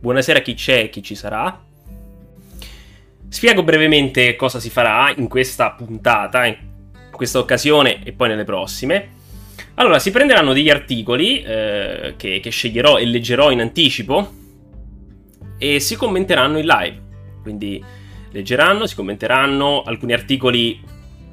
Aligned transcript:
Buonasera 0.00 0.38
a 0.38 0.42
chi 0.42 0.54
c'è 0.54 0.82
e 0.82 0.90
chi 0.90 1.02
ci 1.02 1.16
sarà. 1.16 1.60
Spiego 3.28 3.64
brevemente 3.64 4.36
cosa 4.36 4.60
si 4.60 4.70
farà 4.70 5.12
in 5.16 5.26
questa 5.26 5.72
puntata, 5.72 6.46
in 6.46 6.56
questa 7.10 7.40
occasione 7.40 8.04
e 8.04 8.12
poi 8.12 8.28
nelle 8.28 8.44
prossime. 8.44 9.16
Allora, 9.74 9.98
si 9.98 10.12
prenderanno 10.12 10.52
degli 10.52 10.70
articoli 10.70 11.42
eh, 11.42 12.14
che, 12.16 12.38
che 12.40 12.50
sceglierò 12.50 12.98
e 12.98 13.06
leggerò 13.06 13.50
in 13.50 13.60
anticipo 13.60 14.32
e 15.58 15.80
si 15.80 15.96
commenteranno 15.96 16.58
in 16.58 16.66
live. 16.66 17.02
Quindi 17.42 17.82
leggeranno, 18.30 18.86
si 18.86 18.94
commenteranno, 18.94 19.82
alcuni 19.82 20.12
articoli 20.12 20.80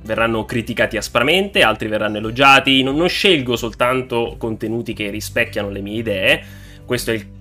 verranno 0.02 0.43
criticati 0.43 0.97
aspramente, 0.97 1.61
altri 1.61 1.88
verranno 1.88 2.18
elogiati. 2.18 2.82
Non, 2.82 2.95
non, 2.95 3.09
scelgo 3.09 3.55
soltanto 3.55 4.35
contenuti 4.39 4.93
che 4.93 5.11
rispecchiano 5.11 5.70
le 5.70 5.81
mie 5.81 5.97
idee. 5.99 6.43
Questo 6.84 7.11
è 7.11 7.13
il, 7.13 7.34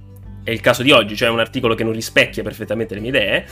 è 0.44 0.50
il, 0.50 0.60
caso 0.60 0.82
di 0.82 0.92
oggi, 0.92 1.16
cioè 1.16 1.28
un 1.28 1.40
articolo 1.40 1.74
che 1.74 1.82
non 1.82 1.92
rispecchia 1.92 2.42
perfettamente 2.42 2.94
le 2.94 3.00
mie 3.00 3.10
idee. 3.10 3.46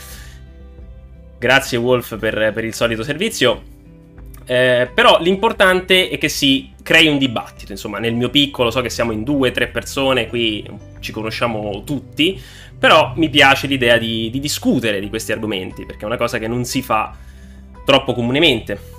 Grazie 1.37 1.77
Wolf 1.77 2.17
per, 2.17 2.51
per 2.53 2.63
il 2.63 2.73
solito 2.73 3.03
servizio. 3.03 3.61
Eh, 4.45 4.89
però 4.93 5.19
l'importante 5.21 6.09
è 6.09 6.17
che 6.17 6.29
si 6.29 6.71
crei 6.81 7.07
un 7.07 7.17
dibattito. 7.17 7.71
Insomma, 7.71 7.99
nel 7.99 8.13
mio 8.13 8.29
piccolo 8.29 8.71
so 8.71 8.81
che 8.81 8.89
siamo 8.89 9.11
in 9.11 9.23
due, 9.23 9.51
tre 9.51 9.67
persone, 9.67 10.27
qui 10.27 10.65
ci 10.99 11.11
conosciamo 11.11 11.83
tutti. 11.83 12.39
Però 12.77 13.13
mi 13.15 13.29
piace 13.29 13.67
l'idea 13.67 13.97
di, 13.97 14.29
di 14.29 14.39
discutere 14.39 14.99
di 14.99 15.09
questi 15.09 15.31
argomenti, 15.31 15.85
perché 15.85 16.03
è 16.03 16.05
una 16.05 16.17
cosa 16.17 16.37
che 16.37 16.47
non 16.47 16.65
si 16.65 16.81
fa 16.81 17.15
troppo 17.85 18.13
comunemente. 18.13 18.91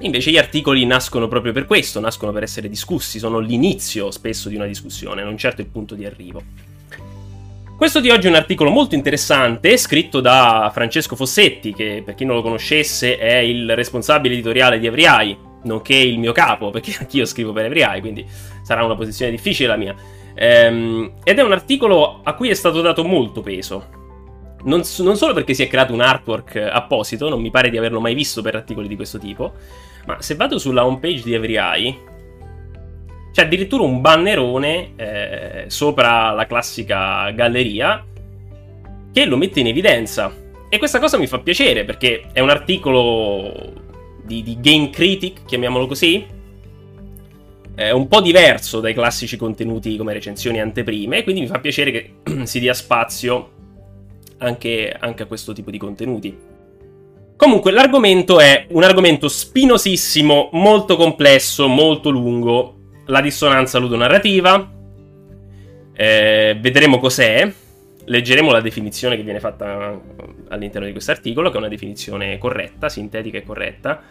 Invece 0.00 0.30
gli 0.30 0.38
articoli 0.38 0.84
nascono 0.84 1.26
proprio 1.26 1.52
per 1.52 1.64
questo, 1.64 2.00
nascono 2.00 2.30
per 2.30 2.42
essere 2.42 2.68
discussi, 2.68 3.18
sono 3.18 3.38
l'inizio 3.38 4.10
spesso 4.10 4.48
di 4.48 4.54
una 4.54 4.66
discussione, 4.66 5.24
non 5.24 5.38
certo 5.38 5.62
il 5.62 5.68
punto 5.68 5.94
di 5.94 6.04
arrivo. 6.04 6.42
Questo 7.76 8.00
di 8.00 8.08
oggi 8.08 8.26
è 8.26 8.30
un 8.30 8.36
articolo 8.36 8.70
molto 8.70 8.94
interessante, 8.94 9.76
scritto 9.76 10.22
da 10.22 10.70
Francesco 10.72 11.14
Fossetti, 11.14 11.74
che 11.74 12.00
per 12.02 12.14
chi 12.14 12.24
non 12.24 12.36
lo 12.36 12.40
conoscesse 12.40 13.18
è 13.18 13.36
il 13.36 13.74
responsabile 13.76 14.32
editoriale 14.32 14.78
di 14.78 14.86
Everyeye, 14.86 15.36
nonché 15.64 15.94
il 15.94 16.18
mio 16.18 16.32
capo, 16.32 16.70
perché 16.70 16.96
anch'io 16.98 17.26
scrivo 17.26 17.52
per 17.52 17.66
Everyeye, 17.66 18.00
quindi 18.00 18.26
sarà 18.62 18.82
una 18.82 18.94
posizione 18.94 19.30
difficile 19.30 19.68
la 19.68 19.76
mia. 19.76 19.94
Ehm, 20.34 21.12
ed 21.22 21.38
è 21.38 21.42
un 21.42 21.52
articolo 21.52 22.22
a 22.22 22.32
cui 22.32 22.48
è 22.48 22.54
stato 22.54 22.80
dato 22.80 23.04
molto 23.04 23.42
peso. 23.42 23.86
Non, 24.64 24.80
non, 25.00 25.16
solo 25.18 25.34
perché 25.34 25.52
si 25.52 25.62
è 25.62 25.68
creato 25.68 25.92
un 25.92 26.00
artwork 26.00 26.56
apposito, 26.56 27.28
non 27.28 27.42
mi 27.42 27.50
pare 27.50 27.68
di 27.68 27.76
averlo 27.76 28.00
mai 28.00 28.14
visto 28.14 28.40
per 28.40 28.54
articoli 28.54 28.88
di 28.88 28.96
questo 28.96 29.18
tipo, 29.18 29.52
ma 30.06 30.22
se 30.22 30.34
vado 30.34 30.58
sulla 30.58 30.86
homepage 30.86 31.22
di 31.22 31.34
Everyeye, 31.34 31.98
c'è 33.36 33.42
addirittura 33.42 33.82
un 33.82 34.00
bannerone 34.00 34.92
eh, 34.96 35.64
sopra 35.66 36.30
la 36.30 36.46
classica 36.46 37.28
galleria 37.32 38.02
che 39.12 39.26
lo 39.26 39.36
mette 39.36 39.60
in 39.60 39.66
evidenza. 39.66 40.34
E 40.70 40.78
questa 40.78 40.98
cosa 40.98 41.18
mi 41.18 41.26
fa 41.26 41.40
piacere 41.40 41.84
perché 41.84 42.28
è 42.32 42.40
un 42.40 42.48
articolo 42.48 43.74
di, 44.24 44.42
di 44.42 44.56
game 44.58 44.88
critic, 44.88 45.44
chiamiamolo 45.44 45.86
così, 45.86 46.24
è 47.74 47.90
un 47.90 48.08
po' 48.08 48.22
diverso 48.22 48.80
dai 48.80 48.94
classici 48.94 49.36
contenuti 49.36 49.98
come 49.98 50.14
recensioni 50.14 50.56
e 50.56 50.62
anteprime, 50.62 51.22
quindi 51.22 51.42
mi 51.42 51.46
fa 51.46 51.58
piacere 51.58 51.90
che 51.90 52.14
si 52.46 52.58
dia 52.58 52.72
spazio 52.72 53.50
anche, 54.38 54.96
anche 54.98 55.22
a 55.24 55.26
questo 55.26 55.52
tipo 55.52 55.70
di 55.70 55.76
contenuti. 55.76 56.34
Comunque, 57.36 57.70
l'argomento 57.70 58.40
è 58.40 58.66
un 58.70 58.82
argomento 58.82 59.28
spinosissimo, 59.28 60.48
molto 60.52 60.96
complesso, 60.96 61.68
molto 61.68 62.08
lungo. 62.08 62.75
La 63.06 63.20
dissonanza 63.20 63.78
ludonarrativa. 63.78 64.70
Eh, 65.94 66.56
vedremo 66.60 66.98
cos'è. 66.98 67.52
Leggeremo 68.04 68.52
la 68.52 68.60
definizione 68.60 69.16
che 69.16 69.22
viene 69.22 69.40
fatta 69.40 70.00
all'interno 70.48 70.86
di 70.86 70.92
questo 70.92 71.10
articolo, 71.10 71.48
che 71.50 71.56
è 71.56 71.58
una 71.58 71.68
definizione 71.68 72.38
corretta, 72.38 72.88
sintetica 72.88 73.38
e 73.38 73.42
corretta. 73.42 74.02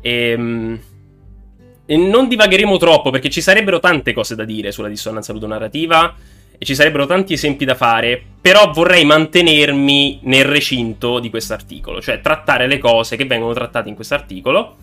E, 0.00 0.30
ehm, 0.30 0.80
e 1.86 1.96
non 1.96 2.26
divagheremo 2.28 2.76
troppo 2.78 3.10
perché 3.10 3.30
ci 3.30 3.40
sarebbero 3.40 3.78
tante 3.78 4.12
cose 4.12 4.34
da 4.34 4.44
dire 4.44 4.72
sulla 4.72 4.88
dissonanza 4.88 5.32
ludonarrativa 5.32 6.14
e 6.58 6.64
ci 6.64 6.74
sarebbero 6.74 7.06
tanti 7.06 7.34
esempi 7.34 7.64
da 7.64 7.74
fare, 7.74 8.20
però 8.40 8.70
vorrei 8.72 9.04
mantenermi 9.04 10.20
nel 10.22 10.44
recinto 10.44 11.20
di 11.20 11.30
questo 11.30 11.52
articolo, 11.52 12.00
cioè 12.00 12.20
trattare 12.20 12.66
le 12.66 12.78
cose 12.78 13.16
che 13.16 13.24
vengono 13.24 13.52
trattate 13.52 13.88
in 13.88 13.94
questo 13.94 14.14
articolo. 14.14 14.76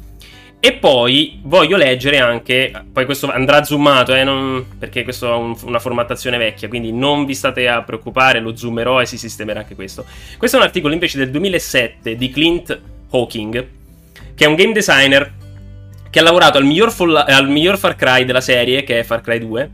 E 0.66 0.72
poi 0.72 1.42
voglio 1.42 1.76
leggere 1.76 2.20
anche, 2.20 2.72
poi 2.94 3.04
questo 3.04 3.30
andrà 3.30 3.66
zoomato, 3.66 4.16
eh, 4.16 4.24
non, 4.24 4.66
perché 4.80 5.04
questo 5.04 5.30
è 5.30 5.36
un, 5.36 5.58
una 5.66 5.80
formattazione 5.80 6.38
vecchia, 6.38 6.70
quindi 6.70 6.94
non 6.94 7.26
vi 7.26 7.34
state 7.36 7.68
a 7.68 7.82
preoccupare, 7.82 8.40
lo 8.40 8.56
zoomerò 8.56 9.02
e 9.02 9.06
si 9.06 9.18
sistemerà 9.18 9.60
anche 9.60 9.76
questo. 9.76 10.06
Questo 10.38 10.56
è 10.56 10.60
un 10.62 10.66
articolo 10.66 10.94
invece 10.94 11.18
del 11.18 11.32
2007 11.32 12.16
di 12.16 12.30
Clint 12.30 12.80
Hawking, 13.10 13.68
che 14.34 14.46
è 14.46 14.48
un 14.48 14.56
game 14.56 14.72
designer 14.72 15.34
che 16.10 16.20
ha 16.20 16.24
lavorato 16.24 16.60
al 16.60 16.64
miglior, 16.64 16.94
al 17.28 17.50
miglior 17.50 17.78
Far 17.78 17.98
Cry 17.98 18.24
della 18.24 18.40
serie, 18.40 18.86
che 18.86 19.00
è 19.00 19.04
Far 19.04 19.20
Cry 19.20 19.40
2, 19.40 19.72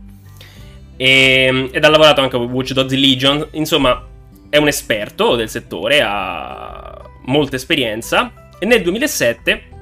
e, 0.98 1.70
ed 1.72 1.84
ha 1.84 1.90
lavorato 1.90 2.22
anche 2.22 2.36
con 2.36 2.48
Watch 2.48 2.74
Dogs 2.74 2.96
Legion. 2.96 3.48
Insomma, 3.52 4.08
è 4.50 4.58
un 4.58 4.68
esperto 4.68 5.36
del 5.36 5.50
settore, 5.50 6.02
ha 6.04 7.00
molta 7.26 7.58
esperienza. 7.58 8.50
E 8.58 8.66
nel 8.66 8.82
2007 8.82 9.78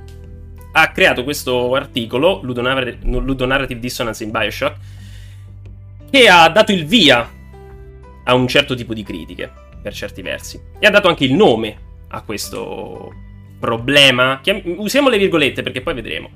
ha 0.72 0.92
creato 0.92 1.24
questo 1.24 1.74
articolo, 1.74 2.40
Ludonarrative, 2.44 3.00
Ludonarrative 3.04 3.80
Dissonance 3.80 4.24
in 4.24 4.32
Bioshock, 4.32 4.76
che 6.10 6.28
ha 6.28 6.48
dato 6.50 6.72
il 6.72 6.86
via 6.86 7.30
a 8.24 8.34
un 8.34 8.48
certo 8.48 8.76
tipo 8.76 8.94
di 8.94 9.04
critiche, 9.04 9.52
per 9.82 9.94
certi 9.94 10.22
versi. 10.22 10.60
E 10.80 10.86
ha 10.86 10.92
dato 10.92 11.08
anche 11.08 11.24
il 11.24 11.34
nome 11.34 11.78
a 12.10 12.22
questo 12.22 13.14
problema. 13.60 14.42
usiamo 14.78 15.10
le 15.10 15.18
virgolette 15.18 15.64
perché 15.64 15.82
poi 15.82 15.94
vedremo. 15.94 16.30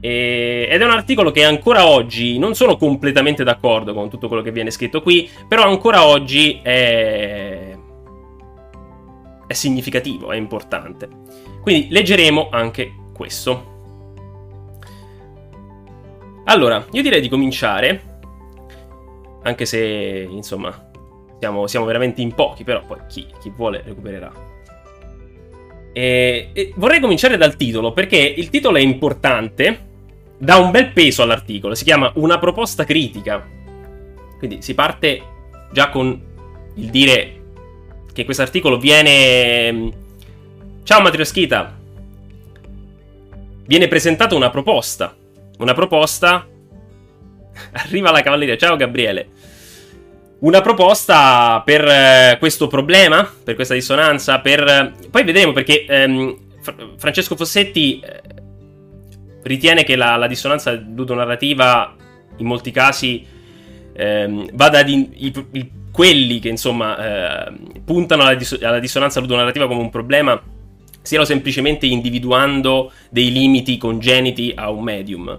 E, 0.00 0.66
ed 0.70 0.80
è 0.80 0.84
un 0.84 0.90
articolo 0.90 1.30
che 1.30 1.44
ancora 1.44 1.86
oggi 1.86 2.38
non 2.38 2.54
sono 2.54 2.76
completamente 2.76 3.44
d'accordo 3.44 3.94
con 3.94 4.10
tutto 4.10 4.28
quello 4.28 4.42
che 4.42 4.50
viene 4.50 4.70
scritto 4.70 5.02
qui, 5.02 5.28
però 5.46 5.64
ancora 5.64 6.06
oggi 6.06 6.60
è, 6.62 7.76
è 9.46 9.52
significativo, 9.52 10.32
è 10.32 10.36
importante. 10.36 11.08
Quindi 11.60 11.88
leggeremo 11.90 12.48
anche 12.50 12.94
questo. 13.12 13.70
Allora, 16.44 16.84
io 16.90 17.02
direi 17.02 17.20
di 17.20 17.28
cominciare, 17.28 18.02
anche 19.42 19.64
se 19.64 20.26
insomma 20.28 20.90
siamo, 21.38 21.66
siamo 21.66 21.86
veramente 21.86 22.20
in 22.20 22.34
pochi, 22.34 22.64
però 22.64 22.82
poi 22.84 22.98
chi, 23.08 23.26
chi 23.40 23.52
vuole 23.54 23.82
recupererà. 23.84 24.32
E, 25.92 26.50
e 26.52 26.72
vorrei 26.76 27.00
cominciare 27.00 27.36
dal 27.36 27.56
titolo 27.56 27.92
perché 27.92 28.16
il 28.16 28.48
titolo 28.48 28.78
è 28.78 28.80
importante 28.80 29.90
dà 30.42 30.56
un 30.56 30.72
bel 30.72 30.90
peso 30.90 31.22
all'articolo. 31.22 31.74
Si 31.74 31.84
chiama 31.84 32.10
Una 32.16 32.38
proposta 32.38 32.84
critica. 32.84 33.46
Quindi 34.38 34.60
si 34.60 34.74
parte 34.74 35.22
già 35.72 35.88
con 35.88 36.20
il 36.74 36.90
dire 36.90 37.40
che 38.12 38.24
questo 38.24 38.42
articolo 38.42 38.78
viene. 38.78 39.90
Ciao 40.82 41.00
Matrioschita. 41.00 41.81
Viene 43.66 43.88
presentata 43.88 44.34
una 44.34 44.50
proposta. 44.50 45.14
Una 45.58 45.74
proposta. 45.74 46.46
Arriva 47.72 48.10
la 48.10 48.22
cavalleria. 48.22 48.56
Ciao 48.56 48.76
Gabriele. 48.76 49.28
Una 50.40 50.60
proposta 50.60 51.62
per 51.64 51.86
eh, 51.86 52.36
questo 52.40 52.66
problema, 52.66 53.30
per 53.44 53.54
questa 53.54 53.74
dissonanza, 53.74 54.40
per... 54.40 54.92
Poi 55.08 55.22
vedremo 55.22 55.52
perché 55.52 55.84
ehm, 55.84 56.36
Francesco 56.96 57.36
Fossetti 57.36 58.00
eh, 58.00 58.20
ritiene 59.44 59.84
che 59.84 59.94
la, 59.94 60.16
la 60.16 60.26
dissonanza 60.26 60.72
ludonarrativa 60.72 61.94
in 62.38 62.46
molti 62.46 62.72
casi 62.72 63.24
ehm, 63.92 64.50
vada 64.54 64.82
di, 64.82 65.10
i, 65.14 65.46
i, 65.52 65.70
quelli 65.92 66.40
che 66.40 66.48
insomma 66.48 67.46
eh, 67.46 67.52
puntano 67.84 68.22
alla, 68.22 68.34
dis- 68.34 68.58
alla 68.60 68.80
dissonanza 68.80 69.20
ludonarrativa 69.20 69.68
come 69.68 69.80
un 69.80 69.90
problema 69.90 70.42
stiano 71.02 71.24
semplicemente 71.24 71.86
individuando 71.86 72.92
dei 73.10 73.30
limiti 73.30 73.76
congeniti 73.76 74.52
a 74.54 74.70
un 74.70 74.82
medium. 74.82 75.38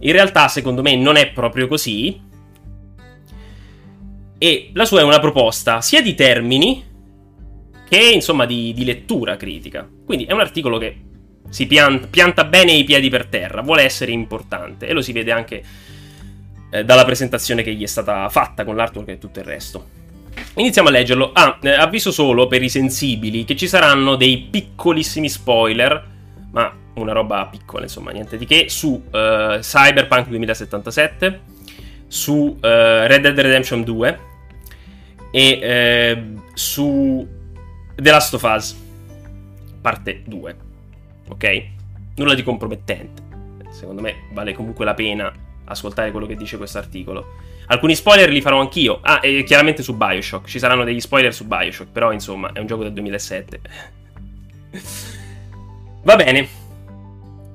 In 0.00 0.12
realtà, 0.12 0.48
secondo 0.48 0.82
me, 0.82 0.94
non 0.94 1.16
è 1.16 1.30
proprio 1.32 1.66
così. 1.66 2.20
E 4.38 4.70
la 4.74 4.84
sua 4.84 5.00
è 5.00 5.04
una 5.04 5.18
proposta 5.18 5.80
sia 5.80 6.00
di 6.00 6.14
termini 6.14 6.84
che, 7.88 8.10
insomma, 8.10 8.46
di, 8.46 8.72
di 8.72 8.84
lettura 8.84 9.36
critica. 9.36 9.88
Quindi 10.04 10.24
è 10.24 10.32
un 10.32 10.40
articolo 10.40 10.78
che 10.78 11.06
si 11.48 11.66
pianta, 11.66 12.06
pianta 12.06 12.44
bene 12.44 12.72
i 12.72 12.84
piedi 12.84 13.08
per 13.08 13.26
terra, 13.26 13.62
vuole 13.62 13.82
essere 13.82 14.12
importante 14.12 14.86
e 14.86 14.92
lo 14.92 15.00
si 15.00 15.12
vede 15.12 15.32
anche 15.32 15.62
eh, 16.70 16.84
dalla 16.84 17.04
presentazione 17.04 17.62
che 17.62 17.74
gli 17.74 17.82
è 17.82 17.86
stata 17.86 18.28
fatta 18.28 18.64
con 18.64 18.76
l'artwork 18.76 19.08
e 19.08 19.18
tutto 19.18 19.38
il 19.38 19.44
resto. 19.44 19.96
Iniziamo 20.56 20.88
a 20.88 20.90
leggerlo. 20.90 21.30
Ah, 21.32 21.58
eh, 21.62 21.70
avviso 21.70 22.10
solo 22.10 22.46
per 22.46 22.62
i 22.62 22.68
sensibili 22.68 23.44
che 23.44 23.56
ci 23.56 23.68
saranno 23.68 24.16
dei 24.16 24.38
piccolissimi 24.38 25.28
spoiler, 25.28 26.06
ma 26.50 26.74
una 26.94 27.12
roba 27.12 27.46
piccola, 27.46 27.84
insomma, 27.84 28.10
niente 28.10 28.36
di 28.36 28.44
che, 28.44 28.68
su 28.68 28.88
uh, 28.88 29.58
Cyberpunk 29.60 30.28
2077, 30.28 31.40
su 32.06 32.32
uh, 32.34 32.58
Red 32.60 33.20
Dead 33.20 33.38
Redemption 33.38 33.84
2 33.84 34.18
e 35.30 35.58
eh, 35.60 36.22
su 36.54 37.26
The 37.94 38.10
Last 38.10 38.34
of 38.34 38.42
Us, 38.42 38.76
parte 39.80 40.22
2. 40.26 40.56
Ok? 41.28 41.66
Nulla 42.16 42.34
di 42.34 42.42
compromettente. 42.42 43.22
Secondo 43.70 44.00
me 44.00 44.28
vale 44.32 44.54
comunque 44.54 44.84
la 44.84 44.94
pena 44.94 45.32
ascoltare 45.64 46.10
quello 46.10 46.26
che 46.26 46.36
dice 46.36 46.56
questo 46.56 46.78
articolo. 46.78 47.34
Alcuni 47.68 47.94
spoiler 47.94 48.30
li 48.30 48.40
farò 48.40 48.60
anch'io. 48.60 48.98
Ah, 49.02 49.20
e 49.22 49.42
chiaramente 49.44 49.82
su 49.82 49.96
Bioshock. 49.96 50.48
Ci 50.48 50.58
saranno 50.58 50.84
degli 50.84 51.00
spoiler 51.00 51.34
su 51.34 51.46
Bioshock, 51.46 51.90
però 51.90 52.12
insomma 52.12 52.52
è 52.52 52.58
un 52.58 52.66
gioco 52.66 52.82
del 52.82 52.92
2007. 52.92 53.60
Va 56.02 56.16
bene. 56.16 56.48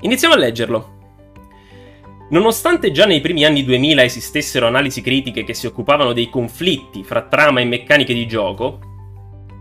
Iniziamo 0.01 0.33
a 0.33 0.38
leggerlo. 0.38 0.92
Nonostante 2.30 2.92
già 2.92 3.06
nei 3.06 3.21
primi 3.21 3.45
anni 3.45 3.63
2000 3.63 4.04
esistessero 4.04 4.68
analisi 4.68 5.01
critiche 5.01 5.44
che 5.44 5.54
si 5.54 5.68
occupavano 5.68 6.13
dei 6.13 6.30
conflitti 6.30 7.04
fra 7.04 7.24
trama 7.24 7.59
e 7.59 7.66
meccaniche 7.66 8.13
di 8.13 8.27
gioco, 8.27 8.80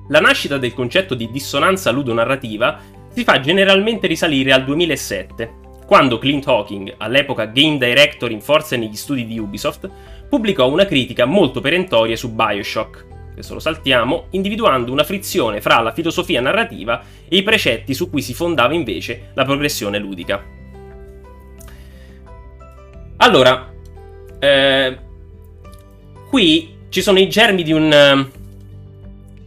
la 0.09 0.21
nascita 0.21 0.59
del 0.59 0.75
concetto 0.75 1.15
di 1.15 1.31
dissonanza 1.31 1.91
ludonarrativa 1.91 2.81
si 3.13 3.25
fa 3.25 3.41
generalmente 3.41 4.07
risalire 4.07 4.53
al 4.53 4.65
2007, 4.65 5.61
quando 5.87 6.19
Clint 6.19 6.47
Hawking, 6.47 6.95
all'epoca 6.99 7.45
game 7.45 7.77
director 7.77 8.31
in 8.31 8.41
forza 8.41 8.77
negli 8.77 8.97
studi 8.97 9.27
di 9.27 9.39
Ubisoft, 9.39 9.91
pubblicò 10.33 10.67
una 10.71 10.87
critica 10.87 11.27
molto 11.27 11.61
perentoria 11.61 12.17
su 12.17 12.33
Bioshock, 12.33 13.05
questo 13.35 13.53
lo 13.53 13.61
saltiamo, 13.61 14.29
individuando 14.31 14.91
una 14.91 15.05
frizione 15.05 15.61
fra 15.61 15.81
la 15.81 15.93
filosofia 15.93 16.41
narrativa 16.41 17.03
e 17.29 17.37
i 17.37 17.43
precetti 17.43 17.93
su 17.93 18.09
cui 18.09 18.23
si 18.23 18.33
fondava 18.33 18.73
invece 18.73 19.33
la 19.35 19.45
progressione 19.45 19.99
ludica. 19.99 20.43
Allora, 23.19 23.71
eh, 24.39 24.99
qui 26.31 26.77
ci 26.89 27.03
sono 27.03 27.19
i 27.19 27.29
germi 27.29 27.63
di 27.63 27.73
un, 27.73 28.27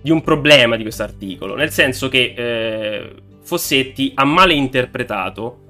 di 0.03 0.11
un 0.11 0.21
problema 0.21 0.75
di 0.75 0.83
questo 0.83 1.01
articolo, 1.01 1.55
nel 1.55 1.71
senso 1.71 2.09
che 2.09 2.35
eh, 2.37 3.11
Fossetti 3.41 4.11
ha 4.13 4.23
male 4.23 4.53
interpretato 4.53 5.63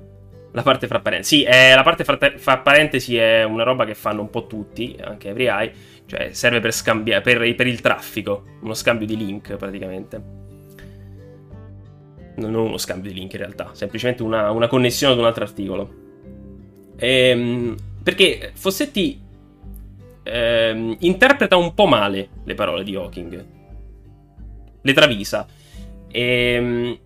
la 0.56 0.62
parte 0.62 0.88
fra 0.88 1.02
parentesi. 1.02 1.40
Sì, 1.40 1.44
è, 1.44 1.76
la 1.76 1.84
parte 1.84 2.06
fra, 2.06 2.18
fra, 2.38 2.58
parentesi 2.60 3.18
è 3.18 3.44
una 3.44 3.64
roba 3.64 3.84
che 3.86 3.94
fanno 3.94 4.22
un 4.22 4.30
po' 4.30 4.48
tutti, 4.48 4.96
anche 5.02 5.30
EveryEye, 5.30 5.74
cioè 6.06 6.30
serve 6.32 6.62
per 6.62 6.72
scambiare, 6.72 7.22
per, 7.22 7.56
per 7.56 7.68
il 7.68 7.82
traffico, 7.82 8.44
uno 8.62 8.74
scambio 8.74 9.06
di 9.06 9.18
link 9.18 9.56
praticamente. 9.58 10.44
Non 12.38 12.54
uno 12.54 12.78
scambio 12.78 13.12
di 13.12 13.20
link 13.20 13.34
in 13.34 13.40
realtà, 13.40 13.72
semplicemente 13.74 14.24
una, 14.24 14.50
una 14.52 14.68
connessione 14.68 15.14
ad 15.14 15.20
un 15.20 15.26
altro 15.26 15.44
articolo. 15.44 15.94
Ehm, 16.98 17.76
perché 18.02 18.52
Fossetti 18.54 19.22
ehm, 20.24 20.96
interpreta 21.00 21.58
un 21.58 21.74
po' 21.74 21.86
male 21.86 22.30
le 22.46 22.54
parole 22.54 22.86
di 22.86 22.96
Hawking, 22.96 23.46
le 24.82 24.94
travisa. 24.94 25.46
Ehm, 26.12 26.98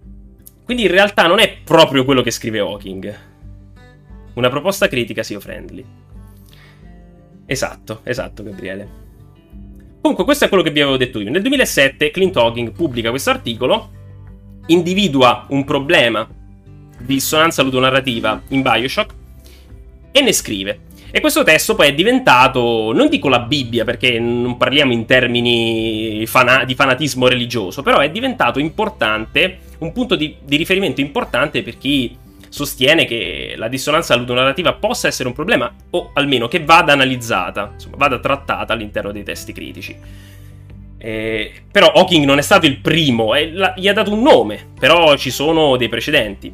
quindi 0.63 0.83
in 0.83 0.91
realtà 0.91 1.25
non 1.25 1.39
è 1.39 1.51
proprio 1.63 2.05
quello 2.05 2.21
che 2.21 2.29
scrive 2.29 2.59
Hawking 2.59 3.27
una 4.39 4.49
proposta 4.49 4.87
critica 4.87 5.21
SEO 5.21 5.39
friendly. 5.39 5.85
Esatto, 7.45 8.01
esatto, 8.03 8.43
Gabriele. 8.43 9.07
Comunque, 10.01 10.23
questo 10.23 10.45
è 10.45 10.47
quello 10.47 10.63
che 10.63 10.71
vi 10.71 10.81
avevo 10.81 10.97
detto 10.97 11.19
io. 11.19 11.29
Nel 11.29 11.41
2007 11.41 12.09
Clint 12.09 12.35
Hawking 12.37 12.71
pubblica 12.71 13.09
questo 13.09 13.29
articolo, 13.29 13.91
individua 14.67 15.45
un 15.49 15.63
problema 15.65 16.27
di 16.99 17.15
dissonanza 17.15 17.61
ludonarrativa 17.63 18.43
in 18.49 18.61
Bioshock 18.61 19.13
e 20.11 20.21
ne 20.21 20.31
scrive. 20.31 20.79
E 21.11 21.21
questo 21.21 21.43
testo 21.43 21.73
poi 21.73 21.87
è 21.87 21.93
diventato, 21.93 22.93
non 22.93 23.09
dico 23.09 23.29
la 23.29 23.39
Bibbia 23.39 23.83
perché 23.83 24.19
non 24.19 24.57
parliamo 24.57 24.93
in 24.93 25.05
termini 25.05 26.23
fana- 26.27 26.63
di 26.65 26.75
fanatismo 26.75 27.27
religioso, 27.27 27.81
però 27.81 27.97
è 27.97 28.11
diventato 28.11 28.59
importante, 28.59 29.57
un 29.79 29.91
punto 29.91 30.15
di, 30.15 30.35
di 30.45 30.55
riferimento 30.55 31.01
importante 31.01 31.63
per 31.63 31.77
chi 31.77 32.15
sostiene 32.49 33.05
che 33.05 33.53
la 33.55 33.67
dissonanza 33.67 34.15
ludonarrativa 34.15 34.73
possa 34.73 35.07
essere 35.07 35.29
un 35.29 35.35
problema, 35.35 35.73
o 35.91 36.11
almeno 36.13 36.47
che 36.47 36.63
vada 36.63 36.93
analizzata, 36.93 37.71
insomma, 37.73 37.95
vada 37.97 38.19
trattata 38.19 38.73
all'interno 38.73 39.11
dei 39.11 39.23
testi 39.23 39.53
critici. 39.53 39.95
Eh, 41.01 41.51
però 41.71 41.93
Hawking 41.93 42.25
non 42.25 42.39
è 42.39 42.41
stato 42.41 42.65
il 42.65 42.79
primo, 42.79 43.33
eh, 43.33 43.51
la, 43.51 43.73
gli 43.77 43.87
ha 43.87 43.93
dato 43.93 44.11
un 44.11 44.21
nome, 44.21 44.67
però 44.77 45.15
ci 45.15 45.31
sono 45.31 45.77
dei 45.77 45.87
precedenti. 45.87 46.53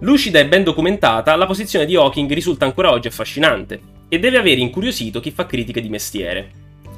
Lucida 0.00 0.38
e 0.38 0.46
ben 0.46 0.64
documentata, 0.64 1.34
la 1.36 1.46
posizione 1.46 1.86
di 1.86 1.96
Hawking 1.96 2.32
risulta 2.32 2.64
ancora 2.64 2.90
oggi 2.90 3.08
affascinante 3.08 3.80
e 4.08 4.18
deve 4.18 4.38
aver 4.38 4.58
incuriosito 4.58 5.20
chi 5.20 5.30
fa 5.30 5.46
critiche 5.46 5.80
di 5.80 5.88
mestiere. 5.88 6.50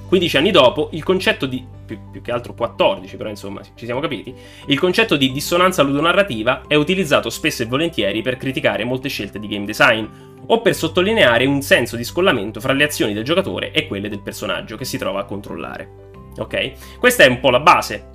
15 0.07 0.37
anni 0.37 0.51
dopo, 0.51 0.89
il 0.93 1.03
concetto 1.03 1.47
di, 1.47 1.65
più, 1.85 1.99
più, 2.11 2.21
che 2.23 2.31
altro 2.31 2.55
14, 2.55 3.17
però 3.17 3.29
insomma 3.29 3.61
ci 3.75 3.85
siamo 3.85 4.01
capiti, 4.01 4.35
il 4.67 4.79
concetto 4.79 5.17
di 5.17 5.33
dissonanza 5.33 5.83
ludonarrativa 5.83 6.63
è 6.67 6.75
utilizzato 6.75 7.31
spesso 7.31 7.63
e 7.63 7.67
volentieri 7.67 8.23
per 8.23 8.37
criticare 8.37 8.85
molte 8.85 9.09
scelte 9.09 9.39
di 9.39 9.49
game 9.49 9.65
design, 9.65 10.07
o 10.47 10.61
per 10.61 10.75
sottolineare 10.75 11.47
un 11.47 11.63
senso 11.63 11.97
di 11.97 12.05
scollamento 12.05 12.61
fra 12.61 12.73
le 12.73 12.85
azioni 12.85 13.15
del 13.15 13.25
giocatore 13.25 13.73
e 13.73 13.87
quelle 13.87 14.09
del 14.09 14.21
personaggio 14.21 14.77
che 14.77 14.85
si 14.85 14.99
trova 14.99 15.21
a 15.21 15.25
controllare. 15.25 16.13
Ok? 16.37 16.99
Questa 16.99 17.25
è 17.25 17.29
un 17.29 17.41
po' 17.41 17.51
la 17.51 17.61
base 17.61 18.11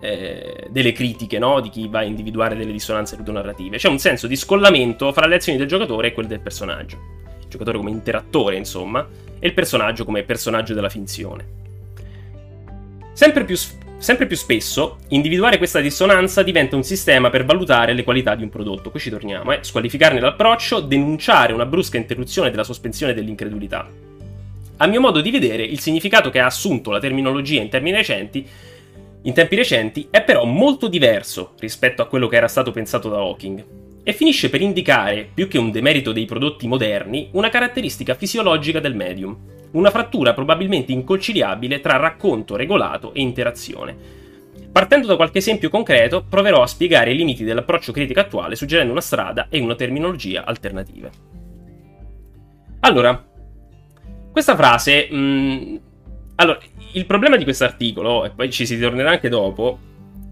eh, 0.00 0.66
delle 0.70 0.92
critiche, 0.92 1.38
no? 1.38 1.60
Di 1.60 1.68
chi 1.68 1.88
va 1.88 2.00
a 2.00 2.04
individuare 2.04 2.56
delle 2.56 2.72
dissonanze 2.72 3.16
ludonarrative. 3.16 3.76
C'è 3.76 3.88
un 3.88 3.98
senso 3.98 4.26
di 4.26 4.36
scollamento 4.36 5.12
fra 5.12 5.26
le 5.26 5.36
azioni 5.36 5.58
del 5.58 5.68
giocatore 5.68 6.08
e 6.08 6.12
quelle 6.12 6.28
del 6.28 6.40
personaggio. 6.40 6.96
Il 7.40 7.48
giocatore 7.48 7.78
come 7.78 7.90
interattore, 7.90 8.56
insomma, 8.56 9.06
e 9.38 9.46
il 9.46 9.54
personaggio 9.54 10.04
come 10.04 10.22
personaggio 10.22 10.74
della 10.74 10.88
finzione. 10.88 11.66
Sempre 13.12 13.44
più, 13.44 13.56
sempre 13.98 14.26
più, 14.26 14.36
spesso, 14.36 14.98
individuare 15.08 15.58
questa 15.58 15.80
dissonanza 15.80 16.42
diventa 16.42 16.76
un 16.76 16.84
sistema 16.84 17.30
per 17.30 17.44
valutare 17.44 17.92
le 17.92 18.04
qualità 18.04 18.34
di 18.34 18.44
un 18.44 18.48
prodotto. 18.48 18.90
Qui 18.90 19.00
ci 19.00 19.10
torniamo, 19.10 19.52
eh? 19.52 19.58
Squalificarne 19.62 20.20
l'approccio, 20.20 20.80
denunciare 20.80 21.52
una 21.52 21.66
brusca 21.66 21.96
interruzione 21.96 22.50
della 22.50 22.64
sospensione 22.64 23.14
dell'incredulità. 23.14 23.88
A 24.76 24.86
mio 24.86 25.00
modo 25.00 25.20
di 25.20 25.30
vedere, 25.32 25.64
il 25.64 25.80
significato 25.80 26.30
che 26.30 26.38
ha 26.38 26.46
assunto 26.46 26.90
la 26.92 27.00
terminologia 27.00 27.60
in 27.60 27.68
termini 27.68 27.96
recenti 27.96 28.46
in 29.22 29.34
tempi 29.34 29.56
recenti 29.56 30.06
è 30.10 30.22
però 30.22 30.44
molto 30.44 30.86
diverso 30.86 31.54
rispetto 31.58 32.02
a 32.02 32.06
quello 32.06 32.28
che 32.28 32.36
era 32.36 32.46
stato 32.46 32.70
pensato 32.70 33.08
da 33.08 33.16
Hawking 33.16 33.64
e 34.08 34.14
finisce 34.14 34.48
per 34.48 34.62
indicare, 34.62 35.28
più 35.34 35.48
che 35.48 35.58
un 35.58 35.70
demerito 35.70 36.12
dei 36.12 36.24
prodotti 36.24 36.66
moderni, 36.66 37.28
una 37.32 37.50
caratteristica 37.50 38.14
fisiologica 38.14 38.80
del 38.80 38.94
medium, 38.94 39.36
una 39.72 39.90
frattura 39.90 40.32
probabilmente 40.32 40.92
inconciliabile 40.92 41.80
tra 41.80 41.98
racconto 41.98 42.56
regolato 42.56 43.12
e 43.12 43.20
interazione. 43.20 43.94
Partendo 44.72 45.08
da 45.08 45.16
qualche 45.16 45.36
esempio 45.36 45.68
concreto, 45.68 46.24
proverò 46.26 46.62
a 46.62 46.66
spiegare 46.66 47.12
i 47.12 47.16
limiti 47.16 47.44
dell'approccio 47.44 47.92
critico 47.92 48.20
attuale 48.20 48.56
suggerendo 48.56 48.92
una 48.92 49.02
strada 49.02 49.48
e 49.50 49.60
una 49.60 49.74
terminologia 49.74 50.46
alternative. 50.46 51.10
Allora, 52.80 53.22
questa 54.32 54.56
frase... 54.56 55.06
Mh, 55.10 55.16
mm, 55.18 55.76
allora, 56.36 56.58
il 56.92 57.04
problema 57.04 57.36
di 57.36 57.44
questo 57.44 57.64
articolo, 57.64 58.24
e 58.24 58.30
poi 58.30 58.50
ci 58.50 58.64
si 58.64 58.80
tornerà 58.80 59.10
anche 59.10 59.28
dopo, 59.28 59.78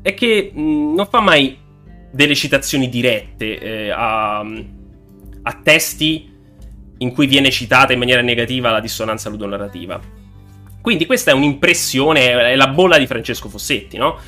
è 0.00 0.14
che 0.14 0.50
mh, 0.50 0.61
mm, 0.62 0.95
non 0.95 1.06
fa 1.09 1.21
mai 1.21 1.64
delle 2.11 2.35
citazioni 2.35 2.89
dirette 2.89 3.59
eh, 3.59 3.91
a, 3.91 4.41
a, 4.41 5.61
testi 5.63 6.33
in 6.99 7.13
cui 7.13 7.27
viene 7.27 7.51
citata 7.51 7.93
in 7.93 7.99
maniera 7.99 8.23
negativa 8.23 8.71
la 8.71 8.81
dissonanza 8.81 9.29
ludonarrativa. 9.29 10.01
Quindi 10.81 11.05
questa 11.07 11.33
è 11.33 11.35
un'impressione, 11.35 12.53
è 12.53 12.57
la 12.57 12.69
bolla 12.69 12.99
di 12.99 13.07
Francesco 13.07 13.49
Fossetti, 13.49 13.97
no? 13.97 14.19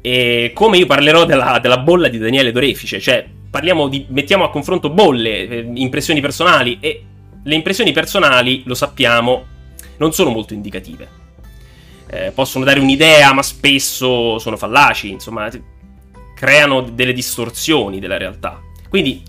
E 0.00 0.52
come 0.54 0.78
io 0.78 0.86
parlerò 0.86 1.24
della, 1.24 1.58
della 1.60 1.78
bolla 1.78 2.08
di 2.08 2.18
Daniele 2.18 2.52
Dorefice, 2.52 3.00
cioè 3.00 3.26
di, 3.88 4.06
mettiamo 4.08 4.44
a 4.44 4.50
confronto 4.50 4.90
bolle, 4.90 5.48
eh, 5.48 5.70
impressioni 5.74 6.20
personali 6.20 6.78
e 6.80 7.04
le 7.42 7.54
impressioni 7.54 7.92
personali, 7.92 8.62
lo 8.64 8.74
sappiamo, 8.74 9.44
non 9.98 10.12
sono 10.12 10.30
molto 10.30 10.54
indicative. 10.54 11.18
Eh, 12.08 12.32
possono 12.32 12.64
dare 12.64 12.80
un'idea, 12.80 13.32
ma 13.32 13.42
spesso 13.42 14.38
sono 14.38 14.56
fallaci, 14.56 15.10
insomma, 15.10 15.48
creano 16.40 16.80
delle 16.80 17.12
distorsioni 17.12 18.00
della 18.00 18.16
realtà. 18.16 18.62
Quindi, 18.88 19.22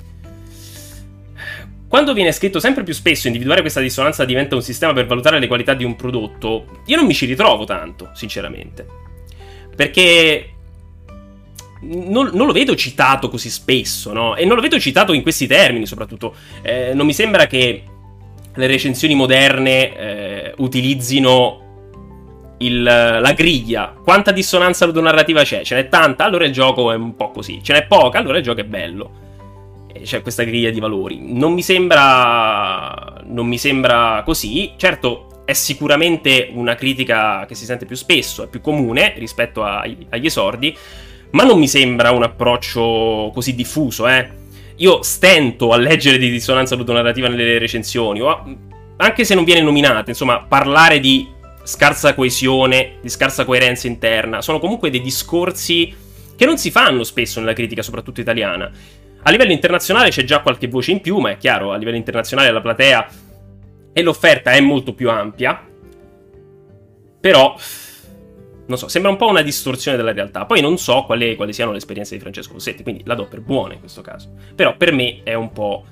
quando 1.89 2.13
viene 2.13 2.31
scritto 2.31 2.61
sempre 2.61 2.83
più 2.83 2.93
spesso 2.93 3.27
individuare 3.27 3.59
questa 3.59 3.81
dissonanza 3.81 4.23
diventa 4.23 4.55
un 4.55 4.61
sistema 4.61 4.93
per 4.93 5.07
valutare 5.07 5.37
le 5.37 5.47
qualità 5.47 5.73
di 5.73 5.83
un 5.83 5.97
prodotto, 5.97 6.83
io 6.85 6.95
non 6.95 7.05
mi 7.05 7.13
ci 7.13 7.25
ritrovo 7.25 7.65
tanto, 7.65 8.11
sinceramente. 8.13 8.87
Perché 9.75 10.53
non, 11.81 12.29
non, 12.31 12.47
lo 12.47 12.53
vedo 12.53 12.77
citato 12.77 13.27
così 13.27 13.49
spesso, 13.49 14.13
no? 14.13 14.37
E 14.37 14.45
non 14.45 14.55
lo 14.55 14.61
vedo 14.61 14.79
citato 14.79 15.11
in 15.11 15.21
questi 15.21 15.47
termini, 15.47 15.85
soprattutto. 15.85 16.33
Eh, 16.61 16.93
non 16.93 17.05
mi 17.05 17.13
sembra 17.13 17.45
che 17.45 17.83
le 18.53 18.67
recensioni 18.67 19.15
moderne 19.15 19.97
eh, 19.97 20.53
utilizzino 20.59 21.60
il, 22.61 22.83
la 22.83 23.33
griglia. 23.33 23.93
Quanta 24.03 24.31
dissonanza 24.31 24.85
ludonarrativa 24.85 25.43
c'è? 25.43 25.63
Ce 25.63 25.75
n'è 25.75 25.87
tanta? 25.89 26.23
Allora 26.23 26.45
il 26.45 26.51
gioco 26.51 26.91
è 26.91 26.95
un 26.95 27.15
po' 27.15 27.31
così. 27.31 27.59
Ce 27.61 27.73
n'è 27.73 27.85
poca? 27.85 28.19
Allora 28.19 28.37
il 28.37 28.43
gioco 28.43 28.61
è 28.61 28.65
bello. 28.65 29.11
C'è 30.01 30.21
questa 30.21 30.43
griglia 30.43 30.69
di 30.69 30.79
valori. 30.79 31.19
Non 31.21 31.53
mi 31.53 31.61
sembra. 31.61 33.21
Non 33.25 33.47
mi 33.47 33.57
sembra 33.57 34.23
così. 34.25 34.73
Certo, 34.77 35.43
è 35.45 35.53
sicuramente 35.53 36.49
una 36.53 36.75
critica 36.75 37.45
che 37.45 37.55
si 37.55 37.65
sente 37.65 37.85
più 37.85 37.95
spesso, 37.95 38.43
è 38.43 38.47
più 38.47 38.61
comune 38.61 39.13
rispetto 39.17 39.63
ai, 39.63 40.07
agli 40.09 40.25
esordi, 40.25 40.75
ma 41.31 41.43
non 41.43 41.59
mi 41.59 41.67
sembra 41.67 42.11
un 42.11 42.23
approccio 42.23 43.31
così 43.33 43.53
diffuso, 43.53 44.07
eh. 44.07 44.39
Io 44.77 45.03
stento 45.03 45.71
a 45.71 45.77
leggere 45.77 46.17
di 46.17 46.29
dissonanza 46.29 46.75
ludonarrativa 46.75 47.27
nelle 47.27 47.59
recensioni, 47.59 48.21
o 48.21 48.57
anche 48.97 49.23
se 49.23 49.35
non 49.35 49.43
viene 49.43 49.61
nominata, 49.61 50.09
insomma, 50.09 50.45
parlare 50.47 50.99
di 50.99 51.27
scarsa 51.63 52.13
coesione, 52.13 52.97
di 53.01 53.09
scarsa 53.09 53.45
coerenza 53.45 53.87
interna, 53.87 54.41
sono 54.41 54.59
comunque 54.59 54.89
dei 54.89 55.01
discorsi 55.01 55.93
che 56.35 56.45
non 56.45 56.57
si 56.57 56.71
fanno 56.71 57.03
spesso 57.03 57.39
nella 57.39 57.53
critica, 57.53 57.81
soprattutto 57.81 58.19
italiana. 58.19 58.71
A 59.23 59.29
livello 59.29 59.51
internazionale 59.51 60.09
c'è 60.09 60.23
già 60.23 60.41
qualche 60.41 60.67
voce 60.67 60.91
in 60.91 60.99
più, 60.99 61.17
ma 61.17 61.29
è 61.29 61.37
chiaro, 61.37 61.71
a 61.71 61.77
livello 61.77 61.97
internazionale 61.97 62.51
la 62.51 62.61
platea 62.61 63.07
e 63.93 64.01
l'offerta 64.01 64.51
è 64.51 64.59
molto 64.59 64.93
più 64.93 65.09
ampia. 65.11 65.63
Però, 67.19 67.55
non 68.65 68.77
so, 68.79 68.87
sembra 68.87 69.11
un 69.11 69.17
po' 69.17 69.27
una 69.27 69.43
distorsione 69.43 69.97
della 69.97 70.13
realtà. 70.13 70.45
Poi 70.45 70.61
non 70.61 70.79
so 70.79 71.03
quali, 71.03 71.35
quali 71.35 71.53
siano 71.53 71.69
le 71.69 71.77
esperienze 71.77 72.15
di 72.15 72.21
Francesco 72.21 72.53
Rossetti, 72.53 72.81
quindi 72.81 73.03
la 73.05 73.13
do 73.13 73.27
per 73.27 73.41
buona 73.41 73.73
in 73.73 73.79
questo 73.79 74.01
caso. 74.01 74.33
Però 74.55 74.75
per 74.75 74.91
me 74.91 75.21
è 75.21 75.35
un 75.35 75.51
po', 75.51 75.85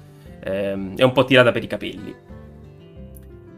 ehm, 0.44 0.98
è 0.98 1.04
un 1.04 1.12
po 1.12 1.26
tirata 1.26 1.52
per 1.52 1.64
i 1.64 1.68
capelli. 1.68 2.16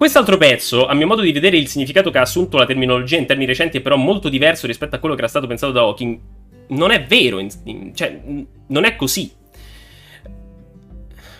Quest'altro 0.01 0.35
pezzo, 0.37 0.87
a 0.87 0.95
mio 0.95 1.05
modo 1.05 1.21
di 1.21 1.31
vedere, 1.31 1.57
il 1.57 1.67
significato 1.67 2.09
che 2.09 2.17
ha 2.17 2.21
assunto 2.21 2.57
la 2.57 2.65
terminologia 2.65 3.17
in 3.17 3.27
termini 3.27 3.45
recenti 3.45 3.77
è 3.77 3.81
però 3.81 3.97
molto 3.97 4.29
diverso 4.29 4.65
rispetto 4.65 4.95
a 4.95 4.97
quello 4.97 5.13
che 5.13 5.21
era 5.21 5.29
stato 5.29 5.45
pensato 5.45 5.71
da 5.71 5.81
Hawking. 5.81 6.19
Non 6.69 6.89
è 6.89 7.03
vero, 7.03 7.37
in, 7.37 7.49
in, 7.65 7.93
cioè, 7.93 8.19
non 8.65 8.83
è 8.83 8.95
così. 8.95 9.31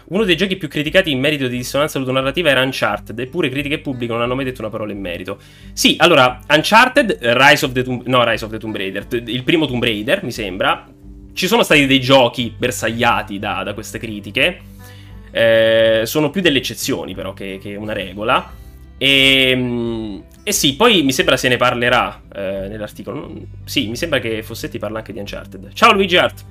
Uno 0.10 0.24
dei 0.26 0.38
giochi 0.38 0.58
più 0.58 0.68
criticati 0.68 1.10
in 1.10 1.20
merito 1.20 1.48
di 1.48 1.58
dissonanza 1.58 1.98
ludonarrativa 1.98 2.52
era 2.52 2.62
Uncharted, 2.62 3.18
eppure 3.18 3.50
critiche 3.50 3.80
pubbliche 3.80 4.12
non 4.12 4.22
hanno 4.22 4.36
mai 4.36 4.46
detto 4.46 4.62
una 4.62 4.70
parola 4.70 4.92
in 4.92 5.00
merito. 5.00 5.40
Sì, 5.74 5.96
allora, 5.98 6.40
Uncharted, 6.48 7.18
Rise 7.20 7.66
of 7.66 7.72
the 7.72 7.82
Tomb, 7.82 8.06
no, 8.06 8.24
Rise 8.24 8.46
of 8.46 8.52
the 8.52 8.60
Tomb 8.60 8.76
Raider, 8.76 9.08
il 9.26 9.42
primo 9.42 9.66
Tomb 9.66 9.84
Raider, 9.84 10.24
mi 10.24 10.32
sembra. 10.32 10.88
Ci 11.34 11.48
sono 11.48 11.64
stati 11.64 11.88
dei 11.88 12.00
giochi 12.00 12.54
bersagliati 12.56 13.40
da, 13.40 13.64
da 13.64 13.74
queste 13.74 13.98
critiche. 13.98 14.70
Eh, 15.32 16.02
sono 16.06 16.30
più 16.30 16.42
delle 16.42 16.60
eccezioni, 16.60 17.16
però, 17.16 17.34
che, 17.34 17.60
che 17.62 17.76
una 17.76 17.94
regola. 17.94 18.52
E, 18.98 19.50
ehm, 19.50 20.24
e, 20.44 20.52
sì, 20.52 20.76
poi 20.76 21.04
mi 21.04 21.12
sembra 21.12 21.38
se 21.38 21.48
ne 21.48 21.58
parlerà 21.58 22.22
eh, 22.34 22.68
nell'articolo. 22.68 23.32
Sì, 23.66 23.88
mi 23.88 23.96
sembra 23.96 24.20
che 24.20 24.44
Fossetti 24.44 24.78
parla 24.78 25.00
anche 25.00 25.14
di 25.14 25.20
Uncharted. 25.20 25.74
Ciao 25.74 25.94
Luigi 25.94 26.18
Art. 26.18 26.46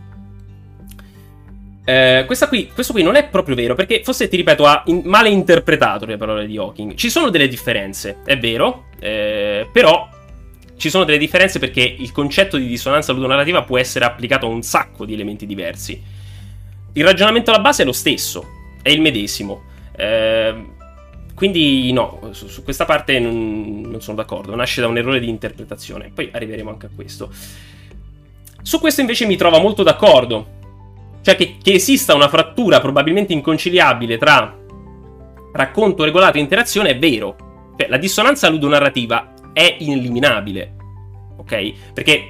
Eh, 1.84 2.25
qui, 2.49 2.68
questo 2.72 2.92
qui 2.92 3.02
non 3.02 3.16
è 3.16 3.26
proprio 3.28 3.54
vero, 3.54 3.75
perché 3.75 4.02
Fossetti, 4.04 4.37
ripeto, 4.37 4.64
ha 4.64 4.82
in, 4.87 5.02
male 5.04 5.28
interpretato 5.28 6.06
le 6.06 6.16
parole 6.16 6.46
di 6.46 6.56
Hawking. 6.56 6.94
Ci 6.94 7.10
sono 7.10 7.30
delle 7.30 7.49
differenze, 7.49 8.18
è 8.25 8.38
vero, 8.38 8.87
eh, 9.00 9.68
però 9.72 10.08
ci 10.76 10.88
sono 10.88 11.04
delle 11.04 11.18
differenze 11.18 11.58
perché 11.58 11.82
il 11.82 12.12
concetto 12.12 12.56
di 12.56 12.66
dissonanza 12.66 13.12
ludonarrativa 13.12 13.64
può 13.64 13.76
essere 13.76 14.04
applicato 14.04 14.46
a 14.46 14.50
un 14.50 14.62
sacco 14.62 15.04
di 15.04 15.14
elementi 15.14 15.46
diversi. 15.46 16.00
Il 16.92 17.04
ragionamento 17.04 17.50
alla 17.50 17.60
base 17.60 17.82
è 17.82 17.84
lo 17.84 17.92
stesso, 17.92 18.46
è 18.82 18.90
il 18.90 19.00
medesimo. 19.00 19.62
Eh, 19.96 20.64
quindi 21.34 21.92
no, 21.92 22.30
su, 22.32 22.49
su 22.49 22.62
questa 22.62 22.84
parte 22.84 23.18
non, 23.18 23.80
non 23.82 24.00
sono 24.00 24.16
d'accordo, 24.16 24.54
nasce 24.54 24.80
da 24.80 24.88
un 24.88 24.99
errore 24.99 25.20
di 25.20 25.28
interpretazione. 25.28 26.10
Poi 26.14 26.30
arriveremo 26.32 26.70
anche 26.70 26.87
a 26.87 26.90
questo. 26.94 27.30
Su 28.62 28.78
questo 28.78 29.00
invece 29.00 29.26
mi 29.26 29.37
trovo 29.37 29.58
molto 29.58 29.82
d'accordo 29.82 30.58
cioè 31.22 31.37
che, 31.37 31.56
che 31.62 31.75
esista 31.75 32.14
una 32.14 32.28
frattura 32.28 32.80
probabilmente 32.80 33.32
inconciliabile 33.32 34.16
tra 34.16 34.56
racconto 35.52 36.04
regolato 36.04 36.38
e 36.38 36.40
interazione 36.40 36.90
è 36.90 36.99
vero. 36.99 37.72
Cioè, 37.76 37.88
la 37.88 37.99
dissonanza 37.99 38.49
ludonarrativa 38.49 39.34
è 39.52 39.76
ineliminabile. 39.80 40.76
Ok? 41.37 41.92
Perché 41.92 42.28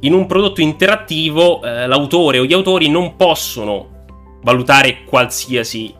in 0.00 0.14
un 0.14 0.26
prodotto 0.26 0.60
interattivo 0.60 1.62
eh, 1.62 1.86
l'autore 1.86 2.38
o 2.38 2.44
gli 2.44 2.52
autori 2.52 2.88
non 2.88 3.16
possono 3.16 3.89
valutare 4.42 5.04
qualsiasi 5.04 5.94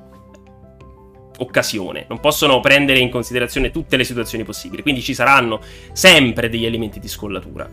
occasione, 1.38 2.04
non 2.08 2.20
possono 2.20 2.60
prendere 2.60 2.98
in 2.98 3.10
considerazione 3.10 3.70
tutte 3.70 3.96
le 3.96 4.04
situazioni 4.04 4.44
possibili, 4.44 4.82
quindi 4.82 5.02
ci 5.02 5.14
saranno 5.14 5.60
sempre 5.92 6.48
degli 6.48 6.66
elementi 6.66 7.00
di 7.00 7.08
scollatura. 7.08 7.68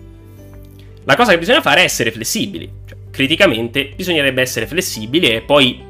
La 1.04 1.16
cosa 1.16 1.32
che 1.32 1.40
bisogna 1.40 1.62
fare 1.62 1.82
è 1.82 1.84
essere 1.84 2.12
flessibili, 2.12 2.70
cioè, 2.86 2.98
criticamente 3.12 3.92
bisognerebbe 3.96 4.42
essere 4.42 4.68
flessibili 4.68 5.30
e 5.30 5.42
poi 5.42 5.84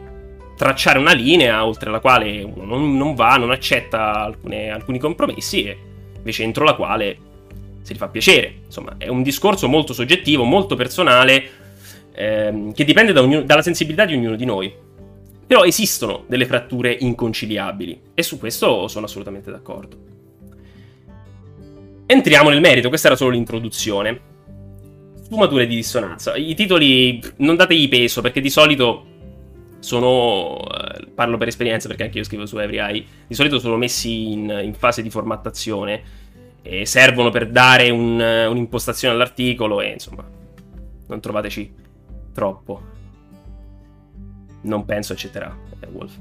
tracciare 0.55 0.97
una 0.97 1.13
linea 1.13 1.65
oltre 1.65 1.91
la 1.91 1.99
quale 1.99 2.41
uno 2.41 2.65
non, 2.65 2.97
non 2.97 3.13
va, 3.13 3.35
non 3.35 3.51
accetta 3.51 4.23
alcune, 4.23 4.69
alcuni 4.69 4.97
compromessi 4.97 5.63
e 5.63 5.77
invece 6.15 6.43
entro 6.43 6.63
la 6.63 6.73
quale 6.73 7.17
si 7.83 7.93
gli 7.93 7.97
fa 7.97 8.07
piacere. 8.07 8.61
Insomma, 8.65 8.95
è 8.97 9.07
un 9.07 9.21
discorso 9.21 9.67
molto 9.67 9.93
soggettivo, 9.93 10.43
molto 10.43 10.75
personale, 10.75 11.49
ehm, 12.17 12.73
che 12.73 12.83
dipende 12.83 13.13
da 13.13 13.21
ognuno, 13.21 13.43
dalla 13.43 13.61
sensibilità 13.61 14.05
di 14.05 14.13
ognuno 14.13 14.35
di 14.35 14.45
noi. 14.45 14.73
Però 15.45 15.63
esistono 15.63 16.25
delle 16.27 16.45
fratture 16.45 16.91
inconciliabili 16.91 18.01
e 18.13 18.23
su 18.23 18.37
questo 18.37 18.87
sono 18.87 19.05
assolutamente 19.05 19.51
d'accordo. 19.51 19.97
Entriamo 22.05 22.49
nel 22.49 22.59
merito, 22.59 22.89
questa 22.89 23.07
era 23.07 23.15
solo 23.15 23.31
l'introduzione 23.31 24.35
sfumature 25.27 25.67
di 25.67 25.75
dissonanza. 25.75 26.35
I 26.35 26.55
titoli 26.55 27.21
non 27.37 27.55
dategli 27.55 27.89
peso 27.89 28.21
perché 28.21 28.41
di 28.41 28.49
solito 28.49 29.05
sono. 29.79 30.57
Eh, 30.57 31.07
parlo 31.13 31.37
per 31.37 31.49
esperienza 31.49 31.87
perché 31.87 32.03
anche 32.03 32.17
io 32.17 32.23
scrivo 32.23 32.45
su 32.45 32.57
EveryEye. 32.57 33.05
Di 33.27 33.35
solito 33.35 33.59
sono 33.59 33.75
messi 33.75 34.31
in, 34.31 34.61
in 34.63 34.73
fase 34.73 35.01
di 35.01 35.09
formattazione 35.09 36.25
e 36.61 36.85
servono 36.85 37.29
per 37.29 37.49
dare 37.49 37.89
un, 37.89 38.19
un'impostazione 38.19 39.13
all'articolo 39.13 39.81
e 39.81 39.91
insomma. 39.91 40.25
Non 41.07 41.19
trovateci 41.19 41.85
troppo. 42.37 42.81
Non 44.61 44.85
penso 44.85 45.13
accetterà 45.13 45.57
eh, 45.79 45.87
Wolf. 45.91 46.15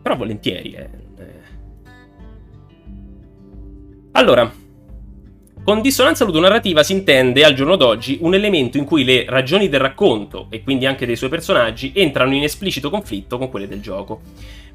Però 0.00 0.16
volentieri, 0.16 0.72
eh. 0.72 0.88
eh. 1.18 1.40
Allora, 4.12 4.50
con 5.62 5.82
dissonanza 5.82 6.24
ludonarrativa 6.24 6.82
si 6.82 6.94
intende 6.94 7.44
al 7.44 7.52
giorno 7.52 7.76
d'oggi 7.76 8.18
un 8.22 8.32
elemento 8.32 8.78
in 8.78 8.84
cui 8.84 9.04
le 9.04 9.26
ragioni 9.28 9.68
del 9.68 9.80
racconto, 9.80 10.46
e 10.48 10.62
quindi 10.62 10.86
anche 10.86 11.04
dei 11.04 11.16
suoi 11.16 11.28
personaggi, 11.28 11.92
entrano 11.94 12.34
in 12.34 12.42
esplicito 12.42 12.88
conflitto 12.88 13.36
con 13.36 13.50
quelle 13.50 13.68
del 13.68 13.82
gioco, 13.82 14.22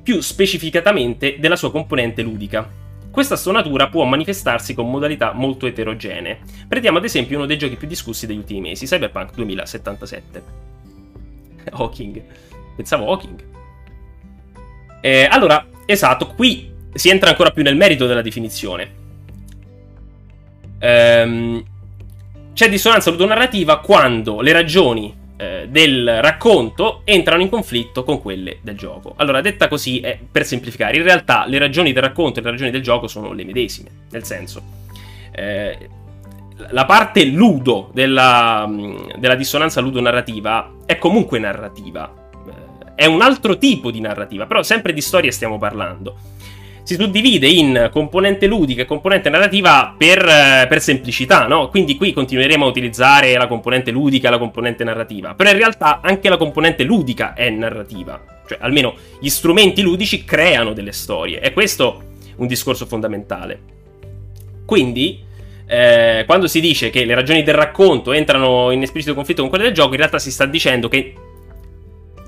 più 0.03 0.21
specificatamente 0.21 1.37
della 1.39 1.55
sua 1.55 1.71
componente 1.71 2.21
ludica. 2.21 2.85
Questa 3.17 3.35
stonatura 3.35 3.87
può 3.87 4.03
manifestarsi 4.03 4.75
con 4.75 4.91
modalità 4.91 5.33
molto 5.33 5.65
eterogenee. 5.65 6.37
Prendiamo 6.67 6.99
ad 6.99 7.03
esempio 7.03 7.37
uno 7.37 7.47
dei 7.47 7.57
giochi 7.57 7.75
più 7.75 7.87
discussi 7.87 8.27
degli 8.27 8.37
ultimi 8.37 8.61
mesi, 8.61 8.85
Cyberpunk 8.85 9.33
2077. 9.33 10.43
Hawking. 11.73 12.21
Pensavo 12.75 13.09
Hawking. 13.09 13.43
Eh, 15.01 15.27
allora, 15.31 15.65
esatto, 15.87 16.27
qui 16.27 16.71
si 16.93 17.09
entra 17.09 17.31
ancora 17.31 17.49
più 17.49 17.63
nel 17.63 17.75
merito 17.75 18.05
della 18.05 18.21
definizione 18.21 18.91
ehm, 20.77 21.63
c'è 22.53 22.69
dissonanza 22.69 23.09
ludonarrativa 23.09 23.79
quando 23.79 24.41
le 24.41 24.51
ragioni 24.51 25.16
eh, 25.37 25.67
del 25.69 26.21
racconto 26.21 27.01
entrano 27.03 27.41
in 27.41 27.49
conflitto 27.49 28.03
con 28.03 28.21
quelle 28.21 28.59
del 28.61 28.75
gioco. 28.75 29.13
Allora, 29.17 29.41
detta 29.41 29.67
così, 29.67 29.99
è 29.99 30.19
per 30.29 30.45
semplificare, 30.45 30.97
in 30.97 31.03
realtà 31.03 31.45
le 31.47 31.57
ragioni 31.59 31.93
del 31.93 32.03
racconto 32.03 32.39
e 32.39 32.43
le 32.43 32.49
ragioni 32.49 32.71
del 32.71 32.81
gioco 32.81 33.07
sono 33.07 33.31
le 33.33 33.45
medesime, 33.45 33.89
nel 34.09 34.23
senso... 34.23 34.61
Eh, 35.31 35.89
la 36.69 36.85
parte 36.85 37.23
ludo 37.23 37.91
della, 37.93 38.67
della 39.15 39.35
dissonanza 39.35 39.79
ludonarrativa 39.79 40.73
è 40.87 40.97
comunque 40.97 41.37
narrativa. 41.37 42.11
Eh, 42.47 42.95
è 42.95 43.05
un 43.05 43.21
altro 43.21 43.59
tipo 43.59 43.91
di 43.91 43.99
narrativa, 43.99 44.47
però 44.47 44.63
sempre 44.63 44.91
di 44.91 45.01
storia 45.01 45.31
stiamo 45.31 45.59
parlando 45.59 46.17
si 46.87 46.93
suddivide 46.93 47.47
in 47.49 47.89
componente 47.91 48.47
ludica 48.47 48.83
e 48.83 48.85
componente 48.85 49.29
narrativa 49.29 49.93
per, 49.97 50.25
eh, 50.25 50.67
per, 50.69 50.81
semplicità, 50.81 51.45
no? 51.45 51.67
Quindi 51.67 51.97
qui 51.97 52.13
continueremo 52.13 52.63
a 52.63 52.67
utilizzare 52.69 53.35
la 53.35 53.47
componente 53.47 53.91
ludica 53.91 54.29
e 54.29 54.31
la 54.31 54.37
componente 54.37 54.85
narrativa. 54.85 55.35
Però 55.35 55.49
in 55.49 55.57
realtà 55.57 55.99
anche 56.01 56.29
la 56.29 56.37
componente 56.37 56.83
ludica 56.83 57.33
è 57.33 57.49
narrativa. 57.49 58.23
Cioè, 58.47 58.59
almeno 58.61 58.95
gli 59.19 59.27
strumenti 59.27 59.81
ludici 59.81 60.23
creano 60.23 60.71
delle 60.71 60.93
storie. 60.93 61.41
E 61.41 61.51
questo 61.51 62.03
è 62.25 62.31
un 62.37 62.47
discorso 62.47 62.85
fondamentale. 62.85 63.59
Quindi, 64.65 65.19
eh, 65.67 66.23
quando 66.25 66.47
si 66.47 66.61
dice 66.61 66.89
che 66.89 67.03
le 67.03 67.15
ragioni 67.15 67.43
del 67.43 67.55
racconto 67.55 68.13
entrano 68.13 68.71
in 68.71 68.81
esplicito 68.81 69.13
conflitto 69.13 69.41
con 69.41 69.49
quelle 69.49 69.65
del 69.65 69.73
gioco, 69.73 69.91
in 69.91 69.97
realtà 69.97 70.19
si 70.19 70.31
sta 70.31 70.45
dicendo 70.45 70.87
che 70.87 71.13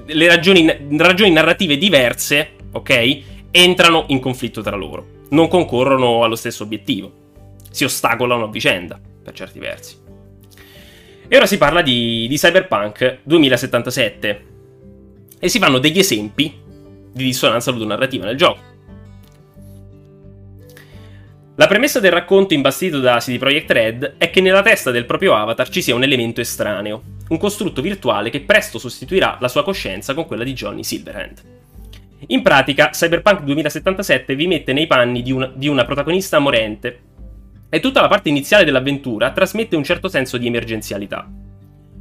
le 0.06 0.28
ragioni, 0.28 0.70
ragioni 0.98 1.32
narrative 1.32 1.78
diverse, 1.78 2.50
ok? 2.74 3.29
Entrano 3.52 4.06
in 4.08 4.20
conflitto 4.20 4.62
tra 4.62 4.76
loro, 4.76 5.26
non 5.30 5.48
concorrono 5.48 6.24
allo 6.24 6.36
stesso 6.36 6.64
obiettivo, 6.64 7.12
si 7.72 7.84
ostacolano 7.84 8.46
a 8.46 8.50
vicenda, 8.50 9.00
per 9.24 9.34
certi 9.34 9.60
versi. 9.60 9.98
E 11.28 11.36
ora 11.36 11.46
si 11.46 11.58
parla 11.58 11.82
di, 11.82 12.28
di 12.28 12.38
Cyberpunk 12.38 13.20
2077 13.24 14.46
e 15.40 15.48
si 15.48 15.60
fanno 15.60 15.78
degli 15.78 16.00
esempi 16.00 16.54
di 17.12 17.24
dissonanza 17.24 17.72
ludonarrativa 17.72 18.26
nel 18.26 18.38
gioco. 18.38 18.68
La 21.56 21.68
premessa 21.68 22.00
del 22.00 22.12
racconto 22.12 22.54
imbastito 22.54 23.00
da 23.00 23.18
CD 23.18 23.38
Projekt 23.38 23.70
Red 23.70 24.16
è 24.18 24.30
che 24.30 24.40
nella 24.40 24.62
testa 24.62 24.92
del 24.92 25.06
proprio 25.06 25.36
avatar 25.36 25.68
ci 25.68 25.82
sia 25.82 25.94
un 25.94 26.04
elemento 26.04 26.40
estraneo, 26.40 27.04
un 27.28 27.38
costrutto 27.38 27.82
virtuale 27.82 28.30
che 28.30 28.40
presto 28.40 28.80
sostituirà 28.80 29.38
la 29.42 29.50
sua 29.50 29.64
coscienza 29.64 30.14
con 30.14 30.26
quella 30.26 30.46
di 30.46 30.54
Johnny 30.54 30.84
Silverhand. 30.84 31.42
In 32.28 32.42
pratica, 32.42 32.90
Cyberpunk 32.90 33.44
2077 33.44 34.36
vi 34.36 34.48
mette 34.48 34.74
nei 34.74 34.88
panni 34.88 35.22
di 35.22 35.32
una, 35.32 35.52
di 35.54 35.68
una 35.68 35.86
protagonista 35.86 36.38
morente 36.40 37.02
e 37.70 37.80
tutta 37.80 38.02
la 38.02 38.08
parte 38.08 38.30
iniziale 38.30 38.66
dell'avventura 38.66 39.32
trasmette 39.32 39.76
un 39.76 39.84
certo 39.84 40.10
senso 40.10 40.38
di 40.38 40.48
emergenzialità. 40.48 41.30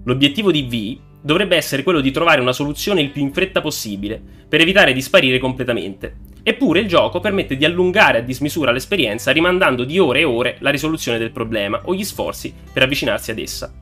L'obiettivo 0.04 0.50
di 0.50 0.62
V 0.62 1.06
dovrebbe 1.22 1.56
essere 1.56 1.82
quello 1.82 2.00
di 2.00 2.10
trovare 2.10 2.40
una 2.40 2.52
soluzione 2.52 3.00
il 3.00 3.10
più 3.10 3.22
in 3.22 3.32
fretta 3.32 3.60
possibile, 3.60 4.20
per 4.48 4.60
evitare 4.60 4.92
di 4.92 5.02
sparire 5.02 5.38
completamente. 5.38 6.16
Eppure 6.42 6.80
il 6.80 6.88
gioco 6.88 7.20
permette 7.20 7.56
di 7.56 7.64
allungare 7.64 8.18
a 8.18 8.22
dismisura 8.22 8.72
l'esperienza 8.72 9.30
rimandando 9.30 9.84
di 9.84 9.98
ore 9.98 10.20
e 10.20 10.24
ore 10.24 10.56
la 10.60 10.70
risoluzione 10.70 11.18
del 11.18 11.30
problema 11.30 11.80
o 11.84 11.94
gli 11.94 12.04
sforzi 12.04 12.52
per 12.72 12.82
avvicinarsi 12.82 13.30
ad 13.30 13.38
essa. 13.38 13.72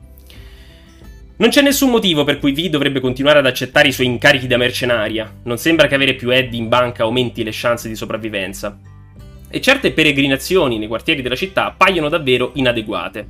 Non 1.39 1.49
c'è 1.49 1.61
nessun 1.61 1.91
motivo 1.91 2.23
per 2.23 2.39
cui 2.39 2.51
V 2.51 2.67
dovrebbe 2.67 2.99
continuare 2.99 3.37
ad 3.37 3.45
accettare 3.45 3.89
i 3.89 3.91
suoi 3.91 4.07
incarichi 4.07 4.47
da 4.47 4.57
mercenaria, 4.57 5.31
non 5.43 5.59
sembra 5.59 5.85
che 5.85 5.93
avere 5.93 6.15
più 6.15 6.31
Eddie 6.31 6.59
in 6.59 6.67
banca 6.67 7.03
aumenti 7.03 7.43
le 7.43 7.51
chance 7.53 7.87
di 7.87 7.95
sopravvivenza. 7.95 8.79
E 9.47 9.61
certe 9.61 9.91
peregrinazioni 9.91 10.79
nei 10.79 10.87
quartieri 10.87 11.21
della 11.21 11.35
città 11.35 11.75
paiono 11.77 12.09
davvero 12.09 12.53
inadeguate, 12.55 13.27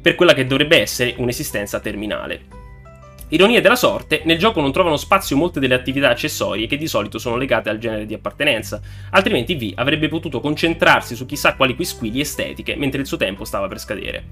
per 0.00 0.14
quella 0.14 0.34
che 0.34 0.46
dovrebbe 0.46 0.80
essere 0.80 1.14
un'esistenza 1.16 1.80
terminale. 1.80 2.44
Ironia 3.30 3.60
della 3.60 3.74
sorte, 3.74 4.22
nel 4.24 4.38
gioco 4.38 4.60
non 4.60 4.70
trovano 4.70 4.96
spazio 4.96 5.36
molte 5.36 5.58
delle 5.58 5.74
attività 5.74 6.10
accessorie 6.10 6.68
che 6.68 6.76
di 6.76 6.86
solito 6.86 7.18
sono 7.18 7.36
legate 7.36 7.68
al 7.68 7.78
genere 7.78 8.06
di 8.06 8.14
appartenenza, 8.14 8.80
altrimenti 9.10 9.56
V 9.56 9.72
avrebbe 9.74 10.06
potuto 10.06 10.38
concentrarsi 10.38 11.16
su 11.16 11.26
chissà 11.26 11.56
quali 11.56 11.74
quisquili 11.74 12.20
estetiche 12.20 12.76
mentre 12.76 13.00
il 13.00 13.06
suo 13.08 13.16
tempo 13.16 13.44
stava 13.44 13.66
per 13.66 13.80
scadere. 13.80 14.24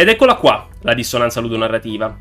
Ed 0.00 0.08
eccola 0.08 0.36
qua, 0.36 0.66
la 0.80 0.94
dissonanza 0.94 1.42
ludonarrativa. 1.42 2.16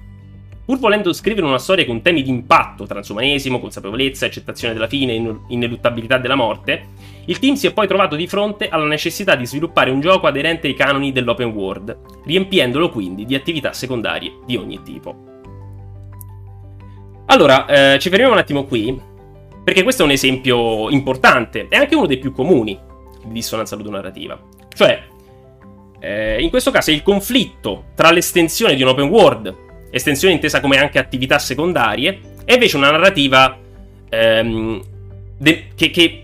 Pur 0.65 0.79
volendo 0.79 1.13
scrivere 1.13 1.45
una 1.45 1.59
storia 1.59 1.85
con 1.85 2.01
temi 2.01 2.23
di 2.23 2.29
impatto, 2.29 2.85
transumanesimo, 2.85 3.57
consapevolezza, 3.57 4.25
accettazione 4.25 4.73
della 4.73 4.89
fine, 4.89 5.13
ineluttabilità 5.47 6.17
della 6.17 6.35
morte, 6.35 6.87
il 7.23 7.39
team 7.39 7.55
si 7.55 7.67
è 7.67 7.71
poi 7.71 7.87
trovato 7.87 8.17
di 8.17 8.27
fronte 8.27 8.67
alla 8.67 8.83
necessità 8.83 9.35
di 9.35 9.45
sviluppare 9.45 9.91
un 9.91 10.01
gioco 10.01 10.27
aderente 10.27 10.67
ai 10.67 10.73
canoni 10.73 11.13
dell'open 11.13 11.51
world, 11.51 11.97
riempiendolo 12.25 12.89
quindi 12.89 13.23
di 13.23 13.35
attività 13.35 13.71
secondarie 13.71 14.39
di 14.45 14.57
ogni 14.57 14.81
tipo. 14.83 15.15
Allora, 17.27 17.93
eh, 17.93 17.99
ci 17.99 18.09
fermiamo 18.09 18.33
un 18.33 18.39
attimo 18.39 18.65
qui, 18.65 18.99
perché 19.63 19.83
questo 19.83 20.01
è 20.01 20.05
un 20.05 20.11
esempio 20.11 20.89
importante 20.89 21.67
e 21.69 21.77
anche 21.77 21.95
uno 21.95 22.07
dei 22.07 22.17
più 22.17 22.33
comuni 22.33 22.77
di 23.23 23.31
dissonanza 23.31 23.77
ludonarrativa. 23.77 24.37
Cioè, 24.75 25.17
eh, 25.99 26.41
in 26.41 26.49
questo 26.49 26.71
caso 26.71 26.91
è 26.91 26.93
il 26.93 27.03
conflitto 27.03 27.85
tra 27.95 28.11
l'estensione 28.11 28.75
di 28.75 28.81
un 28.81 28.89
open 28.89 29.07
world, 29.07 29.55
estensione 29.89 30.33
intesa 30.33 30.59
come 30.59 30.77
anche 30.77 30.99
attività 30.99 31.39
secondarie, 31.39 32.19
e 32.45 32.53
invece 32.53 32.77
una 32.77 32.91
narrativa 32.91 33.57
ehm, 34.09 34.81
de- 35.37 35.67
che, 35.75 35.89
che, 35.89 36.23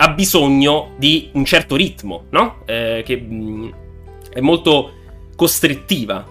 ha 0.00 0.10
bisogno 0.10 0.94
di 0.96 1.30
un 1.32 1.44
certo 1.44 1.74
ritmo, 1.74 2.26
no? 2.30 2.62
Eh, 2.66 3.02
che 3.04 3.16
mh, 3.16 3.34
mm, 3.34 3.68
è 4.32 4.40
molto 4.40 4.92
costrittiva. 5.34 6.24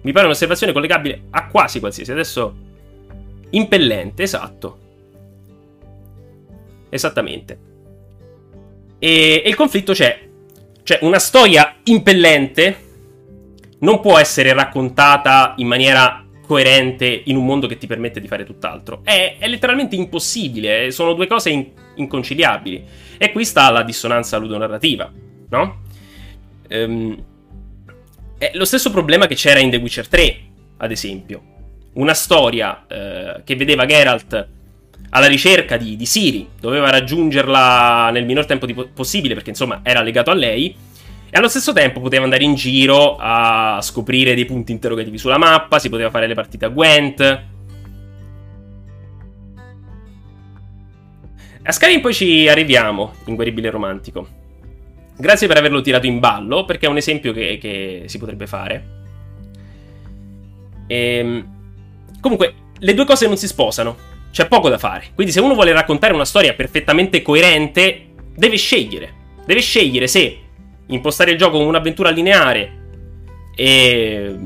Mi 0.00 0.12
pare 0.12 0.26
un'osservazione 0.26 0.72
collegabile 0.72 1.22
a 1.30 1.46
quasi 1.46 1.78
qualsiasi. 1.78 2.10
Adesso 2.10 2.66
Impellente, 3.50 4.22
esatto. 4.22 4.78
Esattamente. 6.90 7.58
E, 8.98 9.42
e 9.44 9.48
il 9.48 9.54
conflitto 9.54 9.92
c'è. 9.92 10.27
Cioè, 10.88 11.00
una 11.02 11.18
storia 11.18 11.74
impellente 11.82 12.86
non 13.80 14.00
può 14.00 14.16
essere 14.16 14.54
raccontata 14.54 15.52
in 15.58 15.66
maniera 15.66 16.24
coerente 16.46 17.24
in 17.26 17.36
un 17.36 17.44
mondo 17.44 17.66
che 17.66 17.76
ti 17.76 17.86
permette 17.86 18.22
di 18.22 18.26
fare 18.26 18.42
tutt'altro. 18.44 19.02
È, 19.04 19.36
è 19.38 19.48
letteralmente 19.48 19.96
impossibile, 19.96 20.86
eh, 20.86 20.90
sono 20.90 21.12
due 21.12 21.26
cose 21.26 21.50
in, 21.50 21.66
inconciliabili. 21.96 22.86
E 23.18 23.32
qui 23.32 23.44
sta 23.44 23.68
la 23.68 23.82
dissonanza 23.82 24.38
ludonarrativa, 24.38 25.12
no? 25.50 25.82
Ehm, 26.68 27.24
è 28.38 28.52
lo 28.54 28.64
stesso 28.64 28.90
problema 28.90 29.26
che 29.26 29.34
c'era 29.34 29.58
in 29.58 29.68
The 29.68 29.76
Witcher 29.76 30.08
3, 30.08 30.40
ad 30.78 30.90
esempio 30.90 31.42
una 31.92 32.14
storia 32.14 32.86
eh, 32.86 33.42
che 33.44 33.56
vedeva 33.56 33.84
Geralt 33.84 34.48
alla 35.10 35.26
ricerca 35.26 35.76
di, 35.76 35.96
di, 35.96 36.06
Siri, 36.06 36.48
doveva 36.60 36.90
raggiungerla 36.90 38.10
nel 38.10 38.24
minor 38.24 38.46
tempo 38.46 38.66
po- 38.66 38.88
possibile 38.92 39.34
perché 39.34 39.50
insomma 39.50 39.80
era 39.82 40.02
legato 40.02 40.30
a 40.30 40.34
lei 40.34 40.74
e 41.30 41.36
allo 41.36 41.48
stesso 41.48 41.72
tempo 41.72 42.00
poteva 42.00 42.24
andare 42.24 42.44
in 42.44 42.54
giro 42.54 43.16
a 43.18 43.80
scoprire 43.82 44.34
dei 44.34 44.46
punti 44.46 44.72
interrogativi 44.72 45.18
sulla 45.18 45.36
mappa, 45.36 45.78
si 45.78 45.90
poteva 45.90 46.10
fare 46.10 46.26
le 46.26 46.34
partite 46.34 46.64
a 46.64 46.68
Gwent. 46.68 47.42
A 51.62 51.72
Skyrim 51.72 52.00
poi 52.00 52.14
ci 52.14 52.48
arriviamo, 52.48 53.12
inguaribile 53.26 53.68
romantico. 53.68 54.26
Grazie 55.18 55.48
per 55.48 55.58
averlo 55.58 55.82
tirato 55.82 56.06
in 56.06 56.18
ballo, 56.18 56.64
perché 56.64 56.86
è 56.86 56.88
un 56.88 56.96
esempio 56.96 57.34
che, 57.34 57.58
che 57.60 58.04
si 58.06 58.18
potrebbe 58.18 58.46
fare. 58.46 58.86
Ehm... 60.86 61.56
Comunque, 62.20 62.54
le 62.78 62.94
due 62.94 63.04
cose 63.04 63.26
non 63.26 63.36
si 63.36 63.46
sposano. 63.46 63.96
C'è 64.38 64.46
poco 64.46 64.68
da 64.68 64.78
fare. 64.78 65.06
Quindi, 65.16 65.32
se 65.32 65.40
uno 65.40 65.54
vuole 65.54 65.72
raccontare 65.72 66.14
una 66.14 66.24
storia 66.24 66.54
perfettamente 66.54 67.22
coerente, 67.22 68.10
deve 68.36 68.56
scegliere. 68.56 69.12
Deve 69.44 69.60
scegliere 69.60 70.06
se 70.06 70.38
impostare 70.86 71.32
il 71.32 71.36
gioco 71.36 71.56
come 71.56 71.68
un'avventura 71.68 72.10
lineare 72.10 72.70
e. 73.56 74.36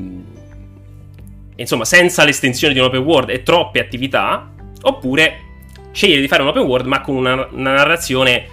Insomma, 1.57 1.85
senza 1.85 2.23
l'estensione 2.23 2.73
di 2.73 2.79
un 2.79 2.87
open 2.87 3.01
world 3.01 3.29
e 3.29 3.43
troppe 3.43 3.79
attività, 3.79 4.51
oppure 4.81 5.41
scegliere 5.91 6.21
di 6.21 6.27
fare 6.27 6.41
un 6.41 6.47
open 6.47 6.63
world 6.63 6.87
ma 6.87 7.01
con 7.01 7.15
una, 7.15 7.47
una 7.51 7.73
narrazione 7.73 8.47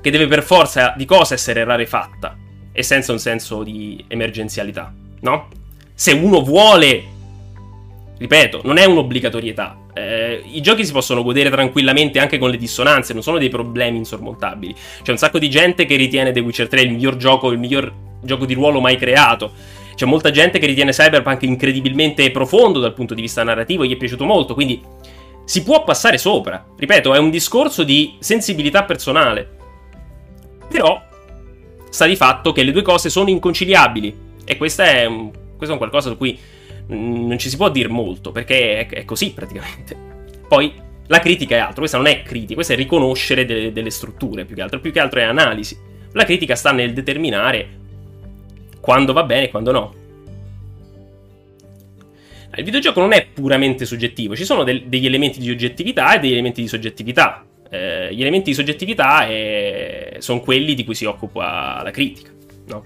che 0.00 0.10
deve 0.12 0.28
per 0.28 0.44
forza 0.44 0.94
di 0.96 1.04
cosa 1.04 1.34
essere 1.34 1.64
rarefatta 1.64 2.38
e 2.70 2.84
senza 2.84 3.10
un 3.10 3.18
senso 3.18 3.64
di 3.64 4.04
emergenzialità, 4.06 4.94
no? 5.22 5.48
Se 5.94 6.12
uno 6.12 6.42
vuole 6.42 7.02
ripeto, 8.18 8.60
non 8.62 8.76
è 8.76 8.84
un'obbligatorietà. 8.84 9.79
Eh, 10.30 10.42
I 10.52 10.60
giochi 10.60 10.84
si 10.84 10.92
possono 10.92 11.22
godere 11.22 11.50
tranquillamente 11.50 12.20
anche 12.20 12.38
con 12.38 12.50
le 12.50 12.56
dissonanze, 12.56 13.12
non 13.12 13.22
sono 13.22 13.38
dei 13.38 13.48
problemi 13.48 13.98
insormontabili. 13.98 14.74
C'è 15.02 15.10
un 15.10 15.18
sacco 15.18 15.38
di 15.38 15.50
gente 15.50 15.84
che 15.84 15.96
ritiene 15.96 16.30
The 16.30 16.40
Witcher 16.40 16.68
3 16.68 16.82
il 16.82 16.92
miglior 16.92 17.16
gioco, 17.16 17.50
il 17.50 17.58
miglior 17.58 17.92
gioco 18.22 18.46
di 18.46 18.54
ruolo 18.54 18.80
mai 18.80 18.96
creato. 18.96 19.52
C'è 19.94 20.06
molta 20.06 20.30
gente 20.30 20.58
che 20.58 20.66
ritiene 20.66 20.92
Cyberpunk 20.92 21.42
incredibilmente 21.42 22.30
profondo 22.30 22.78
dal 22.78 22.94
punto 22.94 23.14
di 23.14 23.20
vista 23.20 23.42
narrativo, 23.42 23.84
gli 23.84 23.92
è 23.92 23.96
piaciuto 23.96 24.24
molto, 24.24 24.54
quindi 24.54 24.80
si 25.44 25.62
può 25.62 25.82
passare 25.82 26.16
sopra. 26.16 26.64
Ripeto, 26.76 27.12
è 27.12 27.18
un 27.18 27.30
discorso 27.30 27.82
di 27.82 28.16
sensibilità 28.20 28.84
personale. 28.84 29.58
Però 30.68 31.02
sta 31.90 32.06
di 32.06 32.16
fatto 32.16 32.52
che 32.52 32.62
le 32.62 32.70
due 32.70 32.82
cose 32.82 33.10
sono 33.10 33.28
inconciliabili 33.28 34.28
e 34.44 34.56
questo 34.56 34.82
è 34.82 35.08
questo 35.56 35.76
è 35.76 35.78
un 35.78 35.90
qualcosa 35.90 36.08
su 36.08 36.16
cui 36.16 36.38
Mm, 36.92 37.26
non 37.28 37.38
ci 37.38 37.48
si 37.48 37.56
può 37.56 37.70
dire 37.70 37.88
molto, 37.88 38.32
perché 38.32 38.80
è, 38.80 38.88
è 38.88 39.04
così 39.04 39.32
praticamente. 39.32 40.09
Poi 40.50 40.72
la 41.06 41.20
critica 41.20 41.54
è 41.54 41.58
altro, 41.60 41.78
questa 41.78 41.96
non 41.96 42.08
è 42.08 42.22
critica, 42.22 42.54
questa 42.54 42.72
è 42.72 42.76
riconoscere 42.76 43.44
delle, 43.44 43.70
delle 43.70 43.90
strutture 43.90 44.44
più 44.44 44.56
che 44.56 44.62
altro, 44.62 44.80
più 44.80 44.90
che 44.90 44.98
altro 44.98 45.20
è 45.20 45.22
analisi. 45.22 45.78
La 46.10 46.24
critica 46.24 46.56
sta 46.56 46.72
nel 46.72 46.92
determinare 46.92 47.68
quando 48.80 49.12
va 49.12 49.22
bene 49.22 49.44
e 49.44 49.48
quando 49.48 49.70
no. 49.70 49.94
Il 52.56 52.64
videogioco 52.64 52.98
non 52.98 53.12
è 53.12 53.28
puramente 53.32 53.84
soggettivo, 53.84 54.34
ci 54.34 54.44
sono 54.44 54.64
del, 54.64 54.86
degli 54.86 55.06
elementi 55.06 55.38
di 55.38 55.52
oggettività 55.52 56.16
e 56.16 56.18
degli 56.18 56.32
elementi 56.32 56.62
di 56.62 56.66
soggettività. 56.66 57.46
Eh, 57.70 58.12
gli 58.12 58.20
elementi 58.20 58.50
di 58.50 58.56
soggettività 58.56 59.28
eh, 59.28 60.16
sono 60.18 60.40
quelli 60.40 60.74
di 60.74 60.82
cui 60.82 60.96
si 60.96 61.04
occupa 61.04 61.80
la 61.80 61.92
critica, 61.92 62.32
no? 62.66 62.84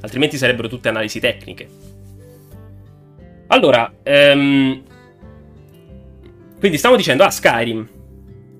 Altrimenti 0.00 0.36
sarebbero 0.36 0.66
tutte 0.66 0.88
analisi 0.88 1.20
tecniche. 1.20 1.68
Allora, 3.46 3.92
ehm, 4.02 4.82
quindi 6.64 6.80
stavo 6.80 6.96
dicendo, 6.96 7.24
ah, 7.24 7.30
Skyrim. 7.30 7.86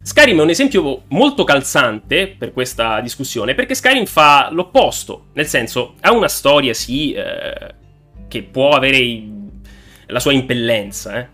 Skyrim 0.02 0.38
è 0.38 0.42
un 0.42 0.50
esempio 0.50 1.04
molto 1.08 1.42
calzante 1.44 2.28
per 2.28 2.52
questa 2.52 3.00
discussione, 3.00 3.54
perché 3.54 3.74
Skyrim 3.74 4.04
fa 4.04 4.50
l'opposto, 4.50 5.28
nel 5.32 5.46
senso, 5.46 5.94
ha 6.02 6.12
una 6.12 6.28
storia, 6.28 6.74
sì, 6.74 7.14
eh, 7.14 7.74
che 8.28 8.42
può 8.42 8.72
avere 8.72 8.98
i, 8.98 9.32
la 10.08 10.20
sua 10.20 10.32
impellenza, 10.32 11.18
eh. 11.18 11.28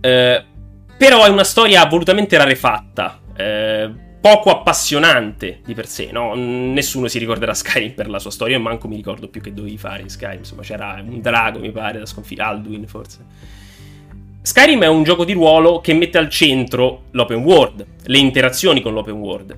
Eh, 0.00 0.44
però 0.98 1.24
è 1.24 1.28
una 1.28 1.44
storia 1.44 1.86
volutamente 1.86 2.36
rarefatta. 2.36 3.20
Eh, 3.36 3.90
poco 4.20 4.50
appassionante 4.50 5.60
di 5.64 5.74
per 5.74 5.86
sé, 5.86 6.08
no? 6.10 6.34
Nessuno 6.34 7.06
si 7.06 7.20
ricorderà 7.20 7.54
Skyrim 7.54 7.92
per 7.92 8.10
la 8.10 8.18
sua 8.18 8.32
storia, 8.32 8.56
io 8.56 8.62
manco 8.62 8.88
mi 8.88 8.96
ricordo 8.96 9.28
più 9.28 9.40
che 9.40 9.54
dovevi 9.54 9.78
fare 9.78 10.02
in 10.02 10.08
Skyrim, 10.08 10.38
insomma 10.38 10.62
c'era 10.62 11.00
un 11.00 11.20
drago, 11.20 11.60
mi 11.60 11.70
pare, 11.70 12.00
da 12.00 12.06
sconfiggere, 12.06 12.48
Alduin 12.48 12.88
forse. 12.88 13.59
Skyrim 14.42 14.82
è 14.82 14.88
un 14.88 15.02
gioco 15.02 15.24
di 15.24 15.32
ruolo 15.32 15.80
che 15.80 15.92
mette 15.92 16.16
al 16.16 16.30
centro 16.30 17.04
l'open 17.10 17.42
world, 17.42 17.86
le 18.04 18.18
interazioni 18.18 18.80
con 18.80 18.94
l'open 18.94 19.14
world. 19.14 19.56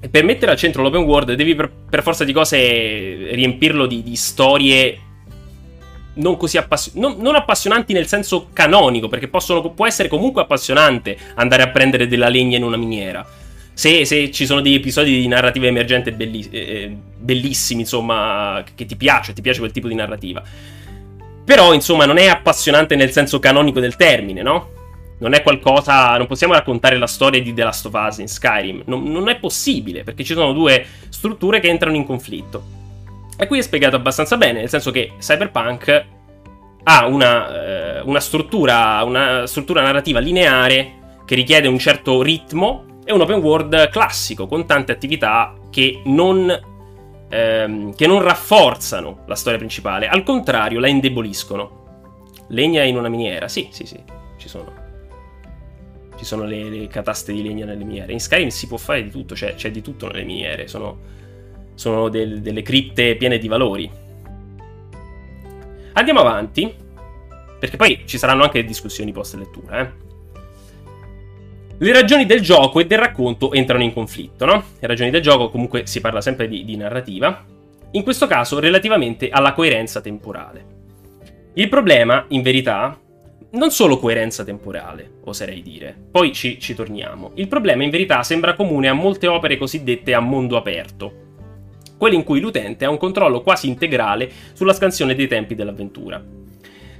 E 0.00 0.08
per 0.10 0.24
mettere 0.24 0.50
al 0.52 0.58
centro 0.58 0.82
l'open 0.82 1.02
world 1.02 1.32
devi 1.32 1.54
per, 1.54 1.70
per 1.70 2.02
forza 2.02 2.24
di 2.24 2.32
cose 2.32 3.30
riempirlo 3.32 3.86
di, 3.86 4.02
di 4.02 4.16
storie 4.16 4.98
non 6.14 6.36
così 6.36 6.58
appassionanti, 6.58 7.00
non, 7.00 7.22
non, 7.22 7.34
appassionanti 7.34 7.92
nel 7.94 8.06
senso 8.06 8.48
canonico, 8.52 9.08
perché 9.08 9.28
possono, 9.28 9.70
può 9.70 9.86
essere 9.86 10.08
comunque 10.08 10.42
appassionante 10.42 11.16
andare 11.36 11.62
a 11.62 11.70
prendere 11.70 12.06
della 12.06 12.28
legna 12.28 12.56
in 12.56 12.62
una 12.62 12.76
miniera. 12.76 13.26
Se, 13.72 14.04
se 14.04 14.30
ci 14.30 14.46
sono 14.46 14.60
degli 14.60 14.74
episodi 14.74 15.18
di 15.18 15.26
narrativa 15.26 15.66
emergente 15.66 16.12
belliss- 16.12 16.52
eh, 16.52 16.58
eh, 16.58 16.96
bellissimi, 17.18 17.80
insomma, 17.80 18.62
che 18.74 18.84
ti 18.86 18.94
piace, 18.94 19.32
ti 19.32 19.40
piace 19.40 19.58
quel 19.58 19.72
tipo 19.72 19.88
di 19.88 19.94
narrativa. 19.94 20.42
Però, 21.44 21.74
insomma, 21.74 22.06
non 22.06 22.16
è 22.16 22.26
appassionante 22.26 22.96
nel 22.96 23.10
senso 23.10 23.38
canonico 23.38 23.80
del 23.80 23.96
termine, 23.96 24.42
no? 24.42 24.70
Non 25.18 25.34
è 25.34 25.42
qualcosa. 25.42 26.16
Non 26.16 26.26
possiamo 26.26 26.54
raccontare 26.54 26.96
la 26.96 27.06
storia 27.06 27.42
di 27.42 27.52
The 27.52 27.64
Last 27.64 27.86
of 27.86 27.92
Us 27.94 28.18
in 28.18 28.28
Skyrim. 28.28 28.82
Non, 28.86 29.02
non 29.04 29.28
è 29.28 29.36
possibile, 29.36 30.04
perché 30.04 30.24
ci 30.24 30.34
sono 30.34 30.52
due 30.52 30.84
strutture 31.08 31.60
che 31.60 31.68
entrano 31.68 31.96
in 31.96 32.06
conflitto. 32.06 32.82
E 33.36 33.46
qui 33.46 33.58
è 33.58 33.62
spiegato 33.62 33.96
abbastanza 33.96 34.36
bene, 34.36 34.60
nel 34.60 34.68
senso 34.68 34.90
che 34.90 35.12
Cyberpunk 35.18 36.06
ha 36.84 37.06
una, 37.06 37.98
eh, 37.98 38.00
una, 38.02 38.20
struttura, 38.20 39.02
una 39.02 39.46
struttura 39.46 39.82
narrativa 39.82 40.20
lineare 40.20 41.02
che 41.24 41.34
richiede 41.34 41.66
un 41.66 41.78
certo 41.78 42.22
ritmo 42.22 43.00
e 43.04 43.12
un 43.12 43.20
open 43.20 43.40
world 43.40 43.88
classico 43.90 44.46
con 44.46 44.66
tante 44.66 44.92
attività 44.92 45.54
che 45.70 46.02
non, 46.04 46.73
ehm, 47.34 47.94
che 47.94 48.06
non 48.06 48.22
rafforzano 48.22 49.24
la 49.26 49.34
storia 49.34 49.58
principale, 49.58 50.08
al 50.08 50.22
contrario 50.22 50.78
la 50.78 50.88
indeboliscono. 50.88 51.82
Legna 52.48 52.82
in 52.82 52.96
una 52.96 53.08
miniera, 53.08 53.48
sì, 53.48 53.68
sì, 53.72 53.86
sì, 53.86 54.00
ci 54.38 54.48
sono. 54.48 54.82
Ci 56.16 56.24
sono 56.24 56.44
le, 56.44 56.68
le 56.68 56.86
cataste 56.86 57.32
di 57.32 57.42
legna 57.42 57.64
nelle 57.64 57.84
miniere. 57.84 58.12
In 58.12 58.20
Skyrim 58.20 58.48
si 58.48 58.68
può 58.68 58.76
fare 58.76 59.02
di 59.02 59.10
tutto, 59.10 59.34
cioè 59.34 59.54
c'è 59.54 59.70
di 59.70 59.82
tutto 59.82 60.06
nelle 60.06 60.24
miniere, 60.24 60.68
sono 60.68 61.22
sono 61.74 62.08
del, 62.08 62.40
delle 62.40 62.62
cripte 62.62 63.16
piene 63.16 63.38
di 63.38 63.48
valori. 63.48 63.90
Andiamo 65.94 66.20
avanti, 66.20 66.72
perché 67.58 67.76
poi 67.76 68.02
ci 68.06 68.16
saranno 68.16 68.44
anche 68.44 68.64
discussioni 68.64 69.10
post 69.10 69.34
lettura. 69.34 69.80
Eh? 69.80 70.03
Le 71.76 71.92
ragioni 71.92 72.24
del 72.24 72.40
gioco 72.40 72.78
e 72.78 72.86
del 72.86 72.98
racconto 72.98 73.52
entrano 73.52 73.82
in 73.82 73.92
conflitto, 73.92 74.44
no? 74.44 74.64
Le 74.78 74.86
ragioni 74.86 75.10
del 75.10 75.20
gioco 75.20 75.50
comunque 75.50 75.86
si 75.86 76.00
parla 76.00 76.20
sempre 76.20 76.46
di, 76.46 76.64
di 76.64 76.76
narrativa, 76.76 77.44
in 77.90 78.02
questo 78.04 78.28
caso 78.28 78.60
relativamente 78.60 79.28
alla 79.28 79.52
coerenza 79.52 80.00
temporale. 80.00 80.72
Il 81.54 81.68
problema, 81.68 82.26
in 82.28 82.42
verità, 82.42 82.96
non 83.52 83.70
solo 83.72 83.98
coerenza 83.98 84.44
temporale, 84.44 85.18
oserei 85.24 85.62
dire, 85.62 85.96
poi 86.10 86.32
ci, 86.32 86.60
ci 86.60 86.74
torniamo. 86.74 87.32
Il 87.34 87.48
problema, 87.48 87.82
in 87.82 87.90
verità, 87.90 88.22
sembra 88.22 88.54
comune 88.54 88.88
a 88.88 88.94
molte 88.94 89.26
opere 89.26 89.56
cosiddette 89.56 90.14
a 90.14 90.20
mondo 90.20 90.56
aperto, 90.56 91.12
quelli 91.98 92.14
in 92.14 92.24
cui 92.24 92.40
l'utente 92.40 92.84
ha 92.84 92.90
un 92.90 92.98
controllo 92.98 93.42
quasi 93.42 93.68
integrale 93.68 94.30
sulla 94.52 94.72
scansione 94.72 95.16
dei 95.16 95.26
tempi 95.26 95.56
dell'avventura. 95.56 96.22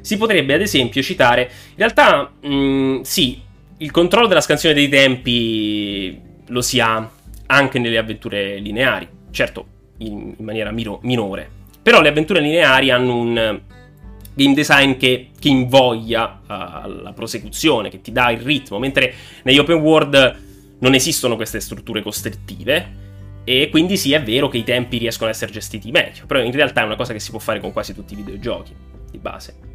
Si 0.00 0.16
potrebbe 0.16 0.54
ad 0.54 0.60
esempio 0.60 1.00
citare, 1.00 1.42
in 1.42 1.76
realtà 1.76 2.32
mh, 2.40 2.54
mm, 2.54 3.00
sì, 3.02 3.40
il 3.84 3.90
controllo 3.90 4.26
della 4.26 4.40
scansione 4.40 4.74
dei 4.74 4.88
tempi 4.88 6.18
lo 6.46 6.62
si 6.62 6.80
ha 6.80 7.06
anche 7.46 7.78
nelle 7.78 7.98
avventure 7.98 8.56
lineari, 8.56 9.06
certo 9.30 9.66
in, 9.98 10.34
in 10.38 10.44
maniera 10.44 10.70
miro, 10.70 11.00
minore, 11.02 11.46
però 11.82 12.00
le 12.00 12.08
avventure 12.08 12.40
lineari 12.40 12.90
hanno 12.90 13.14
un 13.14 13.60
game 14.32 14.54
design 14.54 14.96
che, 14.96 15.28
che 15.38 15.48
invoglia 15.48 16.40
uh, 16.40 16.46
alla 16.46 17.12
prosecuzione, 17.12 17.90
che 17.90 18.00
ti 18.00 18.10
dà 18.10 18.30
il 18.30 18.40
ritmo, 18.40 18.78
mentre 18.78 19.12
negli 19.42 19.58
open 19.58 19.76
world 19.76 20.42
non 20.78 20.94
esistono 20.94 21.36
queste 21.36 21.60
strutture 21.60 22.00
costrittive 22.00 23.02
e 23.44 23.68
quindi 23.70 23.98
sì, 23.98 24.14
è 24.14 24.22
vero 24.22 24.48
che 24.48 24.56
i 24.56 24.64
tempi 24.64 24.96
riescono 24.96 25.28
ad 25.28 25.34
essere 25.34 25.52
gestiti 25.52 25.90
meglio, 25.90 26.24
però 26.24 26.40
in 26.40 26.52
realtà 26.52 26.80
è 26.80 26.84
una 26.84 26.96
cosa 26.96 27.12
che 27.12 27.20
si 27.20 27.28
può 27.28 27.38
fare 27.38 27.60
con 27.60 27.70
quasi 27.70 27.94
tutti 27.94 28.14
i 28.14 28.16
videogiochi, 28.16 28.74
di 29.10 29.18
base. 29.18 29.73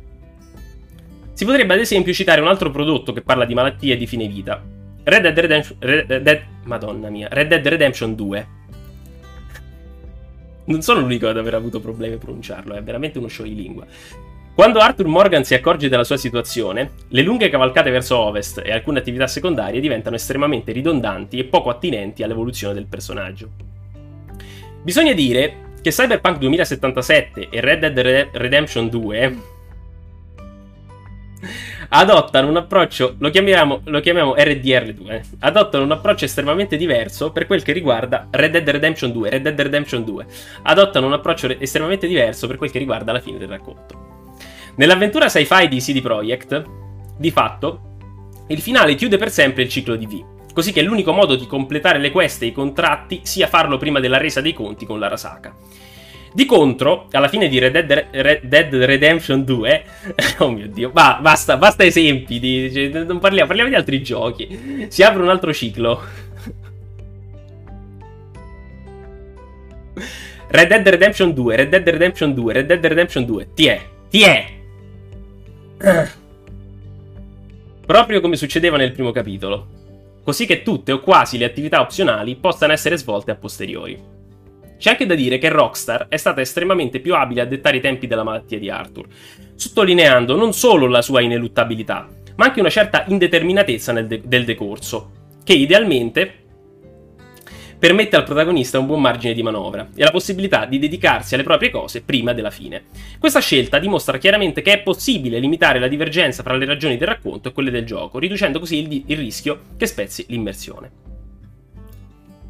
Si 1.40 1.46
potrebbe 1.46 1.74
ad 1.74 1.80
esempio 1.80 2.12
citare 2.12 2.42
un 2.42 2.50
altro 2.50 2.70
prodotto 2.70 3.14
che 3.14 3.22
parla 3.22 3.46
di 3.46 3.54
malattie 3.54 3.94
e 3.94 3.98
di 3.98 4.06
fine 4.06 4.28
vita. 4.28 4.62
Red 5.04 5.22
Dead 5.22 5.40
Redemption... 5.40 5.78
Red 5.80 6.18
Dead, 6.18 6.42
Madonna 6.66 7.10
mia, 7.10 7.30
Red 7.32 7.48
Dead 7.48 7.66
Redemption 7.66 8.14
2. 8.14 8.48
Non 10.66 10.82
sono 10.82 11.00
l'unico 11.00 11.30
ad 11.30 11.38
aver 11.38 11.54
avuto 11.54 11.80
problemi 11.80 12.16
a 12.16 12.18
pronunciarlo, 12.18 12.76
è 12.76 12.84
veramente 12.84 13.20
uno 13.20 13.30
show 13.30 13.46
di 13.46 13.56
lingua. 13.56 13.86
Quando 14.54 14.80
Arthur 14.80 15.08
Morgan 15.08 15.46
si 15.46 15.54
accorge 15.54 15.88
della 15.88 16.04
sua 16.04 16.18
situazione, 16.18 16.92
le 17.08 17.22
lunghe 17.22 17.48
cavalcate 17.48 17.90
verso 17.90 18.18
ovest 18.18 18.62
e 18.62 18.74
alcune 18.74 19.00
attività 19.00 19.26
secondarie 19.26 19.80
diventano 19.80 20.18
estremamente 20.18 20.74
ridondanti 20.74 21.40
e 21.40 21.46
poco 21.46 21.70
attinenti 21.70 22.22
all'evoluzione 22.22 22.74
del 22.74 22.88
personaggio. 22.88 23.50
Bisogna 24.84 25.14
dire 25.14 25.78
che 25.82 25.92
Cyberpunk 25.92 26.38
2077 26.38 27.48
e 27.50 27.62
Red 27.62 27.88
Dead 27.88 28.30
Redemption 28.34 28.90
2 28.90 29.58
adottano 31.90 32.48
un 32.48 32.58
approccio, 32.58 33.16
lo 33.20 33.30
chiamiamo, 33.30 33.82
lo 33.86 34.00
chiamiamo 34.00 34.36
RDR2, 34.36 35.22
adottano 35.40 35.84
un 35.84 35.92
approccio 35.92 36.26
estremamente 36.26 36.78
diverso 36.78 37.32
per 37.32 37.48
quel 37.48 37.64
che 37.64 37.72
riguarda 37.72 38.28
Red 38.30 38.52
Dead 38.52 38.70
Redemption 38.70 39.12
2, 39.12 39.30
Red 39.30 39.42
Dead 39.44 39.60
Redemption 39.60 40.04
2, 40.04 40.26
adottano 40.64 41.08
un 41.08 41.14
approccio 41.14 41.48
estremamente 41.60 42.08
diverso 42.08 42.48
per 42.48 42.58
quel 42.58 42.72
che 42.72 42.80
riguarda 42.80 43.12
la 43.12 43.22
fine 43.22 43.38
del 43.38 43.48
racconto. 43.48 44.08
Nell'avventura 44.76 45.28
sci-fi 45.28 45.68
di 45.68 45.80
CD 45.80 46.02
Projekt, 46.02 46.64
di 47.18 47.32
fatto, 47.32 47.82
il 48.48 48.62
finale 48.62 48.96
chiude 48.96 49.18
per 49.18 49.30
sempre 49.30 49.64
il 49.64 49.70
ciclo 49.70 49.96
di 49.96 50.06
V, 50.06 50.54
così 50.54 50.72
che 50.72 50.82
l'unico 50.82 51.12
modo 51.12 51.36
di 51.36 51.48
completare 51.48 52.00
le 52.00 52.12
quest 52.12 52.42
e 52.42 52.48
i 52.48 52.52
contratti 52.52 53.22
sia 53.24 53.48
farlo 53.48 53.78
prima 53.78 54.00
della 54.00 54.18
resa 54.18 54.42
dei 54.42 54.54
conti 54.54 54.86
con 54.86 55.00
l'Arasaka. 55.00 55.56
Di 56.32 56.46
contro, 56.46 57.08
alla 57.12 57.28
fine 57.28 57.48
di 57.48 57.58
Red 57.58 57.80
Dead, 57.80 58.08
Red 58.12 58.44
Dead 58.44 58.76
Redemption 58.76 59.44
2, 59.44 59.84
oh 60.40 60.52
mio 60.52 60.68
dio, 60.68 60.92
bah, 60.92 61.18
basta, 61.22 61.58
basta 61.58 61.84
esempi, 61.84 62.40
di, 62.40 62.72
cioè, 62.72 63.04
non 63.04 63.18
parliamo, 63.20 63.48
parliamo 63.48 63.70
di 63.70 63.76
altri 63.76 64.04
giochi. 64.04 64.86
Si 64.90 65.02
apre 65.02 65.24
un 65.24 65.30
altro 65.30 65.52
ciclo. 65.54 66.02
Red 70.50 70.68
Dead 70.68 70.88
Redemption 70.88 71.34
2, 71.34 71.56
Red 71.56 71.70
Dead 71.70 71.90
Redemption 71.90 72.34
2, 72.34 72.54
Red 72.54 72.68
Dead 72.68 72.86
Redemption 72.86 73.26
2, 73.26 73.54
ti 73.54 73.66
è, 73.66 73.82
ti 74.10 74.22
è. 74.22 74.46
Proprio 77.86 78.22
come 78.22 78.36
succedeva 78.36 78.78
nel 78.78 78.92
primo 78.92 79.12
capitolo. 79.12 79.78
Così 80.24 80.46
che 80.46 80.62
tutte 80.62 80.92
o 80.92 81.00
quasi 81.00 81.40
le 81.40 81.46
attività 81.46 81.82
opzionali 81.82 82.36
possano 82.36 82.74
essere 82.74 82.98
svolte 82.98 83.32
a 83.32 83.36
posteriori. 83.36 84.19
C'è 84.80 84.92
anche 84.92 85.06
da 85.06 85.14
dire 85.14 85.38
che 85.38 85.50
Rockstar 85.50 86.08
è 86.08 86.16
stata 86.16 86.40
estremamente 86.40 87.02
più 87.02 87.14
abile 87.14 87.42
a 87.42 87.46
dettare 87.46 87.78
i 87.78 87.82
tempi 87.82 88.08
della 88.08 88.24
malattia 88.24 88.58
di 88.58 88.70
Arthur, 88.70 89.08
sottolineando 89.54 90.38
non 90.38 90.54
solo 90.54 90.88
la 90.88 91.02
sua 91.02 91.20
ineluttabilità, 91.20 92.08
ma 92.38 92.46
anche 92.46 92.62
una 92.62 92.70
certa 92.70 93.04
indeterminatezza 93.06 93.92
de- 94.02 94.22
del 94.24 94.46
decorso, 94.46 95.12
che 95.44 95.52
idealmente 95.52 96.34
permette 97.78 98.16
al 98.16 98.24
protagonista 98.24 98.80
un 98.80 98.86
buon 98.86 99.02
margine 99.02 99.34
di 99.34 99.44
manovra 99.44 99.90
e 99.94 100.02
la 100.02 100.12
possibilità 100.12 100.66
di 100.66 100.80
dedicarsi 100.80 101.34
alle 101.34 101.44
proprie 101.44 101.72
cose 101.72 102.02
prima 102.02 102.32
della 102.32 102.50
fine. 102.50 102.84
Questa 103.20 103.42
scelta 103.42 103.80
dimostra 103.80 104.18
chiaramente 104.18 104.62
che 104.62 104.72
è 104.72 104.80
possibile 104.82 105.40
limitare 105.40 105.80
la 105.80 105.90
divergenza 105.90 106.42
fra 106.42 106.56
le 106.56 106.66
ragioni 106.66 106.96
del 106.96 107.08
racconto 107.10 107.50
e 107.50 107.52
quelle 107.52 107.72
del 107.72 107.86
gioco, 107.86 108.18
riducendo 108.18 108.60
così 108.60 108.78
il, 108.78 109.04
il 109.08 109.18
rischio 109.18 109.60
che 109.76 109.88
spezzi 109.88 110.26
l'immersione. 110.30 110.92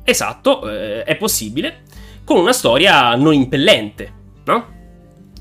Esatto, 0.03 0.67
eh, 0.67 1.03
è 1.03 1.15
possibile, 1.17 1.81
con 2.29 2.37
una 2.37 2.53
storia 2.53 3.15
non 3.15 3.33
impellente, 3.33 4.13
no? 4.45 4.67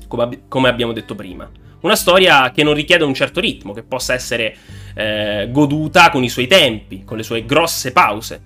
Come, 0.07 0.23
ab- 0.23 0.39
come, 0.47 0.69
abbiamo 0.69 0.91
detto 0.91 1.13
prima. 1.13 1.47
Una 1.81 1.95
storia 1.95 2.49
che 2.49 2.63
non 2.63 2.73
richiede 2.73 3.03
un 3.03 3.13
certo 3.13 3.39
ritmo, 3.39 3.73
che 3.73 3.83
possa 3.83 4.15
essere 4.15 4.55
eh, 4.95 5.49
goduta 5.51 6.09
con 6.09 6.23
i 6.23 6.29
suoi 6.29 6.47
tempi, 6.47 7.03
con 7.03 7.17
le 7.17 7.21
sue 7.21 7.45
grosse 7.45 7.91
pause, 7.91 8.41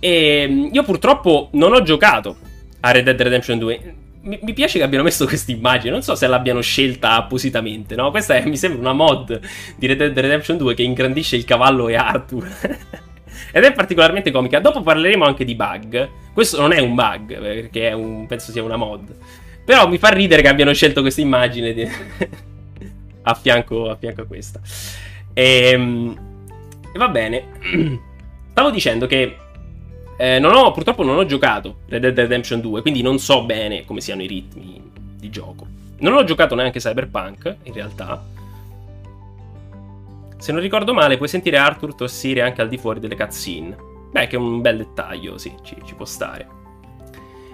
e 0.00 0.42
ehm, 0.42 0.70
io 0.72 0.82
purtroppo 0.82 1.50
non 1.52 1.72
ho 1.72 1.82
giocato 1.82 2.36
a 2.80 2.90
Red 2.90 3.04
Dead 3.04 3.20
Redemption 3.20 3.56
2. 3.56 3.94
Mi, 4.22 4.40
mi 4.42 4.52
piace 4.52 4.78
che 4.78 4.84
abbiano 4.84 5.04
mesto 5.04 5.26
questa 5.30 5.52
immagine, 5.52 5.92
non 5.92 6.02
so 6.02 6.16
se 6.16 6.26
l'abbiano 6.26 6.62
scelta 6.62 7.14
appositamente, 7.14 7.94
no? 7.94 8.10
Questa 8.10 8.34
è, 8.34 8.44
mi 8.44 8.56
sembra 8.56 8.80
una 8.80 8.92
mod 8.92 9.40
di 9.76 9.86
Red 9.86 9.98
Dead 9.98 10.18
Redemption 10.18 10.56
2 10.56 10.74
che 10.74 10.82
ingrandisce 10.82 11.36
il 11.36 11.44
cavallo 11.44 11.86
e 11.86 11.94
Arthur. 11.94 12.98
Ed 13.52 13.64
è 13.64 13.72
particolarmente 13.72 14.30
comica. 14.30 14.60
Dopo 14.60 14.82
parleremo 14.82 15.24
anche 15.24 15.44
di 15.44 15.54
bug. 15.54 16.08
Questo 16.32 16.60
non 16.60 16.72
è 16.72 16.80
un 16.80 16.94
bug, 16.94 17.38
perché 17.38 17.92
un, 17.92 18.26
penso 18.26 18.52
sia 18.52 18.62
una 18.62 18.76
mod. 18.76 19.14
Però 19.64 19.88
mi 19.88 19.98
fa 19.98 20.08
ridere 20.08 20.42
che 20.42 20.48
abbiano 20.48 20.72
scelto 20.72 21.00
questa 21.00 21.20
immagine 21.20 21.72
di... 21.72 21.88
a, 23.22 23.34
fianco, 23.34 23.90
a, 23.90 23.96
fianco, 23.96 24.22
a 24.22 24.26
questa. 24.26 24.60
E, 25.32 25.70
ehm, 25.72 26.18
e 26.92 26.98
va 26.98 27.08
bene. 27.08 27.44
Stavo 28.50 28.70
dicendo 28.70 29.06
che 29.06 29.36
eh, 30.16 30.38
non 30.38 30.54
ho, 30.54 30.70
purtroppo 30.72 31.02
non 31.02 31.16
ho 31.16 31.24
giocato 31.24 31.78
Red 31.88 32.02
Dead 32.02 32.18
Redemption 32.18 32.60
2, 32.60 32.82
quindi 32.82 33.00
non 33.00 33.18
so 33.18 33.44
bene 33.44 33.84
come 33.84 34.00
siano 34.00 34.22
i 34.22 34.26
ritmi 34.26 34.82
di 35.16 35.30
gioco. 35.30 35.66
Non 36.00 36.14
ho 36.14 36.24
giocato 36.24 36.54
neanche 36.54 36.78
Cyberpunk, 36.78 37.56
in 37.62 37.72
realtà. 37.72 38.22
Se 40.40 40.52
non 40.52 40.62
ricordo 40.62 40.94
male, 40.94 41.18
puoi 41.18 41.28
sentire 41.28 41.58
Arthur 41.58 41.94
tossire 41.94 42.40
anche 42.40 42.62
al 42.62 42.68
di 42.68 42.78
fuori 42.78 42.98
delle 42.98 43.14
cutscene. 43.14 43.76
Beh, 44.10 44.26
che 44.26 44.36
è 44.36 44.38
un 44.38 44.62
bel 44.62 44.78
dettaglio, 44.78 45.36
sì, 45.36 45.54
ci, 45.62 45.76
ci 45.84 45.94
può 45.94 46.06
stare. 46.06 46.48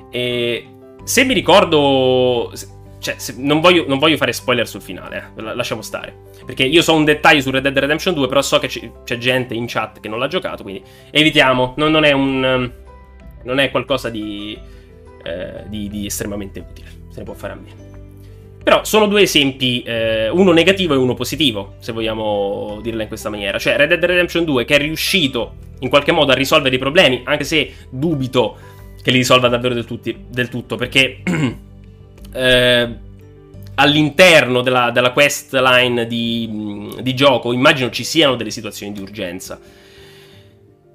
E 0.09 0.69
se 1.03 1.25
mi 1.25 1.35
ricordo... 1.35 2.53
Cioè, 2.99 3.17
non 3.37 3.61
voglio, 3.61 3.85
non, 3.87 3.99
voglio, 3.99 4.17
fare 4.17 4.33
spoiler 4.33 4.67
sul 4.67 4.81
finale, 4.81 5.33
eh. 5.37 5.55
lasciamo 5.55 5.83
stare. 5.83 6.17
Perché 6.45 6.65
io 6.65 6.81
so 6.81 6.95
un 6.95 7.05
dettaglio 7.05 7.41
su 7.41 7.51
Red 7.51 7.63
Dead 7.63 7.77
Redemption 7.77 8.15
2, 8.15 8.29
però 8.29 8.41
so 8.41 8.59
che 8.61 8.69
c'è 8.69 9.19
gente 9.19 9.55
in 9.55 9.67
chat 9.67 10.01
che 10.01 10.09
non 10.09 10.21
l'ha 10.21 10.29
giocato, 10.29 10.63
quindi 10.63 10.83
evitiamo. 11.11 11.75
Non, 11.77 11.91
non 11.91 12.05
è 12.05 12.13
un... 12.13 12.73
Non 13.43 13.59
è 13.59 13.71
qualcosa 13.71 14.11
di, 14.11 14.59
eh, 15.25 15.65
di, 15.67 15.89
di 15.89 16.07
estremamente 16.07 16.61
utile. 16.61 16.89
Se 17.11 17.19
ne 17.19 17.25
può 17.25 17.35
fare 17.35 17.53
a 17.53 17.57
meno. 17.57 17.86
Però 18.67 18.83
sono 18.83 19.07
due 19.07 19.23
esempi, 19.23 19.83
eh, 19.83 20.29
uno 20.29 20.51
negativo 20.51 20.93
e 20.93 20.97
uno 20.97 21.15
positivo, 21.15 21.77
se 21.79 21.93
vogliamo 21.93 22.81
dirla 22.83 23.03
in 23.03 23.07
questa 23.07 23.31
maniera. 23.31 23.61
Cioè 23.61 23.77
Red 23.77 23.91
Dead 23.91 24.05
Redemption 24.05 24.45
2 24.45 24.65
che 24.65 24.75
è 24.75 24.79
riuscito 24.79 25.55
in 25.79 25.89
qualche 25.89 26.11
modo 26.11 26.33
a 26.33 26.35
risolvere 26.35 26.75
i 26.75 26.79
problemi, 26.81 27.21
anche 27.27 27.45
se 27.45 27.73
dubito 27.91 28.57
che 29.01 29.13
li 29.13 29.19
risolva 29.19 29.47
davvero 29.47 29.73
del, 29.73 29.85
tutti, 29.85 30.17
del 30.29 30.49
tutto, 30.49 30.75
perché 30.75 31.23
eh, 32.35 32.89
all'interno 33.77 34.63
della, 34.63 34.91
della 34.91 35.13
quest 35.13 35.55
line 35.55 36.05
di, 36.09 36.91
di, 37.01 37.15
gioco 37.15 37.53
immagino 37.53 37.89
ci 37.91 38.03
siano 38.03 38.35
delle 38.35 38.51
situazioni 38.51 38.93
di 38.93 39.01
urgenza. 39.01 39.61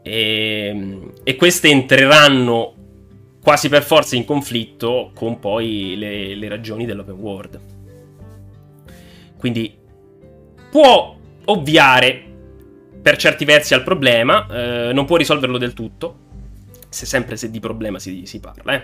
E, 0.04 1.00
e 1.24 1.36
queste 1.38 1.70
entreranno 1.70 2.74
quasi 3.42 3.70
per 3.70 3.84
forza 3.84 4.16
in 4.16 4.26
conflitto 4.26 5.12
con 5.14 5.40
poi 5.40 5.96
le, 5.98 6.36
le 6.36 6.48
ragioni 6.48 6.86
dell'open 6.86 7.16
world. 7.16 7.60
Quindi 9.38 9.76
può 10.70 11.16
ovviare 11.46 12.24
per 13.02 13.18
certi 13.18 13.46
versi 13.46 13.74
al 13.74 13.84
problema, 13.84 14.46
eh, 14.48 14.94
non 14.94 15.06
può 15.06 15.18
risolverlo 15.18 15.58
del 15.58 15.74
tutto, 15.74 16.18
se 16.88 17.06
sempre 17.06 17.36
se 17.36 17.50
di 17.50 17.60
problema 17.60 17.98
si, 17.98 18.26
si 18.26 18.40
parla, 18.40 18.76
eh? 18.76 18.84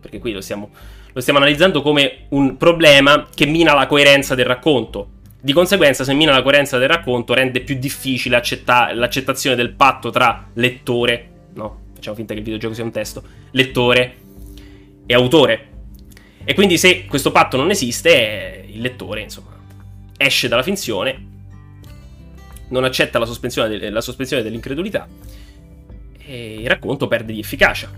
perché 0.00 0.18
qui 0.18 0.32
lo 0.32 0.40
stiamo, 0.40 0.70
lo 1.12 1.20
stiamo 1.20 1.38
analizzando 1.38 1.82
come 1.82 2.26
un 2.30 2.56
problema 2.56 3.28
che 3.34 3.46
mina 3.46 3.74
la 3.74 3.86
coerenza 3.86 4.34
del 4.34 4.46
racconto. 4.46 5.10
Di 5.40 5.52
conseguenza, 5.52 6.04
se 6.04 6.14
mina 6.14 6.32
la 6.32 6.42
coerenza 6.42 6.78
del 6.78 6.88
racconto, 6.88 7.34
rende 7.34 7.60
più 7.60 7.76
difficile 7.76 8.36
accetta- 8.36 8.94
l'accettazione 8.94 9.56
del 9.56 9.72
patto 9.72 10.08
tra 10.08 10.48
lettore, 10.54 11.28
no? 11.54 11.82
Facciamo 12.04 12.16
finta 12.16 12.34
che 12.34 12.40
il 12.40 12.44
videogioco 12.44 12.74
sia 12.74 12.84
un 12.84 12.90
testo, 12.90 13.22
lettore 13.52 14.16
e 15.06 15.14
autore. 15.14 15.68
E 16.44 16.52
quindi 16.54 16.76
se 16.76 17.06
questo 17.06 17.32
patto 17.32 17.56
non 17.56 17.70
esiste, 17.70 18.66
il 18.68 18.80
lettore, 18.80 19.22
insomma, 19.22 19.56
esce 20.18 20.48
dalla 20.48 20.62
finzione, 20.62 21.32
non 22.68 22.84
accetta 22.84 23.18
la 23.18 23.24
sospensione, 23.24 23.78
de- 23.78 23.90
la 23.90 24.00
sospensione 24.02 24.42
dell'incredulità 24.42 25.08
e 26.26 26.54
il 26.60 26.68
racconto 26.68 27.08
perde 27.08 27.32
di 27.32 27.38
efficacia. 27.38 27.90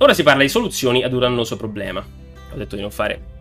Ora 0.00 0.14
si 0.14 0.22
parla 0.22 0.42
di 0.42 0.48
soluzioni 0.48 1.02
ad 1.02 1.12
un 1.12 1.24
annoso 1.24 1.56
problema. 1.56 2.04
Ho 2.52 2.56
detto 2.56 2.76
di 2.76 2.82
non 2.82 2.92
fare 2.92 3.36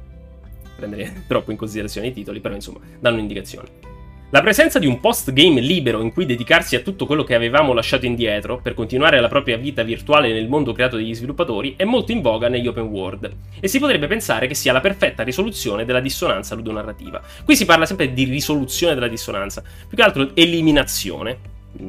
prendere 0.75 1.25
troppo 1.27 1.51
in 1.51 1.57
considerazione 1.57 2.07
i 2.07 2.13
titoli, 2.13 2.39
però 2.39 2.55
insomma, 2.55 2.79
danno 2.99 3.17
un'indicazione. 3.17 3.96
La 4.31 4.41
presenza 4.41 4.77
di 4.77 4.85
un 4.85 4.99
post-game 4.99 5.61
libero 5.61 6.01
in 6.01 6.11
cui 6.11 6.25
dedicarsi 6.25 6.75
a 6.75 6.81
tutto 6.81 7.05
quello 7.05 7.23
che 7.23 7.33
avevamo 7.33 7.71
lasciato 7.71 8.05
indietro 8.05 8.59
per 8.61 8.73
continuare 8.73 9.21
la 9.21 9.29
propria 9.29 9.55
vita 9.55 9.83
virtuale 9.83 10.33
nel 10.33 10.49
mondo 10.49 10.73
creato 10.73 10.97
dagli 10.97 11.15
sviluppatori 11.15 11.75
è 11.77 11.85
molto 11.85 12.11
in 12.11 12.19
voga 12.19 12.49
negli 12.49 12.67
open 12.67 12.87
world 12.87 13.33
e 13.57 13.69
si 13.69 13.79
potrebbe 13.79 14.07
pensare 14.07 14.47
che 14.47 14.53
sia 14.53 14.73
la 14.73 14.81
perfetta 14.81 15.23
risoluzione 15.23 15.85
della 15.85 16.01
dissonanza 16.01 16.55
ludonarrativa. 16.55 17.21
Qui 17.45 17.55
si 17.55 17.63
parla 17.63 17.85
sempre 17.85 18.11
di 18.11 18.25
risoluzione 18.25 18.95
della 18.95 19.07
dissonanza, 19.07 19.63
più 19.87 19.95
che 19.95 20.03
altro 20.03 20.35
eliminazione, 20.35 21.37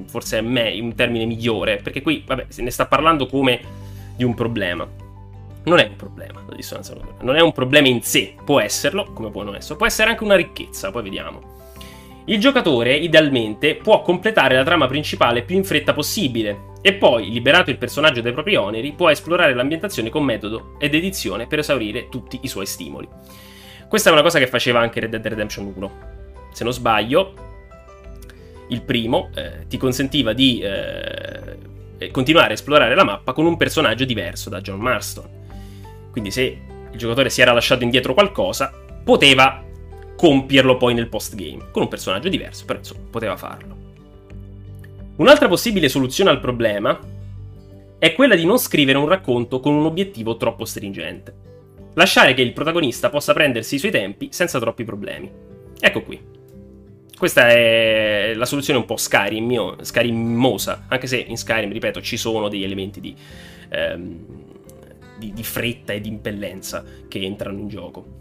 forse 0.06 0.38
è 0.38 0.40
me, 0.40 0.78
un 0.78 0.94
termine 0.94 1.24
migliore, 1.24 1.78
perché 1.82 2.02
qui 2.02 2.22
vabbè, 2.24 2.46
se 2.50 2.62
ne 2.62 2.70
sta 2.70 2.86
parlando 2.86 3.26
come 3.26 3.60
di 4.14 4.22
un 4.22 4.34
problema. 4.34 4.86
Non 5.64 5.78
è 5.80 5.88
un 5.88 5.96
problema 5.96 6.44
la 6.48 6.54
dissonanza 6.54 6.92
ludonarrativa, 6.92 7.32
non 7.32 7.36
è 7.36 7.42
un 7.42 7.52
problema 7.52 7.88
in 7.88 8.00
sé, 8.02 8.36
può 8.44 8.60
esserlo, 8.60 9.10
come 9.12 9.32
può 9.32 9.42
non 9.42 9.56
esserlo, 9.56 9.76
può 9.76 9.86
essere 9.86 10.10
anche 10.10 10.22
una 10.22 10.36
ricchezza, 10.36 10.92
poi 10.92 11.02
vediamo. 11.02 11.56
Il 12.28 12.38
giocatore, 12.38 12.94
idealmente, 12.94 13.76
può 13.76 14.02
completare 14.02 14.54
la 14.54 14.62
trama 14.62 14.86
principale 14.86 15.44
più 15.44 15.56
in 15.56 15.64
fretta 15.64 15.94
possibile, 15.94 16.74
e 16.82 16.92
poi, 16.92 17.30
liberato 17.30 17.70
il 17.70 17.78
personaggio 17.78 18.20
dai 18.20 18.32
propri 18.32 18.54
oneri, 18.54 18.92
può 18.92 19.08
esplorare 19.08 19.54
l'ambientazione 19.54 20.10
con 20.10 20.24
metodo 20.24 20.76
ed 20.78 20.94
edizione 20.94 21.46
per 21.46 21.60
esaurire 21.60 22.10
tutti 22.10 22.38
i 22.42 22.48
suoi 22.48 22.66
stimoli. 22.66 23.08
Questa 23.88 24.10
è 24.10 24.12
una 24.12 24.20
cosa 24.20 24.38
che 24.38 24.46
faceva 24.46 24.78
anche 24.78 25.00
Red 25.00 25.08
Dead 25.08 25.26
Redemption 25.26 25.72
1. 25.74 25.98
Se 26.52 26.64
non 26.64 26.74
sbaglio, 26.74 27.32
il 28.68 28.82
primo 28.82 29.30
eh, 29.34 29.66
ti 29.66 29.78
consentiva 29.78 30.34
di 30.34 30.60
eh, 30.60 31.56
eh, 31.96 32.10
continuare 32.10 32.50
a 32.50 32.52
esplorare 32.52 32.94
la 32.94 33.04
mappa 33.04 33.32
con 33.32 33.46
un 33.46 33.56
personaggio 33.56 34.04
diverso 34.04 34.50
da 34.50 34.60
John 34.60 34.80
Marston. 34.80 35.28
Quindi 36.10 36.30
se 36.30 36.42
il 36.92 36.98
giocatore 36.98 37.30
si 37.30 37.40
era 37.40 37.52
lasciato 37.52 37.84
indietro 37.84 38.12
qualcosa, 38.12 38.70
poteva 39.02 39.62
compierlo 40.18 40.76
poi 40.76 40.94
nel 40.94 41.08
post-game, 41.08 41.70
con 41.70 41.82
un 41.82 41.88
personaggio 41.88 42.28
diverso, 42.28 42.64
però 42.64 42.80
insomma, 42.80 43.02
poteva 43.08 43.36
farlo. 43.36 43.76
Un'altra 45.14 45.46
possibile 45.46 45.88
soluzione 45.88 46.30
al 46.30 46.40
problema 46.40 46.98
è 48.00 48.12
quella 48.14 48.34
di 48.34 48.44
non 48.44 48.58
scrivere 48.58 48.98
un 48.98 49.06
racconto 49.06 49.60
con 49.60 49.74
un 49.74 49.84
obiettivo 49.84 50.36
troppo 50.36 50.64
stringente. 50.64 51.46
Lasciare 51.94 52.34
che 52.34 52.42
il 52.42 52.52
protagonista 52.52 53.10
possa 53.10 53.32
prendersi 53.32 53.76
i 53.76 53.78
suoi 53.78 53.92
tempi 53.92 54.30
senza 54.32 54.58
troppi 54.58 54.82
problemi. 54.82 55.30
Ecco 55.78 56.02
qui. 56.02 56.20
Questa 57.16 57.50
è 57.50 58.32
la 58.34 58.44
soluzione 58.44 58.80
un 58.80 58.86
po' 58.86 58.96
Skyrim, 58.96 59.80
Skyrimosa, 59.80 60.86
anche 60.88 61.06
se 61.06 61.18
in 61.18 61.36
Skyrim, 61.36 61.70
ripeto, 61.70 62.02
ci 62.02 62.16
sono 62.16 62.48
degli 62.48 62.64
elementi 62.64 63.00
di, 63.00 63.14
ehm, 63.68 64.24
di, 65.16 65.32
di 65.32 65.44
fretta 65.44 65.92
e 65.92 66.00
di 66.00 66.08
impellenza 66.08 66.84
che 67.06 67.20
entrano 67.20 67.58
in 67.58 67.68
gioco 67.68 68.17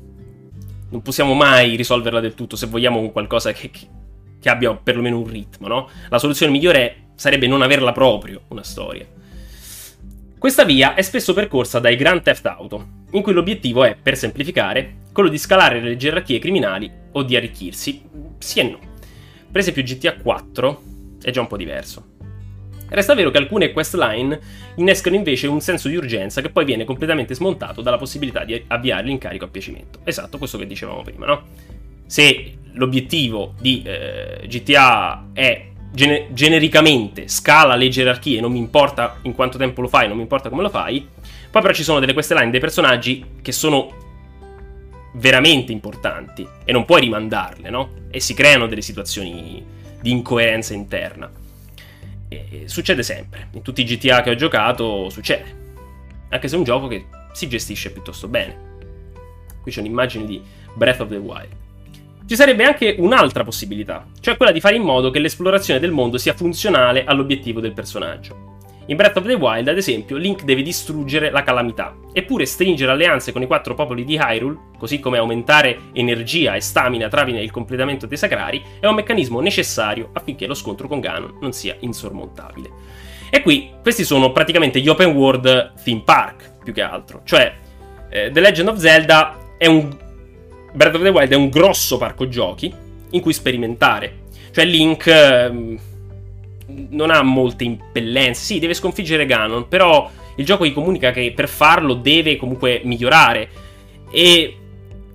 non 0.90 1.02
possiamo 1.02 1.34
mai 1.34 1.76
risolverla 1.76 2.20
del 2.20 2.34
tutto 2.34 2.56
se 2.56 2.68
vogliamo 2.68 3.00
un 3.00 3.12
qualcosa 3.12 3.52
che, 3.52 3.70
che 3.70 4.50
abbia 4.50 4.74
perlomeno 4.76 5.18
un 5.18 5.28
ritmo, 5.28 5.68
no? 5.68 5.90
La 6.10 6.20
soluzione 6.20 6.52
migliore 6.52 7.10
sarebbe 7.16 7.48
non 7.48 7.62
averla 7.62 7.92
proprio, 7.92 8.42
una 8.50 8.64
storia. 8.64 9.06
Questa 10.38 10.66
via 10.66 10.94
è 10.94 11.02
spesso 11.02 11.34
percorsa 11.34 11.80
dai 11.80 11.96
Grand 11.96 12.22
Theft 12.22 12.46
Auto, 12.46 12.88
in 13.12 13.22
cui 13.22 13.34
l'obiettivo 13.34 13.84
è, 13.84 13.96
per 13.96 14.16
semplificare, 14.16 15.06
quello 15.12 15.30
di 15.30 15.38
scalare 15.38 15.82
le 15.82 15.98
gerarchie 15.98 16.40
criminali 16.40 16.92
o 17.14 17.24
di 17.24 17.36
arricchirsi. 17.36 18.04
Sì 18.38 18.60
e 18.60 18.64
no. 18.64 18.80
Per 19.52 19.60
esempio 19.60 19.82
GTA 19.82 20.16
4 20.16 20.82
è 21.24 21.32
già 21.32 21.42
un 21.42 21.48
po' 21.48 21.58
diverso. 21.58 22.17
Resta 22.90 23.14
vero 23.14 23.32
che 23.32 23.38
alcune 23.38 23.72
questline 23.72 24.40
innescano 24.76 25.16
invece 25.16 25.48
un 25.48 25.60
senso 25.60 25.88
di 25.88 25.96
urgenza 25.96 26.42
che 26.42 26.50
poi 26.50 26.66
viene 26.66 26.86
completamente 26.86 27.36
smontato 27.36 27.82
dalla 27.82 27.98
possibilità 27.98 28.44
di 28.44 28.64
avviare 28.68 29.06
l'incarico 29.06 29.46
a 29.46 29.50
piacimento. 29.50 30.00
Esatto, 30.04 30.38
questo 30.38 30.58
che 30.58 30.66
dicevamo 30.66 31.02
prima, 31.02 31.26
no? 31.26 31.44
Se 32.06 32.58
l'obiettivo 32.74 33.54
di 33.60 33.84
eh, 33.86 34.46
GTA 34.48 35.30
è 35.34 35.68
gene- 35.92 36.28
genericamente 36.32 37.28
scala 37.28 37.76
le 37.76 37.90
gerarchie, 37.90 38.40
non 38.40 38.52
mi 38.52 38.60
importa 38.60 39.18
in 39.24 39.34
quanto 39.34 39.58
tempo 39.58 39.82
lo 39.82 39.88
fai, 39.88 40.08
non 40.08 40.16
mi 40.16 40.24
importa 40.24 40.50
come 40.50 40.62
lo 40.62 40.70
fai, 40.70 41.06
poi 41.50 41.62
però 41.62 41.74
ci 41.74 41.84
sono 41.84 42.00
delle 42.00 42.14
questline 42.14 42.50
dei 42.50 42.60
personaggi 42.60 43.24
che 43.42 43.52
sono 43.52 44.06
veramente 45.14 45.72
importanti 45.72 46.48
e 46.64 46.72
non 46.72 46.86
puoi 46.86 47.02
rimandarle, 47.02 47.70
no? 47.70 47.90
E 48.10 48.20
si 48.20 48.34
creano 48.34 48.68
delle 48.68 48.82
situazioni 48.82 49.66
di 50.00 50.12
incoerenza 50.12 50.74
interna. 50.74 51.30
E 52.30 52.64
succede 52.66 53.04
sempre. 53.04 53.50
In 53.52 53.62
tutti 53.62 53.82
i 53.82 53.86
GTA 53.86 54.22
che 54.22 54.32
ho 54.32 54.36
giocato 54.36 55.10
succede. 55.10 55.66
Anche 56.30 56.48
se 56.48 56.56
è 56.56 56.58
un 56.58 56.64
gioco 56.64 56.88
che 56.88 57.06
si 57.34 57.48
gestisce 57.48 57.92
piuttosto 57.92 58.28
bene. 58.28 58.66
Qui 59.62 59.72
c'è 59.72 59.80
un'immagine 59.80 60.26
di 60.26 60.42
Breath 60.74 61.02
of 61.02 61.10
the 61.10 61.18
Wild. 61.18 61.56
Ci 62.26 62.36
sarebbe 62.36 62.66
anche 62.66 62.96
un'altra 63.00 63.46
possibilità, 63.46 64.06
cioè 64.20 64.36
quella 64.36 64.52
di 64.52 64.60
fare 64.60 64.76
in 64.76 64.82
modo 64.82 65.12
che 65.12 65.20
l'esplorazione 65.20 65.80
del 65.80 65.92
mondo 65.92 66.18
sia 66.18 66.34
funzionale 66.34 67.06
all'obiettivo 67.06 67.62
del 67.62 67.72
personaggio. 67.72 68.57
In 68.90 68.96
Breath 68.96 69.18
of 69.18 69.26
the 69.26 69.34
Wild, 69.34 69.68
ad 69.68 69.76
esempio, 69.76 70.16
Link 70.16 70.44
deve 70.44 70.62
distruggere 70.62 71.30
la 71.30 71.44
calamità, 71.44 71.94
eppure 72.14 72.46
stringere 72.46 72.90
alleanze 72.90 73.34
con 73.34 73.42
i 73.42 73.46
quattro 73.46 73.74
popoli 73.74 74.06
di 74.06 74.16
Hyrule, 74.16 74.58
così 74.78 75.02
come 75.02 75.18
aumentare 75.18 75.78
energia 75.92 76.56
e 76.56 76.62
stamina 76.62 77.10
tramite 77.10 77.40
il 77.40 77.52
completamento 77.52 78.06
dei 78.06 78.18
sacrari, 78.18 78.64
è 78.80 78.88
un 78.88 78.96
meccanismo 78.96 79.42
necessario 79.42 80.12
affinché 80.14 80.48
lo 80.48 80.54
scontro 80.54 80.88
con 80.88 81.02
Ganon 81.02 81.38
non 81.42 81.52
sia 81.52 81.76
insormontabile. 81.82 82.70
E 83.30 83.42
qui, 83.42 83.72
questi 83.82 84.06
sono 84.06 84.32
praticamente 84.32 84.80
gli 84.80 84.88
open 84.88 85.10
world 85.10 85.74
theme 85.84 86.04
park, 86.06 86.64
più 86.64 86.72
che 86.72 86.82
altro. 86.82 87.24
Cioè, 87.26 87.54
eh, 88.10 88.32
The 88.32 88.40
Legend 88.40 88.70
of 88.70 88.78
Zelda 88.78 89.38
è 89.58 89.66
un... 89.66 89.98
Breath 90.74 90.96
of 90.96 91.02
the 91.02 91.10
Wild 91.10 91.32
è 91.34 91.36
un 91.36 91.50
grosso 91.50 91.98
parco 91.98 92.30
giochi 92.30 92.74
in 93.10 93.20
cui 93.20 93.34
sperimentare. 93.34 94.20
Cioè 94.52 94.64
Link... 94.64 95.10
Non 96.68 97.12
ha 97.12 97.22
molte 97.22 97.64
impellenze. 97.64 98.44
Sì, 98.44 98.60
deve 98.60 98.74
sconfiggere 98.74 99.26
Ganon, 99.26 99.68
però 99.68 100.10
il 100.36 100.46
gioco 100.46 100.66
gli 100.66 100.74
comunica 100.74 101.12
che 101.12 101.32
per 101.36 101.48
farlo 101.48 101.94
deve 101.94 102.36
comunque 102.36 102.82
migliorare. 102.84 103.50
E, 104.12 104.58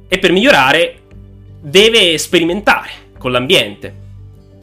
e 0.08 0.18
per 0.18 0.32
migliorare 0.32 0.98
deve 1.60 2.18
sperimentare 2.18 2.90
con 3.18 3.32
l'ambiente. 3.32 4.00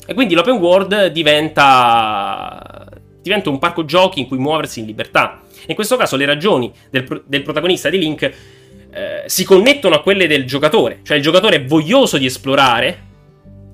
E 0.06 0.14
quindi 0.14 0.34
l'open 0.34 0.56
world 0.56 1.08
diventa, 1.08 2.88
diventa 3.22 3.50
un 3.50 3.60
parco 3.60 3.86
giochi 3.86 4.22
in 4.22 4.28
cui 4.28 4.38
muoversi 4.38 4.80
in 4.80 4.88
libertà. 4.88 5.42
In 5.68 5.76
questo 5.76 5.98
caso 5.98 6.16
le 6.16 6.26
ragioni 6.26 6.72
del, 6.90 7.24
del 7.26 7.44
protagonista 7.44 7.90
di 7.90 8.00
Link 8.00 8.24
eh, 8.24 9.24
si 9.28 9.44
connettono 9.44 9.96
a 9.96 10.02
quelle 10.02 10.26
del 10.26 10.46
giocatore, 10.46 11.02
cioè 11.04 11.18
il 11.18 11.24
giocatore 11.24 11.58
è 11.58 11.66
voglioso 11.66 12.18
di 12.18 12.26
esplorare 12.26 13.08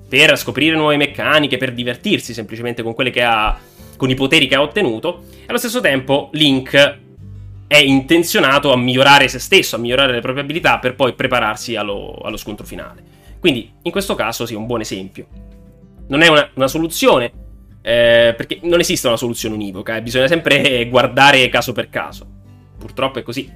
per 0.08 0.36
scoprire 0.38 0.76
nuove 0.76 0.96
meccaniche, 0.96 1.56
per 1.56 1.72
divertirsi 1.72 2.32
semplicemente 2.32 2.82
con 2.82 2.94
quelle 2.94 3.10
che 3.10 3.22
ha 3.22 3.58
con 3.96 4.10
i 4.10 4.14
poteri 4.14 4.46
che 4.46 4.54
ha 4.54 4.60
ottenuto, 4.60 5.24
e 5.30 5.44
allo 5.46 5.58
stesso 5.58 5.80
tempo 5.80 6.28
Link 6.32 6.98
è 7.66 7.78
intenzionato 7.78 8.72
a 8.72 8.76
migliorare 8.76 9.26
se 9.26 9.38
stesso, 9.38 9.76
a 9.76 9.78
migliorare 9.78 10.12
le 10.12 10.20
proprie 10.20 10.42
abilità 10.42 10.78
per 10.78 10.94
poi 10.94 11.14
prepararsi 11.14 11.76
allo, 11.76 12.18
allo 12.22 12.36
scontro 12.36 12.64
finale. 12.64 13.02
Quindi 13.40 13.72
in 13.82 13.90
questo 13.90 14.14
caso 14.14 14.46
sì, 14.46 14.54
un 14.54 14.66
buon 14.66 14.80
esempio. 14.80 15.26
Non 16.08 16.20
è 16.20 16.28
una, 16.28 16.48
una 16.54 16.68
soluzione, 16.68 17.32
eh, 17.82 18.34
perché 18.36 18.60
non 18.62 18.80
esiste 18.80 19.08
una 19.08 19.16
soluzione 19.16 19.54
univoca, 19.54 19.96
eh, 19.96 20.02
bisogna 20.02 20.28
sempre 20.28 20.86
guardare 20.88 21.48
caso 21.48 21.72
per 21.72 21.88
caso. 21.88 22.26
Purtroppo 22.78 23.18
è 23.18 23.22
così. 23.22 23.50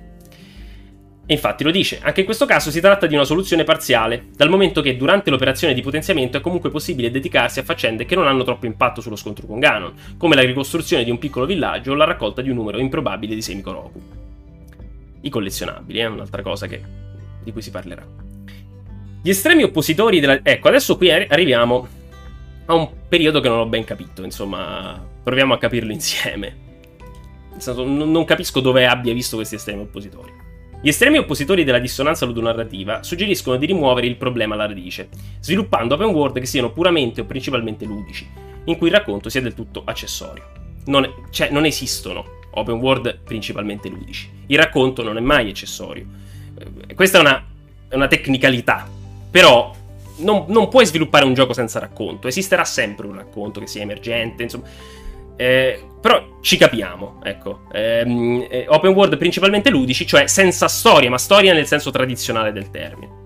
E 1.31 1.35
infatti 1.35 1.63
lo 1.63 1.71
dice, 1.71 2.01
anche 2.03 2.19
in 2.19 2.27
questo 2.27 2.45
caso 2.45 2.73
si 2.73 2.81
tratta 2.81 3.07
di 3.07 3.15
una 3.15 3.23
soluzione 3.23 3.63
parziale, 3.63 4.31
dal 4.35 4.49
momento 4.49 4.83
che 4.83 4.97
durante 4.97 5.31
l'operazione 5.31 5.75
di 5.75 5.81
potenziamento 5.81 6.39
è 6.39 6.41
comunque 6.41 6.71
possibile 6.71 7.09
dedicarsi 7.09 7.61
a 7.61 7.63
faccende 7.63 8.05
che 8.05 8.17
non 8.17 8.27
hanno 8.27 8.43
troppo 8.43 8.67
impatto 8.67 9.01
sullo 9.01 9.15
scontro 9.15 9.47
con 9.47 9.61
Ganon, 9.61 9.93
come 10.19 10.35
la 10.35 10.43
ricostruzione 10.43 11.05
di 11.05 11.11
un 11.13 11.19
piccolo 11.19 11.47
villaggio 11.47 11.93
o 11.93 11.95
la 11.95 12.05
raccolta 12.05 12.43
di 12.43 12.51
un 12.51 12.57
numero 12.57 12.81
improbabile 12.81 13.37
di 13.37 13.43
semi 13.43 13.63
Koroku. 13.63 14.03
I 15.21 15.31
collezionabili, 15.31 16.01
è 16.01 16.03
eh, 16.03 16.07
un'altra 16.07 16.43
cosa 16.43 16.67
che, 16.67 16.83
di 17.45 17.53
cui 17.53 17.63
si 17.63 17.71
parlerà. 17.71 18.05
Gli 19.23 19.29
estremi 19.29 19.63
oppositori 19.63 20.19
della... 20.19 20.41
Ecco, 20.43 20.67
adesso 20.67 20.97
qui 20.97 21.13
arriviamo 21.13 21.87
a 22.67 22.75
un 22.75 22.89
periodo 23.09 23.39
che 23.39 23.49
non 23.49 23.61
ho 23.61 23.67
ben 23.67 23.85
capito, 23.85 24.25
insomma, 24.25 25.01
proviamo 25.23 25.55
a 25.55 25.59
capirlo 25.59 25.93
insieme. 25.93 26.57
Non 27.77 28.25
capisco 28.25 28.59
dove 28.59 28.85
abbia 28.85 29.13
visto 29.13 29.37
questi 29.37 29.55
estremi 29.55 29.83
oppositori. 29.83 30.40
Gli 30.83 30.89
estremi 30.89 31.19
oppositori 31.19 31.63
della 31.63 31.79
dissonanza 31.79 32.25
ludonarrativa 32.25 33.03
suggeriscono 33.03 33.59
di 33.59 33.67
rimuovere 33.67 34.07
il 34.07 34.17
problema 34.17 34.55
alla 34.55 34.67
radice, 34.67 35.11
sviluppando 35.41 35.95
open 35.95 36.09
world 36.09 36.39
che 36.39 36.47
siano 36.47 36.73
puramente 36.73 37.21
o 37.21 37.25
principalmente 37.25 37.85
ludici, 37.85 38.27
in 38.65 38.79
cui 38.79 38.89
il 38.89 38.95
racconto 38.95 39.29
sia 39.29 39.43
del 39.43 39.53
tutto 39.53 39.83
accessorio. 39.85 40.43
Non, 40.87 41.27
cioè, 41.29 41.51
non 41.51 41.67
esistono 41.67 42.39
open 42.53 42.77
world 42.77 43.19
principalmente 43.25 43.91
ludici. 43.91 44.31
Il 44.47 44.57
racconto 44.57 45.03
non 45.03 45.19
è 45.19 45.21
mai 45.21 45.51
accessorio. 45.51 46.07
Eh, 46.89 46.95
questa 46.95 47.19
è 47.19 47.21
una, 47.21 47.45
una 47.91 48.09
tecnicalità, 48.09 48.89
però 49.31 49.75
non, 50.17 50.47
non 50.49 50.69
puoi 50.69 50.87
sviluppare 50.87 51.27
un 51.27 51.35
gioco 51.35 51.53
senza 51.53 51.79
racconto. 51.79 52.27
Esisterà 52.27 52.65
sempre 52.65 53.07
un 53.07 53.17
racconto 53.17 53.61
che 53.61 53.67
sia 53.67 53.83
emergente, 53.83 54.45
insomma 54.45 54.65
eh, 55.41 55.83
però 56.03 56.37
ci 56.43 56.59
capiamo, 56.59 57.19
ecco. 57.23 57.61
Ehm, 57.73 58.47
eh, 58.51 58.67
open 58.69 58.93
world 58.93 59.17
principalmente 59.17 59.71
ludici, 59.71 60.07
cioè 60.07 60.27
senza 60.27 60.69
storia, 60.69 61.09
ma 61.09 61.17
storia 61.17 61.55
nel 61.55 61.67
senso 61.67 61.91
tradizionale 61.91 62.53
del 62.53 62.71
termine. 62.71 63.19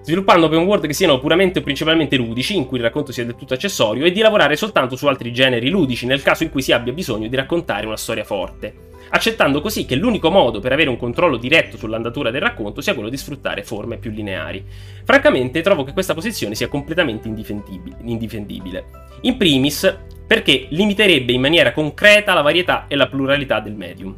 Sviluppando 0.00 0.46
open 0.46 0.64
world 0.64 0.86
che 0.86 0.94
siano 0.94 1.20
puramente 1.20 1.58
o 1.58 1.62
principalmente 1.62 2.16
ludici, 2.16 2.56
in 2.56 2.66
cui 2.66 2.78
il 2.78 2.84
racconto 2.84 3.12
sia 3.12 3.26
del 3.26 3.36
tutto 3.36 3.52
accessorio, 3.52 4.06
e 4.06 4.12
di 4.12 4.20
lavorare 4.20 4.56
soltanto 4.56 4.96
su 4.96 5.06
altri 5.06 5.30
generi 5.30 5.68
ludici 5.68 6.06
nel 6.06 6.22
caso 6.22 6.42
in 6.42 6.50
cui 6.50 6.62
si 6.62 6.72
abbia 6.72 6.94
bisogno 6.94 7.28
di 7.28 7.36
raccontare 7.36 7.84
una 7.84 7.98
storia 7.98 8.24
forte, 8.24 8.74
accettando 9.14 9.60
così 9.60 9.84
che 9.84 9.94
l'unico 9.94 10.30
modo 10.30 10.60
per 10.60 10.72
avere 10.72 10.88
un 10.88 10.96
controllo 10.96 11.36
diretto 11.36 11.76
sull'andatura 11.76 12.30
del 12.30 12.40
racconto 12.40 12.80
sia 12.80 12.94
quello 12.94 13.10
di 13.10 13.16
sfruttare 13.16 13.62
forme 13.62 13.98
più 13.98 14.10
lineari. 14.10 14.64
Francamente 15.04 15.60
trovo 15.60 15.84
che 15.84 15.92
questa 15.92 16.14
posizione 16.14 16.54
sia 16.54 16.68
completamente 16.68 17.28
indifendibile. 17.28 18.84
In 19.22 19.36
primis, 19.36 19.98
perché 20.26 20.66
limiterebbe 20.70 21.32
in 21.32 21.42
maniera 21.42 21.72
concreta 21.72 22.32
la 22.32 22.40
varietà 22.40 22.86
e 22.88 22.96
la 22.96 23.06
pluralità 23.06 23.60
del 23.60 23.74
medium. 23.74 24.14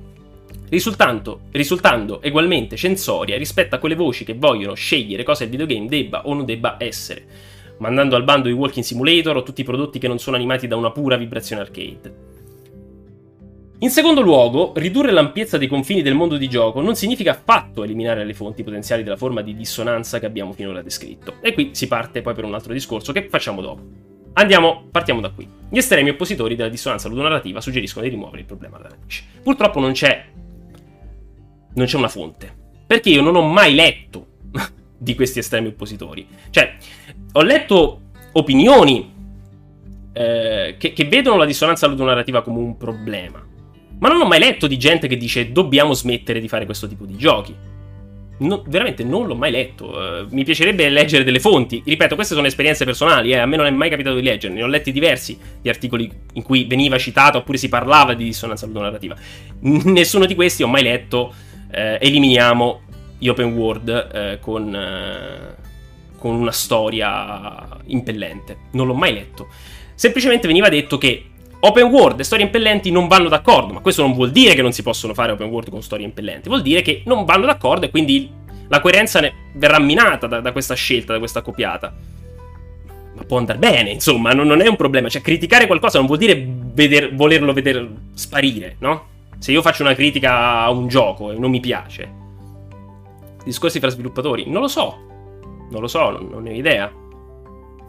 Risultando, 0.68 1.40
risultando 1.50 2.20
ugualmente 2.24 2.76
censoria 2.76 3.36
rispetto 3.36 3.74
a 3.74 3.78
quelle 3.78 3.96
voci 3.96 4.24
che 4.24 4.34
vogliono 4.34 4.74
scegliere 4.74 5.24
cosa 5.24 5.44
il 5.44 5.50
videogame 5.50 5.88
debba 5.88 6.26
o 6.26 6.34
non 6.34 6.44
debba 6.44 6.76
essere, 6.78 7.26
mandando 7.78 8.14
al 8.14 8.24
bando 8.24 8.48
i 8.48 8.52
walking 8.52 8.84
simulator 8.84 9.36
o 9.36 9.42
tutti 9.42 9.60
i 9.60 9.64
prodotti 9.64 9.98
che 9.98 10.08
non 10.08 10.18
sono 10.18 10.36
animati 10.36 10.68
da 10.68 10.76
una 10.76 10.92
pura 10.92 11.16
vibrazione 11.16 11.62
arcade. 11.62 12.32
In 13.78 13.90
secondo 13.90 14.20
luogo, 14.20 14.72
ridurre 14.76 15.10
l'ampiezza 15.10 15.58
dei 15.58 15.66
confini 15.66 16.00
del 16.00 16.14
mondo 16.14 16.36
di 16.36 16.48
gioco 16.48 16.80
non 16.80 16.94
significa 16.94 17.32
affatto 17.32 17.82
eliminare 17.82 18.24
le 18.24 18.32
fonti 18.32 18.62
potenziali 18.62 19.02
della 19.02 19.16
forma 19.16 19.42
di 19.42 19.54
dissonanza 19.56 20.20
che 20.20 20.26
abbiamo 20.26 20.52
finora 20.52 20.80
descritto. 20.80 21.34
E 21.40 21.52
qui 21.52 21.70
si 21.72 21.88
parte 21.88 22.22
poi 22.22 22.34
per 22.34 22.44
un 22.44 22.54
altro 22.54 22.72
discorso 22.72 23.12
che 23.12 23.28
facciamo 23.28 23.60
dopo. 23.60 23.82
Andiamo, 24.34 24.86
partiamo 24.90 25.20
da 25.20 25.30
qui. 25.30 25.46
Gli 25.68 25.76
estremi 25.76 26.10
oppositori 26.10 26.54
della 26.54 26.68
dissonanza 26.68 27.08
ludonarrativa 27.08 27.60
suggeriscono 27.60 28.04
di 28.04 28.10
rimuovere 28.10 28.40
il 28.40 28.46
problema 28.46 28.78
dalla 28.78 28.90
radice. 28.90 29.24
Purtroppo 29.42 29.80
non 29.80 29.92
c'è. 29.92 30.24
Non 31.74 31.86
c'è 31.86 31.96
una 31.96 32.08
fonte. 32.08 32.52
Perché 32.86 33.10
io 33.10 33.22
non 33.22 33.36
ho 33.36 33.42
mai 33.42 33.74
letto 33.74 34.26
di 34.96 35.14
questi 35.14 35.40
estremi 35.40 35.68
oppositori. 35.68 36.26
Cioè, 36.50 36.76
ho 37.32 37.42
letto 37.42 38.00
opinioni 38.32 39.12
eh, 40.12 40.76
che, 40.78 40.92
che, 40.92 41.04
vedono 41.04 41.36
la 41.36 41.44
dissonanza 41.44 41.86
ludonarrativa 41.86 42.42
come 42.42 42.58
un 42.58 42.76
problema. 42.76 43.52
Ma 44.04 44.10
non 44.10 44.20
ho 44.20 44.26
mai 44.26 44.38
letto 44.38 44.66
di 44.66 44.76
gente 44.76 45.08
che 45.08 45.16
dice 45.16 45.50
dobbiamo 45.50 45.94
smettere 45.94 46.38
di 46.38 46.46
fare 46.46 46.66
questo 46.66 46.86
tipo 46.86 47.06
di 47.06 47.16
giochi. 47.16 47.56
No, 48.36 48.62
veramente 48.66 49.02
non 49.02 49.26
l'ho 49.26 49.34
mai 49.34 49.50
letto. 49.50 49.86
Uh, 49.86 50.26
mi 50.28 50.44
piacerebbe 50.44 50.90
leggere 50.90 51.24
delle 51.24 51.40
fonti. 51.40 51.82
Ripeto, 51.82 52.14
queste 52.14 52.34
sono 52.34 52.46
esperienze 52.46 52.84
personali, 52.84 53.32
eh. 53.32 53.38
a 53.38 53.46
me 53.46 53.56
non 53.56 53.64
è 53.64 53.70
mai 53.70 53.88
capitato 53.88 54.16
di 54.16 54.22
leggerne. 54.22 54.56
Ne 54.56 54.62
ho 54.62 54.66
letti 54.66 54.92
diversi 54.92 55.38
di 55.58 55.70
articoli 55.70 56.10
in 56.34 56.42
cui 56.42 56.64
veniva 56.64 56.98
citato 56.98 57.38
oppure 57.38 57.56
si 57.56 57.70
parlava 57.70 58.12
di 58.12 58.24
dissonanza 58.24 58.66
ludonarrativa. 58.66 59.16
Nessuno 59.60 60.26
di 60.26 60.34
questi 60.34 60.62
ho 60.62 60.68
mai 60.68 60.82
letto. 60.82 61.32
Eh, 61.70 61.96
eliminiamo 61.98 62.82
gli 63.18 63.28
open 63.28 63.54
world 63.54 63.88
eh, 63.88 64.38
con, 64.38 64.74
eh, 64.74 65.54
con 66.18 66.34
una 66.34 66.52
storia 66.52 67.80
impellente. 67.86 68.56
Non 68.72 68.86
l'ho 68.86 68.94
mai 68.94 69.14
letto. 69.14 69.48
Semplicemente 69.94 70.46
veniva 70.46 70.68
detto 70.68 70.98
che 70.98 71.30
open 71.66 71.86
world 71.86 72.20
e 72.20 72.24
storie 72.24 72.44
impellenti 72.44 72.90
non 72.90 73.08
vanno 73.08 73.28
d'accordo, 73.28 73.72
ma 73.72 73.80
questo 73.80 74.02
non 74.02 74.12
vuol 74.12 74.30
dire 74.30 74.54
che 74.54 74.62
non 74.62 74.72
si 74.72 74.82
possono 74.82 75.14
fare 75.14 75.32
open 75.32 75.48
world 75.48 75.70
con 75.70 75.82
storie 75.82 76.04
impellenti, 76.04 76.48
vuol 76.48 76.62
dire 76.62 76.82
che 76.82 77.02
non 77.06 77.24
vanno 77.24 77.46
d'accordo 77.46 77.86
e 77.86 77.90
quindi 77.90 78.30
la 78.68 78.80
coerenza 78.80 79.20
verrà 79.54 79.78
minata 79.78 80.26
da, 80.26 80.40
da 80.40 80.52
questa 80.52 80.74
scelta, 80.74 81.12
da 81.14 81.18
questa 81.18 81.42
copiata. 81.42 81.94
Ma 83.16 83.22
può 83.24 83.38
andare 83.38 83.58
bene, 83.58 83.90
insomma, 83.90 84.32
non, 84.32 84.46
non, 84.46 84.60
è 84.60 84.66
un 84.66 84.76
problema. 84.76 85.08
Cioè, 85.08 85.22
criticare 85.22 85.66
qualcosa 85.66 85.98
non 85.98 86.06
vuol 86.06 86.18
dire 86.18 86.46
veder, 86.46 87.14
volerlo 87.14 87.52
vedere 87.52 87.88
sparire, 88.14 88.76
no? 88.80 89.12
Se 89.38 89.52
io 89.52 89.62
faccio 89.62 89.82
una 89.82 89.94
critica 89.94 90.60
a 90.60 90.70
un 90.70 90.88
gioco 90.88 91.30
e 91.30 91.38
non 91.38 91.50
mi 91.50 91.60
piace, 91.60 92.12
discorsi 93.44 93.78
fra 93.78 93.88
sviluppatori, 93.88 94.50
non 94.50 94.62
lo 94.62 94.68
so. 94.68 94.98
Non 95.70 95.80
lo 95.80 95.86
so, 95.86 96.10
non, 96.10 96.28
non 96.30 96.42
ne 96.42 96.50
ho 96.50 96.54
idea. 96.54 96.92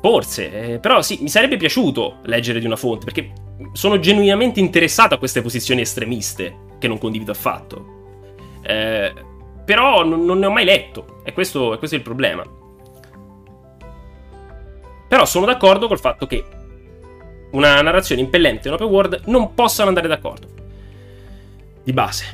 Forse, 0.05 0.73
eh, 0.73 0.77
però 0.77 1.01
sì, 1.01 1.17
mi 1.21 1.29
sarebbe 1.29 1.57
piaciuto 1.57 2.17
leggere 2.25 2.59
di 2.59 2.67
una 2.67 2.75
fonte, 2.75 3.05
perché 3.05 3.33
sono 3.71 3.97
genuinamente 3.97 4.59
interessato 4.59 5.15
a 5.15 5.17
queste 5.17 5.41
posizioni 5.41 5.81
estremiste, 5.81 6.75
che 6.77 6.87
non 6.87 6.99
condivido 6.99 7.31
affatto. 7.31 8.19
Eh, 8.61 9.11
però 9.65 10.05
non, 10.05 10.23
non, 10.23 10.37
ne 10.37 10.45
ho 10.45 10.51
mai 10.51 10.63
letto, 10.63 11.21
e 11.23 11.33
questo, 11.33 11.73
e 11.73 11.79
questo 11.79 11.95
è 11.95 11.97
il 11.97 12.03
problema. 12.03 12.45
Però 15.07 15.25
sono 15.25 15.47
d'accordo 15.47 15.87
col 15.87 15.99
fatto 15.99 16.27
che 16.27 16.45
una 17.53 17.81
narrazione 17.81 18.21
impellente 18.21 18.67
e 18.67 18.69
un 18.69 18.75
open 18.75 18.87
world 18.87 19.21
non 19.25 19.55
possano 19.55 19.87
andare 19.87 20.07
d'accordo. 20.07 20.47
Di 21.83 21.93
base. 21.93 22.25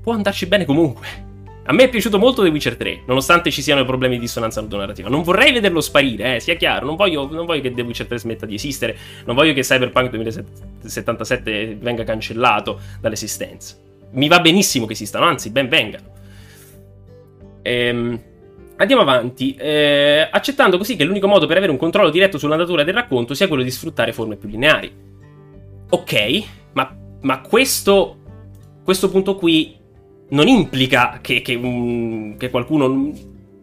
Può 0.00 0.14
andarci 0.14 0.46
bene 0.46 0.64
comunque. 0.64 1.28
A 1.70 1.72
me 1.72 1.84
è 1.84 1.88
piaciuto 1.88 2.18
molto 2.18 2.42
The 2.42 2.48
Witcher 2.48 2.76
3, 2.76 3.02
nonostante 3.06 3.52
ci 3.52 3.62
siano 3.62 3.84
problemi 3.84 4.16
di 4.16 4.22
dissonanza 4.22 4.60
ludonarrativa. 4.60 5.08
Non 5.08 5.22
vorrei 5.22 5.52
vederlo 5.52 5.80
sparire, 5.80 6.34
eh, 6.34 6.40
sia 6.40 6.56
chiaro. 6.56 6.84
Non 6.84 6.96
voglio, 6.96 7.28
non 7.30 7.46
voglio, 7.46 7.60
che 7.60 7.72
The 7.72 7.82
Witcher 7.82 8.08
3 8.08 8.18
smetta 8.18 8.44
di 8.44 8.56
esistere. 8.56 8.96
Non 9.24 9.36
voglio 9.36 9.52
che 9.52 9.60
Cyberpunk 9.60 10.10
2077 10.10 11.76
venga 11.80 12.02
cancellato 12.02 12.80
dall'esistenza. 13.00 13.76
Mi 14.14 14.26
va 14.26 14.40
benissimo 14.40 14.84
che 14.84 14.94
esistano, 14.94 15.26
anzi, 15.26 15.50
ben 15.50 15.68
vengano. 15.68 16.06
Ehm, 17.62 18.20
andiamo 18.74 19.02
avanti, 19.02 19.54
eh, 19.54 20.26
accettando 20.28 20.76
così 20.76 20.96
che 20.96 21.04
l'unico 21.04 21.28
modo 21.28 21.46
per 21.46 21.56
avere 21.56 21.70
un 21.70 21.78
controllo 21.78 22.10
diretto 22.10 22.36
sulla 22.36 22.56
natura 22.56 22.82
del 22.82 22.94
racconto 22.94 23.32
sia 23.32 23.46
quello 23.46 23.62
di 23.62 23.70
sfruttare 23.70 24.12
forme 24.12 24.34
più 24.34 24.48
lineari. 24.48 24.92
Ok, 25.90 26.44
ma, 26.72 26.98
ma 27.20 27.40
questo, 27.42 28.16
questo 28.82 29.08
punto 29.08 29.36
qui 29.36 29.78
non 30.30 30.48
implica 30.48 31.18
che, 31.20 31.42
che, 31.42 31.54
um, 31.54 32.36
che 32.36 32.50
qualcuno 32.50 33.12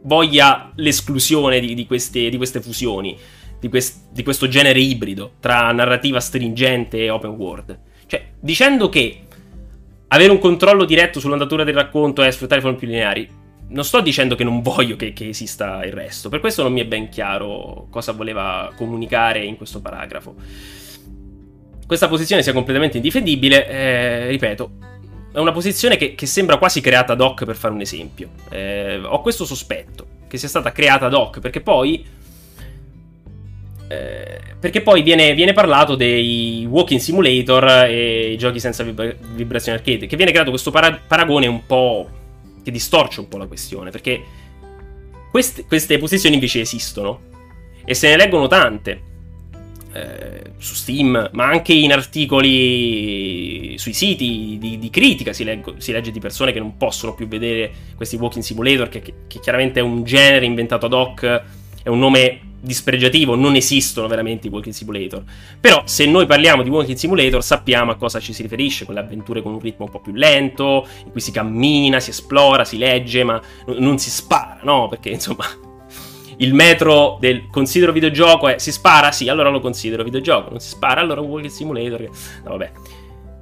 voglia 0.03 0.71
l'esclusione 0.75 1.59
di, 1.59 1.73
di, 1.73 1.85
queste, 1.85 2.29
di 2.29 2.37
queste, 2.37 2.61
fusioni, 2.61 3.17
di, 3.59 3.69
quest, 3.69 4.09
di, 4.11 4.23
questo 4.23 4.47
genere 4.47 4.79
ibrido 4.79 5.33
tra 5.39 5.71
narrativa 5.71 6.19
stringente 6.19 6.97
e 6.97 7.09
open 7.09 7.31
world. 7.31 7.79
Cioè, 8.05 8.25
dicendo 8.39 8.89
che 8.89 9.21
avere 10.09 10.31
un 10.31 10.39
controllo 10.39 10.85
diretto 10.85 11.19
sull'andatura 11.19 11.63
del 11.63 11.73
racconto 11.73 12.21
è 12.21 12.31
sfruttare 12.31 12.61
forme 12.61 12.77
più 12.77 12.87
lineari, 12.87 13.29
non 13.69 13.83
sto 13.83 13.99
dicendo 13.99 14.35
che 14.35 14.45
non 14.45 14.61
voglio 14.61 14.95
che, 14.95 15.11
che, 15.11 15.27
esista 15.27 15.83
il 15.83 15.91
resto, 15.91 16.29
per 16.29 16.39
questo 16.39 16.63
non 16.63 16.71
mi 16.71 16.79
è 16.79 16.85
ben 16.85 17.09
chiaro 17.09 17.87
cosa 17.89 18.13
voleva 18.13 18.71
comunicare 18.75 19.43
in 19.43 19.57
questo 19.57 19.81
paragrafo. 19.81 20.35
Questa 21.85 22.07
posizione 22.07 22.43
sia 22.43 22.53
completamente 22.53 22.97
indifendibile, 22.97 23.67
eh, 23.67 24.27
ripeto, 24.27 24.71
è 25.37 25.39
una 25.39 25.51
posizione 25.51 25.97
che, 25.97 26.15
che, 26.15 26.25
sembra 26.25 26.57
quasi 26.57 26.81
creata 26.81 27.13
ad 27.13 27.21
hoc 27.21 27.45
per 27.45 27.55
fare 27.55 27.71
un 27.71 27.81
esempio. 27.81 28.29
Eh, 28.49 28.99
ho 29.03 29.21
questo 29.21 29.45
sospetto 29.45 30.07
che 30.27 30.39
sia 30.39 30.47
stata 30.47 30.71
creata 30.71 31.05
ad 31.05 31.13
hoc 31.13 31.39
perché 31.39 31.61
poi. 31.61 32.03
Eh, 33.87 34.39
perché 34.59 34.81
poi 34.81 35.03
viene, 35.03 35.35
viene, 35.35 35.53
parlato 35.53 35.93
dei 35.93 36.65
walking 36.67 36.99
simulator 36.99 37.85
e 37.87 38.31
i 38.31 38.37
giochi 38.37 38.59
senza 38.59 38.81
vibra- 38.81 39.13
vibrazione 39.35 39.77
arcade. 39.77 40.07
Che 40.07 40.15
viene 40.15 40.31
creato 40.31 40.49
questo 40.49 40.71
para- 40.71 40.99
paragone 41.05 41.45
un 41.45 41.67
po'. 41.67 42.09
che 42.63 42.71
distorce 42.71 43.19
un 43.19 43.27
po' 43.27 43.37
la 43.37 43.45
questione. 43.45 43.91
Perché 43.91 44.19
queste, 45.29 45.65
queste 45.65 45.99
posizioni 45.99 46.33
invece 46.33 46.61
esistono. 46.61 47.21
E 47.85 47.93
se 47.93 48.09
ne 48.09 48.17
leggono 48.17 48.47
tante. 48.47 49.01
Eh, 49.97 50.51
su 50.59 50.75
Steam, 50.75 51.29
ma 51.33 51.45
anche 51.45 51.73
in 51.73 51.91
articoli 51.91 53.75
sui 53.77 53.93
siti 53.93 54.57
di, 54.59 54.77
di 54.77 54.89
critica 54.89 55.33
si, 55.33 55.43
leggo, 55.43 55.75
si, 55.77 55.91
legge 55.91 56.11
di 56.11 56.19
persone 56.19 56.51
che 56.51 56.59
non 56.59 56.77
possono 56.77 57.13
più 57.13 57.27
vedere 57.27 57.71
questi 57.95 58.15
walking 58.15 58.43
simulator, 58.43 58.89
che, 58.89 59.01
che, 59.01 59.13
che 59.27 59.39
chiaramente 59.39 59.79
è 59.79 59.83
un 59.83 60.03
genere 60.03 60.45
inventato 60.45 60.85
ad 60.85 60.93
hoc, 60.93 61.43
è 61.83 61.89
un 61.89 61.99
nome 61.99 62.41
dispregiativo, 62.59 63.35
non 63.35 63.55
esistono 63.55 64.07
veramente 64.07 64.47
i 64.47 64.49
walking 64.49 64.73
simulator. 64.73 65.23
Però 65.59 65.83
se 65.85 66.05
noi 66.05 66.25
parliamo 66.25 66.63
di 66.63 66.69
walking 66.69 66.97
simulator 66.97 67.43
sappiamo 67.43 67.91
a 67.91 67.95
cosa 67.95 68.19
ci 68.19 68.33
si 68.33 68.41
riferisce, 68.41 68.85
quelle 68.85 68.99
avventure 68.99 69.41
con 69.41 69.53
un 69.53 69.59
ritmo 69.59 69.85
un 69.85 69.91
po' 69.91 69.99
più 69.99 70.13
lento, 70.13 70.87
in 71.05 71.11
cui 71.11 71.21
si 71.21 71.31
cammina, 71.31 71.99
si 71.99 72.11
esplora, 72.11 72.65
si 72.65 72.77
legge, 72.77 73.23
ma 73.23 73.41
non 73.77 73.97
si 73.97 74.09
spara, 74.09 74.59
no? 74.63 74.87
Perché 74.89 75.09
insomma 75.09 75.45
il 76.37 76.53
metro 76.53 77.17
del 77.19 77.47
considero 77.49 77.91
videogioco 77.91 78.47
è 78.47 78.57
si 78.57 78.71
spara? 78.71 79.11
Sì, 79.11 79.29
allora 79.29 79.49
lo 79.49 79.59
considero 79.59 80.03
videogioco. 80.03 80.49
Non 80.49 80.59
si 80.59 80.69
spara? 80.69 81.01
Allora 81.01 81.21
che 81.41 81.49
simulator? 81.49 82.01
No, 82.43 82.51
vabbè. 82.51 82.71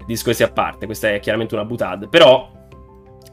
Discorsi 0.06 0.44
a 0.44 0.52
parte, 0.52 0.86
questa 0.86 1.14
è 1.14 1.20
chiaramente 1.20 1.56
una 1.56 1.66
butad. 1.66 2.08
Però 2.10 2.50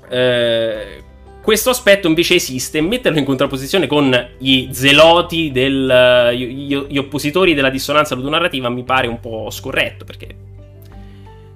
eh, 0.08 1.02
questo 1.42 1.70
aspetto 1.70 2.08
invece 2.08 2.36
esiste 2.36 2.78
e 2.78 2.82
metterlo 2.82 3.18
in 3.18 3.24
contrapposizione 3.24 3.86
con 3.86 4.30
gli 4.38 4.68
zeloti, 4.72 5.50
del, 5.52 6.30
gli, 6.34 6.76
gli 6.76 6.98
oppositori 6.98 7.54
della 7.54 7.70
dissonanza 7.70 8.14
ludonarrativa 8.14 8.68
mi 8.68 8.84
pare 8.84 9.06
un 9.06 9.20
po' 9.20 9.50
scorretto 9.50 10.04
perché 10.04 10.50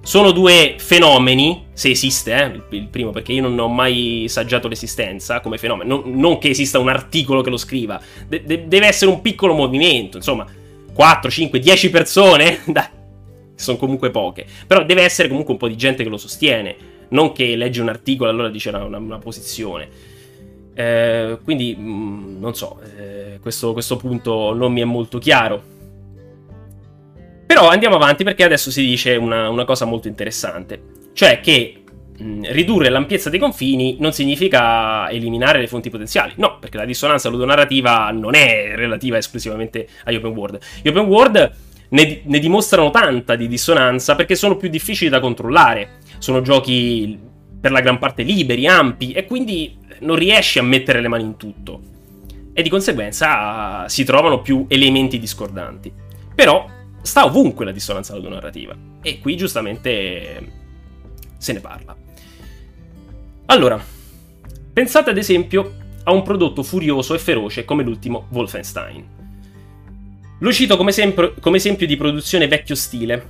sono 0.07 0.31
due 0.31 0.77
fenomeni, 0.79 1.67
se 1.73 1.91
esiste, 1.91 2.33
eh, 2.33 2.77
il 2.77 2.87
primo 2.87 3.11
perché 3.11 3.33
io 3.33 3.43
non 3.43 3.59
ho 3.59 3.67
mai 3.67 4.27
saggiato 4.29 4.69
l'esistenza 4.69 5.41
come 5.41 5.59
fenomeno, 5.59 5.97
non, 5.97 6.15
non 6.15 6.39
che 6.39 6.51
esista 6.51 6.79
un 6.79 6.89
articolo 6.89 7.43
che 7.43 7.51
lo 7.51 7.57
scriva, 7.57 8.01
de- 8.29 8.45
de- 8.45 8.69
deve 8.69 8.87
essere 8.87 9.11
un 9.11 9.21
piccolo 9.21 9.53
movimento, 9.53 10.17
insomma, 10.17 10.47
4, 10.95 11.29
5, 11.29 11.59
10 11.59 11.91
persone, 11.91 12.61
dai, 12.71 12.87
sono 13.57 13.77
comunque 13.79 14.13
poche, 14.13 14.47
però 14.65 14.85
deve 14.85 15.03
essere 15.03 15.27
comunque 15.27 15.55
un 15.55 15.59
po' 15.59 15.67
di 15.67 15.77
gente 15.77 16.05
che 16.05 16.09
lo 16.09 16.19
sostiene, 16.19 16.77
non 17.09 17.33
che 17.33 17.57
legge 17.57 17.81
un 17.81 17.89
articolo 17.89 18.31
e 18.31 18.33
allora 18.33 18.49
dice 18.49 18.69
una, 18.69 18.99
una, 18.99 19.19
posizione. 19.19 19.89
Eh, 20.73 21.37
quindi, 21.43 21.75
mh, 21.75 21.83
mm, 21.83 22.39
non 22.39 22.55
so, 22.55 22.79
eh, 22.97 23.41
questo, 23.41 23.73
questo 23.73 23.97
punto 23.97 24.55
non 24.55 24.73
mi 24.73 24.83
è 24.83 24.85
molto 24.85 25.19
chiaro. 25.19 25.75
Però 27.57 27.71
andiamo 27.71 27.97
avanti 27.97 28.23
perché 28.23 28.45
adesso 28.45 28.71
si 28.71 28.85
dice 28.85 29.17
una, 29.17 29.49
una 29.49 29.65
cosa 29.65 29.87
molto 29.87 30.09
interessante, 30.09 30.79
cioè 31.15 31.41
che 31.41 31.85
mh, 32.19 32.53
ridurre 32.53 32.91
l'ampiezza 32.91 33.31
dei 33.31 33.39
confini 33.39 33.97
non 33.99 34.13
significa 34.13 35.09
eliminare 35.09 35.61
le 35.61 35.67
fonti 35.67 35.89
potenziali, 35.89 36.35
no, 36.37 36.59
perché 36.59 36.77
la 36.77 36.85
dissonanza 36.85 37.31
ludonarrativa 37.31 38.11
non 38.11 38.35
è 38.35 38.75
relativa 38.75 39.17
esclusivamente 39.17 39.89
agli 40.05 40.17
open 40.17 40.33
world. 40.33 40.59
Gli 40.83 40.89
open 40.89 41.05
world 41.07 41.53
ne, 41.89 42.21
ne 42.23 42.39
dimostrano 42.39 42.91
tanta 42.91 43.37
di 43.37 43.49
dissonanza 43.49 44.17
perché 44.17 44.35
sono 44.35 44.59
più 44.59 44.69
difficili 44.69 45.09
da 45.09 45.21
controllare, 45.21 46.01
sono 46.19 46.43
giochi 46.43 47.19
per 47.59 47.71
la 47.71 47.81
gran 47.81 47.97
parte 47.97 48.23
liberi, 48.23 48.67
ampi 48.67 49.13
e 49.13 49.25
quindi 49.25 49.79
non 50.01 50.17
riesci 50.17 50.59
a 50.59 50.63
mettere 50.63 51.01
le 51.01 51.09
mani 51.09 51.25
in 51.25 51.39
tutto. 51.39 51.81
E 52.53 52.61
di 52.61 52.69
conseguenza 52.69 53.89
si 53.89 54.05
trovano 54.05 54.43
più 54.43 54.67
elementi 54.69 55.19
discordanti. 55.19 55.91
Però 56.35 56.75
sta 57.07 57.25
ovunque 57.25 57.65
la 57.65 57.73
dissonanza 57.73 58.15
ludonarrativa. 58.15 58.77
E 59.01 59.19
qui 59.21 59.37
giustamente 59.37 60.53
se 61.39 61.53
ne 61.53 61.61
parla. 61.61 61.97
Allora, 63.47 63.83
pensate 64.73 65.11
ad 65.11 65.17
esempio 65.17 65.77
a 66.05 66.13
un 66.13 66.23
prodotto 66.23 66.63
furioso 66.63 67.15
e 67.15 67.19
feroce 67.19 67.65
come 67.65 67.83
l'ultimo 67.83 68.27
Wolfenstein. 68.31 69.15
Lo 70.41 70.53
cito 70.53 70.77
come, 70.77 70.93
sempre, 70.93 71.35
come 71.41 71.57
esempio 71.57 71.87
di 71.87 71.97
produzione 71.97 72.49
vecchio 72.49 72.75
stile, 72.75 73.27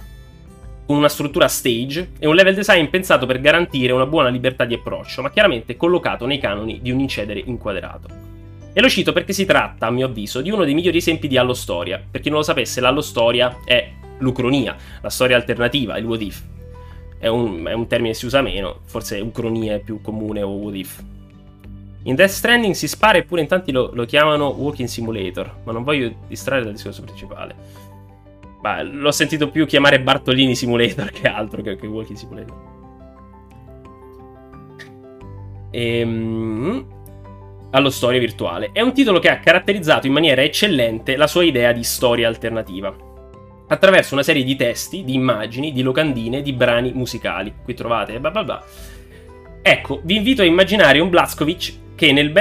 con 0.87 0.97
una 0.97 1.09
struttura 1.09 1.49
stage 1.49 2.13
e 2.19 2.27
un 2.27 2.35
level 2.35 2.55
design 2.55 2.87
pensato 2.87 3.27
per 3.27 3.41
garantire 3.41 3.93
una 3.93 4.07
buona 4.07 4.29
libertà 4.29 4.65
di 4.65 4.75
approccio, 4.75 5.23
ma 5.23 5.31
chiaramente 5.31 5.77
collocato 5.77 6.27
nei 6.27 6.39
canoni 6.39 6.81
di 6.81 6.91
un 6.91 7.01
incedere 7.01 7.43
inquadrato. 7.45 8.36
E 8.77 8.83
lo 8.83 8.91
cito 8.91 9.15
perché 9.15 9.33
si 9.33 9.47
tratta, 9.47 9.87
a 9.87 9.91
mio 9.91 10.05
avviso, 10.05 10.43
di 10.43 10.51
uno 10.51 10.63
dei 10.63 10.75
migliori 10.75 10.99
esempi 10.99 11.29
di 11.29 11.39
allostoria. 11.39 11.99
Per 12.11 12.21
chi 12.21 12.29
non 12.29 12.41
lo 12.41 12.45
sapesse, 12.45 12.83
l'allostoria 12.83 13.61
è 13.65 13.91
l'ucronia, 14.19 14.77
la 15.01 15.09
storia 15.09 15.35
alternativa, 15.35 15.97
il 15.97 16.05
what 16.05 16.21
if. 16.21 16.43
È 17.19 17.27
un, 17.27 17.65
è 17.65 17.73
un 17.73 17.87
termine 17.87 18.13
che 18.13 18.19
si 18.19 18.27
usa 18.27 18.43
meno, 18.43 18.81
forse 18.85 19.19
ucronia 19.21 19.77
è 19.77 19.81
più 19.81 20.03
comune 20.03 20.43
o 20.43 20.51
what 20.51 20.75
if. 20.75 21.03
In 22.03 22.17
Death 22.17 22.29
Stranding 22.29 22.75
si 22.75 22.87
spara 22.87 23.17
eppure 23.17 23.41
in 23.41 23.47
tanti 23.47 23.73
lo, 23.73 23.93
lo 23.95 24.05
chiamano 24.05 24.49
Walking 24.49 24.89
Simulator, 24.89 25.61
ma 25.65 25.73
non 25.73 25.83
voglio 25.83 26.15
distrarre 26.29 26.65
dal 26.65 26.73
discorso 26.75 27.01
principale. 27.01 27.55
Beh, 28.61 28.83
l'ho 28.83 29.11
sentito 29.11 29.49
più 29.49 29.65
chiamare 29.65 30.03
Bartolini 30.03 30.55
Simulator 30.55 31.11
che 31.13 31.29
altro 31.29 31.63
che, 31.63 31.77
che 31.77 31.87
Walking 31.87 32.19
Simulator. 32.19 32.57
Ehm 35.71 36.96
allo 37.77 37.91
storia 37.91 38.19
virtuale. 38.19 38.71
È 38.73 38.81
un 38.81 38.95
titolo 38.95 39.19
che 39.19 39.29
ha 39.29 39.39
caratterizzato 39.39 40.07
in 40.07 40.15
maniera 40.15 40.43
eccellente 40.43 41.17
la 41.17 41.27
sua 41.27 41.45
idea 41.45 41.73
di 41.73 41.85
storia 41.85 42.27
alternativa. 42.27 42.95
Attraverso 43.69 44.15
una 44.15 44.23
serie 44.23 44.45
di 44.45 44.57
testi, 44.57 45.05
di 45.05 45.15
immagini, 45.15 45.73
di 45.73 45.83
locandine, 45.83 46.41
di 46.41 46.55
brani 46.55 46.93
musicali. 46.95 47.53
Qui 47.63 47.75
trovate 47.75 48.19
bla 48.19 48.31
bla 48.31 48.45
bla. 48.45 48.65
Ecco, 49.61 50.01
vi 50.05 50.17
invito 50.17 50.41
a 50.41 50.47
immaginare 50.47 51.01
un 51.01 51.11
Blazkowicz 51.11 51.81
che 51.95 52.13
nel, 52.13 52.33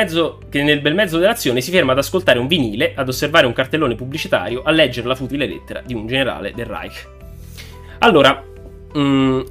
che 0.50 0.64
nel 0.64 0.82
bel 0.82 0.94
mezzo 0.94 1.18
dell'azione 1.18 1.60
si 1.60 1.72
ferma 1.72 1.92
ad 1.92 1.98
ascoltare 1.98 2.40
un 2.40 2.48
vinile, 2.48 2.94
ad 2.96 3.10
osservare 3.10 3.46
un 3.46 3.54
cartellone 3.54 3.96
pubblicitario, 3.96 4.62
a 4.64 4.72
leggere 4.72 5.08
la 5.08 5.16
futile 5.16 5.48
lettera 5.48 5.82
di 5.82 5.94
un 5.94 6.08
generale 6.08 6.54
del 6.54 6.66
Reich. 6.66 7.08
Allora, 8.00 8.42
mh, 8.94 9.00
mm, 9.00 9.42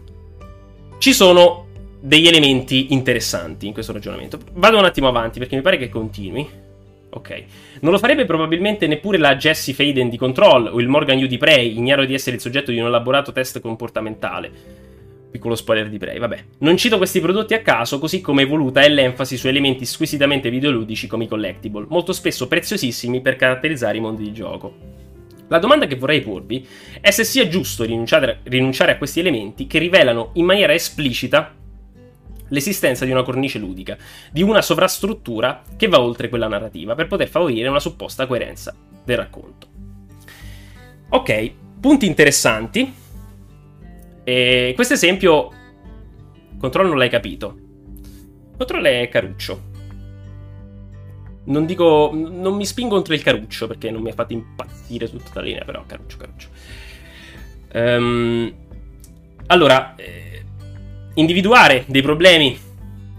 ci 0.99 1.12
sono 1.12 1.63
degli 2.05 2.26
elementi 2.26 2.92
interessanti 2.92 3.66
in 3.66 3.72
questo 3.72 3.94
ragionamento. 3.94 4.38
Vado 4.52 4.76
un 4.76 4.84
attimo 4.84 5.09
avanti 5.09 5.38
perché 5.38 5.57
mi 5.57 5.62
pare 5.62 5.78
che 5.78 5.88
continui. 5.88 6.46
Ok. 7.09 7.44
Non 7.80 7.92
lo 7.92 7.98
farebbe 7.98 8.26
probabilmente 8.26 8.86
neppure 8.86 9.16
la 9.16 9.36
Jessie 9.36 9.72
Faden 9.72 10.11
di 10.11 10.18
Control 10.18 10.66
o 10.66 10.80
il 10.80 10.88
Morgan 10.88 11.16
Yu 11.16 11.26
di 11.26 11.38
Prey, 11.38 11.74
ignaro 11.78 12.05
di 12.05 12.12
essere 12.12 12.36
il 12.36 12.42
soggetto 12.42 12.70
di 12.70 12.78
un 12.78 12.88
elaborato 12.88 13.32
test 13.32 13.59
comportamentale. 13.61 14.52
Piccolo 15.30 15.55
spoiler 15.55 15.88
di 15.88 15.96
Prey, 15.96 16.18
vabbè. 16.18 16.44
Non 16.59 16.76
cito 16.76 16.98
questi 16.98 17.20
prodotti 17.20 17.55
a 17.55 17.62
caso, 17.62 17.98
così 17.98 18.20
come 18.20 18.42
evoluta 18.42 18.82
è 18.82 18.88
l'enfasi 18.90 19.38
su 19.38 19.48
elementi 19.48 19.86
squisitamente 19.86 20.50
videoludici 20.50 21.07
come 21.07 21.24
i 21.24 21.28
collectible, 21.28 21.86
molto 21.88 22.12
spesso 22.12 22.46
preziosissimi 22.48 23.22
per 23.22 23.36
caratterizzare 23.36 23.96
i 23.96 24.00
mondi 24.00 24.24
di 24.24 24.32
gioco. 24.34 24.74
La 25.48 25.59
domanda 25.59 25.86
che 25.86 25.96
vorrei 25.96 26.20
porvi 26.20 26.66
è 27.00 27.11
se 27.11 27.24
sia 27.24 27.48
giusto 27.48 27.84
rinunciare 27.84 28.90
a 28.90 28.98
questi 28.98 29.20
elementi 29.20 29.66
che 29.66 29.78
rivelano 29.78 30.32
in 30.34 30.44
maniera 30.44 30.74
esplicita 30.74 31.62
l'esistenza 32.49 33.05
di 33.05 33.11
una 33.11 33.22
cornice 33.22 33.59
ludica, 33.59 33.97
di 34.30 34.42
una 34.42 34.62
sovrastruttura 34.62 35.62
che 35.76 35.88
va 35.88 36.01
oltre 36.01 36.28
quella 36.28 36.49
narrativa, 36.49 36.95
per 36.95 37.07
poter 37.07 37.28
favorire 37.28 37.68
una 37.68 37.80
supposta 37.80 38.26
coerenza 38.26 38.74
del 39.05 39.16
racconto. 39.16 39.66
Ok, 41.11 41.53
punti 41.80 42.07
interessanti. 42.07 42.92
E 44.24 44.72
questo 44.74 44.95
esempio, 44.95 45.51
Control 46.59 46.88
non 46.88 46.99
l'hai 46.99 47.11
capito. 47.11 47.59
Control 48.57 48.84
è 48.84 49.09
caruccio. 49.09 49.72
Non 51.47 51.66
dico, 51.66 52.11
non 52.14 52.55
mi 52.57 52.64
spingo 52.64 52.95
contro 52.95 53.12
il 53.12 53.22
caruccio 53.22 53.66
perché 53.66 53.90
non 53.90 54.01
mi 54.01 54.09
ha 54.11 54.14
fatto 54.14 54.32
impazzire 54.32 55.11
tutta 55.11 55.30
la 55.34 55.42
linea, 55.42 55.64
però 55.64 55.84
caruccio, 55.86 56.16
caruccio. 56.16 56.49
Um, 57.74 58.55
allora, 59.47 59.95
eh, 59.97 60.34
individuare 61.14 61.84
dei 61.86 62.02
problemi 62.02 62.58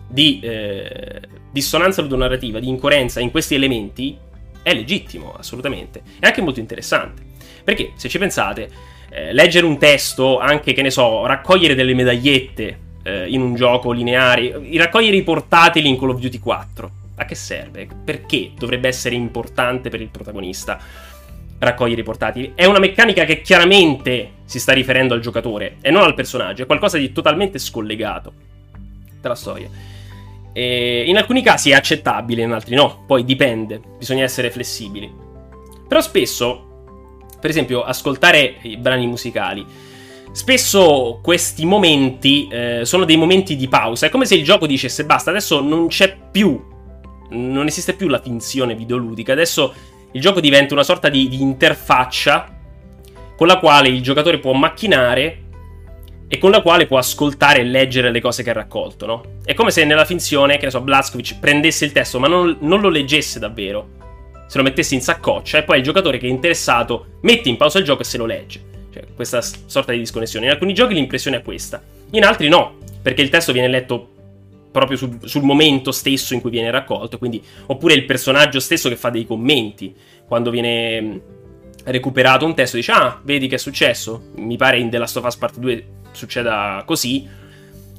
di 0.07 0.39
eh, 0.41 1.21
dissonanza 1.51 2.01
ludonarrativa, 2.01 2.59
di 2.59 2.67
incoerenza 2.67 3.19
in 3.19 3.31
questi 3.31 3.55
elementi 3.55 4.17
è 4.61 4.73
legittimo, 4.73 5.33
assolutamente. 5.37 6.01
È 6.19 6.25
anche 6.25 6.41
molto 6.41 6.59
interessante. 6.59 7.23
Perché, 7.63 7.91
se 7.95 8.09
ci 8.09 8.17
pensate, 8.17 8.69
eh, 9.09 9.31
leggere 9.31 9.65
un 9.65 9.77
testo, 9.77 10.39
anche 10.39 10.73
che 10.73 10.81
ne 10.81 10.89
so, 10.89 11.25
raccogliere 11.25 11.75
delle 11.75 11.93
medagliette 11.93 12.79
eh, 13.03 13.27
in 13.29 13.41
un 13.41 13.55
gioco 13.55 13.91
lineare. 13.91 14.59
Raccogliere 14.73 15.15
i 15.15 15.23
portatili 15.23 15.87
in 15.87 15.97
Call 15.97 16.09
of 16.09 16.19
Duty 16.19 16.39
4. 16.39 16.91
A 17.17 17.25
che 17.25 17.35
serve? 17.35 17.87
Perché 18.03 18.51
dovrebbe 18.57 18.87
essere 18.87 19.15
importante 19.15 19.89
per 19.89 20.01
il 20.01 20.09
protagonista 20.09 20.79
raccogliere 21.59 22.01
i 22.01 22.03
portatili? 22.03 22.51
È 22.55 22.65
una 22.65 22.79
meccanica 22.79 23.25
che 23.25 23.41
chiaramente 23.41 24.31
si 24.45 24.59
sta 24.59 24.73
riferendo 24.73 25.13
al 25.13 25.19
giocatore 25.19 25.77
e 25.81 25.91
non 25.91 26.03
al 26.03 26.13
personaggio. 26.13 26.63
È 26.63 26.65
qualcosa 26.65 26.97
di 26.97 27.11
totalmente 27.11 27.59
scollegato 27.59 28.33
dalla 29.21 29.35
storia. 29.35 29.69
E 30.53 31.03
in 31.05 31.17
alcuni 31.17 31.41
casi 31.41 31.71
è 31.71 31.73
accettabile, 31.73 32.43
in 32.43 32.51
altri 32.51 32.75
no. 32.75 33.03
Poi 33.05 33.23
dipende, 33.25 33.81
bisogna 33.97 34.23
essere 34.23 34.51
flessibili. 34.51 35.11
Però 35.87 36.01
spesso, 36.01 36.85
per 37.39 37.49
esempio, 37.49 37.83
ascoltare 37.83 38.55
i 38.61 38.77
brani 38.77 39.07
musicali 39.07 39.65
Spesso 40.35 41.21
questi 41.23 41.63
momenti 41.63 42.49
eh, 42.49 42.81
sono 42.83 43.05
dei 43.05 43.15
momenti 43.15 43.55
di 43.55 43.69
pausa. 43.69 44.07
È 44.07 44.09
come 44.09 44.25
se 44.25 44.35
il 44.35 44.43
gioco 44.43 44.67
dicesse 44.67 45.05
basta, 45.05 45.29
adesso 45.29 45.61
non 45.61 45.87
c'è 45.87 46.13
più. 46.29 46.61
Non 47.29 47.67
esiste 47.67 47.93
più 47.93 48.09
la 48.09 48.19
finzione 48.19 48.75
videoludica. 48.75 49.31
Adesso 49.31 49.73
il 50.15 50.21
gioco 50.21 50.39
diventa 50.39 50.73
una 50.73 50.83
sorta 50.83 51.09
di, 51.09 51.27
di 51.27 51.41
interfaccia 51.41 52.49
con 53.35 53.47
la 53.47 53.59
quale 53.59 53.89
il 53.89 54.01
giocatore 54.01 54.39
può 54.39 54.53
macchinare 54.53 55.41
e 56.27 56.37
con 56.37 56.51
la 56.51 56.61
quale 56.61 56.87
può 56.87 56.97
ascoltare 56.97 57.59
e 57.59 57.63
leggere 57.65 58.11
le 58.11 58.21
cose 58.21 58.41
che 58.41 58.49
ha 58.49 58.53
raccolto, 58.53 59.05
no? 59.05 59.23
È 59.43 59.53
come 59.53 59.71
se 59.71 59.83
nella 59.83 60.05
finzione, 60.05 60.57
che 60.57 60.65
ne 60.65 60.71
so, 60.71 60.79
Blazkowicz 60.79 61.33
prendesse 61.33 61.83
il 61.83 61.91
testo, 61.91 62.19
ma 62.19 62.27
non, 62.27 62.57
non, 62.61 62.79
lo 62.79 62.87
leggesse 62.87 63.39
davvero. 63.39 63.89
Se 64.47 64.57
lo 64.57 64.63
mettesse 64.63 64.95
in 64.95 65.01
saccoccia 65.01 65.57
e 65.57 65.63
poi 65.63 65.79
il 65.79 65.83
giocatore 65.83 66.17
che 66.17 66.27
è 66.27 66.29
interessato 66.29 67.17
mette 67.21 67.49
in 67.49 67.57
pausa 67.57 67.79
il 67.79 67.85
gioco 67.85 68.01
e 68.01 68.05
se 68.05 68.17
lo 68.17 68.25
legge. 68.25 68.63
Cioè, 68.93 69.03
questa 69.13 69.41
sorta 69.41 69.91
di 69.91 69.97
disconnessione. 69.99 70.45
In 70.45 70.51
alcuni 70.53 70.73
giochi 70.73 70.93
l'impressione 70.93 71.37
è 71.37 71.41
questa, 71.41 71.83
in 72.11 72.23
altri 72.23 72.47
no, 72.47 72.77
perché 73.01 73.21
il 73.21 73.29
testo 73.29 73.51
viene 73.51 73.67
letto 73.67 74.11
proprio 74.75 74.97
sul, 74.97 75.17
sul 75.23 75.43
momento 75.43 75.93
stesso 75.93 76.33
in 76.33 76.41
cui 76.41 76.49
viene 76.49 76.69
raccolto, 76.69 77.17
quindi, 77.17 77.41
oppure 77.67 77.93
il 77.93 78.03
personaggio 78.03 78.59
stesso 78.59 78.89
che 78.89 78.97
fa 78.97 79.09
dei 79.09 79.25
commenti 79.25 79.95
quando 80.27 80.49
viene 80.49 81.01
mm, 81.01 81.17
recuperato 81.85 82.45
un 82.45 82.53
testo 82.53 82.75
dice 82.75 82.91
ah 82.91 83.21
vedi 83.23 83.47
che 83.47 83.55
è 83.55 83.59
successo 83.59 84.31
mi 84.37 84.57
pare 84.57 84.79
in 84.79 84.89
The 84.89 84.97
Last 84.97 85.17
of 85.17 85.25
Us 85.25 85.37
Part 85.37 85.59
2 85.59 85.87
succeda 86.11 86.81
così 86.83 87.27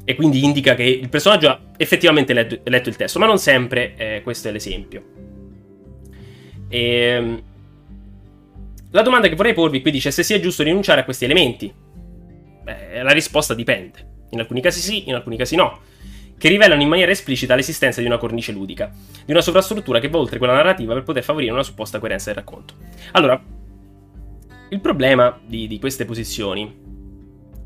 e 0.04 0.14
quindi 0.16 0.42
indica 0.42 0.74
che 0.74 0.82
il 0.82 1.08
personaggio 1.08 1.48
ha 1.48 1.60
effettivamente 1.76 2.32
letto, 2.32 2.58
letto 2.64 2.88
il 2.88 2.96
testo 2.96 3.20
ma 3.20 3.26
non 3.26 3.38
sempre 3.38 3.94
eh, 3.96 4.22
questo 4.22 4.48
è 4.48 4.50
l'esempio 4.50 5.04
e 6.68 6.78
ehm, 6.78 7.42
la 8.90 9.02
domanda 9.02 9.28
che 9.28 9.34
vorrei 9.34 9.52
porvi 9.52 9.80
qui 9.80 9.90
dice 9.90 10.10
se 10.10 10.22
sia 10.22 10.40
giusto 10.40 10.62
rinunciare 10.62 11.00
a 11.00 11.04
questi 11.04 11.24
elementi. 11.24 11.72
Beh, 12.62 13.02
la 13.02 13.12
risposta 13.12 13.54
dipende. 13.54 14.14
In 14.30 14.40
alcuni 14.40 14.60
casi 14.60 14.80
sì, 14.80 15.08
in 15.08 15.14
alcuni 15.14 15.36
casi 15.36 15.54
no. 15.54 15.80
Che 16.38 16.48
rivelano 16.48 16.82
in 16.82 16.88
maniera 16.88 17.10
esplicita 17.10 17.54
l'esistenza 17.54 18.00
di 18.00 18.06
una 18.06 18.18
cornice 18.18 18.52
ludica, 18.52 18.92
di 19.24 19.32
una 19.32 19.40
sovrastruttura 19.40 20.00
che 20.00 20.08
va 20.08 20.18
oltre 20.18 20.38
quella 20.38 20.52
narrativa 20.52 20.92
per 20.92 21.02
poter 21.02 21.22
favorire 21.22 21.52
una 21.52 21.62
supposta 21.62 21.98
coerenza 21.98 22.26
del 22.26 22.42
racconto. 22.42 22.74
Allora, 23.12 23.42
il 24.68 24.80
problema 24.80 25.38
di, 25.44 25.66
di 25.66 25.78
queste 25.78 26.04
posizioni 26.04 26.84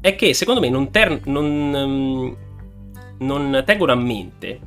è 0.00 0.14
che 0.14 0.34
secondo 0.34 0.60
me 0.60 0.68
non, 0.68 0.90
ter- 0.90 1.24
non, 1.26 1.44
um, 1.44 2.36
non 3.18 3.62
tengono 3.66 3.92
a 3.92 3.96
mente 3.96 4.60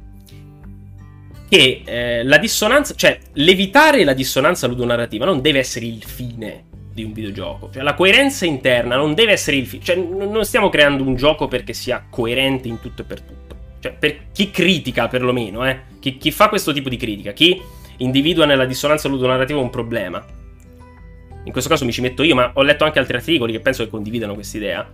che 1.50 1.84
eh, 1.86 2.24
la 2.24 2.38
dissonanza, 2.40 2.96
cioè 2.96 3.20
l'evitare 3.34 4.04
la 4.04 4.14
dissonanza 4.14 4.66
ludonarrativa 4.68 5.26
non 5.26 5.40
deve 5.40 5.60
essere 5.60 5.86
il 5.86 6.04
fine 6.04 6.66
di 6.92 7.04
un 7.04 7.14
videogioco. 7.14 7.70
Cioè 7.72 7.84
la 7.84 7.94
coerenza 7.94 8.46
interna 8.46 8.96
non 8.96 9.14
deve 9.14 9.34
essere 9.34 9.58
il 9.58 9.68
fine. 9.68 9.84
Cioè 9.84 9.96
non 9.96 10.44
stiamo 10.46 10.70
creando 10.70 11.04
un 11.04 11.16
gioco 11.16 11.48
perché 11.48 11.74
sia 11.74 12.06
coerente 12.10 12.68
in 12.68 12.80
tutto 12.80 13.04
e 13.04 13.06
per 13.06 13.22
tutto. 13.22 13.43
Cioè 13.84 13.92
per 13.92 14.32
chi 14.32 14.50
critica 14.50 15.10
perlomeno, 15.10 15.68
eh, 15.68 15.82
chi, 16.00 16.18
chi 16.18 16.32
fa 16.32 16.48
questo 16.48 16.72
tipo 16.72 16.88
di 16.88 16.96
critica, 16.96 17.34
chi 17.34 17.62
individua 17.98 18.46
nella 18.46 18.64
dissonanza 18.64 19.10
ludonarrativa 19.10 19.60
un 19.60 19.70
problema. 19.70 20.26
In 21.44 21.52
questo 21.52 21.70
caso 21.70 21.84
mi 21.84 21.92
ci 21.92 22.00
metto 22.00 22.24
io, 22.24 22.34
ma 22.34 22.52
ho 22.54 22.62
letto 22.62 22.86
anche 22.86 23.00
altri 23.00 23.18
articoli 23.18 23.52
che 23.52 23.60
penso 23.60 23.84
che 23.84 23.90
condividano 23.90 24.36
quest'idea. 24.36 24.90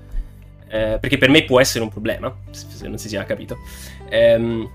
Eh, 0.71 0.97
perché 0.99 1.19
per 1.19 1.29
me 1.29 1.43
può 1.43 1.59
essere 1.59 1.83
un 1.83 1.91
problema, 1.91 2.35
se 2.49 2.87
non 2.87 2.97
si 2.97 3.09
sia 3.09 3.23
capito. 3.25 3.59
Ehm, 4.09 4.67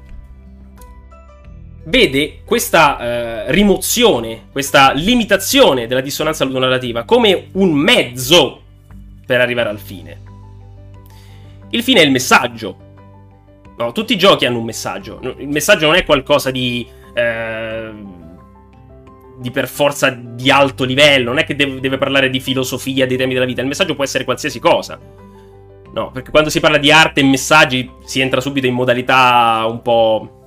vede 1.87 2.43
questa 2.45 3.01
eh, 3.01 3.51
rimozione, 3.51 4.43
questa 4.53 4.93
limitazione 4.93 5.89
della 5.89 6.01
dissonanza 6.01 6.45
ludonarrativa 6.45 7.03
come 7.03 7.49
un 7.55 7.73
mezzo 7.73 8.63
per 9.27 9.41
arrivare 9.41 9.71
al 9.71 9.81
fine. 9.81 10.21
Il 11.71 11.83
fine 11.83 12.01
è 12.01 12.05
il 12.05 12.13
messaggio. 12.13 12.84
No, 13.77 13.93
tutti 13.93 14.13
i 14.13 14.19
giochi 14.19 14.47
hanno 14.47 14.59
un 14.59 14.65
messaggio. 14.65 15.21
Il 15.39 15.49
messaggio 15.49 15.87
non 15.87 15.97
è 15.97 16.05
qualcosa 16.05 16.51
di. 16.51 16.87
Eh, 17.13 17.93
di 19.37 19.51
per 19.51 19.67
forza 19.67 20.11
di 20.11 20.51
alto 20.51 20.85
livello. 20.85 21.31
Non 21.31 21.39
è 21.39 21.45
che 21.45 21.57
deve, 21.57 21.81
deve 21.81 21.99
parlare 21.99 22.31
di 22.31 22.41
filosofia, 22.41 23.07
dei 23.07 23.17
temi 23.17 23.35
della 23.35 23.47
vita. 23.47 23.61
Il 23.61 23.67
messaggio 23.67 23.95
può 23.95 24.05
essere 24.05 24.25
qualsiasi 24.25 24.61
cosa. 24.61 24.99
No, 25.93 26.11
perché 26.11 26.31
quando 26.31 26.51
si 26.51 26.61
parla 26.61 26.79
di 26.79 26.91
arte 26.91 27.21
e 27.21 27.25
messaggi 27.25 27.91
si 28.05 28.21
entra 28.21 28.41
subito 28.41 28.67
in 28.67 28.75
modalità 28.75 29.65
un 29.69 29.81
po' 29.81 30.45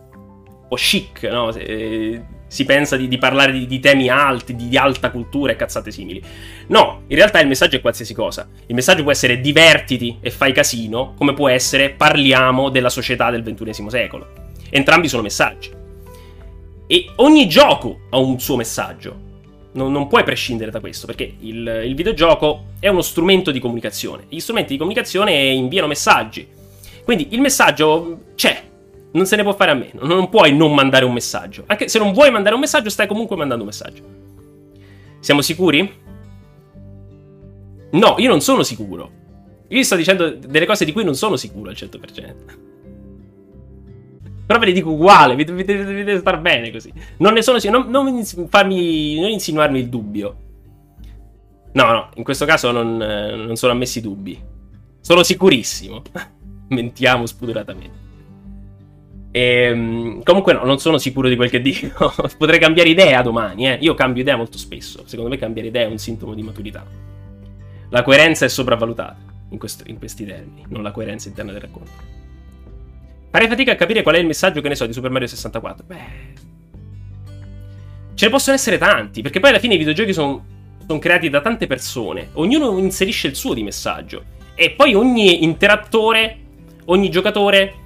po' 0.67 0.75
chic, 0.75 1.23
no? 1.23 1.51
Si 2.47 2.65
pensa 2.65 2.95
di, 2.95 3.07
di 3.07 3.17
parlare 3.17 3.51
di, 3.51 3.67
di, 3.67 3.79
temi 3.79 4.09
alti, 4.09 4.55
di, 4.55 4.69
di, 4.69 4.77
alta 4.77 5.11
cultura 5.11 5.51
e 5.51 5.55
cazzate 5.55 5.91
simili. 5.91 6.21
No, 6.67 7.03
in 7.07 7.15
realtà 7.15 7.39
il 7.39 7.47
messaggio 7.47 7.75
è 7.75 7.81
qualsiasi 7.81 8.13
cosa. 8.13 8.47
Il 8.65 8.75
messaggio 8.75 9.03
può 9.03 9.11
essere 9.11 9.41
divertiti 9.41 10.17
e 10.21 10.31
fai 10.31 10.53
casino, 10.53 11.13
come 11.15 11.33
può 11.33 11.49
essere 11.49 11.89
parliamo 11.89 12.69
della 12.69 12.89
società 12.89 13.29
del 13.29 13.43
XXI 13.43 13.89
secolo. 13.89 14.27
Entrambi 14.69 15.07
sono 15.07 15.21
messaggi. 15.21 15.71
E 16.87 17.09
ogni 17.17 17.47
gioco 17.47 18.01
ha 18.09 18.17
un 18.17 18.39
suo 18.39 18.55
messaggio. 18.55 19.25
Non, 19.73 19.91
non 19.91 20.07
puoi 20.07 20.23
prescindere 20.23 20.71
da 20.71 20.79
questo, 20.79 21.05
perché 21.05 21.35
il, 21.39 21.83
il 21.85 21.95
videogioco 21.95 22.67
è 22.79 22.87
uno 22.87 23.01
strumento 23.01 23.51
di 23.51 23.59
comunicazione. 23.59 24.23
Gli 24.29 24.39
strumenti 24.39 24.71
di 24.71 24.77
comunicazione 24.77 25.33
inviano 25.33 25.87
messaggi. 25.87 26.47
Quindi 27.03 27.27
il 27.31 27.41
messaggio 27.41 28.19
c'è, 28.35 28.61
non 29.17 29.25
se 29.25 29.35
ne 29.35 29.43
può 29.43 29.53
fare 29.53 29.71
a 29.71 29.73
meno. 29.73 30.05
Non 30.05 30.29
puoi 30.29 30.55
non 30.55 30.73
mandare 30.73 31.03
un 31.03 31.11
messaggio. 31.11 31.63
Anche 31.65 31.89
se 31.89 31.97
non 31.97 32.13
vuoi 32.13 32.31
mandare 32.31 32.53
un 32.53 32.61
messaggio, 32.61 32.89
stai 32.89 33.07
comunque 33.07 33.35
mandando 33.35 33.63
un 33.63 33.69
messaggio. 33.69 34.03
Siamo 35.19 35.41
sicuri? 35.41 35.91
No, 37.91 38.15
io 38.19 38.29
non 38.29 38.41
sono 38.41 38.63
sicuro. 38.63 39.11
Io 39.69 39.83
sto 39.83 39.95
dicendo 39.95 40.29
delle 40.29 40.65
cose 40.65 40.85
di 40.85 40.93
cui 40.93 41.03
non 41.03 41.15
sono 41.15 41.35
sicuro 41.35 41.69
al 41.69 41.75
100%. 41.75 42.35
Però 44.45 44.59
ve 44.59 44.65
le 44.67 44.71
dico 44.71 44.91
uguale, 44.91 45.35
vi 45.35 45.43
dovete, 45.43 45.83
dovete 45.83 46.19
star 46.19 46.39
bene 46.39 46.71
così. 46.71 46.93
Non 47.17 47.33
ne 47.33 47.41
sono 47.41 47.59
sicuro. 47.59 47.83
Non, 47.89 48.05
non, 48.05 48.23
farmi, 48.47 49.19
non 49.19 49.29
insinuarmi 49.29 49.79
il 49.79 49.89
dubbio. 49.89 50.37
No, 51.73 51.91
no, 51.91 52.09
in 52.15 52.23
questo 52.23 52.45
caso 52.45 52.71
non, 52.71 52.95
non 52.97 53.55
sono 53.55 53.73
ammessi 53.73 53.99
dubbi. 53.99 54.39
Sono 55.01 55.23
sicurissimo. 55.23 56.01
Mentiamo 56.69 57.25
spudoratamente. 57.25 57.96
E, 59.37 59.69
ehm, 59.69 60.23
comunque 60.23 60.53
no, 60.53 60.63
non 60.63 60.79
sono 60.79 60.97
sicuro 60.97 61.29
di 61.29 61.35
quel 61.35 61.51
che 61.51 61.61
dico. 61.61 62.11
Potrei 62.37 62.57
cambiare 62.57 62.89
idea 62.89 63.21
domani, 63.21 63.69
eh. 63.69 63.77
Io 63.81 63.93
cambio 63.93 64.23
idea 64.23 64.35
molto 64.35 64.57
spesso. 64.57 65.03
Secondo 65.05 65.29
me 65.29 65.37
cambiare 65.37 65.67
idea 65.67 65.83
è 65.83 65.85
un 65.87 65.99
sintomo 65.99 66.33
di 66.33 66.41
maturità. 66.41 66.83
La 67.89 68.01
coerenza 68.01 68.45
è 68.45 68.49
sopravvalutata 68.49 69.17
in, 69.51 69.59
questo, 69.59 69.83
in 69.85 69.99
questi 69.99 70.25
termini, 70.25 70.65
non 70.69 70.81
la 70.81 70.91
coerenza 70.91 71.29
interna 71.29 71.51
del 71.51 71.61
racconto. 71.61 72.15
Farei 73.29 73.47
fatica 73.47 73.73
a 73.73 73.75
capire 73.75 74.01
qual 74.01 74.15
è 74.15 74.19
il 74.19 74.25
messaggio, 74.25 74.59
che 74.59 74.69
ne 74.69 74.75
so, 74.75 74.87
di 74.87 74.93
Super 74.93 75.11
Mario 75.11 75.27
64. 75.27 75.85
Beh... 75.85 76.45
Ce 78.15 78.25
ne 78.25 78.31
possono 78.31 78.55
essere 78.55 78.79
tanti, 78.79 79.21
perché 79.21 79.39
poi 79.39 79.51
alla 79.51 79.59
fine 79.59 79.75
i 79.75 79.77
videogiochi 79.77 80.11
sono, 80.11 80.43
sono 80.85 80.97
creati 80.97 81.29
da 81.29 81.41
tante 81.41 81.67
persone. 81.67 82.29
Ognuno 82.33 82.75
inserisce 82.79 83.27
il 83.27 83.35
suo 83.35 83.53
di 83.53 83.61
messaggio. 83.61 84.23
E 84.55 84.71
poi 84.71 84.95
ogni 84.95 85.43
interattore, 85.43 86.37
ogni 86.85 87.11
giocatore 87.11 87.85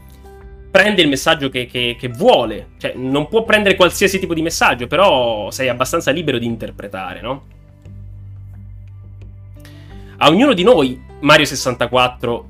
prende 0.71 1.01
il 1.01 1.09
messaggio 1.09 1.49
che, 1.49 1.65
che, 1.65 1.97
che, 1.99 2.07
vuole. 2.07 2.69
Cioè, 2.77 2.93
non 2.95 3.27
può 3.27 3.43
prendere 3.43 3.75
qualsiasi 3.75 4.17
tipo 4.17 4.33
di 4.33 4.41
messaggio, 4.41 4.87
però 4.87 5.51
sei 5.51 5.67
abbastanza 5.67 6.11
libero 6.11 6.37
di 6.39 6.45
interpretare, 6.45 7.21
no? 7.21 7.43
A 10.17 10.29
ognuno 10.29 10.53
di 10.53 10.63
noi, 10.63 10.99
Mario 11.19 11.45
64 11.45 12.49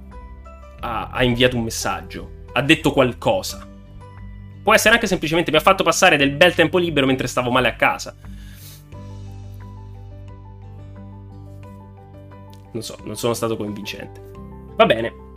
ha, 0.82 1.10
ha 1.12 1.24
inviato 1.24 1.58
un 1.58 1.64
messaggio, 1.64 2.30
ha 2.54 2.62
detto 2.62 2.92
qualcosa. 2.92 3.68
Può 4.62 4.74
essere 4.74 4.94
anche 4.94 5.08
semplicemente 5.08 5.50
mi 5.50 5.58
ha 5.58 5.62
fatto 5.62 5.84
passare 5.84 6.18
del 6.18 6.32
bel 6.32 6.54
tempo 6.54 6.78
libero 6.78 7.08
mentre 7.08 7.28
stavo 7.28 7.50
male 7.50 7.70
a 7.70 7.74
casa. 7.74 8.16
Non 12.74 12.84
so, 12.84 12.98
non 13.04 13.18
sono 13.18 13.34
stato 13.34 13.58
convincente. 13.58 14.22
Va 14.76 14.86
bene. 14.86 15.31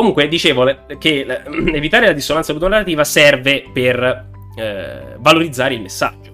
Comunque, 0.00 0.28
dicevo 0.28 0.64
che 0.98 1.26
evitare 1.74 2.06
la 2.06 2.12
dissonanza 2.14 2.54
ludonarrativa 2.54 3.04
serve 3.04 3.66
per 3.70 4.30
eh, 4.56 5.16
valorizzare 5.18 5.74
il 5.74 5.82
messaggio. 5.82 6.32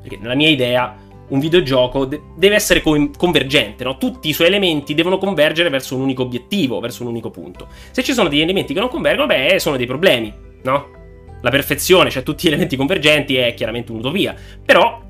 Perché 0.00 0.16
nella 0.16 0.34
mia 0.34 0.48
idea, 0.48 0.96
un 1.28 1.38
videogioco 1.38 2.06
de- 2.06 2.22
deve 2.34 2.54
essere 2.54 2.80
co- 2.80 3.10
convergente, 3.14 3.84
no? 3.84 3.98
Tutti 3.98 4.30
i 4.30 4.32
suoi 4.32 4.46
elementi 4.46 4.94
devono 4.94 5.18
convergere 5.18 5.68
verso 5.68 5.94
un 5.96 6.00
unico 6.00 6.22
obiettivo, 6.22 6.80
verso 6.80 7.02
un 7.02 7.10
unico 7.10 7.28
punto. 7.28 7.68
Se 7.90 8.02
ci 8.02 8.14
sono 8.14 8.30
degli 8.30 8.40
elementi 8.40 8.72
che 8.72 8.80
non 8.80 8.88
convergono, 8.88 9.26
beh, 9.26 9.58
sono 9.58 9.76
dei 9.76 9.86
problemi, 9.86 10.32
no? 10.62 10.88
La 11.42 11.50
perfezione, 11.50 12.08
cioè 12.08 12.22
tutti 12.22 12.44
gli 12.44 12.48
elementi 12.48 12.74
convergenti, 12.74 13.36
è 13.36 13.52
chiaramente 13.52 13.92
un'utopia. 13.92 14.34
Però 14.64 15.02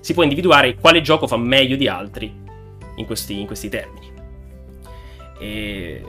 si 0.00 0.14
può 0.14 0.24
individuare 0.24 0.74
quale 0.74 1.00
gioco 1.00 1.28
fa 1.28 1.36
meglio 1.36 1.76
di 1.76 1.86
altri 1.86 2.28
in 2.96 3.06
questi, 3.06 3.38
in 3.38 3.46
questi 3.46 3.68
termini. 3.68 4.14
E 5.38 6.02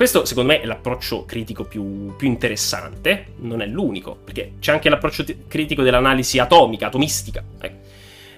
questo, 0.00 0.24
secondo 0.24 0.52
me, 0.52 0.60
è 0.62 0.64
l'approccio 0.64 1.26
critico 1.26 1.64
più, 1.64 2.14
più, 2.16 2.26
interessante. 2.26 3.34
Non 3.40 3.60
è 3.60 3.66
l'unico, 3.66 4.16
perché 4.24 4.52
c'è 4.58 4.72
anche 4.72 4.88
l'approccio 4.88 5.24
t- 5.24 5.46
critico 5.46 5.82
dell'analisi 5.82 6.38
atomica, 6.38 6.86
atomistica. 6.86 7.44
Ecco 7.60 7.88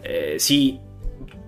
eh, 0.03 0.35
si, 0.39 0.77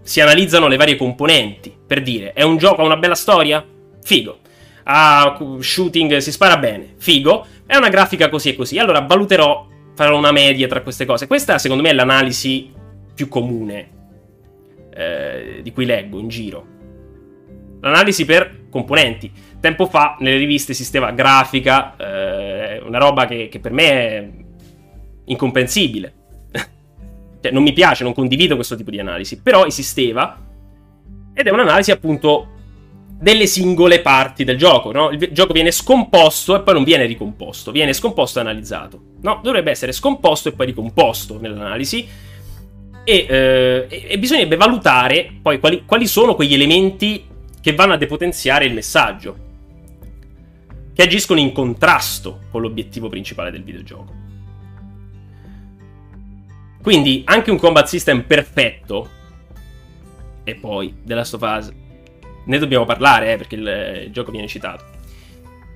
si 0.02 0.20
analizzano 0.20 0.68
le 0.68 0.76
varie 0.76 0.96
componenti. 0.96 1.76
Per 1.86 2.00
dire, 2.02 2.32
è 2.32 2.42
un 2.42 2.56
gioco, 2.56 2.80
ha 2.80 2.84
una 2.84 2.96
bella 2.96 3.14
storia? 3.14 3.64
Figo. 4.02 4.38
Ha 4.84 5.38
shooting, 5.58 6.16
si 6.18 6.32
spara 6.32 6.56
bene? 6.56 6.94
Figo. 6.96 7.46
È 7.66 7.76
una 7.76 7.88
grafica 7.88 8.28
così 8.28 8.50
e 8.50 8.54
così. 8.54 8.78
Allora 8.78 9.00
valuterò, 9.00 9.66
farò 9.94 10.16
una 10.16 10.32
media 10.32 10.68
tra 10.68 10.82
queste 10.82 11.04
cose. 11.04 11.26
Questa, 11.26 11.58
secondo 11.58 11.82
me, 11.82 11.90
è 11.90 11.94
l'analisi 11.94 12.72
più 13.14 13.28
comune 13.28 13.88
eh, 14.94 15.60
di 15.62 15.72
cui 15.72 15.84
leggo 15.84 16.18
in 16.18 16.28
giro. 16.28 16.66
L'analisi 17.80 18.24
per 18.24 18.66
componenti. 18.70 19.30
Tempo 19.64 19.86
fa 19.86 20.18
nelle 20.18 20.36
riviste 20.36 20.72
esisteva 20.72 21.10
grafica, 21.12 21.96
eh, 21.96 22.82
una 22.84 22.98
roba 22.98 23.24
che, 23.24 23.48
che 23.48 23.60
per 23.60 23.72
me 23.72 23.88
è 23.88 24.30
incomprensibile 25.24 26.12
cioè, 27.40 27.50
non 27.50 27.62
mi 27.62 27.72
piace, 27.72 28.04
non 28.04 28.12
condivido 28.12 28.56
questo 28.56 28.76
tipo 28.76 28.90
di 28.90 29.00
analisi, 29.00 29.40
però 29.40 29.64
esisteva 29.64 30.38
ed 31.32 31.46
è 31.46 31.50
un'analisi 31.50 31.92
appunto 31.92 32.48
delle 33.18 33.46
singole 33.46 34.02
parti 34.02 34.44
del 34.44 34.58
gioco, 34.58 34.92
no? 34.92 35.08
Il 35.08 35.30
gioco 35.32 35.54
viene 35.54 35.70
scomposto 35.70 36.56
e 36.56 36.60
poi 36.60 36.74
non 36.74 36.84
viene 36.84 37.06
ricomposto, 37.06 37.70
viene 37.70 37.94
scomposto 37.94 38.40
e 38.40 38.42
analizzato, 38.42 39.00
no? 39.22 39.40
Dovrebbe 39.42 39.70
essere 39.70 39.92
scomposto 39.92 40.50
e 40.50 40.52
poi 40.52 40.66
ricomposto 40.66 41.40
nell'analisi 41.40 42.06
e, 43.02 43.26
eh, 43.26 43.86
e 43.88 44.18
bisognerebbe 44.18 44.56
valutare 44.56 45.32
poi 45.40 45.58
quali, 45.58 45.84
quali 45.86 46.06
sono 46.06 46.34
quegli 46.34 46.52
elementi 46.52 47.24
che 47.62 47.74
vanno 47.74 47.94
a 47.94 47.96
depotenziare 47.96 48.66
il 48.66 48.74
messaggio, 48.74 49.43
che 50.94 51.02
agiscono 51.02 51.40
in 51.40 51.52
contrasto 51.52 52.40
con 52.50 52.62
l'obiettivo 52.62 53.08
principale 53.08 53.50
del 53.50 53.64
videogioco. 53.64 54.22
Quindi 56.80 57.22
anche 57.24 57.50
un 57.50 57.58
combat 57.58 57.86
system 57.86 58.22
perfetto. 58.24 59.08
E 60.44 60.54
poi, 60.54 60.94
of 61.08 61.40
Us. 61.40 61.72
Ne 62.46 62.58
dobbiamo 62.58 62.84
parlare, 62.84 63.32
eh, 63.32 63.36
perché 63.38 63.54
il, 63.54 64.04
il 64.04 64.12
gioco 64.12 64.30
viene 64.30 64.46
citato. 64.46 64.84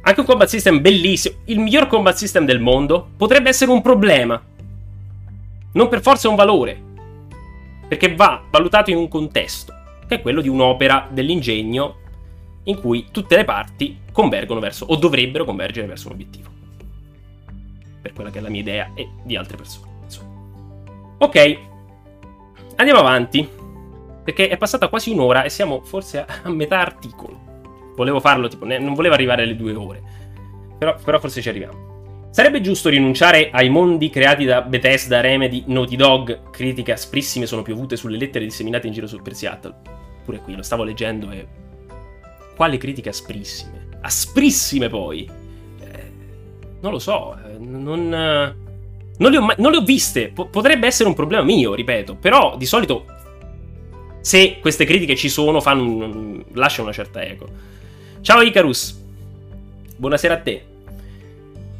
Anche 0.02 0.20
un 0.20 0.26
combat 0.26 0.48
system 0.48 0.80
bellissimo. 0.80 1.38
Il 1.46 1.58
miglior 1.58 1.86
combat 1.86 2.14
system 2.14 2.44
del 2.44 2.60
mondo 2.60 3.08
potrebbe 3.16 3.48
essere 3.48 3.70
un 3.70 3.82
problema. 3.82 4.40
Non 5.72 5.88
per 5.88 6.02
forza 6.02 6.28
un 6.28 6.36
valore. 6.36 6.80
Perché 7.88 8.14
va 8.14 8.44
valutato 8.50 8.90
in 8.90 8.98
un 8.98 9.08
contesto, 9.08 9.72
che 10.06 10.16
è 10.16 10.20
quello 10.20 10.42
di 10.42 10.48
un'opera 10.48 11.08
dell'ingegno 11.10 11.96
in 12.68 12.80
cui 12.80 13.08
tutte 13.10 13.36
le 13.36 13.44
parti 13.44 14.00
convergono 14.12 14.60
verso, 14.60 14.86
o 14.86 14.96
dovrebbero 14.96 15.44
convergere 15.44 15.86
verso 15.86 16.08
un 16.08 16.14
obiettivo. 16.14 16.50
Per 18.00 18.12
quella 18.12 18.30
che 18.30 18.38
è 18.38 18.40
la 18.40 18.48
mia 18.48 18.60
idea 18.60 18.90
e 18.94 19.08
di 19.24 19.36
altre 19.36 19.56
persone. 19.56 19.88
Ok, 21.20 21.58
andiamo 22.76 23.00
avanti. 23.00 23.48
Perché 24.22 24.48
è 24.48 24.56
passata 24.56 24.88
quasi 24.88 25.10
un'ora 25.10 25.42
e 25.42 25.48
siamo 25.48 25.80
forse 25.82 26.24
a, 26.24 26.48
metà 26.50 26.78
articolo. 26.78 27.46
Volevo 27.96 28.20
farlo, 28.20 28.46
tipo, 28.46 28.66
non 28.66 28.94
volevo 28.94 29.14
arrivare 29.14 29.42
alle 29.42 29.56
due 29.56 29.74
ore. 29.74 30.02
Però, 30.78 30.94
però 31.02 31.18
forse 31.18 31.40
ci 31.40 31.48
arriviamo. 31.48 32.28
Sarebbe 32.30 32.60
giusto 32.60 32.88
rinunciare 32.88 33.50
ai 33.50 33.68
mondi 33.68 34.10
creati 34.10 34.44
da 34.44 34.62
Bethesda, 34.62 35.20
Remedy, 35.20 35.64
Naughty 35.66 35.96
Dog? 35.96 36.50
Critiche 36.50 36.92
asprissime 36.92 37.46
sono 37.46 37.62
piovute 37.62 37.96
sulle 37.96 38.16
lettere 38.16 38.44
disseminate 38.44 38.86
in 38.86 38.92
giro 38.92 39.08
su 39.08 39.20
per 39.20 39.34
Seattle. 39.34 39.74
Pure 40.24 40.38
qui, 40.38 40.54
lo 40.54 40.62
stavo 40.62 40.84
leggendo 40.84 41.30
e... 41.32 41.46
Quale 42.58 42.76
critiche 42.76 43.10
asprissime? 43.10 43.86
Asprissime 44.00 44.88
poi! 44.88 45.30
Eh, 45.78 46.12
non 46.80 46.90
lo 46.90 46.98
so, 46.98 47.36
eh, 47.36 47.56
non... 47.56 48.08
Non 49.20 49.30
le 49.30 49.36
ho, 49.36 49.54
non 49.58 49.70
le 49.70 49.76
ho 49.76 49.82
viste. 49.82 50.32
Potrebbe 50.32 50.88
essere 50.88 51.08
un 51.08 51.14
problema 51.14 51.44
mio, 51.44 51.74
ripeto. 51.74 52.16
Però 52.16 52.56
di 52.56 52.66
solito, 52.66 53.04
se 54.20 54.58
queste 54.60 54.84
critiche 54.84 55.14
ci 55.14 55.28
sono, 55.28 55.60
fanno 55.60 56.42
lasciano 56.54 56.88
una 56.88 56.92
certa 56.92 57.22
eco. 57.22 57.48
Ciao 58.22 58.42
Icarus. 58.42 59.00
Buonasera 59.96 60.34
a 60.34 60.38
te. 60.38 60.66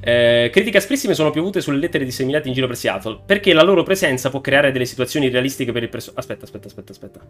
Eh, 0.00 0.48
critiche 0.52 0.78
asprissime 0.78 1.14
sono 1.14 1.30
piovute 1.30 1.60
sulle 1.60 1.78
lettere 1.78 2.04
disseminate 2.04 2.48
in 2.48 2.54
giro 2.54 2.66
per 2.66 2.76
Seattle. 2.76 3.20
Perché 3.24 3.52
la 3.52 3.62
loro 3.62 3.82
presenza 3.82 4.30
può 4.30 4.40
creare 4.40 4.72
delle 4.72 4.84
situazioni 4.84 5.28
realistiche 5.28 5.72
per 5.72 5.82
il 5.82 5.88
personaggio. 5.88 6.20
Aspetta, 6.20 6.44
aspetta, 6.44 6.66
aspetta, 6.68 6.92
aspetta. 6.92 7.20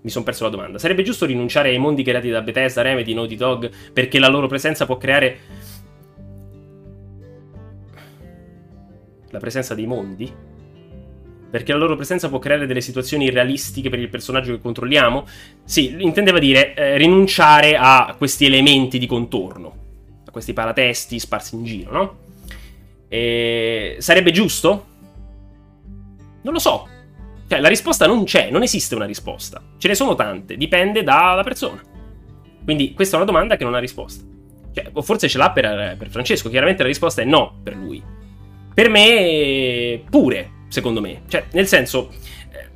Mi 0.00 0.10
sono 0.10 0.24
perso 0.24 0.44
la 0.44 0.50
domanda. 0.50 0.78
Sarebbe 0.78 1.02
giusto 1.02 1.26
rinunciare 1.26 1.70
ai 1.70 1.78
mondi 1.78 2.02
creati 2.02 2.30
da 2.30 2.40
Bethesda, 2.40 2.82
Remedy, 2.82 3.12
Naughty 3.14 3.36
Dog? 3.36 3.70
Perché 3.92 4.18
la 4.18 4.28
loro 4.28 4.46
presenza 4.46 4.86
può 4.86 4.96
creare 4.96 5.38
la 9.30 9.38
presenza 9.38 9.74
dei 9.74 9.86
mondi? 9.86 10.32
Perché 11.48 11.72
la 11.72 11.78
loro 11.78 11.96
presenza 11.96 12.28
può 12.28 12.38
creare 12.38 12.66
delle 12.66 12.80
situazioni 12.80 13.26
irrealistiche 13.26 13.88
per 13.88 13.98
il 13.98 14.08
personaggio 14.08 14.52
che 14.52 14.60
controlliamo? 14.60 15.26
Sì, 15.64 15.94
intendeva 15.98 16.38
dire 16.38 16.74
eh, 16.74 16.96
rinunciare 16.96 17.76
a 17.76 18.14
questi 18.18 18.46
elementi 18.46 18.98
di 18.98 19.06
contorno, 19.06 19.85
questi 20.36 20.52
paratesti 20.52 21.18
sparsi 21.18 21.54
in 21.54 21.64
giro, 21.64 21.92
no? 21.92 22.16
E... 23.08 23.96
Sarebbe 24.00 24.32
giusto? 24.32 24.86
Non 26.42 26.52
lo 26.52 26.58
so. 26.58 26.86
Cioè, 27.48 27.60
la 27.60 27.68
risposta 27.68 28.06
non 28.06 28.24
c'è, 28.24 28.50
non 28.50 28.62
esiste 28.62 28.94
una 28.94 29.06
risposta. 29.06 29.62
Ce 29.78 29.88
ne 29.88 29.94
sono 29.94 30.14
tante, 30.14 30.58
dipende 30.58 31.02
dalla 31.02 31.42
persona. 31.42 31.80
Quindi 32.64 32.92
questa 32.92 33.14
è 33.14 33.16
una 33.16 33.26
domanda 33.26 33.56
che 33.56 33.64
non 33.64 33.74
ha 33.74 33.78
risposta. 33.78 34.22
Cioè, 34.74 34.90
forse 35.00 35.26
ce 35.26 35.38
l'ha 35.38 35.50
per, 35.52 35.96
per 35.96 36.10
Francesco, 36.10 36.50
chiaramente 36.50 36.82
la 36.82 36.88
risposta 36.88 37.22
è 37.22 37.24
no 37.24 37.58
per 37.62 37.74
lui. 37.74 38.02
Per 38.74 38.90
me, 38.90 40.02
pure, 40.10 40.50
secondo 40.68 41.00
me. 41.00 41.22
Cioè, 41.28 41.46
nel 41.52 41.66
senso, 41.66 42.10
eh, 42.50 42.68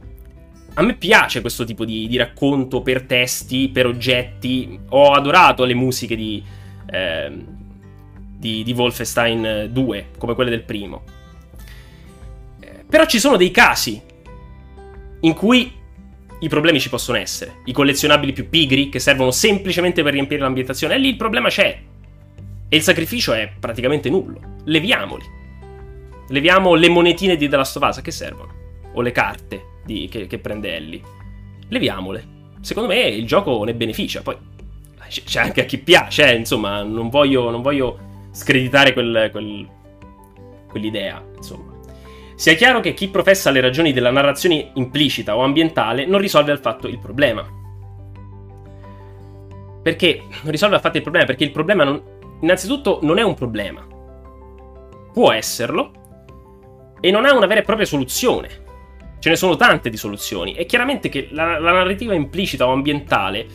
a 0.74 0.82
me 0.82 0.94
piace 0.94 1.42
questo 1.42 1.64
tipo 1.64 1.84
di, 1.84 2.08
di, 2.08 2.16
racconto 2.16 2.80
per 2.80 3.02
testi, 3.02 3.68
per 3.68 3.84
oggetti. 3.84 4.80
Ho 4.90 5.10
adorato 5.10 5.64
le 5.64 5.74
musiche 5.74 6.16
di, 6.16 6.42
eh, 6.90 7.32
di, 8.36 8.62
di 8.62 8.72
Wolfenstein 8.72 9.68
2, 9.70 10.10
come 10.18 10.34
quelle 10.34 10.50
del 10.50 10.62
primo. 10.62 11.02
Eh, 12.60 12.84
però 12.88 13.06
ci 13.06 13.18
sono 13.18 13.36
dei 13.36 13.50
casi 13.50 14.00
in 15.20 15.34
cui 15.34 15.78
i 16.40 16.48
problemi 16.48 16.80
ci 16.80 16.88
possono 16.88 17.18
essere. 17.18 17.56
I 17.66 17.72
collezionabili 17.72 18.32
più 18.32 18.48
pigri, 18.48 18.88
che 18.88 18.98
servono 18.98 19.30
semplicemente 19.30 20.02
per 20.02 20.12
riempire 20.12 20.40
l'ambientazione, 20.40 20.94
e 20.94 20.98
lì 20.98 21.08
il 21.08 21.16
problema 21.16 21.48
c'è. 21.48 21.78
E 22.68 22.76
il 22.76 22.82
sacrificio 22.82 23.32
è 23.32 23.50
praticamente 23.58 24.08
nullo. 24.08 24.40
Leviamoli. 24.64 25.24
Leviamo 26.28 26.74
le 26.74 26.88
monetine 26.88 27.36
di 27.36 27.48
The 27.48 27.56
Last 27.56 27.76
of 27.76 27.88
Us, 27.88 28.00
che 28.00 28.10
servono? 28.10 28.54
O 28.94 29.02
le 29.02 29.12
carte 29.12 29.62
di, 29.84 30.08
che, 30.10 30.26
che 30.26 30.38
prende 30.38 30.74
Ellie. 30.74 31.00
Leviamole. 31.68 32.38
Secondo 32.60 32.88
me 32.88 33.00
il 33.00 33.26
gioco 33.26 33.62
ne 33.64 33.74
beneficia. 33.74 34.22
Poi 34.22 34.36
c'è 35.10 35.40
anche 35.40 35.62
a 35.62 35.64
chi 35.64 35.78
piace, 35.78 36.30
eh, 36.30 36.36
insomma, 36.36 36.82
non 36.82 37.08
voglio, 37.08 37.50
non 37.50 37.62
voglio 37.62 37.98
screditare 38.30 38.92
quel, 38.92 39.28
quel, 39.32 39.68
quell'idea, 40.68 41.22
insomma. 41.36 41.78
Sia 42.34 42.54
chiaro 42.54 42.80
che 42.80 42.94
chi 42.94 43.08
professa 43.08 43.50
le 43.50 43.60
ragioni 43.60 43.92
della 43.92 44.10
narrazione 44.10 44.70
implicita 44.74 45.36
o 45.36 45.42
ambientale 45.42 46.06
non 46.06 46.20
risolve 46.20 46.52
affatto 46.52 46.88
il 46.88 46.98
problema. 46.98 47.46
Perché 49.82 50.22
non 50.42 50.50
risolve 50.50 50.76
affatto 50.76 50.96
il 50.96 51.02
problema? 51.02 51.26
Perché 51.26 51.44
il 51.44 51.50
problema 51.50 51.84
non, 51.84 52.02
innanzitutto 52.40 53.00
non 53.02 53.18
è 53.18 53.22
un 53.22 53.34
problema. 53.34 53.86
Può 55.12 55.32
esserlo, 55.32 55.92
e 57.00 57.10
non 57.10 57.24
ha 57.24 57.34
una 57.34 57.46
vera 57.46 57.60
e 57.60 57.64
propria 57.64 57.86
soluzione. 57.86 58.48
Ce 59.18 59.28
ne 59.28 59.36
sono 59.36 59.56
tante 59.56 59.90
di 59.90 59.96
soluzioni. 59.96 60.54
È 60.54 60.66
chiaramente 60.66 61.08
che 61.08 61.28
la, 61.32 61.58
la 61.58 61.72
narrativa 61.72 62.14
implicita 62.14 62.66
o 62.66 62.72
ambientale 62.72 63.46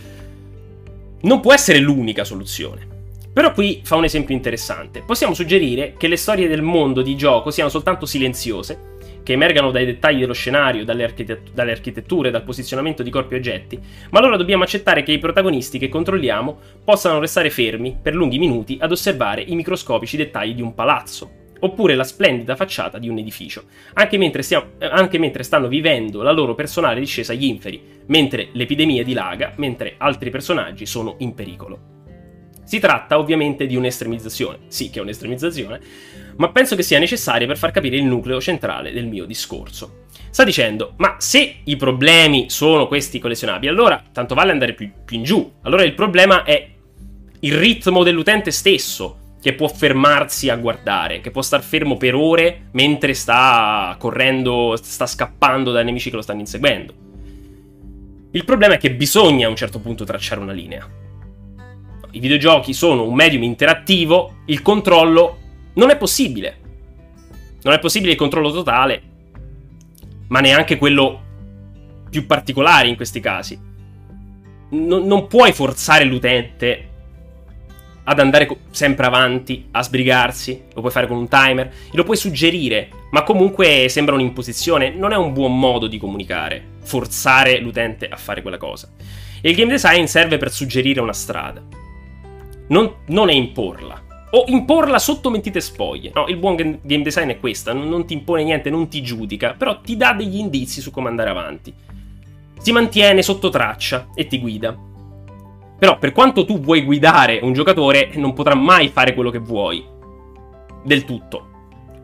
non 1.25 1.39
può 1.39 1.53
essere 1.53 1.79
l'unica 1.79 2.23
soluzione. 2.23 2.87
Però 3.33 3.51
qui 3.51 3.81
fa 3.83 3.95
un 3.95 4.05
esempio 4.05 4.33
interessante. 4.33 5.01
Possiamo 5.01 5.33
suggerire 5.33 5.95
che 5.97 6.07
le 6.07 6.15
storie 6.15 6.47
del 6.47 6.61
mondo 6.61 7.01
di 7.01 7.17
gioco 7.17 7.51
siano 7.51 7.69
soltanto 7.69 8.05
silenziose, 8.05 8.93
che 9.23 9.33
emergano 9.33 9.71
dai 9.71 9.85
dettagli 9.85 10.19
dello 10.19 10.33
scenario, 10.33 10.85
dalle, 10.85 11.03
architet- 11.03 11.51
dalle, 11.51 11.71
architetture, 11.71 12.29
dal 12.29 12.43
posizionamento 12.43 13.01
di 13.03 13.09
corpi 13.09 13.33
e 13.33 13.37
oggetti, 13.37 13.79
ma 14.11 14.19
allora 14.19 14.37
dobbiamo 14.37 14.63
accettare 14.63 15.03
che 15.03 15.11
i 15.11 15.17
protagonisti 15.17 15.79
che 15.79 15.89
controlliamo 15.89 16.57
possano 16.83 17.19
restare 17.19 17.49
fermi 17.49 17.97
per 17.99 18.13
lunghi 18.13 18.37
minuti 18.37 18.77
ad 18.79 18.91
osservare 18.91 19.41
i 19.41 19.55
microscopici 19.55 20.15
dettagli 20.15 20.53
di 20.53 20.61
un 20.61 20.75
palazzo, 20.75 21.29
oppure 21.65 21.95
la 21.95 22.03
splendida 22.03 22.55
facciata 22.55 22.97
di 22.97 23.09
un 23.09 23.17
edificio, 23.17 23.65
anche 23.93 24.17
mentre, 24.17 24.41
stiamo, 24.41 24.71
eh, 24.79 24.85
anche 24.85 25.17
mentre 25.17 25.43
stanno 25.43 25.67
vivendo 25.67 26.21
la 26.21 26.31
loro 26.31 26.55
personale 26.55 26.99
discesa 26.99 27.33
agli 27.33 27.45
inferi, 27.45 27.81
mentre 28.07 28.49
l'epidemia 28.53 29.03
dilaga, 29.03 29.53
mentre 29.57 29.95
altri 29.97 30.29
personaggi 30.29 30.85
sono 30.85 31.15
in 31.19 31.33
pericolo. 31.33 31.93
Si 32.63 32.79
tratta 32.79 33.19
ovviamente 33.19 33.67
di 33.67 33.75
un'estremizzazione, 33.75 34.59
sì 34.67 34.89
che 34.89 34.99
è 34.99 35.01
un'estremizzazione, 35.01 35.79
ma 36.37 36.51
penso 36.51 36.75
che 36.75 36.83
sia 36.83 36.99
necessaria 36.99 37.45
per 37.45 37.57
far 37.57 37.71
capire 37.71 37.95
il 37.95 38.05
nucleo 38.05 38.41
centrale 38.41 38.91
del 38.91 39.05
mio 39.05 39.25
discorso. 39.25 40.05
Sta 40.29 40.43
dicendo, 40.43 40.93
ma 40.97 41.15
se 41.19 41.57
i 41.63 41.75
problemi 41.75 42.49
sono 42.49 42.87
questi 42.87 43.19
collezionabili, 43.19 43.71
allora 43.71 44.03
tanto 44.11 44.35
vale 44.35 44.51
andare 44.51 44.73
più, 44.73 44.91
più 45.05 45.17
in 45.17 45.23
giù. 45.23 45.53
Allora 45.61 45.83
il 45.83 45.93
problema 45.93 46.43
è 46.43 46.67
il 47.39 47.53
ritmo 47.53 48.03
dell'utente 48.03 48.51
stesso, 48.51 49.24
che 49.45 49.53
può 49.53 49.67
fermarsi 49.67 50.49
a 50.49 50.55
guardare, 50.55 51.21
che 51.21 51.29
può 51.29 51.43
star 51.43 51.61
fermo 51.61 51.97
per 51.97 52.15
ore 52.15 52.69
mentre 52.71 53.13
sta 53.13 53.95
correndo, 53.99 54.75
sta 54.75 55.05
scappando 55.05 55.71
dai 55.71 55.85
nemici 55.85 56.09
che 56.09 56.15
lo 56.15 56.23
stanno 56.23 56.39
inseguendo. 56.39 56.93
Il 58.31 58.43
problema 58.43 58.73
è 58.73 58.77
che 58.79 58.91
bisogna 58.91 59.45
a 59.45 59.51
un 59.51 59.55
certo 59.55 59.79
punto 59.79 60.03
tracciare 60.03 60.41
una 60.41 60.51
linea. 60.51 60.89
I 62.09 62.19
videogiochi 62.19 62.73
sono 62.73 63.07
un 63.07 63.13
medium 63.13 63.43
interattivo, 63.43 64.37
il 64.45 64.63
controllo 64.63 65.37
non 65.75 65.91
è 65.91 65.97
possibile. 65.97 66.57
Non 67.61 67.75
è 67.75 67.77
possibile 67.77 68.13
il 68.13 68.17
controllo 68.17 68.51
totale, 68.51 69.01
ma 70.29 70.39
neanche 70.39 70.79
quello 70.79 71.21
più 72.09 72.25
particolare 72.25 72.87
in 72.87 72.95
questi 72.95 73.19
casi. 73.19 73.59
Non, 74.71 75.05
non 75.05 75.27
puoi 75.27 75.53
forzare 75.53 76.03
l'utente 76.03 76.93
ad 78.05 78.19
andare 78.19 78.47
sempre 78.71 79.05
avanti, 79.05 79.67
a 79.71 79.81
sbrigarsi, 79.81 80.63
lo 80.73 80.81
puoi 80.81 80.91
fare 80.91 81.07
con 81.07 81.17
un 81.17 81.27
timer, 81.27 81.71
lo 81.91 82.03
puoi 82.03 82.17
suggerire, 82.17 82.89
ma 83.11 83.23
comunque 83.23 83.87
sembra 83.89 84.15
un'imposizione, 84.15 84.91
non 84.91 85.11
è 85.11 85.15
un 85.15 85.33
buon 85.33 85.57
modo 85.57 85.87
di 85.87 85.97
comunicare, 85.97 86.63
forzare 86.83 87.59
l'utente 87.59 88.07
a 88.07 88.15
fare 88.15 88.41
quella 88.41 88.57
cosa. 88.57 88.89
E 89.41 89.49
il 89.49 89.55
game 89.55 89.71
design 89.71 90.05
serve 90.05 90.37
per 90.37 90.51
suggerire 90.51 91.01
una 91.01 91.13
strada, 91.13 91.61
non, 92.67 92.93
non 93.07 93.29
è 93.29 93.33
imporla. 93.33 94.03
O 94.31 94.43
imporla 94.47 94.99
sotto 94.99 95.29
mentite 95.29 95.61
spoglie. 95.61 96.11
No, 96.13 96.27
il 96.27 96.37
buon 96.37 96.55
game 96.55 97.03
design 97.03 97.29
è 97.29 97.39
questo, 97.39 97.71
non, 97.73 97.87
non 97.87 98.05
ti 98.05 98.13
impone 98.13 98.43
niente, 98.43 98.69
non 98.69 98.87
ti 98.89 99.01
giudica, 99.01 99.53
però 99.57 99.79
ti 99.79 99.95
dà 99.95 100.13
degli 100.13 100.37
indizi 100.37 100.81
su 100.81 100.91
come 100.91 101.09
andare 101.09 101.29
avanti. 101.29 101.73
Si 102.59 102.71
mantiene 102.71 103.21
sotto 103.21 103.49
traccia 103.49 104.09
e 104.13 104.27
ti 104.27 104.39
guida. 104.39 104.93
Però 105.77 105.97
per 105.97 106.11
quanto 106.11 106.45
tu 106.45 106.59
vuoi 106.59 106.83
guidare 106.83 107.39
un 107.41 107.53
giocatore, 107.53 108.11
non 108.15 108.33
potrà 108.33 108.55
mai 108.55 108.89
fare 108.89 109.13
quello 109.13 109.29
che 109.29 109.39
vuoi. 109.39 109.83
Del 110.83 111.05
tutto. 111.05 111.47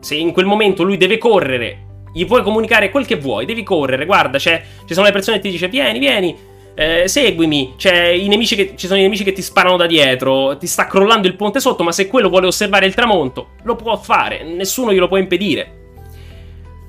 Se 0.00 0.14
in 0.14 0.32
quel 0.32 0.46
momento 0.46 0.82
lui 0.82 0.96
deve 0.96 1.18
correre, 1.18 1.90
gli 2.12 2.26
puoi 2.26 2.42
comunicare 2.42 2.90
quel 2.90 3.06
che 3.06 3.16
vuoi, 3.16 3.46
devi 3.46 3.62
correre, 3.62 4.04
guarda, 4.04 4.38
ci 4.38 4.60
sono 4.88 5.06
le 5.06 5.12
persone 5.12 5.36
che 5.36 5.44
ti 5.44 5.50
dicono 5.50 5.70
vieni, 5.70 5.98
vieni, 5.98 6.36
eh, 6.74 7.08
seguimi, 7.08 7.74
che, 7.76 8.72
ci 8.76 8.86
sono 8.86 8.98
i 8.98 9.02
nemici 9.02 9.24
che 9.24 9.32
ti 9.32 9.42
sparano 9.42 9.76
da 9.76 9.86
dietro, 9.86 10.56
ti 10.56 10.66
sta 10.66 10.86
crollando 10.86 11.26
il 11.26 11.36
ponte 11.36 11.60
sotto, 11.60 11.82
ma 11.82 11.92
se 11.92 12.08
quello 12.08 12.28
vuole 12.28 12.46
osservare 12.46 12.86
il 12.86 12.94
tramonto, 12.94 13.50
lo 13.62 13.76
può 13.76 13.96
fare, 13.96 14.42
nessuno 14.44 14.92
glielo 14.92 15.08
può 15.08 15.16
impedire. 15.16 15.80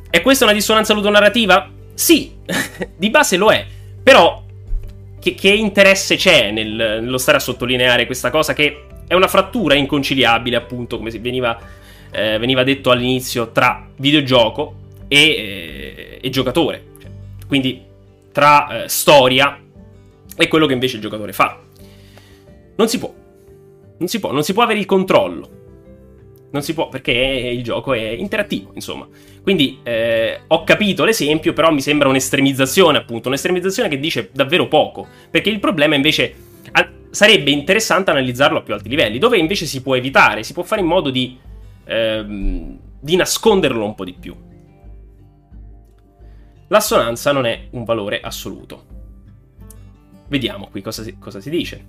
E 0.10 0.22
questa 0.22 0.44
è 0.44 0.48
una 0.48 0.58
dissonanza 0.58 0.94
ludonarrativa? 0.94 1.72
Sì, 1.94 2.36
di 2.96 3.10
base 3.10 3.38
lo 3.38 3.52
è, 3.52 3.66
però 4.02 4.44
che, 5.24 5.36
che 5.36 5.50
interesse 5.50 6.18
c'è 6.18 6.52
nel, 6.52 7.00
nello 7.02 7.18
stare 7.18 7.38
a 7.38 7.40
sottolineare 7.40 8.06
questa 8.06 8.30
cosa 8.30 8.54
che 8.54 8.88
è 9.08 9.14
una 9.14 9.30
frattura 9.30 9.74
inconciliabile, 9.74 10.58
appunto, 10.58 10.98
come 10.98 11.12
veniva, 11.12 11.58
eh, 12.12 12.38
veniva 12.38 12.64
detto 12.64 12.92
all'inizio, 12.92 13.52
tra 13.52 13.88
videogioco 13.96 14.76
e, 15.08 15.18
eh, 15.18 16.20
e 16.22 16.30
giocatore. 16.30 16.88
Cioè, 17.00 17.10
quindi 17.48 17.82
tra 18.34 18.84
eh, 18.84 18.90
storia 18.90 19.58
e 20.36 20.48
quello 20.50 20.66
che 20.66 20.74
invece 20.74 20.98
il 20.98 21.02
giocatore 21.02 21.32
fa. 21.32 21.58
Non 22.76 22.90
si 22.90 23.00
può. 23.00 23.14
Non 23.98 24.08
si 24.10 24.20
può, 24.20 24.34
non 24.34 24.44
si 24.44 24.52
può 24.52 24.64
avere 24.64 24.80
il 24.80 24.86
controllo 24.86 25.62
non 26.54 26.62
si 26.62 26.76
può 26.76 26.88
perché 26.88 27.12
il 27.12 27.64
gioco 27.64 27.94
è 27.94 28.10
interattivo, 28.10 28.72
insomma. 28.76 29.08
Quindi 29.44 29.80
eh, 29.84 30.40
ho 30.48 30.64
capito 30.64 31.04
l'esempio, 31.04 31.52
però 31.52 31.70
mi 31.70 31.82
sembra 31.82 32.08
un'estremizzazione, 32.08 32.98
appunto, 32.98 33.28
un'estremizzazione 33.28 33.90
che 33.90 34.00
dice 34.00 34.30
davvero 34.32 34.70
poco, 34.70 35.06
perché 35.30 35.50
il 35.50 35.60
problema 35.60 35.96
invece 35.96 36.34
a- 36.72 36.90
sarebbe 37.10 37.52
interessante 37.52 38.10
analizzarlo 38.12 38.60
a 38.60 38.62
più 38.62 38.74
alti 38.74 38.88
livelli, 38.88 39.20
dove 39.20 39.38
invece 39.38 39.66
si 39.66 39.82
può 39.82 39.96
evitare, 39.96 40.44
si 40.44 40.54
può 40.54 40.64
fare 40.64 40.80
in 40.80 40.88
modo 40.88 41.10
di, 41.10 41.38
ehm, 41.84 42.80
di 43.02 43.16
nasconderlo 43.18 43.84
un 43.84 43.96
po' 43.96 44.06
di 44.06 44.14
più. 44.14 44.34
L'assonanza 46.70 47.34
non 47.34 47.46
è 47.46 47.68
un 47.72 47.84
valore 47.84 48.22
assoluto. 48.22 48.86
Vediamo 50.30 50.70
qui 50.72 50.82
cosa 50.82 51.04
si, 51.04 51.18
cosa 51.20 51.42
si 51.42 51.50
dice. 51.50 51.86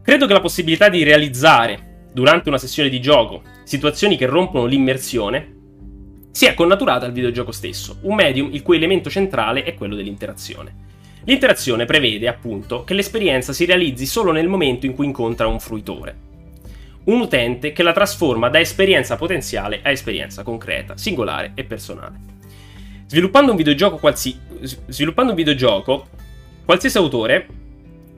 Credo 0.00 0.26
che 0.26 0.32
la 0.32 0.40
possibilità 0.40 0.88
di 0.88 1.02
realizzare 1.02 2.06
durante 2.10 2.48
una 2.48 2.56
sessione 2.56 2.88
di 2.88 3.02
gioco, 3.02 3.42
situazioni 3.64 4.16
che 4.16 4.24
rompono 4.24 4.64
l'immersione, 4.64 5.55
sia 6.36 6.52
connaturata 6.52 7.06
al 7.06 7.12
videogioco 7.12 7.50
stesso, 7.50 7.96
un 8.02 8.14
medium 8.14 8.50
il 8.52 8.60
cui 8.60 8.76
elemento 8.76 9.08
centrale 9.08 9.62
è 9.62 9.72
quello 9.72 9.94
dell'interazione. 9.94 10.74
L'interazione 11.24 11.86
prevede, 11.86 12.28
appunto, 12.28 12.84
che 12.84 12.92
l'esperienza 12.92 13.54
si 13.54 13.64
realizzi 13.64 14.04
solo 14.04 14.32
nel 14.32 14.46
momento 14.46 14.84
in 14.84 14.94
cui 14.94 15.06
incontra 15.06 15.46
un 15.46 15.58
fruitore. 15.58 16.14
Un 17.04 17.20
utente 17.20 17.72
che 17.72 17.82
la 17.82 17.94
trasforma 17.94 18.50
da 18.50 18.60
esperienza 18.60 19.16
potenziale 19.16 19.80
a 19.82 19.90
esperienza 19.90 20.42
concreta, 20.42 20.98
singolare 20.98 21.52
e 21.54 21.64
personale. 21.64 22.18
Sviluppando 23.06 23.52
un 23.52 23.56
videogioco, 23.56 23.96
qualsi... 23.96 24.38
Sviluppando 24.60 25.30
un 25.30 25.38
videogioco 25.38 26.06
qualsiasi 26.66 26.98
autore 26.98 27.46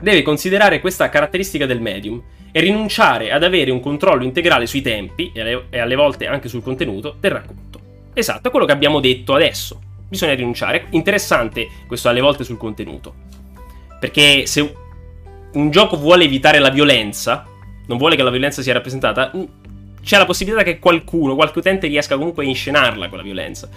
deve 0.00 0.22
considerare 0.22 0.80
questa 0.80 1.08
caratteristica 1.08 1.66
del 1.66 1.80
medium 1.80 2.20
e 2.50 2.58
rinunciare 2.58 3.30
ad 3.30 3.44
avere 3.44 3.70
un 3.70 3.78
controllo 3.78 4.24
integrale 4.24 4.66
sui 4.66 4.82
tempi 4.82 5.30
e 5.32 5.40
alle, 5.40 5.66
e 5.70 5.78
alle 5.78 5.94
volte 5.94 6.26
anche 6.26 6.48
sul 6.48 6.64
contenuto 6.64 7.14
del 7.20 7.30
racconto. 7.30 7.87
Esatto, 8.18 8.48
è 8.48 8.50
quello 8.50 8.66
che 8.66 8.72
abbiamo 8.72 8.98
detto 8.98 9.32
adesso. 9.32 9.80
Bisogna 10.08 10.34
rinunciare. 10.34 10.86
Interessante 10.90 11.68
questo 11.86 12.08
alle 12.08 12.20
volte 12.20 12.42
sul 12.42 12.56
contenuto. 12.56 13.14
Perché 14.00 14.44
se 14.44 14.74
un 15.52 15.70
gioco 15.70 15.96
vuole 15.96 16.24
evitare 16.24 16.58
la 16.58 16.70
violenza, 16.70 17.46
non 17.86 17.96
vuole 17.96 18.16
che 18.16 18.24
la 18.24 18.30
violenza 18.30 18.60
sia 18.60 18.72
rappresentata, 18.72 19.30
c'è 20.02 20.18
la 20.18 20.24
possibilità 20.24 20.64
che 20.64 20.80
qualcuno, 20.80 21.36
qualche 21.36 21.60
utente 21.60 21.86
riesca 21.86 22.16
comunque 22.16 22.44
a 22.44 22.48
inscenarla 22.48 23.08
quella 23.08 23.22
violenza. 23.22 23.68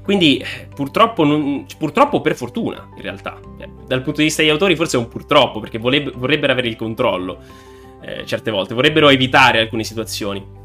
Quindi, 0.00 0.40
purtroppo, 0.72 1.24
non, 1.24 1.66
purtroppo 1.76 2.20
per 2.20 2.36
fortuna, 2.36 2.88
in 2.94 3.02
realtà. 3.02 3.36
Eh, 3.58 3.68
dal 3.84 4.02
punto 4.02 4.20
di 4.20 4.26
vista 4.26 4.42
degli 4.42 4.52
autori, 4.52 4.76
forse 4.76 4.96
è 4.96 5.00
un 5.00 5.08
purtroppo, 5.08 5.58
perché 5.58 5.78
vorrebbero 5.78 6.52
avere 6.52 6.68
il 6.68 6.76
controllo 6.76 7.40
eh, 8.00 8.24
certe 8.26 8.52
volte, 8.52 8.74
vorrebbero 8.74 9.08
evitare 9.08 9.58
alcune 9.58 9.82
situazioni. 9.82 10.60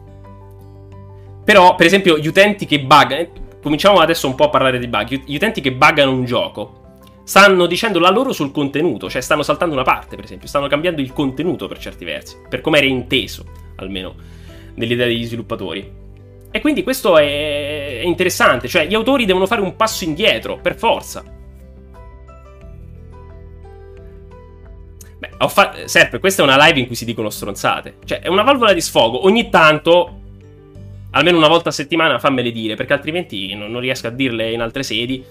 Però, 1.48 1.76
per 1.76 1.86
esempio, 1.86 2.18
gli 2.18 2.28
utenti 2.28 2.66
che 2.66 2.82
buggano, 2.82 3.26
cominciamo 3.64 4.00
adesso 4.00 4.28
un 4.28 4.36
po' 4.36 4.44
a 4.44 4.50
parlare 4.50 4.80
di 4.80 4.88
bug, 4.90 5.22
gli 5.24 5.36
utenti 5.36 5.62
che 5.62 5.72
buggano 5.72 6.12
un 6.12 6.26
gioco 6.26 6.82
stanno 7.24 7.68
dicendo 7.68 8.00
la 8.00 8.10
loro 8.10 8.34
sul 8.34 8.52
contenuto, 8.52 9.10
cioè 9.10 9.22
stanno 9.22 9.44
saltando 9.44 9.74
una 9.74 9.86
parte, 9.86 10.18
per 10.18 10.26
esempio, 10.26 10.50
stanno 10.50 10.68
cambiando 10.68 11.00
il 11.00 11.14
contenuto 11.14 11.70
per 11.70 11.78
certi 11.78 12.04
versi, 12.04 12.36
per 12.50 12.60
come 12.60 12.80
era 12.80 12.88
inteso, 12.88 13.46
almeno, 13.78 14.14
nell'idea 14.76 15.06
degli 15.06 15.26
sviluppatori. 15.26 15.90
E 16.52 16.60
quindi 16.60 16.84
questo 16.84 17.18
è 17.18 18.02
interessante, 18.04 18.68
cioè 18.68 18.86
gli 18.86 18.94
autori 18.94 19.24
devono 19.24 19.46
fare 19.46 19.62
un 19.62 19.78
passo 19.78 20.04
indietro, 20.04 20.58
per 20.58 20.76
forza. 20.76 21.24
Beh, 25.18 25.30
ho 25.38 25.48
fa- 25.48 25.76
Serpe, 25.86 26.20
questa 26.20 26.42
è 26.42 26.46
una 26.46 26.62
live 26.66 26.80
in 26.80 26.88
cui 26.88 26.96
si 26.96 27.06
dicono 27.06 27.30
stronzate. 27.30 28.00
Cioè, 28.04 28.20
è 28.20 28.28
una 28.28 28.44
valvola 28.44 28.74
di 28.74 28.82
sfogo. 28.82 29.26
Ogni 29.26 29.48
tanto, 29.50 30.26
almeno 31.18 31.38
una 31.38 31.48
volta 31.48 31.70
a 31.70 31.72
settimana, 31.72 32.20
fammele 32.20 32.52
dire, 32.52 32.76
perché 32.76 32.94
altrimenti 32.94 33.54
non, 33.56 33.72
non 33.72 33.82
riesco 33.82 34.08
a 34.08 34.12
dirle 34.12 34.52
in 34.52 34.62
altre 34.62 34.84
sedi. 34.84 35.24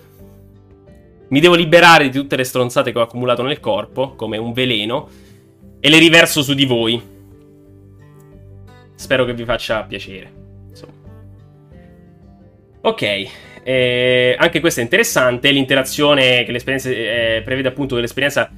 Mi 1.28 1.40
devo 1.40 1.54
liberare 1.54 2.08
di 2.08 2.18
tutte 2.18 2.36
le 2.36 2.44
stronzate 2.44 2.92
che 2.92 2.98
ho 2.98 3.02
accumulato 3.02 3.42
nel 3.42 3.60
corpo, 3.60 4.14
come 4.14 4.36
un 4.36 4.52
veleno, 4.52 5.08
e 5.80 5.88
le 5.88 5.98
riverso 5.98 6.42
su 6.42 6.54
di 6.54 6.64
voi. 6.64 7.00
Spero 8.94 9.24
che 9.24 9.34
vi 9.34 9.44
faccia 9.44 9.82
piacere. 9.82 10.32
Insomma. 10.68 10.92
Ok, 12.82 13.28
eh, 13.62 14.36
anche 14.38 14.60
questo 14.60 14.80
è 14.80 14.82
interessante. 14.82 15.50
L'interazione 15.50 16.44
che 16.44 16.52
l'esperienza 16.52 16.90
eh, 16.90 17.42
prevede 17.44 17.68
appunto 17.68 17.94
che 17.96 18.00
l'esperienza 18.00 18.50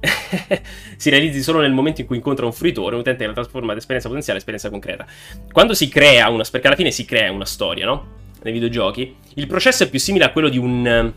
si 0.96 1.10
realizzi 1.10 1.42
solo 1.42 1.60
nel 1.60 1.72
momento 1.72 2.00
in 2.00 2.06
cui 2.06 2.16
incontra 2.16 2.46
un 2.46 2.52
fruitore, 2.52 2.94
un 2.94 3.00
utente 3.00 3.20
che 3.20 3.26
la 3.26 3.32
trasforma 3.32 3.72
da 3.72 3.78
esperienza 3.78 4.08
potenziale 4.08 4.38
a 4.38 4.42
esperienza 4.42 4.70
concreta. 4.70 5.06
Quando 5.52 5.74
si 5.74 5.88
crea 5.88 6.28
una, 6.28 6.44
perché 6.50 6.66
alla 6.66 6.76
fine 6.76 6.90
si 6.90 7.04
crea 7.04 7.30
una 7.32 7.44
storia, 7.44 7.86
no? 7.86 8.16
Nei 8.42 8.52
videogiochi, 8.52 9.16
il 9.34 9.46
processo 9.46 9.82
è 9.84 9.90
più 9.90 9.98
simile 9.98 10.24
a 10.24 10.30
quello 10.30 10.48
di 10.48 10.58
un 10.58 11.12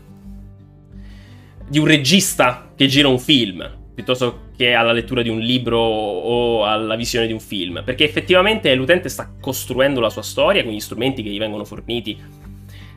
di 1.72 1.78
un 1.78 1.86
regista 1.86 2.70
che 2.76 2.86
gira 2.86 3.08
un 3.08 3.18
film. 3.18 3.80
piuttosto 3.94 4.50
che 4.56 4.72
alla 4.72 4.92
lettura 4.92 5.22
di 5.22 5.28
un 5.28 5.38
libro 5.38 5.78
o 5.78 6.64
alla 6.64 6.96
visione 6.96 7.26
di 7.26 7.32
un 7.32 7.40
film, 7.40 7.82
perché 7.84 8.04
effettivamente 8.04 8.74
l'utente 8.74 9.08
sta 9.08 9.30
costruendo 9.40 10.00
la 10.00 10.08
sua 10.08 10.22
storia 10.22 10.62
con 10.64 10.72
gli 10.72 10.80
strumenti 10.80 11.22
che 11.22 11.28
gli 11.30 11.38
vengono 11.38 11.64
forniti 11.64 12.18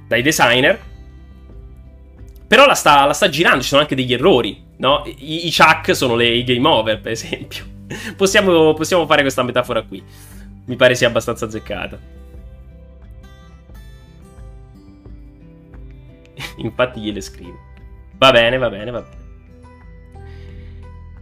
dai 0.07 0.21
designer, 0.21 0.79
però 2.47 2.65
la 2.65 2.75
sta, 2.75 3.05
la 3.05 3.13
sta 3.13 3.27
girando, 3.29 3.61
ci 3.61 3.69
sono 3.69 3.81
anche 3.81 3.95
degli 3.95 4.13
errori, 4.13 4.63
no? 4.77 5.03
I, 5.05 5.47
i 5.47 5.51
chuck 5.51 5.95
sono 5.95 6.15
le, 6.15 6.27
i 6.27 6.43
game 6.43 6.67
over, 6.67 6.99
per 6.99 7.11
esempio. 7.11 7.65
possiamo, 8.15 8.73
possiamo 8.73 9.05
fare 9.05 9.21
questa 9.21 9.43
metafora 9.43 9.81
qui. 9.83 10.03
Mi 10.65 10.75
pare 10.75 10.95
sia 10.95 11.07
abbastanza 11.07 11.45
azzeccata. 11.45 11.99
Infatti 16.57 16.99
gliele 16.99 17.21
scrivo. 17.21 17.59
Va 18.17 18.31
bene, 18.31 18.57
va 18.57 18.69
bene, 18.69 18.91
va 18.91 19.01
bene. 19.01 19.23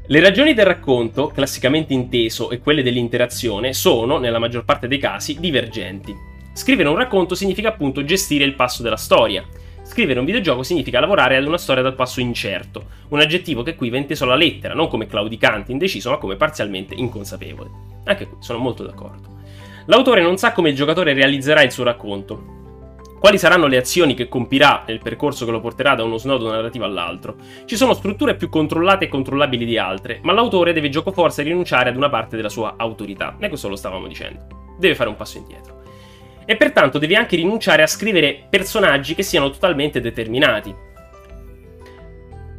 Le 0.06 0.20
ragioni 0.20 0.54
del 0.54 0.66
racconto, 0.66 1.28
classicamente 1.28 1.94
inteso, 1.94 2.50
e 2.50 2.60
quelle 2.60 2.84
dell'interazione 2.84 3.74
sono, 3.74 4.18
nella 4.18 4.38
maggior 4.38 4.66
parte 4.66 4.88
dei 4.90 4.98
casi, 4.98 5.40
divergenti. 5.40 6.14
Scrivere 6.54 6.90
un 6.90 6.98
racconto 6.98 7.36
significa 7.36 7.70
appunto 7.70 8.04
gestire 8.04 8.44
il 8.44 8.56
passo 8.56 8.84
della 8.84 8.98
storia. 8.98 9.46
Scrivere 9.94 10.18
un 10.18 10.26
videogioco 10.26 10.64
significa 10.64 11.00
lavorare 11.00 11.38
ad 11.38 11.46
una 11.46 11.60
storia 11.60 11.84
dal 11.84 11.94
passo 11.94 12.20
incerto, 12.20 12.86
un 13.10 13.20
aggettivo 13.20 13.62
che 13.62 13.76
qui 13.76 13.92
va 13.92 13.98
inteso 13.98 14.24
alla 14.24 14.34
lettera, 14.34 14.74
non 14.74 14.88
come 14.88 15.06
claudicante, 15.06 15.72
indeciso, 15.72 16.10
ma 16.10 16.18
come 16.18 16.36
parzialmente 16.36 16.96
inconsapevole. 16.96 17.70
Anche 18.06 18.28
qui 18.28 18.38
sono 18.40 18.58
molto 18.58 18.82
d'accordo. 18.84 19.38
L'autore 19.86 20.24
non 20.24 20.38
sa 20.38 20.52
come 20.52 20.70
il 20.70 20.76
giocatore 20.76 21.14
realizzerà 21.14 21.62
il 21.62 21.72
suo 21.72 21.84
racconto, 21.84 23.12
quali 23.20 23.38
saranno 23.38 23.68
le 23.68 23.78
azioni 23.78 24.16
che 24.16 24.28
compirà 24.28 24.84
nel 24.88 25.00
percorso 25.00 25.46
che 25.46 25.52
lo 25.52 25.62
porterà 25.62 25.94
da 25.94 26.04
uno 26.04 26.18
snodo 26.18 26.50
narrativo 26.50 26.86
all'altro? 26.86 27.36
Ci 27.66 27.76
sono 27.76 27.94
strutture 27.94 28.36
più 28.36 28.50
controllate 28.50 29.06
e 29.06 29.10
controllabili 29.10 29.64
di 29.64 29.78
altre, 29.78 30.22
ma 30.24 30.34
l'autore 30.34 30.74
deve 30.74 30.90
giocoforza 30.90 31.44
rinunciare 31.44 31.90
ad 31.90 31.98
una 31.98 32.10
parte 32.10 32.36
della 32.36 32.50
sua 32.50 32.74
autorità. 32.78 33.36
E 33.38 33.48
questo 33.48 33.70
lo 33.70 33.76
stavamo 33.76 34.08
dicendo. 34.08 34.76
Deve 34.80 34.96
fare 34.96 35.10
un 35.10 35.16
passo 35.16 35.38
indietro. 35.38 35.83
E 36.46 36.56
pertanto 36.56 36.98
deve 36.98 37.16
anche 37.16 37.36
rinunciare 37.36 37.84
a 37.84 37.88
scrivere 37.88 38.44
personaggi 38.50 39.16
che 39.16 39.24
siano 39.24 39.50
totalmente 39.50 40.02
determinati. 40.02 40.74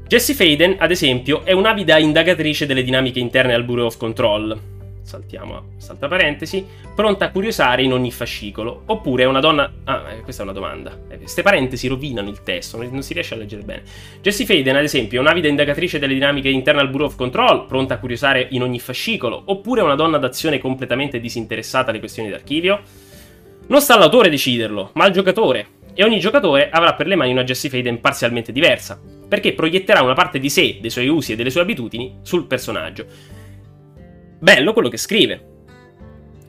Jessie 0.06 0.34
Faden, 0.34 0.76
ad 0.78 0.90
esempio, 0.90 1.44
è 1.44 1.52
un'avida 1.52 1.98
indagatrice 1.98 2.66
delle 2.66 2.82
dinamiche 2.82 3.18
interne 3.18 3.54
al 3.54 3.64
Bureau 3.64 3.86
of 3.86 3.96
Control, 3.96 4.72
saltiamo 5.04 5.56
a 5.56 5.62
salta 5.76 6.08
parentesi, 6.08 6.66
pronta 6.94 7.26
a 7.26 7.30
curiosare 7.30 7.82
in 7.82 7.92
ogni 7.92 8.10
fascicolo. 8.10 8.82
Oppure 8.86 9.22
è 9.22 9.26
una 9.26 9.40
donna... 9.40 9.70
Ah, 9.84 10.12
eh, 10.12 10.20
questa 10.22 10.42
è 10.42 10.44
una 10.44 10.54
domanda. 10.54 10.98
Eh, 11.08 11.18
queste 11.18 11.42
parentesi 11.42 11.86
rovinano 11.86 12.28
il 12.28 12.42
testo, 12.42 12.82
non 12.82 13.02
si 13.02 13.12
riesce 13.12 13.34
a 13.34 13.36
leggere 13.36 13.62
bene. 13.62 13.82
Jessie 14.20 14.44
Faden, 14.44 14.76
ad 14.76 14.82
esempio, 14.82 15.18
è 15.18 15.22
un'avida 15.22 15.48
indagatrice 15.48 15.98
delle 15.98 16.14
dinamiche 16.14 16.48
interne 16.48 16.80
al 16.80 16.88
Bureau 16.88 17.08
of 17.08 17.16
Control, 17.16 17.66
pronta 17.66 17.94
a 17.94 17.98
curiosare 17.98 18.48
in 18.50 18.62
ogni 18.62 18.80
fascicolo. 18.80 19.42
Oppure 19.46 19.80
è 19.80 19.84
una 19.84 19.94
donna 19.94 20.18
d'azione 20.18 20.58
completamente 20.58 21.20
disinteressata 21.20 21.90
alle 21.90 22.00
questioni 22.00 22.30
d'archivio? 22.30 22.80
Non 23.66 23.80
sta 23.80 23.94
all'autore 23.94 24.30
deciderlo, 24.30 24.90
ma 24.94 25.04
al 25.04 25.12
giocatore. 25.12 25.66
E 25.94 26.02
ogni 26.02 26.18
giocatore 26.18 26.70
avrà 26.70 26.94
per 26.94 27.06
le 27.06 27.14
mani 27.14 27.32
una 27.32 27.44
Jessie 27.44 27.70
Faden 27.70 28.00
parzialmente 28.00 28.50
diversa, 28.50 29.00
perché 29.28 29.52
proietterà 29.52 30.02
una 30.02 30.14
parte 30.14 30.40
di 30.40 30.50
sé, 30.50 30.78
dei 30.80 30.90
suoi 30.90 31.08
usi 31.08 31.32
e 31.32 31.36
delle 31.36 31.50
sue 31.50 31.60
abitudini 31.60 32.18
sul 32.22 32.46
personaggio 32.46 33.06
bello 34.44 34.74
quello 34.74 34.90
che 34.90 34.98
scrive. 34.98 35.48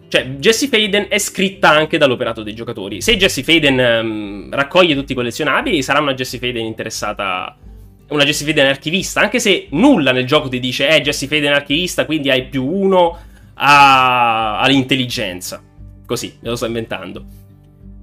Cioè, 0.09 0.25
Jesse 0.37 0.67
Faden 0.67 1.07
è 1.09 1.17
scritta 1.17 1.69
anche 1.69 1.97
dall'operato 1.97 2.43
dei 2.43 2.53
giocatori. 2.53 3.01
Se 3.01 3.17
Jesse 3.17 3.41
Faden 3.41 3.79
um, 3.79 4.49
raccoglie 4.51 4.93
tutti 4.93 5.13
i 5.13 5.15
collezionabili, 5.15 5.81
sarà 5.81 5.99
una 5.99 6.13
Jesse 6.13 6.37
Faden 6.37 6.63
interessata. 6.63 7.57
Una 8.09 8.23
Jesse 8.23 8.45
Faden 8.45 8.67
archivista. 8.67 9.21
Anche 9.21 9.39
se 9.39 9.67
nulla 9.71 10.11
nel 10.11 10.25
gioco 10.25 10.47
ti 10.47 10.59
dice, 10.59 10.89
eh, 10.89 11.01
Jesse 11.01 11.25
Faden 11.27 11.53
archivista, 11.53 12.05
quindi 12.05 12.29
hai 12.29 12.45
più 12.45 12.65
uno 12.65 13.17
a... 13.55 14.59
all'intelligenza. 14.59 15.63
Così, 16.05 16.37
me 16.41 16.49
lo 16.49 16.55
sto 16.55 16.65
inventando. 16.65 17.23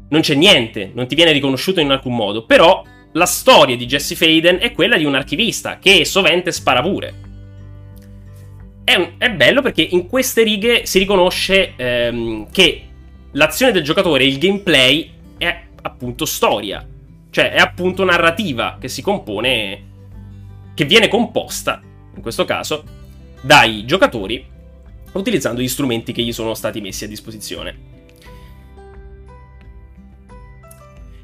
Non 0.09 0.21
c'è 0.21 0.35
niente, 0.35 0.91
non 0.95 1.07
ti 1.07 1.15
viene 1.15 1.33
riconosciuto 1.33 1.81
in 1.81 1.91
alcun 1.91 2.15
modo. 2.15 2.45
Però 2.45 2.85
la 3.13 3.27
storia 3.27 3.77
di 3.77 3.87
Jesse 3.87 4.15
Faden 4.15 4.59
è 4.61 4.73
quella 4.73 4.97
di 4.97 5.05
un 5.05 5.15
archivista 5.15 5.79
che 5.79 6.05
sovente 6.05 6.53
spara 6.53 6.83
pure 6.83 7.31
è, 8.85 9.13
è, 9.19 9.31
bello 9.31 9.63
perché 9.63 9.83
in 9.83 10.07
queste 10.07 10.43
righe 10.43 10.87
si 10.87 10.99
riconosce 10.99 11.75
ehm, 11.77 12.51
che 12.51 12.83
l'azione 13.33 13.73
del 13.73 13.83
giocatore, 13.83 14.25
il 14.25 14.39
gameplay, 14.39 15.11
è 15.39 15.63
appunto 15.83 16.25
storia. 16.25 16.87
Cioè, 17.31 17.53
è 17.53 17.59
appunto 17.59 18.05
narrativa 18.05 18.77
che 18.79 18.89
si 18.89 19.01
compone, 19.01 19.91
che 20.75 20.85
viene 20.85 21.09
composta, 21.09 21.81
in 22.15 22.21
questo 22.21 22.45
caso, 22.45 22.85
dai 23.41 23.85
giocatori 23.87 24.45
utilizzando 25.13 25.61
gli 25.61 25.69
strumenti 25.69 26.13
che 26.13 26.23
gli 26.23 26.33
sono 26.33 26.55
stati 26.55 26.81
messi 26.81 27.05
a 27.05 27.09
disposizione. 27.09 27.91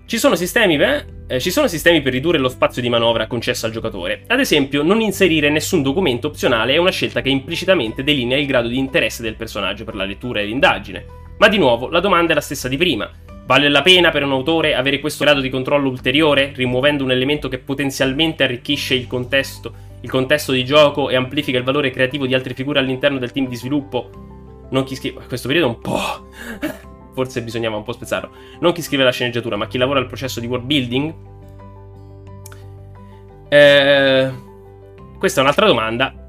Ci 0.08 0.16
sono, 0.16 0.36
sistemi, 0.36 0.78
eh, 1.26 1.38
ci 1.38 1.50
sono 1.50 1.68
sistemi 1.68 2.00
per 2.00 2.14
ridurre 2.14 2.38
lo 2.38 2.48
spazio 2.48 2.80
di 2.80 2.88
manovra 2.88 3.26
concesso 3.26 3.66
al 3.66 3.72
giocatore. 3.72 4.22
Ad 4.28 4.40
esempio, 4.40 4.82
non 4.82 5.02
inserire 5.02 5.50
nessun 5.50 5.82
documento 5.82 6.28
opzionale 6.28 6.72
è 6.72 6.78
una 6.78 6.90
scelta 6.90 7.20
che 7.20 7.28
implicitamente 7.28 8.02
delinea 8.02 8.38
il 8.38 8.46
grado 8.46 8.68
di 8.68 8.78
interesse 8.78 9.20
del 9.20 9.34
personaggio 9.34 9.84
per 9.84 9.94
la 9.94 10.06
lettura 10.06 10.40
e 10.40 10.46
l'indagine. 10.46 11.04
Ma 11.36 11.48
di 11.48 11.58
nuovo, 11.58 11.90
la 11.90 12.00
domanda 12.00 12.32
è 12.32 12.34
la 12.34 12.40
stessa 12.40 12.68
di 12.68 12.78
prima. 12.78 13.06
Vale 13.44 13.68
la 13.68 13.82
pena 13.82 14.10
per 14.10 14.24
un 14.24 14.32
autore 14.32 14.74
avere 14.74 14.98
questo 14.98 15.24
grado 15.24 15.42
di 15.42 15.50
controllo 15.50 15.90
ulteriore, 15.90 16.52
rimuovendo 16.54 17.04
un 17.04 17.10
elemento 17.10 17.48
che 17.48 17.58
potenzialmente 17.58 18.44
arricchisce 18.44 18.94
il 18.94 19.06
contesto, 19.06 19.74
il 20.00 20.08
contesto 20.08 20.52
di 20.52 20.64
gioco 20.64 21.10
e 21.10 21.16
amplifica 21.16 21.58
il 21.58 21.64
valore 21.64 21.90
creativo 21.90 22.26
di 22.26 22.32
altre 22.32 22.54
figure 22.54 22.78
all'interno 22.78 23.18
del 23.18 23.30
team 23.30 23.46
di 23.46 23.56
sviluppo? 23.56 24.68
Non 24.70 24.84
chi 24.84 24.94
scrive. 24.94 25.20
Questo 25.28 25.48
periodo 25.48 25.70
è 25.70 25.74
un 25.74 25.80
po' 25.82 26.96
forse 27.18 27.42
bisognava 27.42 27.76
un 27.76 27.82
po' 27.82 27.90
spezzarlo. 27.90 28.30
Non 28.60 28.72
chi 28.72 28.80
scrive 28.80 29.02
la 29.02 29.10
sceneggiatura, 29.10 29.56
ma 29.56 29.66
chi 29.66 29.76
lavora 29.76 29.98
al 29.98 30.06
processo 30.06 30.38
di 30.38 30.46
world 30.46 30.64
building. 30.66 31.14
Eh, 33.48 34.32
questa 35.18 35.40
è 35.40 35.42
un'altra 35.42 35.66
domanda 35.66 36.28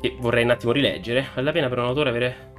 che 0.00 0.16
vorrei 0.18 0.42
un 0.42 0.50
attimo 0.50 0.72
rileggere. 0.72 1.28
Vale 1.34 1.46
la 1.46 1.52
pena 1.52 1.68
per 1.68 1.78
un 1.78 1.84
autore 1.84 2.08
avere 2.08 2.50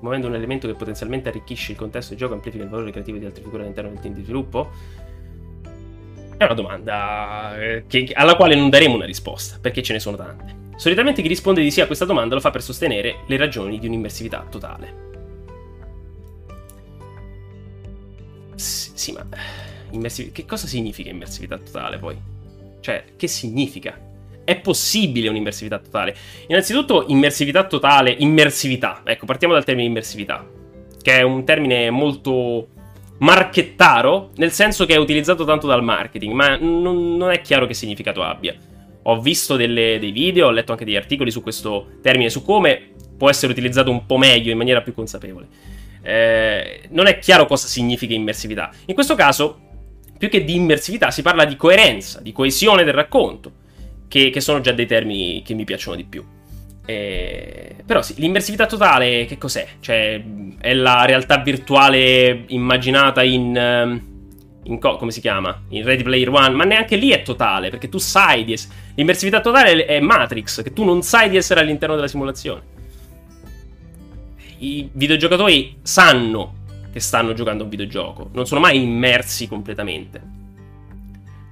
muovendo 0.00 0.26
un 0.26 0.34
elemento 0.34 0.66
che 0.66 0.74
potenzialmente 0.74 1.30
arricchisce 1.30 1.72
il 1.72 1.78
contesto 1.78 2.12
di 2.12 2.18
gioco 2.18 2.32
e 2.32 2.36
amplifica 2.36 2.64
il 2.64 2.70
valore 2.70 2.90
creativo 2.90 3.16
di 3.16 3.24
altre 3.24 3.42
figure 3.42 3.62
all'interno 3.62 3.90
del 3.90 4.00
team 4.00 4.12
di 4.12 4.22
sviluppo? 4.22 4.70
È 6.36 6.44
una 6.44 6.54
domanda 6.54 7.58
eh, 7.58 7.84
che, 7.86 8.10
alla 8.12 8.36
quale 8.36 8.54
non 8.54 8.68
daremo 8.68 8.94
una 8.94 9.06
risposta, 9.06 9.58
perché 9.58 9.82
ce 9.82 9.94
ne 9.94 10.00
sono 10.00 10.18
tante. 10.18 10.58
Solitamente 10.76 11.22
chi 11.22 11.28
risponde 11.28 11.62
di 11.62 11.70
sì 11.70 11.80
a 11.80 11.86
questa 11.86 12.04
domanda 12.04 12.34
lo 12.34 12.40
fa 12.40 12.50
per 12.50 12.62
sostenere 12.62 13.20
le 13.26 13.36
ragioni 13.38 13.78
di 13.78 13.86
un'immersività 13.86 14.46
totale. 14.50 15.08
Sì, 18.60 19.12
ma 19.12 19.26
immersiv- 19.92 20.32
che 20.32 20.44
cosa 20.44 20.66
significa 20.66 21.08
immersività 21.08 21.56
totale 21.56 21.98
poi? 21.98 22.16
Cioè, 22.80 23.04
che 23.16 23.26
significa? 23.26 23.98
È 24.44 24.60
possibile 24.60 25.28
un'immersività 25.28 25.78
totale? 25.78 26.14
Innanzitutto, 26.48 27.06
immersività 27.08 27.64
totale, 27.66 28.14
immersività. 28.18 29.00
Ecco, 29.04 29.24
partiamo 29.24 29.54
dal 29.54 29.64
termine 29.64 29.88
immersività, 29.88 30.46
che 31.00 31.18
è 31.18 31.22
un 31.22 31.44
termine 31.44 31.90
molto 31.90 32.68
marchettaro, 33.18 34.30
nel 34.36 34.52
senso 34.52 34.84
che 34.86 34.94
è 34.94 34.98
utilizzato 34.98 35.44
tanto 35.44 35.66
dal 35.66 35.82
marketing, 35.82 36.32
ma 36.32 36.56
non, 36.56 37.16
non 37.16 37.30
è 37.30 37.40
chiaro 37.40 37.66
che 37.66 37.74
significato 37.74 38.22
abbia. 38.22 38.54
Ho 39.04 39.20
visto 39.20 39.56
delle, 39.56 39.98
dei 39.98 40.10
video, 40.10 40.48
ho 40.48 40.50
letto 40.50 40.72
anche 40.72 40.84
degli 40.84 40.96
articoli 40.96 41.30
su 41.30 41.42
questo 41.42 41.92
termine, 42.02 42.28
su 42.28 42.42
come 42.42 42.90
può 43.16 43.30
essere 43.30 43.52
utilizzato 43.52 43.90
un 43.90 44.04
po' 44.04 44.18
meglio, 44.18 44.50
in 44.50 44.58
maniera 44.58 44.82
più 44.82 44.92
consapevole 44.92 45.78
eh, 46.02 46.82
non 46.90 47.06
è 47.06 47.18
chiaro 47.18 47.46
cosa 47.46 47.66
significa 47.66 48.14
immersività. 48.14 48.70
In 48.86 48.94
questo 48.94 49.14
caso, 49.14 49.58
più 50.18 50.28
che 50.28 50.44
di 50.44 50.54
immersività, 50.54 51.10
si 51.10 51.22
parla 51.22 51.44
di 51.44 51.56
coerenza, 51.56 52.20
di 52.20 52.32
coesione 52.32 52.84
del 52.84 52.94
racconto, 52.94 53.52
che, 54.08 54.30
che 54.30 54.40
sono 54.40 54.60
già 54.60 54.72
dei 54.72 54.86
termini 54.86 55.42
che 55.42 55.54
mi 55.54 55.64
piacciono 55.64 55.96
di 55.96 56.04
più. 56.04 56.24
Eh, 56.84 57.76
però 57.86 58.02
sì, 58.02 58.14
l'immersività 58.16 58.66
totale 58.66 59.24
che 59.26 59.38
cos'è? 59.38 59.66
Cioè, 59.78 60.22
è 60.58 60.74
la 60.74 61.04
realtà 61.04 61.38
virtuale 61.38 62.44
immaginata 62.48 63.22
in... 63.22 63.56
Ehm, 63.56 64.08
in 64.64 64.78
co- 64.78 64.96
come 64.96 65.10
si 65.10 65.20
chiama? 65.20 65.62
In 65.70 65.84
Ready 65.84 66.02
Player 66.02 66.28
One, 66.28 66.50
ma 66.50 66.64
neanche 66.64 66.96
lì 66.96 67.10
è 67.10 67.22
totale, 67.22 67.70
perché 67.70 67.88
tu 67.88 67.98
sai 67.98 68.44
di 68.44 68.52
essere... 68.52 68.74
L'immersività 68.94 69.40
totale 69.40 69.84
è 69.84 70.00
Matrix, 70.00 70.62
che 70.62 70.72
tu 70.72 70.84
non 70.84 71.02
sai 71.02 71.30
di 71.30 71.36
essere 71.36 71.60
all'interno 71.60 71.94
della 71.94 72.08
simulazione 72.08 72.78
i 74.60 74.90
videogiocatori 74.92 75.78
sanno 75.82 76.58
che 76.92 77.00
stanno 77.00 77.32
giocando 77.32 77.62
a 77.62 77.64
un 77.64 77.70
videogioco, 77.70 78.30
non 78.32 78.46
sono 78.46 78.60
mai 78.60 78.82
immersi 78.82 79.46
completamente. 79.46 80.38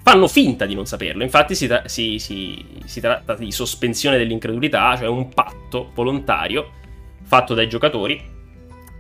Fanno 0.03 0.27
finta 0.27 0.67
di 0.67 0.75
non 0.75 0.87
saperlo, 0.87 1.23
infatti 1.23 1.55
si, 1.55 1.67
tra- 1.67 1.87
si, 1.87 2.19
si, 2.19 2.65
si 2.85 3.01
tratta 3.01 3.35
di 3.35 3.53
sospensione 3.53 4.17
dell'incredulità, 4.17 4.97
cioè 4.97 5.07
un 5.07 5.29
patto 5.29 5.91
volontario 5.95 6.73
fatto 7.23 7.55
dai 7.55 7.69
giocatori 7.69 8.21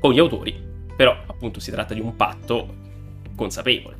con 0.00 0.12
gli 0.12 0.18
autori, 0.18 0.54
però 0.94 1.16
appunto 1.26 1.60
si 1.60 1.70
tratta 1.70 1.94
di 1.94 2.00
un 2.00 2.14
patto 2.14 2.74
consapevole, 3.34 3.96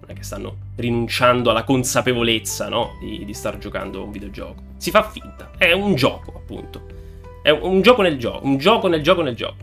non 0.00 0.10
è 0.10 0.14
che 0.14 0.22
stanno 0.22 0.56
rinunciando 0.76 1.50
alla 1.50 1.64
consapevolezza, 1.64 2.68
no? 2.68 2.96
Di, 3.00 3.24
di 3.24 3.34
star 3.34 3.58
giocando 3.58 4.00
a 4.00 4.04
un 4.04 4.10
videogioco. 4.10 4.62
Si 4.78 4.90
fa 4.90 5.08
finta. 5.08 5.50
È 5.56 5.72
un 5.72 5.94
gioco, 5.94 6.32
appunto. 6.34 6.97
È 7.42 7.50
un, 7.50 7.80
gioco 7.82 8.02
nel 8.02 8.18
gioco. 8.18 8.46
Un 8.46 8.58
gioco 8.58 8.88
nel 8.88 9.02
gioco 9.02 9.22
nel 9.22 9.34
gioco. 9.34 9.56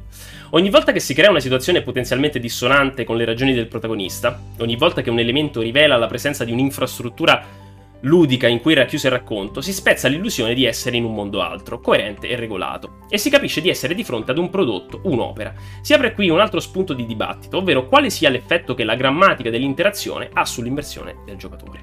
Ogni 0.51 0.69
volta 0.69 0.91
che 0.91 0.99
si 0.99 1.13
crea 1.13 1.29
una 1.29 1.39
situazione 1.39 1.81
potenzialmente 1.81 2.39
dissonante 2.39 3.03
con 3.03 3.17
le 3.17 3.25
ragioni 3.25 3.53
del 3.53 3.67
protagonista, 3.67 4.41
ogni 4.59 4.75
volta 4.75 5.01
che 5.01 5.09
un 5.09 5.19
elemento 5.19 5.61
rivela 5.61 5.97
la 5.97 6.07
presenza 6.07 6.45
di 6.45 6.51
un'infrastruttura 6.51 7.63
ludica 8.01 8.47
in 8.47 8.61
cui 8.61 8.73
è 8.73 8.75
racchiuso 8.75 9.07
il 9.07 9.13
racconto, 9.13 9.61
si 9.61 9.73
spezza 9.73 10.07
l'illusione 10.07 10.53
di 10.53 10.65
essere 10.65 10.97
in 10.97 11.03
un 11.03 11.13
mondo 11.13 11.41
altro, 11.41 11.79
coerente 11.79 12.27
e 12.27 12.35
regolato, 12.35 12.99
e 13.09 13.17
si 13.17 13.29
capisce 13.29 13.61
di 13.61 13.69
essere 13.69 13.95
di 13.95 14.03
fronte 14.03 14.31
ad 14.31 14.37
un 14.37 14.49
prodotto, 14.49 15.01
un'opera. 15.03 15.53
Si 15.81 15.93
apre 15.93 16.13
qui 16.13 16.29
un 16.29 16.39
altro 16.39 16.59
spunto 16.59 16.93
di 16.93 17.05
dibattito, 17.05 17.57
ovvero 17.57 17.87
quale 17.87 18.09
sia 18.09 18.29
l'effetto 18.29 18.73
che 18.73 18.83
la 18.83 18.95
grammatica 18.95 19.49
dell'interazione 19.49 20.29
ha 20.31 20.45
sull'immersione 20.45 21.17
del 21.25 21.37
giocatore. 21.37 21.81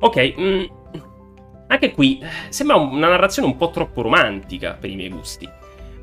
Ok, 0.00 0.34
mm, 0.38 0.64
anche 1.68 1.92
qui 1.92 2.18
eh, 2.20 2.26
sembra 2.48 2.76
una 2.76 3.08
narrazione 3.08 3.46
un 3.46 3.56
po' 3.56 3.70
troppo 3.70 4.02
romantica 4.02 4.76
per 4.78 4.90
i 4.90 4.96
miei 4.96 5.10
gusti. 5.10 5.48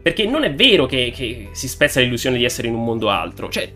Perché 0.01 0.25
non 0.25 0.43
è 0.43 0.53
vero 0.53 0.85
che, 0.85 1.11
che 1.13 1.49
si 1.51 1.67
spezza 1.67 1.99
l'illusione 1.99 2.37
di 2.37 2.45
essere 2.45 2.67
in 2.67 2.75
un 2.75 2.83
mondo 2.83 3.09
altro. 3.09 3.49
Cioè, 3.49 3.73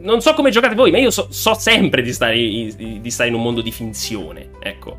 non 0.00 0.22
so 0.22 0.32
come 0.32 0.50
giocate 0.50 0.74
voi, 0.74 0.90
ma 0.90 0.98
io 0.98 1.10
so, 1.10 1.26
so 1.30 1.54
sempre 1.54 2.00
di 2.00 2.12
stare, 2.12 2.34
di 2.36 3.10
stare, 3.10 3.28
in 3.28 3.34
un 3.34 3.42
mondo 3.42 3.60
di 3.60 3.70
finzione. 3.70 4.50
Ecco. 4.60 4.96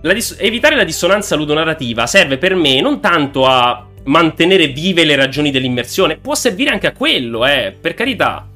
La 0.00 0.14
dis- 0.14 0.36
evitare 0.38 0.76
la 0.76 0.84
dissonanza 0.84 1.36
ludonarrativa 1.36 2.06
serve 2.06 2.38
per 2.38 2.54
me 2.54 2.80
non 2.80 3.00
tanto 3.00 3.46
a 3.46 3.86
mantenere 4.04 4.68
vive 4.68 5.04
le 5.04 5.16
ragioni 5.16 5.50
dell'immersione, 5.50 6.16
può 6.16 6.34
servire 6.34 6.70
anche 6.70 6.86
a 6.86 6.92
quello, 6.92 7.44
eh, 7.44 7.76
per 7.78 7.92
carità. 7.92 8.48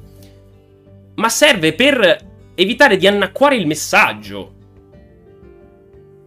Ma 1.15 1.29
serve 1.29 1.73
per 1.73 2.17
evitare 2.55 2.97
di 2.97 3.05
annacquare 3.05 3.55
il 3.55 3.67
messaggio. 3.67 4.53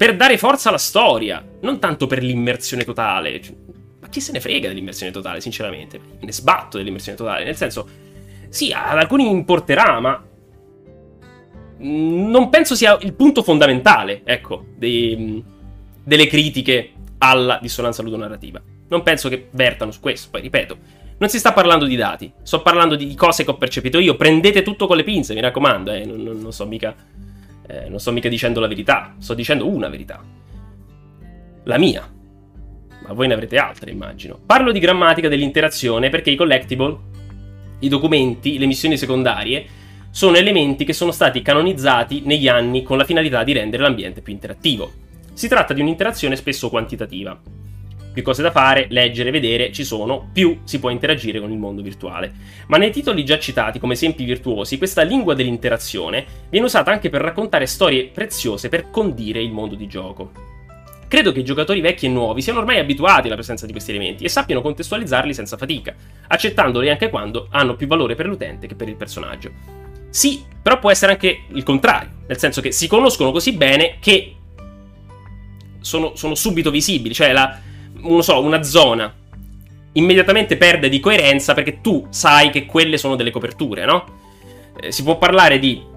Per 0.05 0.17
dare 0.17 0.37
forza 0.37 0.69
alla 0.69 0.77
storia, 0.77 1.43
non 1.63 1.79
tanto 1.79 2.07
per 2.07 2.23
l'immersione 2.23 2.85
totale. 2.85 3.41
Ma 4.03 4.09
chi 4.11 4.21
se 4.21 4.33
ne 4.33 4.41
frega 4.41 4.69
dell'immersione 4.69 5.11
totale, 5.11 5.41
sinceramente? 5.41 5.99
Me 5.99 6.27
ne 6.27 6.31
sbatto 6.31 6.77
dell'immersione 6.77 7.17
totale, 7.17 7.43
nel 7.43 7.57
senso 7.57 7.89
sì, 8.51 8.71
ad 8.71 8.99
alcuni 8.99 9.31
importerà, 9.31 9.99
ma 10.01 10.23
non 11.79 12.51
penso 12.51 12.75
sia 12.75 12.99
il 13.01 13.15
punto 13.15 13.43
fondamentale, 13.43 14.21
ecco, 14.25 14.67
dei, 14.77 15.43
delle 16.05 16.27
critiche 16.27 16.93
alla 17.17 17.59
dissonanza 17.63 18.03
ludonarrativa. 18.03 18.61
Non 18.89 19.03
penso 19.03 19.31
che 19.31 19.49
vertano 19.53 19.91
su 19.91 20.01
questo, 20.01 20.29
poi 20.31 20.43
ripeto, 20.43 20.77
non 21.17 21.31
si 21.31 21.39
sta 21.39 21.55
parlando 21.55 21.87
di 21.87 21.97
dati, 21.97 22.31
sto 22.43 22.61
parlando 22.61 22.95
di 22.95 23.15
cose 23.15 23.43
che 23.43 23.51
ho 23.51 23.57
percepito 23.57 23.99
io, 23.99 24.17
prendete 24.17 24.61
tutto 24.61 24.87
con 24.87 24.99
le 24.99 25.03
pinze, 25.03 25.33
mi 25.33 25.41
raccomando, 25.41 25.91
eh, 25.93 26.05
non, 26.05 26.23
non, 26.23 26.41
non, 26.43 26.53
sto 26.53 26.67
mica, 26.67 26.95
eh, 27.67 27.89
non 27.89 27.99
sto 27.99 28.13
mica 28.13 28.29
dicendo 28.29 28.61
la 28.61 28.69
verità, 28.69 29.15
sto 29.19 29.35
dicendo 29.35 29.69
una 29.69 29.89
verità. 29.89 30.23
La 31.65 31.79
mia. 31.79 32.11
Ma 33.07 33.13
voi 33.13 33.27
ne 33.27 33.35
avrete 33.35 33.57
altre, 33.57 33.91
immagino. 33.91 34.39
Parlo 34.45 34.73
di 34.73 34.79
grammatica 34.79 35.29
dell'interazione 35.29 36.09
perché 36.11 36.31
i 36.31 36.37
collectible 36.37 37.13
i 37.85 37.89
documenti, 37.89 38.59
le 38.59 38.67
missioni 38.67 38.97
secondarie, 38.97 39.67
sono 40.11 40.37
elementi 40.37 40.85
che 40.85 40.93
sono 40.93 41.11
stati 41.11 41.43
canonizzati 41.43 42.23
negli 42.25 42.49
anni 42.49 42.83
con 42.83 42.97
la 42.97 43.05
finalità 43.05 43.45
di 43.45 43.53
rendere 43.53 43.83
l'ambiente 43.83 44.23
più 44.23 44.33
interattivo. 44.33 44.91
Si 45.33 45.49
tratta 45.49 45.75
di 45.75 45.81
un'interazione 45.81 46.37
spesso 46.37 46.71
quantitativa. 46.71 47.39
Più 48.15 48.23
cose 48.23 48.43
da 48.43 48.53
fare, 48.53 48.87
leggere, 48.91 49.33
vedere 49.33 49.73
ci 49.73 49.83
sono, 49.83 50.31
più 50.33 50.61
si 50.63 50.79
può 50.79 50.89
interagire 50.91 51.41
con 51.41 51.51
il 51.51 51.59
mondo 51.59 51.83
virtuale. 51.83 52.33
Ma 52.69 52.77
nei 52.77 52.93
titoli 52.93 53.25
già 53.25 53.41
citati 53.41 53.81
come 53.81 53.95
esempi 53.95 54.23
virtuosi, 54.23 54.79
questa 54.79 55.03
lingua 55.03 55.35
dell'interazione 55.35 56.25
viene 56.49 56.67
usata 56.67 56.93
anche 56.93 57.11
per 57.11 57.23
raccontare 57.23 57.67
storie 57.67 58.05
preziose 58.05 58.69
per 58.69 58.89
condire 58.89 59.43
il 59.43 59.51
mondo 59.51 59.75
di 59.75 59.89
gioco. 59.89 60.31
Credo 61.09 61.33
che 61.33 61.41
i 61.41 61.45
giocatori 61.45 61.81
vecchi 61.81 62.07
e 62.07 62.09
nuovi 62.09 62.41
siano 62.41 62.61
ormai 62.61 62.79
abituati 62.79 63.27
alla 63.27 63.35
presenza 63.35 63.67
di 63.67 63.73
questi 63.73 63.91
elementi 63.91 64.23
e 64.23 64.29
sappiano 64.29 64.63
contestualizzarli 64.63 65.35
senza 65.35 65.57
fatica, 65.57 65.93
accettandoli 66.29 66.91
anche 66.91 67.11
quando 67.11 67.49
hanno 67.51 67.75
più 67.75 67.89
valore 67.89 68.15
per 68.15 68.27
l'utente 68.27 68.69
che 68.69 68.77
per 68.77 68.89
il 68.89 68.97
personaggio. 68.97 69.51
Sì, 70.11 70.45
però 70.63 70.79
può 70.79 70.93
essere 70.93 71.11
anche 71.11 71.47
il 71.49 71.65
contrario, 71.65 72.11
nel 72.29 72.39
senso 72.39 72.61
che 72.61 72.71
si 72.71 72.87
conoscono 72.87 73.33
così 73.33 73.53
bene 73.55 73.97
che 73.99 74.37
sono, 75.81 76.15
sono 76.15 76.37
subito 76.37 76.71
visibili, 76.71 77.13
cioè 77.13 77.33
la, 77.33 77.61
non 78.01 78.23
so, 78.23 78.41
una 78.41 78.63
zona 78.63 79.13
immediatamente 79.95 80.57
perde 80.57 80.89
di 80.89 81.01
coerenza 81.01 81.55
perché 81.55 81.81
tu 81.81 82.07
sai 82.11 82.51
che 82.51 82.67
quelle 82.67 82.97
sono 82.99 83.17
delle 83.17 83.31
coperture, 83.31 83.85
no? 83.85 84.05
Eh, 84.81 84.93
si 84.93 85.03
può 85.03 85.19
parlare 85.19 85.59
di 85.59 85.93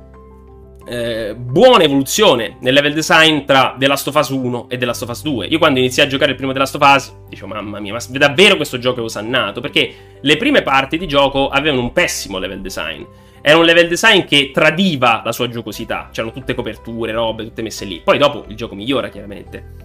eh, 0.90 1.36
buona 1.36 1.84
evoluzione 1.84 2.58
nel 2.62 2.74
level 2.74 2.94
design 2.94 3.44
tra 3.44 3.76
The 3.78 3.88
Last 3.88 4.08
of 4.08 4.16
Us 4.16 4.30
1 4.30 4.70
e 4.70 4.78
The 4.78 4.86
Last 4.86 5.02
of 5.02 5.10
Us 5.10 5.22
2. 5.24 5.48
Io 5.48 5.58
quando 5.58 5.80
iniziai 5.80 6.06
a 6.06 6.10
giocare 6.10 6.32
il 6.32 6.38
primo 6.38 6.54
The 6.54 6.60
Last 6.60 6.76
of 6.76 6.82
Us, 6.82 7.14
dicevo 7.28 7.48
mamma 7.48 7.80
mia, 7.80 7.94
ma 7.94 8.00
davvero 8.18 8.56
questo 8.56 8.78
gioco 8.80 9.02
è 9.02 9.04
osannato? 9.04 9.60
Perché 9.60 9.94
le 10.22 10.38
prime 10.38 10.62
parti 10.62 10.98
di 10.98 11.08
gioco 11.08 11.50
avevano 11.50 11.82
un 11.82 11.92
pessimo 11.92 12.38
level 12.38 12.62
design. 12.62 13.04
Era 13.42 13.58
un 13.58 13.66
level 13.66 13.88
design 13.88 14.26
che 14.26 14.52
tradiva 14.54 15.22
la 15.24 15.32
sua 15.32 15.48
giocosità, 15.48 16.10
c'erano 16.12 16.34
tutte 16.34 16.54
coperture, 16.54 17.12
robe, 17.12 17.44
tutte 17.44 17.62
messe 17.62 17.86
lì. 17.86 18.02
Poi 18.04 18.18
dopo 18.18 18.46
il 18.48 18.56
gioco 18.56 18.76
migliora 18.76 19.10
chiaramente. 19.10 19.76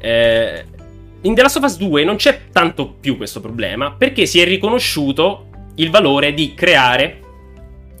Eh, 0.00 0.64
in 1.22 1.34
The 1.34 1.42
Last 1.42 1.56
of 1.56 1.64
Us 1.64 1.76
2 1.76 2.04
non 2.04 2.16
c'è 2.16 2.48
tanto 2.52 2.94
più 2.98 3.16
questo 3.16 3.40
problema 3.40 3.92
perché 3.92 4.26
si 4.26 4.40
è 4.40 4.44
riconosciuto 4.44 5.48
il 5.76 5.90
valore 5.90 6.32
di 6.32 6.54
creare 6.54 7.20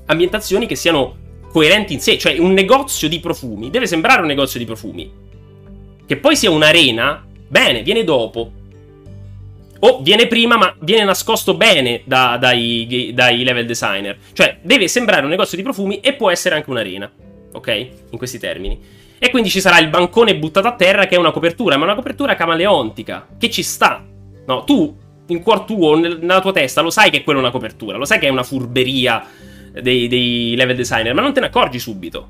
ambientazioni 0.06 0.66
che 0.66 0.74
siano 0.74 1.16
coerenti 1.52 1.92
in 1.92 2.00
sé, 2.00 2.16
cioè 2.16 2.38
un 2.38 2.52
negozio 2.52 3.08
di 3.08 3.20
profumi 3.20 3.70
deve 3.70 3.86
sembrare 3.86 4.22
un 4.22 4.26
negozio 4.26 4.58
di 4.58 4.64
profumi. 4.64 5.10
Che 6.06 6.16
poi 6.16 6.34
sia 6.34 6.50
un'arena, 6.50 7.24
bene, 7.48 7.82
viene 7.82 8.04
dopo. 8.04 8.52
O 9.82 10.02
viene 10.02 10.26
prima, 10.26 10.56
ma 10.56 10.74
viene 10.80 11.04
nascosto 11.04 11.54
bene 11.54 12.02
da, 12.04 12.36
dai, 12.38 13.12
dai, 13.14 13.44
level 13.44 13.64
designer. 13.64 14.18
Cioè, 14.32 14.58
deve 14.62 14.88
sembrare 14.88 15.22
un 15.22 15.30
negozio 15.30 15.56
di 15.56 15.62
profumi 15.62 16.00
e 16.00 16.14
può 16.14 16.30
essere 16.30 16.54
anche 16.54 16.68
un'arena. 16.68 17.10
Ok? 17.52 17.88
In 18.10 18.18
questi 18.18 18.38
termini. 18.38 18.78
E 19.22 19.30
quindi 19.30 19.50
ci 19.50 19.60
sarà 19.60 19.78
il 19.78 19.90
bancone 19.90 20.38
buttato 20.38 20.66
a 20.66 20.74
terra 20.74 21.06
che 21.06 21.14
è 21.14 21.18
una 21.18 21.30
copertura, 21.30 21.76
ma 21.76 21.84
una 21.84 21.94
copertura 21.94 22.34
camaleontica. 22.34 23.28
Che 23.38 23.50
ci 23.50 23.62
sta. 23.62 24.02
No, 24.46 24.64
tu, 24.64 24.96
in 25.26 25.42
cuor 25.42 25.64
tuo, 25.64 25.98
nella 25.98 26.40
tua 26.40 26.52
testa, 26.52 26.80
lo 26.80 26.88
sai 26.88 27.10
che 27.10 27.22
quella 27.22 27.38
è 27.38 27.42
una 27.42 27.52
copertura. 27.52 27.98
Lo 27.98 28.06
sai 28.06 28.18
che 28.18 28.28
è 28.28 28.30
una 28.30 28.42
furberia 28.42 29.22
dei, 29.72 30.08
dei 30.08 30.56
level 30.56 30.74
designer, 30.74 31.12
ma 31.12 31.20
non 31.20 31.34
te 31.34 31.40
ne 31.40 31.46
accorgi 31.46 31.78
subito. 31.78 32.28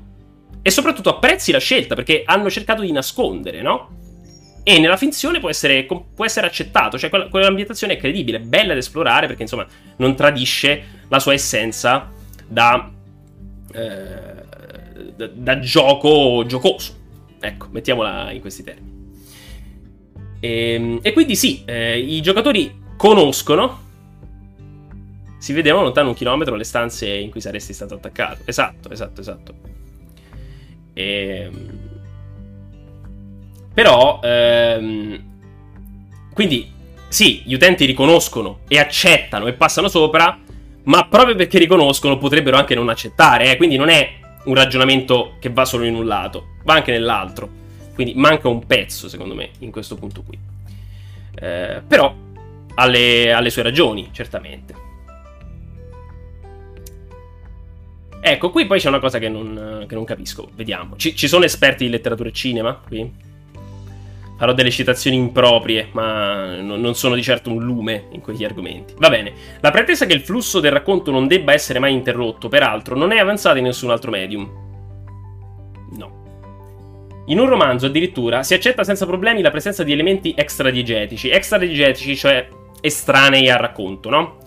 E 0.61 0.69
soprattutto 0.69 1.09
apprezzi 1.09 1.53
la 1.53 1.59
scelta 1.59 1.95
perché 1.95 2.23
hanno 2.25 2.49
cercato 2.49 2.81
di 2.81 2.91
nascondere, 2.91 3.61
no? 3.61 3.99
E 4.61 4.77
nella 4.77 4.97
finzione 4.97 5.39
può 5.39 5.49
essere, 5.49 5.85
può 5.85 6.25
essere 6.25 6.45
accettato, 6.45 6.99
cioè 6.99 7.09
quella, 7.09 7.29
quell'ambientazione 7.29 7.93
è 7.93 7.97
credibile, 7.97 8.41
bella 8.41 8.73
da 8.73 8.79
esplorare 8.79 9.27
perché 9.27 9.43
insomma 9.43 9.65
non 9.95 10.13
tradisce 10.13 11.05
la 11.07 11.19
sua 11.19 11.33
essenza 11.33 12.11
da, 12.47 12.91
eh, 13.73 14.30
da, 15.27 15.59
gioco 15.59 16.45
giocoso. 16.45 16.93
Ecco, 17.39 17.67
mettiamola 17.71 18.31
in 18.31 18.41
questi 18.41 18.63
termini. 18.63 18.89
E, 20.39 20.73
ehm, 20.73 20.99
e 21.01 21.13
quindi 21.13 21.35
sì, 21.35 21.63
eh, 21.65 21.99
i 21.99 22.21
giocatori 22.21 22.79
conoscono 22.97 23.89
si 25.41 25.53
vedevano 25.53 25.85
lontano 25.85 26.09
un 26.09 26.13
chilometro 26.13 26.55
le 26.55 26.63
stanze 26.63 27.09
in 27.09 27.31
cui 27.31 27.41
saresti 27.41 27.73
stato 27.73 27.95
attaccato. 27.95 28.43
Esatto, 28.45 28.91
esatto, 28.91 29.21
esatto. 29.21 29.53
E... 30.93 31.03
Ehm, 31.03 31.79
però, 33.73 34.19
ehm... 34.21 35.23
quindi, 36.33 36.71
sì, 37.07 37.41
gli 37.43 37.55
utenti 37.55 37.85
riconoscono 37.85 38.59
e 38.67 38.77
accettano 38.77 39.47
e 39.47 39.53
passano 39.53 39.87
sopra, 39.87 40.39
ma 40.83 41.07
proprio 41.07 41.33
perché 41.33 41.57
riconoscono 41.57 42.19
potrebbero 42.19 42.57
anche 42.57 42.75
non 42.75 42.89
accettare, 42.89 43.51
eh? 43.51 43.57
quindi 43.57 43.77
non 43.77 43.89
è 43.89 44.19
un 44.45 44.55
ragionamento 44.55 45.35
che 45.39 45.49
va 45.49 45.65
solo 45.65 45.85
in 45.85 45.95
un 45.95 46.05
lato, 46.05 46.55
va 46.63 46.73
anche 46.75 46.91
nell'altro. 46.91 47.59
Quindi 47.93 48.13
manca 48.15 48.47
un 48.47 48.65
pezzo, 48.65 49.09
secondo 49.09 49.35
me, 49.35 49.51
in 49.59 49.71
questo 49.71 49.95
punto 49.95 50.23
qui. 50.23 50.37
Eh, 51.35 51.81
però 51.85 52.13
ha 52.73 52.85
le 52.85 53.49
sue 53.49 53.63
ragioni, 53.63 54.09
certamente. 54.11 54.89
Ecco, 58.23 58.51
qui 58.51 58.67
poi 58.67 58.79
c'è 58.79 58.87
una 58.87 58.99
cosa 58.99 59.17
che 59.17 59.29
non, 59.29 59.85
che 59.87 59.95
non 59.95 60.03
capisco. 60.03 60.49
Vediamo. 60.53 60.95
Ci, 60.95 61.15
ci, 61.15 61.27
sono 61.27 61.43
esperti 61.43 61.85
di 61.85 61.89
letteratura 61.89 62.29
e 62.29 62.31
cinema 62.31 62.75
qui? 62.75 63.11
Farò 64.41 64.53
delle 64.53 64.71
citazioni 64.71 65.17
improprie, 65.17 65.89
ma 65.91 66.59
non, 66.61 66.95
sono 66.95 67.13
di 67.13 67.21
certo 67.21 67.51
un 67.51 67.63
lume 67.63 68.07
in 68.13 68.21
quegli 68.21 68.43
argomenti. 68.43 68.95
Va 68.97 69.07
bene. 69.07 69.33
La 69.59 69.69
pretesa 69.69 70.07
che 70.07 70.13
il 70.13 70.21
flusso 70.21 70.59
del 70.59 70.71
racconto 70.71 71.11
non 71.11 71.27
debba 71.27 71.53
essere 71.53 71.77
mai 71.77 71.93
interrotto, 71.93 72.47
peraltro, 72.47 72.97
non 72.97 73.11
è 73.11 73.19
avanzata 73.19 73.59
in 73.59 73.65
nessun 73.65 73.91
altro 73.91 74.09
medium. 74.09 74.49
No. 75.95 77.23
In 77.27 77.37
un 77.37 77.49
romanzo, 77.49 77.85
addirittura, 77.85 78.41
si 78.41 78.55
accetta 78.55 78.83
senza 78.83 79.05
problemi 79.05 79.43
la 79.43 79.51
presenza 79.51 79.83
di 79.83 79.91
elementi 79.91 80.33
extradiegetici. 80.35 81.29
Extradiegetici, 81.29 82.15
cioè 82.15 82.47
estranei 82.81 83.47
al 83.47 83.59
racconto, 83.59 84.09
no? 84.09 84.37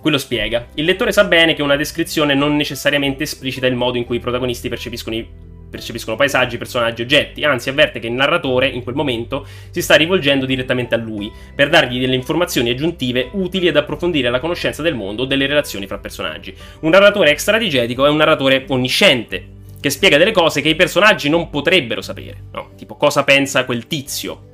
Quello 0.00 0.18
spiega. 0.18 0.68
Il 0.74 0.84
lettore 0.84 1.10
sa 1.10 1.24
bene 1.24 1.54
che 1.54 1.62
una 1.62 1.74
descrizione 1.74 2.34
non 2.34 2.54
necessariamente 2.54 3.24
esplicita 3.24 3.66
il 3.66 3.74
modo 3.74 3.98
in 3.98 4.04
cui 4.04 4.18
i 4.18 4.20
protagonisti 4.20 4.68
percepiscono 4.68 5.16
i 5.16 5.28
percepiscono 5.70 6.16
paesaggi, 6.16 6.58
personaggi, 6.58 7.02
oggetti, 7.02 7.44
anzi 7.44 7.68
avverte 7.68 8.00
che 8.00 8.08
il 8.08 8.12
narratore 8.12 8.66
in 8.68 8.82
quel 8.82 8.96
momento 8.96 9.46
si 9.70 9.80
sta 9.80 9.94
rivolgendo 9.94 10.44
direttamente 10.44 10.94
a 10.94 10.98
lui 10.98 11.30
per 11.54 11.68
dargli 11.68 12.00
delle 12.00 12.16
informazioni 12.16 12.70
aggiuntive 12.70 13.30
utili 13.32 13.68
ad 13.68 13.76
approfondire 13.76 14.30
la 14.30 14.40
conoscenza 14.40 14.82
del 14.82 14.94
mondo 14.94 15.22
o 15.22 15.26
delle 15.26 15.46
relazioni 15.46 15.86
fra 15.86 15.98
personaggi. 15.98 16.54
Un 16.80 16.90
narratore 16.90 17.30
extradigetico 17.30 18.04
è 18.04 18.10
un 18.10 18.16
narratore 18.16 18.64
onnisciente 18.68 19.58
che 19.80 19.90
spiega 19.90 20.18
delle 20.18 20.32
cose 20.32 20.60
che 20.60 20.68
i 20.68 20.76
personaggi 20.76 21.28
non 21.28 21.48
potrebbero 21.48 22.02
sapere, 22.02 22.36
no? 22.52 22.70
Tipo 22.76 22.96
cosa 22.96 23.24
pensa 23.24 23.64
quel 23.64 23.86
tizio. 23.86 24.48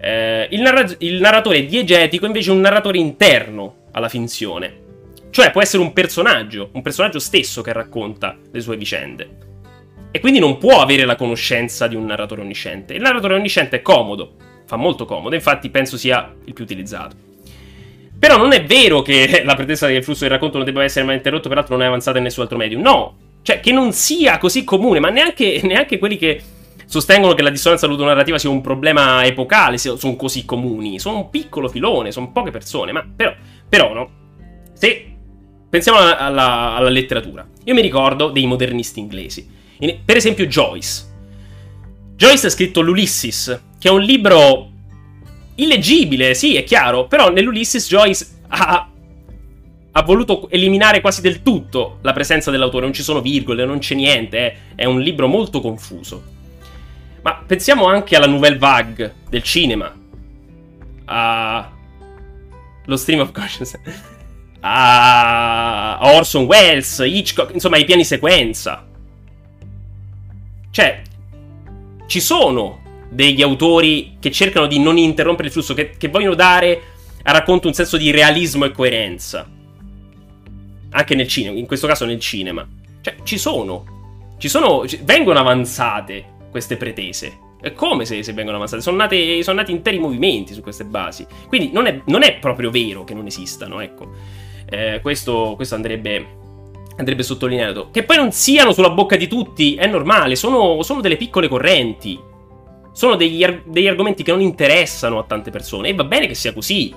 Eh, 0.00 0.48
il, 0.50 0.60
narra- 0.60 0.94
il 0.98 1.20
narratore 1.20 1.66
diegetico 1.66 2.26
invece 2.26 2.50
è 2.50 2.54
un 2.54 2.60
narratore 2.60 2.98
interno 2.98 3.86
alla 3.92 4.08
finzione. 4.08 4.86
Cioè 5.30 5.50
può 5.50 5.60
essere 5.60 5.82
un 5.82 5.92
personaggio, 5.92 6.70
un 6.72 6.82
personaggio 6.82 7.18
stesso 7.18 7.62
che 7.62 7.72
racconta 7.72 8.36
le 8.50 8.60
sue 8.60 8.76
vicende. 8.76 9.47
E 10.18 10.20
quindi 10.20 10.40
non 10.40 10.58
può 10.58 10.80
avere 10.80 11.04
la 11.04 11.14
conoscenza 11.14 11.86
di 11.86 11.94
un 11.94 12.06
narratore 12.06 12.40
onnisciente. 12.40 12.92
Il 12.92 13.02
narratore 13.02 13.34
onnisciente 13.34 13.76
è 13.76 13.82
comodo, 13.82 14.32
fa 14.66 14.74
molto 14.74 15.04
comodo, 15.04 15.36
infatti 15.36 15.70
penso 15.70 15.96
sia 15.96 16.34
il 16.44 16.54
più 16.54 16.64
utilizzato. 16.64 17.14
Però 18.18 18.36
non 18.36 18.50
è 18.50 18.64
vero 18.64 19.00
che 19.00 19.42
la 19.46 19.54
pretesa 19.54 19.86
che 19.86 19.92
il 19.92 20.02
flusso 20.02 20.22
del 20.22 20.30
racconto 20.30 20.56
non 20.56 20.66
debba 20.66 20.82
essere 20.82 21.04
mai 21.04 21.14
interrotto, 21.14 21.48
peraltro 21.48 21.76
non 21.76 21.84
è 21.84 21.86
avanzata 21.86 22.18
in 22.18 22.24
nessun 22.24 22.42
altro 22.42 22.58
medium. 22.58 22.82
No, 22.82 23.16
cioè 23.42 23.60
che 23.60 23.70
non 23.70 23.92
sia 23.92 24.38
così 24.38 24.64
comune, 24.64 24.98
ma 24.98 25.08
neanche, 25.08 25.60
neanche 25.62 25.98
quelli 25.98 26.16
che 26.16 26.42
sostengono 26.84 27.34
che 27.34 27.42
la 27.42 27.50
dissonanza 27.50 27.86
ludonarrativa 27.86 28.38
sia 28.38 28.50
un 28.50 28.60
problema 28.60 29.24
epocale 29.24 29.78
sono 29.78 30.16
così 30.16 30.44
comuni. 30.44 30.98
Sono 30.98 31.18
un 31.18 31.30
piccolo 31.30 31.68
filone, 31.68 32.10
sono 32.10 32.32
poche 32.32 32.50
persone, 32.50 32.90
ma 32.90 33.06
però, 33.14 33.32
però 33.68 33.94
no. 33.94 34.10
Se 34.72 35.14
pensiamo 35.70 35.98
alla, 35.98 36.18
alla, 36.18 36.74
alla 36.74 36.88
letteratura, 36.88 37.46
io 37.62 37.74
mi 37.74 37.82
ricordo 37.82 38.30
dei 38.30 38.46
modernisti 38.46 38.98
inglesi 38.98 39.54
in, 39.80 39.98
per 40.04 40.16
esempio 40.16 40.46
Joyce. 40.46 41.06
Joyce 42.16 42.46
ha 42.46 42.50
scritto 42.50 42.80
l'Ulysses, 42.80 43.62
che 43.78 43.88
è 43.88 43.92
un 43.92 44.00
libro 44.00 44.70
illeggibile, 45.54 46.34
sì, 46.34 46.56
è 46.56 46.64
chiaro, 46.64 47.06
però 47.06 47.30
nell'Ulysses 47.30 47.86
Joyce 47.86 48.26
ha, 48.48 48.90
ha 49.92 50.02
voluto 50.02 50.48
eliminare 50.50 51.00
quasi 51.00 51.20
del 51.20 51.42
tutto 51.42 51.98
la 52.02 52.12
presenza 52.12 52.50
dell'autore, 52.50 52.84
non 52.84 52.92
ci 52.92 53.02
sono 53.02 53.20
virgole, 53.20 53.64
non 53.64 53.78
c'è 53.78 53.94
niente, 53.94 54.38
è, 54.38 54.56
è 54.76 54.84
un 54.84 55.00
libro 55.00 55.26
molto 55.26 55.60
confuso. 55.60 56.22
Ma 57.22 57.42
pensiamo 57.46 57.86
anche 57.86 58.16
alla 58.16 58.26
Nouvelle 58.26 58.58
Vague 58.58 59.14
del 59.28 59.42
cinema, 59.42 59.94
a 61.04 61.72
lo 62.84 62.96
stream 62.96 63.20
of 63.20 63.32
consciousness, 63.32 63.78
a 64.60 65.98
Orson 66.00 66.44
Welles, 66.44 67.02
Hitchcock, 67.04 67.52
insomma 67.52 67.76
ai 67.76 67.84
piani 67.84 68.04
sequenza. 68.04 68.87
Cioè, 70.78 71.02
ci 72.06 72.20
sono 72.20 72.82
degli 73.10 73.42
autori 73.42 74.16
che 74.20 74.30
cercano 74.30 74.68
di 74.68 74.78
non 74.78 74.96
interrompere 74.96 75.48
il 75.48 75.52
flusso, 75.52 75.74
che, 75.74 75.96
che 75.98 76.06
vogliono 76.06 76.36
dare 76.36 76.80
al 77.24 77.34
racconto 77.34 77.66
un 77.66 77.74
senso 77.74 77.96
di 77.96 78.12
realismo 78.12 78.64
e 78.64 78.70
coerenza. 78.70 79.44
Anche 80.90 81.14
nel 81.16 81.26
cinema, 81.26 81.58
in 81.58 81.66
questo 81.66 81.88
caso 81.88 82.04
nel 82.04 82.20
cinema. 82.20 82.64
Cioè, 83.00 83.16
ci 83.24 83.38
sono. 83.38 84.36
Ci 84.38 84.48
sono. 84.48 84.84
Vengono 85.02 85.40
avanzate 85.40 86.24
queste 86.48 86.76
pretese. 86.76 87.36
E 87.60 87.72
come 87.72 88.04
se, 88.04 88.22
se 88.22 88.32
vengono 88.32 88.54
avanzate? 88.54 88.80
Sono, 88.80 88.98
nate, 88.98 89.42
sono 89.42 89.58
nati 89.58 89.72
interi 89.72 89.98
movimenti 89.98 90.54
su 90.54 90.60
queste 90.60 90.84
basi. 90.84 91.26
Quindi 91.48 91.72
non 91.72 91.86
è, 91.86 92.02
non 92.04 92.22
è 92.22 92.38
proprio 92.38 92.70
vero 92.70 93.02
che 93.02 93.14
non 93.14 93.26
esistano, 93.26 93.80
ecco. 93.80 94.12
Eh, 94.64 95.00
questo, 95.02 95.54
questo 95.56 95.74
andrebbe 95.74 96.36
andrebbe 96.98 97.22
sottolineato. 97.22 97.90
Che 97.90 98.02
poi 98.02 98.16
non 98.16 98.32
siano 98.32 98.72
sulla 98.72 98.90
bocca 98.90 99.16
di 99.16 99.28
tutti, 99.28 99.74
è 99.74 99.86
normale, 99.86 100.36
sono, 100.36 100.82
sono 100.82 101.00
delle 101.00 101.16
piccole 101.16 101.48
correnti. 101.48 102.18
Sono 102.92 103.14
degli, 103.14 103.44
degli, 103.64 103.86
argomenti 103.86 104.24
che 104.24 104.32
non 104.32 104.40
interessano 104.40 105.18
a 105.18 105.24
tante 105.24 105.50
persone. 105.50 105.88
E 105.88 105.94
va 105.94 106.04
bene 106.04 106.26
che 106.26 106.34
sia 106.34 106.52
così. 106.52 106.92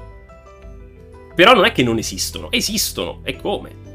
Però 1.36 1.54
non 1.54 1.66
è 1.66 1.72
che 1.72 1.84
non 1.84 2.00
esistono, 2.00 2.52
esistono. 2.52 3.22
E 3.24 3.36
come? 3.36 3.90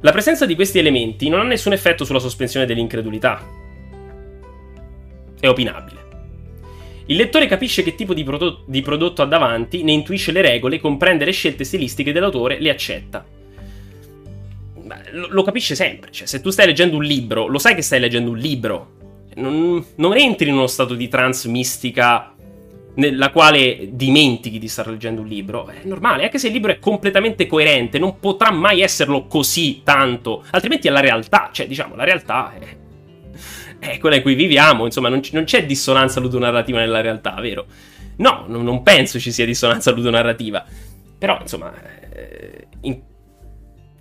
La 0.00 0.12
presenza 0.12 0.44
di 0.44 0.56
questi 0.56 0.78
elementi 0.78 1.28
non 1.28 1.40
ha 1.40 1.44
nessun 1.44 1.72
effetto 1.72 2.04
sulla 2.04 2.18
sospensione 2.18 2.66
dell'incredulità. 2.66 3.40
È 5.38 5.46
opinabile. 5.46 6.04
Il 7.06 7.16
lettore 7.16 7.46
capisce 7.46 7.84
che 7.84 7.94
tipo 7.94 8.12
di, 8.12 8.24
prodotto, 8.24 8.64
di 8.66 8.82
prodotto 8.82 9.22
ha 9.22 9.26
davanti, 9.26 9.84
ne 9.84 9.92
intuisce 9.92 10.32
le 10.32 10.42
regole, 10.42 10.80
comprende 10.80 11.24
le 11.24 11.30
scelte 11.30 11.62
stilistiche 11.62 12.12
dell'autore, 12.12 12.58
le 12.58 12.70
accetta 12.70 13.24
lo, 15.12 15.28
lo, 15.30 15.42
capisce 15.42 15.74
sempre. 15.74 16.10
Cioè, 16.10 16.26
se 16.26 16.40
tu 16.40 16.50
stai 16.50 16.66
leggendo 16.66 16.96
un 16.96 17.02
libro, 17.02 17.46
lo 17.46 17.58
sai 17.58 17.74
che 17.74 17.82
stai 17.82 18.00
leggendo 18.00 18.30
un 18.30 18.38
libro. 18.38 18.94
Non, 19.36 19.84
non 19.96 20.16
entri 20.16 20.48
in 20.48 20.54
uno 20.54 20.66
stato 20.66 20.94
di 20.94 21.08
trance 21.08 21.48
mistica 21.48 22.34
nella 22.96 23.30
quale 23.30 23.90
dimentichi 23.92 24.58
di 24.58 24.68
stare 24.68 24.90
leggendo 24.90 25.20
un 25.20 25.26
libro. 25.26 25.68
È 25.68 25.80
normale, 25.84 26.24
anche 26.24 26.38
se 26.38 26.48
il 26.48 26.52
libro 26.52 26.72
è 26.72 26.78
completamente 26.78 27.46
coerente, 27.46 27.98
non 27.98 28.18
potrà 28.18 28.50
mai 28.50 28.80
esserlo 28.80 29.26
così 29.26 29.82
tanto. 29.82 30.44
Altrimenti 30.50 30.88
è 30.88 30.90
la 30.90 31.00
realtà. 31.00 31.50
Cioè, 31.52 31.66
diciamo, 31.66 31.94
la 31.94 32.04
realtà 32.04 32.54
è, 32.58 32.76
è 33.78 33.98
quella 33.98 34.16
in 34.16 34.22
cui 34.22 34.34
viviamo. 34.34 34.84
Insomma, 34.84 35.08
non, 35.08 35.20
c- 35.20 35.32
non 35.32 35.44
c'è 35.44 35.66
dissonanza 35.66 36.20
ludonarrativa 36.20 36.78
nella 36.78 37.00
realtà, 37.00 37.32
vero? 37.40 37.66
No, 38.16 38.44
non, 38.48 38.64
non 38.64 38.82
penso 38.82 39.18
ci 39.18 39.30
sia 39.30 39.44
dissonanza 39.44 39.90
ludonarrativa. 39.90 40.64
Però, 41.18 41.38
insomma, 41.40 41.72
eh, 42.12 42.66
in 42.82 43.00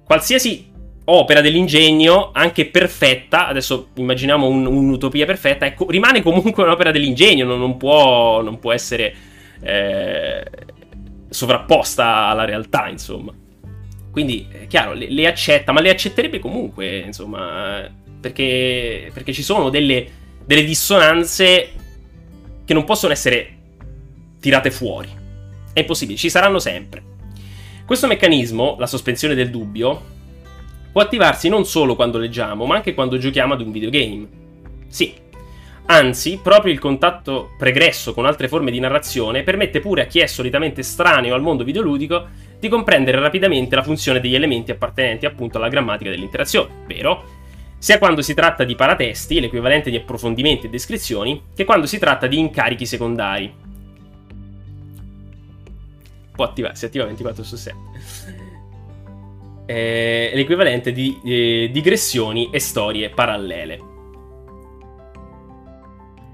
qualsiasi 0.05 0.71
opera 1.05 1.41
dell'ingegno, 1.41 2.31
anche 2.33 2.65
perfetta, 2.65 3.47
adesso 3.47 3.89
immaginiamo 3.95 4.47
un, 4.47 4.65
un'utopia 4.65 5.25
perfetta, 5.25 5.65
ecco, 5.65 5.89
rimane 5.89 6.21
comunque 6.21 6.63
un'opera 6.63 6.91
dell'ingegno, 6.91 7.45
non, 7.45 7.59
non, 7.59 7.77
può, 7.77 8.41
non 8.41 8.59
può, 8.59 8.71
essere 8.71 9.13
eh, 9.61 10.43
sovrapposta 11.29 12.27
alla 12.27 12.45
realtà, 12.45 12.87
insomma. 12.87 13.33
Quindi, 14.11 14.47
è 14.49 14.67
chiaro, 14.67 14.93
le, 14.93 15.09
le, 15.09 15.27
accetta, 15.27 15.71
ma 15.71 15.81
le 15.81 15.89
accetterebbe 15.89 16.39
comunque, 16.39 16.99
insomma, 16.99 17.87
perché, 18.19 19.11
perché 19.13 19.33
ci 19.33 19.43
sono 19.43 19.69
delle, 19.69 20.07
delle 20.45 20.63
dissonanze 20.63 21.69
che 22.65 22.73
non 22.73 22.83
possono 22.83 23.13
essere 23.13 23.57
tirate 24.39 24.71
fuori. 24.71 25.09
È 25.71 25.81
impossibile, 25.81 26.17
ci 26.17 26.29
saranno 26.29 26.57
sempre. 26.57 27.03
Questo 27.85 28.07
meccanismo, 28.07 28.77
la 28.79 28.87
sospensione 28.87 29.35
del 29.35 29.51
dubbio, 29.51 30.13
può 30.95 31.03
attivarsi 31.03 31.49
non 31.49 31.65
solo 31.65 31.93
quando 31.93 32.17
leggiamo, 32.17 32.65
ma 32.65 32.75
anche 32.75 32.93
quando 32.93 33.17
giochiamo 33.17 33.53
ad 33.53 33.59
un 33.59 33.69
videogame. 33.69 34.27
Sì. 34.87 35.13
Anzi, 35.87 36.39
proprio 36.41 36.71
il 36.71 36.79
contatto 36.79 37.49
pregresso 37.57 38.13
con 38.13 38.25
altre 38.25 38.47
forme 38.47 38.71
di 38.71 38.79
narrazione 38.79 39.43
permette 39.43 39.81
pure 39.81 40.03
a 40.03 40.05
chi 40.05 40.19
è 40.19 40.25
solitamente 40.25 40.79
estraneo 40.79 41.35
al 41.35 41.41
mondo 41.41 41.65
videoludico 41.65 42.27
di 42.57 42.69
comprendere 42.69 43.19
rapidamente 43.19 43.75
la 43.75 43.83
funzione 43.83 44.21
degli 44.21 44.35
elementi 44.35 44.71
appartenenti 44.71 45.25
appunto 45.25 45.57
alla 45.57 45.67
grammatica 45.67 46.09
dell'interazione, 46.09 46.85
vero? 46.87 47.25
Sia 47.77 47.97
quando 47.97 48.21
si 48.21 48.33
tratta 48.33 48.63
di 48.63 48.75
paratesti, 48.75 49.41
l'equivalente 49.41 49.89
di 49.89 49.97
approfondimenti 49.97 50.67
e 50.67 50.69
descrizioni, 50.69 51.47
che 51.53 51.65
quando 51.65 51.87
si 51.87 51.99
tratta 51.99 52.25
di 52.25 52.39
incarichi 52.39 52.85
secondari. 52.85 53.53
Può 56.31 56.45
attivare, 56.45 56.75
si 56.75 56.85
attiva 56.85 57.03
24 57.03 57.43
su 57.43 57.57
7 57.57 58.14
è 59.65 60.31
l'equivalente 60.33 60.91
di 60.91 61.19
eh, 61.25 61.69
digressioni 61.71 62.49
e 62.51 62.59
storie 62.59 63.09
parallele. 63.09 63.79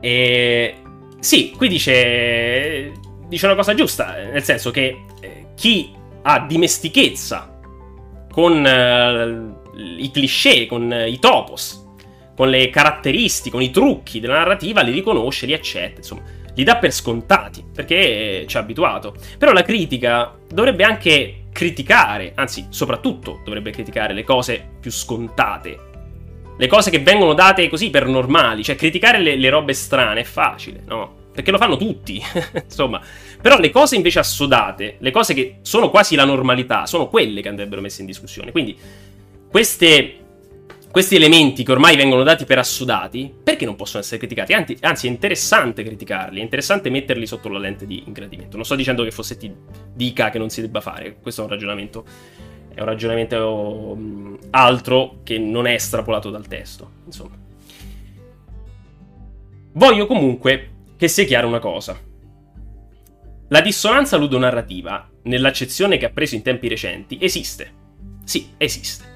E 0.01 0.75
sì, 1.19 1.53
qui 1.55 1.67
dice, 1.67 2.91
dice 3.27 3.45
una 3.45 3.55
cosa 3.55 3.73
giusta, 3.73 4.15
nel 4.31 4.43
senso 4.43 4.71
che 4.71 5.03
eh, 5.21 5.45
chi 5.55 5.93
ha 6.23 6.39
dimestichezza 6.39 7.59
con 8.31 8.65
eh, 8.65 9.59
i 9.97 10.09
cliché, 10.11 10.65
con 10.65 10.91
i 10.91 11.19
topos, 11.19 11.89
con 12.35 12.49
le 12.49 12.69
caratteristiche, 12.69 13.51
con 13.51 13.61
i 13.61 13.69
trucchi 13.69 14.19
della 14.19 14.39
narrativa, 14.39 14.81
li 14.81 14.91
riconosce, 14.91 15.45
li 15.45 15.53
accetta, 15.53 15.97
insomma, 15.97 16.23
li 16.55 16.63
dà 16.63 16.77
per 16.77 16.91
scontati, 16.91 17.63
perché 17.73 18.45
ci 18.47 18.57
ha 18.57 18.59
abituato. 18.61 19.15
Però 19.37 19.51
la 19.51 19.63
critica 19.63 20.35
dovrebbe 20.47 20.83
anche 20.83 21.40
criticare, 21.51 22.31
anzi, 22.35 22.67
soprattutto 22.69 23.41
dovrebbe 23.43 23.71
criticare 23.71 24.13
le 24.13 24.23
cose 24.23 24.65
più 24.79 24.91
scontate. 24.91 25.89
Le 26.57 26.67
cose 26.67 26.89
che 26.89 26.99
vengono 26.99 27.33
date 27.33 27.67
così 27.69 27.89
per 27.89 28.07
normali, 28.07 28.63
cioè 28.63 28.75
criticare 28.75 29.19
le, 29.19 29.35
le 29.35 29.49
robe 29.49 29.73
strane 29.73 30.21
è 30.21 30.23
facile, 30.23 30.81
no? 30.85 31.19
Perché 31.33 31.51
lo 31.51 31.57
fanno 31.57 31.77
tutti, 31.77 32.21
insomma. 32.63 33.01
Però 33.41 33.57
le 33.57 33.69
cose 33.69 33.95
invece 33.95 34.19
assodate, 34.19 34.97
le 34.99 35.11
cose 35.11 35.33
che 35.33 35.57
sono 35.61 35.89
quasi 35.89 36.15
la 36.15 36.25
normalità, 36.25 36.85
sono 36.85 37.07
quelle 37.07 37.41
che 37.41 37.49
andrebbero 37.49 37.81
messe 37.81 38.01
in 38.01 38.07
discussione. 38.07 38.51
Quindi 38.51 38.77
queste 39.49 40.20
questi 40.91 41.15
elementi 41.15 41.63
che 41.63 41.71
ormai 41.71 41.95
vengono 41.95 42.23
dati 42.23 42.45
per 42.45 42.59
assodati, 42.59 43.33
perché 43.43 43.65
non 43.65 43.75
possono 43.75 44.03
essere 44.03 44.17
criticati? 44.17 44.53
Anzi, 44.53 44.77
anzi, 44.81 45.07
è 45.07 45.09
interessante 45.09 45.83
criticarli, 45.83 46.39
è 46.39 46.43
interessante 46.43 46.89
metterli 46.89 47.25
sotto 47.25 47.49
la 47.49 47.59
lente 47.59 47.85
di 47.87 48.03
ingradimento. 48.05 48.57
Non 48.57 48.65
sto 48.65 48.75
dicendo 48.75 49.03
che 49.03 49.11
Fossetti 49.11 49.53
dica 49.93 50.29
che 50.29 50.37
non 50.37 50.49
si 50.49 50.61
debba 50.61 50.81
fare, 50.81 51.17
questo 51.21 51.41
è 51.41 51.43
un 51.45 51.49
ragionamento, 51.49 52.05
è 52.73 52.79
un 52.81 52.85
ragionamento 52.85 53.47
um, 53.47 54.37
altro 54.51 55.19
che 55.23 55.37
non 55.37 55.65
è 55.65 55.73
estrapolato 55.73 56.29
dal 56.29 56.47
testo, 56.47 56.91
insomma. 57.05 57.37
Voglio 59.73 60.05
comunque 60.05 60.69
che 60.97 61.07
sia 61.07 61.23
chiara 61.23 61.47
una 61.47 61.59
cosa. 61.59 61.97
La 63.47 63.61
dissonanza 63.61 64.17
ludonarrativa, 64.17 65.09
nell'accezione 65.23 65.97
che 65.97 66.05
ha 66.05 66.11
preso 66.11 66.35
in 66.35 66.41
tempi 66.41 66.67
recenti, 66.67 67.17
esiste. 67.19 67.73
Sì, 68.23 68.49
esiste. 68.57 69.10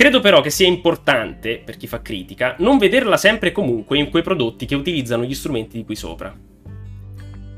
Credo 0.00 0.20
però 0.20 0.40
che 0.40 0.48
sia 0.48 0.66
importante, 0.66 1.60
per 1.62 1.76
chi 1.76 1.86
fa 1.86 2.00
critica, 2.00 2.54
non 2.60 2.78
vederla 2.78 3.18
sempre 3.18 3.50
e 3.50 3.52
comunque 3.52 3.98
in 3.98 4.08
quei 4.08 4.22
prodotti 4.22 4.64
che 4.64 4.74
utilizzano 4.74 5.24
gli 5.24 5.34
strumenti 5.34 5.76
di 5.76 5.84
qui 5.84 5.94
sopra. 5.94 6.34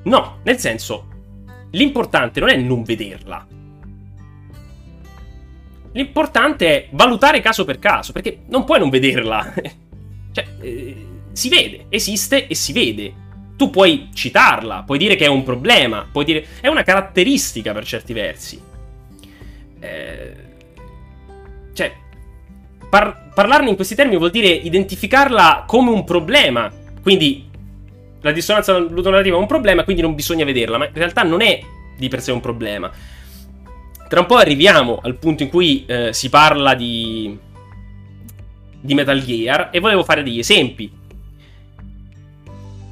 No, 0.02 0.39
nel 0.43 0.59
senso, 0.59 1.06
l'importante 1.70 2.40
non 2.40 2.48
è 2.48 2.56
non 2.56 2.82
vederla. 2.82 3.47
L'importante 5.93 6.66
è 6.66 6.89
valutare 6.90 7.40
caso 7.40 7.64
per 7.64 7.78
caso, 7.78 8.10
perché 8.10 8.40
non 8.48 8.64
puoi 8.64 8.81
non 8.81 8.90
vederla. 8.90 9.55
cioè, 10.32 10.47
eh, 10.62 11.06
si 11.31 11.48
vede, 11.48 11.86
esiste 11.90 12.48
e 12.48 12.56
si 12.56 12.73
vede. 12.73 13.14
Tu 13.56 13.70
puoi 13.70 14.09
citarla, 14.12 14.82
puoi 14.82 14.98
dire 14.98 15.14
che 15.14 15.27
è 15.27 15.28
un 15.28 15.44
problema, 15.44 16.09
puoi 16.10 16.24
dire... 16.24 16.44
è 16.60 16.66
una 16.66 16.82
caratteristica 16.82 17.73
per 17.73 17.85
certi 17.85 18.12
versi. 18.12 18.60
Eh, 19.78 20.36
cioè, 21.73 22.01
par- 22.93 23.31
parlarne 23.32 23.70
in 23.70 23.77
questi 23.77 23.94
termini 23.94 24.19
vuol 24.19 24.31
dire 24.31 24.48
identificarla 24.48 25.64
come 25.66 25.90
un 25.90 26.05
problema. 26.05 26.70
Quindi 27.01 27.48
la 28.20 28.32
dissonanza 28.32 28.77
ludonarrativa 28.77 29.35
è 29.35 29.40
un 29.40 29.47
problema, 29.47 29.82
quindi 29.82 30.02
non 30.02 30.14
bisogna 30.14 30.44
vederla, 30.44 30.77
ma 30.77 30.85
in 30.85 30.93
realtà 30.93 31.23
non 31.23 31.40
è 31.40 31.59
di 31.97 32.09
per 32.09 32.20
sé 32.20 32.32
un 32.32 32.40
problema. 32.40 32.90
Tra 34.10 34.20
un 34.20 34.27
po' 34.27 34.36
arriviamo 34.36 35.01
al 35.02 35.16
punto 35.16 35.43
in 35.43 35.48
cui 35.48 35.86
eh, 35.86 36.12
si 36.12 36.28
parla 36.28 36.74
di, 36.74 37.35
di 38.78 38.94
Metal 38.94 39.24
Gear 39.24 39.70
e 39.73 39.81
volevo 39.81 40.05
fare 40.05 40.23
degli 40.23 40.40
esempi 40.40 40.93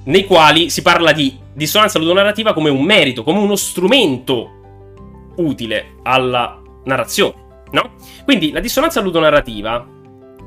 nei 0.02 0.24
quali 0.24 0.70
si 0.70 0.80
parla 0.80 1.12
di 1.12 1.38
dissonanza 1.52 1.98
ludonarrativa 1.98 2.54
come 2.54 2.70
un 2.70 2.82
merito, 2.82 3.22
come 3.22 3.38
uno 3.38 3.54
strumento 3.54 5.32
utile 5.36 5.96
alla 6.04 6.58
narrazione 6.84 7.48
no? 7.72 7.94
Quindi 8.24 8.50
la 8.52 8.60
dissonanza 8.60 9.00
ludonarrativa, 9.00 9.86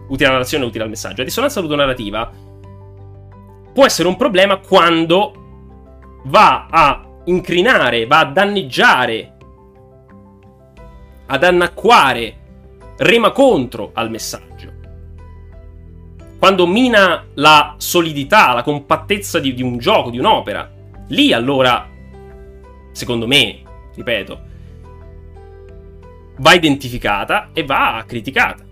utile 0.08 0.26
alla 0.26 0.34
narrazione 0.34 0.66
utile 0.66 0.84
al 0.84 0.90
messaggio, 0.90 1.18
la 1.18 1.24
dissonanza 1.24 1.62
ludonarrativa 1.62 2.32
può 3.74 3.86
essere 3.86 4.08
un 4.08 4.16
problema 4.16 4.58
quando 4.58 6.22
va 6.26 6.68
a 6.70 7.06
incrinare, 7.26 8.06
va 8.06 8.20
a 8.20 8.26
danneggiare, 8.26 9.36
ad 11.26 11.44
annacquare, 11.44 12.38
rema 12.98 13.32
contro 13.32 13.92
al 13.94 14.10
messaggio. 14.10 14.52
Quando 16.38 16.68
mina 16.68 17.26
la 17.36 17.76
solidità, 17.78 18.54
la 18.54 18.64
compattezza 18.64 19.40
di, 19.40 19.54
di 19.54 19.64
un 19.64 19.78
gioco, 19.78 20.10
di 20.10 20.20
un'opera, 20.20 20.70
lì 21.08 21.32
allora, 21.32 21.90
secondo 22.92 23.26
me, 23.26 23.62
ripeto, 23.96 24.42
va 26.38 26.54
identificata 26.54 27.50
e 27.54 27.64
va 27.64 28.04
criticata. 28.08 28.64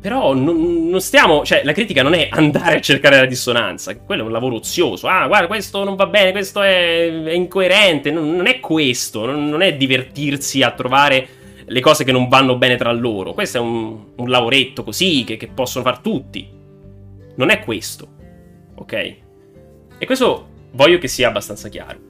Però 0.00 0.32
non, 0.32 0.88
non, 0.88 1.00
stiamo. 1.00 1.44
Cioè, 1.44 1.62
la 1.64 1.72
critica 1.72 2.02
non 2.02 2.14
è 2.14 2.28
andare 2.30 2.76
a 2.76 2.80
cercare 2.80 3.16
la 3.18 3.26
dissonanza. 3.26 3.96
Quello 3.98 4.22
è 4.22 4.26
un 4.26 4.32
lavoro 4.32 4.56
ozioso. 4.56 5.08
Ah, 5.08 5.26
guarda, 5.26 5.48
questo 5.48 5.82
non 5.82 5.96
va 5.96 6.06
bene, 6.06 6.30
questo 6.30 6.62
è, 6.62 7.22
è 7.24 7.32
incoerente. 7.32 8.10
Non, 8.10 8.34
non, 8.36 8.46
è 8.46 8.60
questo. 8.60 9.26
Non, 9.26 9.48
non, 9.48 9.60
è 9.60 9.74
divertirsi 9.74 10.62
a 10.62 10.70
trovare 10.70 11.28
le 11.64 11.80
cose 11.80 12.04
che 12.04 12.12
non 12.12 12.28
vanno 12.28 12.56
bene 12.56 12.76
tra 12.76 12.92
loro. 12.92 13.34
Questo 13.34 13.58
è 13.58 13.60
un, 13.60 13.98
un 14.14 14.28
lavoretto 14.28 14.84
così 14.84 15.24
che, 15.24 15.36
che 15.36 15.48
possono 15.48 15.84
far 15.84 15.98
tutti. 15.98 16.48
Non 17.34 17.50
è 17.50 17.58
questo. 17.60 18.06
Ok? 18.76 18.92
E 19.98 20.06
questo 20.06 20.46
voglio 20.72 20.98
che 20.98 21.08
sia 21.08 21.26
abbastanza 21.26 21.68
chiaro. 21.68 22.07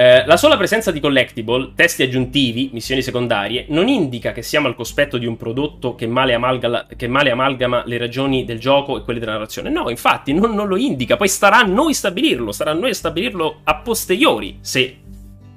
Eh, 0.00 0.24
la 0.24 0.38
sola 0.38 0.56
presenza 0.56 0.90
di 0.90 0.98
collectible, 0.98 1.72
testi 1.74 2.02
aggiuntivi, 2.02 2.70
missioni 2.72 3.02
secondarie, 3.02 3.66
non 3.68 3.86
indica 3.86 4.32
che 4.32 4.40
siamo 4.40 4.66
al 4.66 4.74
cospetto 4.74 5.18
di 5.18 5.26
un 5.26 5.36
prodotto 5.36 5.94
che 5.94 6.06
male, 6.06 6.32
amalgama, 6.32 6.86
che 6.96 7.06
male 7.06 7.30
amalgama 7.30 7.82
le 7.84 7.98
ragioni 7.98 8.46
del 8.46 8.58
gioco 8.58 8.96
e 8.96 9.02
quelle 9.02 9.18
della 9.18 9.32
narrazione. 9.32 9.68
No, 9.68 9.90
infatti, 9.90 10.32
non, 10.32 10.54
non, 10.54 10.68
lo 10.68 10.78
indica. 10.78 11.18
Poi 11.18 11.28
starà 11.28 11.58
a 11.58 11.64
noi 11.64 11.92
stabilirlo, 11.92 12.50
starà 12.50 12.70
a 12.70 12.74
noi 12.74 12.94
stabilirlo 12.94 13.60
a 13.62 13.76
posteriori 13.76 14.56
se, 14.62 15.00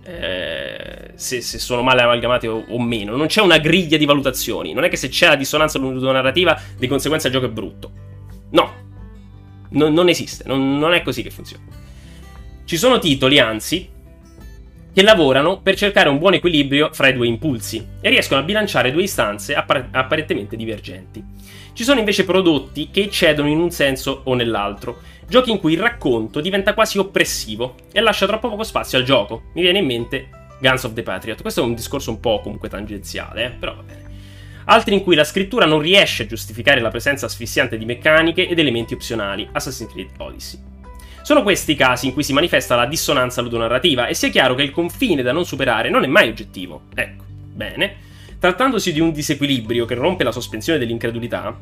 eh, 0.03 1.11
se, 1.15 1.39
se 1.39 1.57
sono 1.57 1.81
male 1.81 2.01
amalgamati 2.01 2.45
o, 2.45 2.65
o, 2.67 2.81
meno. 2.81 3.15
Non 3.15 3.27
c'è 3.27 3.39
una 3.39 3.59
griglia 3.59 3.95
di 3.95 4.05
valutazioni. 4.05 4.73
Non 4.73 4.83
è 4.83 4.89
che 4.89 4.97
se 4.97 5.07
c'è 5.07 5.27
la 5.27 5.35
dissonanza 5.37 5.79
narrativa, 5.79 6.59
di 6.77 6.87
conseguenza 6.87 7.27
il 7.27 7.33
gioco 7.33 7.45
è 7.45 7.49
brutto. 7.49 7.91
No, 8.49 8.73
non, 9.69 9.93
non 9.93 10.09
esiste, 10.09 10.43
non, 10.45 10.77
non 10.77 10.93
è 10.93 11.01
così 11.01 11.23
che 11.23 11.31
funziona. 11.31 11.63
Ci 12.65 12.75
sono 12.75 12.99
titoli, 12.99 13.39
anzi, 13.39 14.01
che 14.93 15.01
lavorano 15.01 15.59
per 15.59 15.75
cercare 15.75 16.09
un 16.09 16.19
buon 16.19 16.35
equilibrio 16.35 16.89
fra 16.93 17.07
i 17.07 17.13
due 17.13 17.27
impulsi 17.27 17.85
e 17.99 18.09
riescono 18.09 18.41
a 18.41 18.43
bilanciare 18.43 18.91
due 18.91 19.03
istanze 19.03 19.55
appar- 19.55 19.87
apparentemente 19.91 20.55
divergenti. 20.55 21.23
Ci 21.73 21.83
sono 21.83 21.99
invece 21.99 22.23
prodotti 22.23 22.89
che 22.91 23.01
eccedono 23.01 23.49
in 23.49 23.59
un 23.59 23.71
senso 23.71 24.21
o 24.25 24.35
nell'altro, 24.35 25.01
giochi 25.27 25.49
in 25.49 25.59
cui 25.59 25.73
il 25.73 25.79
racconto 25.79 26.39
diventa 26.39 26.75
quasi 26.75 26.99
oppressivo 26.99 27.75
e 27.91 27.99
lascia 27.99 28.27
troppo 28.27 28.49
poco 28.49 28.63
spazio 28.63 28.99
al 28.99 29.03
gioco. 29.03 29.45
Mi 29.55 29.61
viene 29.61 29.79
in 29.79 29.85
mente 29.85 30.29
Guns 30.59 30.83
of 30.83 30.93
the 30.93 31.01
Patriot. 31.01 31.41
Questo 31.41 31.61
è 31.61 31.63
un 31.63 31.73
discorso 31.73 32.11
un 32.11 32.19
po' 32.19 32.41
comunque 32.41 32.69
tangenziale, 32.69 33.45
eh? 33.45 33.49
però 33.49 33.75
va 33.75 33.81
bene. 33.81 34.01
Altri 34.65 34.93
in 34.93 35.01
cui 35.01 35.15
la 35.15 35.23
scrittura 35.23 35.65
non 35.65 35.79
riesce 35.79 36.23
a 36.23 36.27
giustificare 36.27 36.79
la 36.79 36.89
presenza 36.89 37.25
asfissiante 37.25 37.77
di 37.77 37.85
meccaniche 37.85 38.47
ed 38.47 38.59
elementi 38.59 38.93
opzionali. 38.93 39.49
Assassin's 39.51 39.91
Creed 39.91 40.11
Odyssey. 40.17 40.72
Sono 41.23 41.41
questi 41.41 41.71
i 41.71 41.75
casi 41.75 42.07
in 42.07 42.13
cui 42.13 42.21
si 42.21 42.33
manifesta 42.33 42.75
la 42.75 42.85
dissonanza 42.85 43.41
ludonarrativa 43.41 44.07
e 44.07 44.13
sia 44.13 44.27
chiaro 44.27 44.55
che 44.55 44.63
il 44.63 44.71
confine 44.71 45.21
da 45.21 45.31
non 45.31 45.45
superare 45.45 45.89
non 45.89 46.03
è 46.03 46.07
mai 46.07 46.27
oggettivo. 46.27 46.81
Ecco, 46.93 47.23
bene. 47.27 47.95
Trattandosi 48.37 48.91
di 48.91 48.99
un 48.99 49.13
disequilibrio 49.13 49.85
che 49.85 49.95
rompe 49.95 50.25
la 50.25 50.33
sospensione 50.33 50.77
dell'incredulità, 50.77 51.57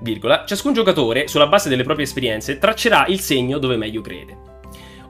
virgola, 0.00 0.44
ciascun 0.44 0.72
giocatore, 0.72 1.28
sulla 1.28 1.46
base 1.46 1.68
delle 1.68 1.84
proprie 1.84 2.04
esperienze, 2.06 2.58
traccerà 2.58 3.06
il 3.06 3.20
segno 3.20 3.58
dove 3.58 3.76
meglio 3.76 4.00
crede. 4.00 4.36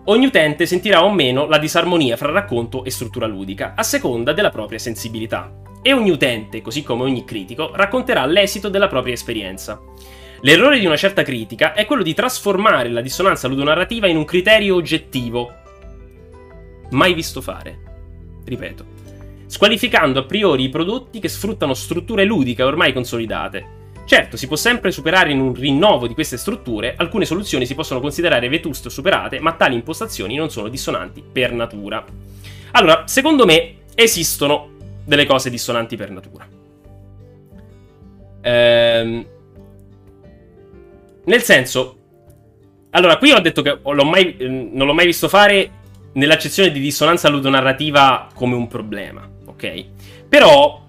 Ogni 0.05 0.27
utente 0.27 0.67
sentirà 0.67 1.03
o 1.03 1.11
meno 1.11 1.47
la 1.47 1.59
disarmonia 1.59 2.19
fra 2.19 2.31
racconto 2.31 2.85
e 2.85 2.91
struttura 2.91 3.27
ludica, 3.27 3.73
a 3.77 3.83
seconda 3.83 4.35
della 4.35 4.51
propria 4.51 4.79
sensibilità. 4.79 5.51
E 5.81 5.95
ogni 5.95 6.11
utente, 6.11 6.61
così 6.61 6.83
come 6.83 7.05
ogni 7.05 7.25
critico, 7.25 7.71
racconterà 7.75 8.27
l'esito 8.27 8.69
della 8.69 8.89
propria 8.89 9.15
esperienza. 9.15 9.81
L'errore 10.43 10.79
di 10.79 10.87
una 10.87 10.97
certa 10.97 11.23
critica 11.23 11.75
è 11.75 11.85
quello 11.85 12.03
di 12.03 12.15
trasformare 12.15 12.89
la 12.89 13.03
dissonanza 13.03 13.47
ludonarrativa 13.47 14.07
in 14.07 14.17
un 14.17 14.25
criterio 14.25 14.75
oggettivo. 14.75 15.53
Mai 16.91 17.13
visto 17.13 17.43
fare. 17.43 17.79
Ripeto. 18.45 18.99
Squalificando 19.47 20.21
a 20.21 20.25
priori 20.25 20.65
i 20.65 20.69
prodotti 20.71 21.21
che 21.21 21.29
sfruttano 21.29 21.75
strutture 21.75 22.25
ludiche 22.25 22.63
ormai 22.63 22.95
consolidate. 22.95 23.79
Certo, 24.07 24.39
si 24.39 24.47
può 24.47 24.57
sempre 24.57 24.91
superare 24.91 25.31
in 25.31 25.41
un 25.41 25.55
rinnovo 25.55 26.09
di 26.09 26.15
queste 26.15 26.39
strutture, 26.39 26.95
alcune 26.97 27.27
soluzioni 27.27 27.67
si 27.67 27.75
possono 27.75 28.01
considerare 28.01 28.49
vetuste 28.49 28.89
o 28.89 28.91
superate, 28.91 29.41
ma 29.41 29.53
tali 29.53 29.75
impostazioni 29.75 30.37
non 30.37 30.51
sono 30.51 30.69
dissonanti 30.69 31.23
per 31.23 31.53
natura. 31.53 32.05
Allora, 32.73 33.07
secondo 33.07 33.45
me 33.45 33.83
esistono 33.95 34.71
delle 35.05 35.27
cose 35.27 35.51
dissonanti 35.51 35.97
per 35.97 36.11
natura. 36.11 36.49
Ehm 38.43 39.27
nel 41.31 41.43
senso, 41.43 41.97
allora, 42.91 43.19
qui 43.19 43.31
ho 43.31 43.39
detto 43.39 43.63
che 43.63 43.79
mai, 43.83 44.37
non 44.41 44.87
l'ho 44.87 44.93
mai 44.93 45.07
visto 45.07 45.29
fare 45.29 45.71
nell'accezione 46.15 46.73
di 46.73 46.81
dissonanza 46.81 47.29
ludonarrativa 47.29 48.29
come 48.35 48.57
un 48.57 48.67
problema, 48.67 49.29
ok? 49.47 49.85
Però, 50.29 50.85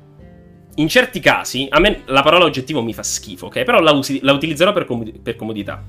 in 0.75 0.87
certi 0.87 1.19
casi, 1.19 1.67
a 1.69 1.79
me 1.79 2.01
la 2.05 2.23
parola 2.23 2.45
oggettivo 2.45 2.81
mi 2.81 2.93
fa 2.93 3.03
schifo, 3.03 3.45
ok? 3.45 3.63
Però 3.63 3.79
la, 3.79 3.91
usi, 3.91 4.19
la 4.23 4.33
utilizzerò 4.33 4.73
per, 4.73 4.85
comod- 4.85 5.19
per, 5.19 5.35
comodità. 5.35 5.83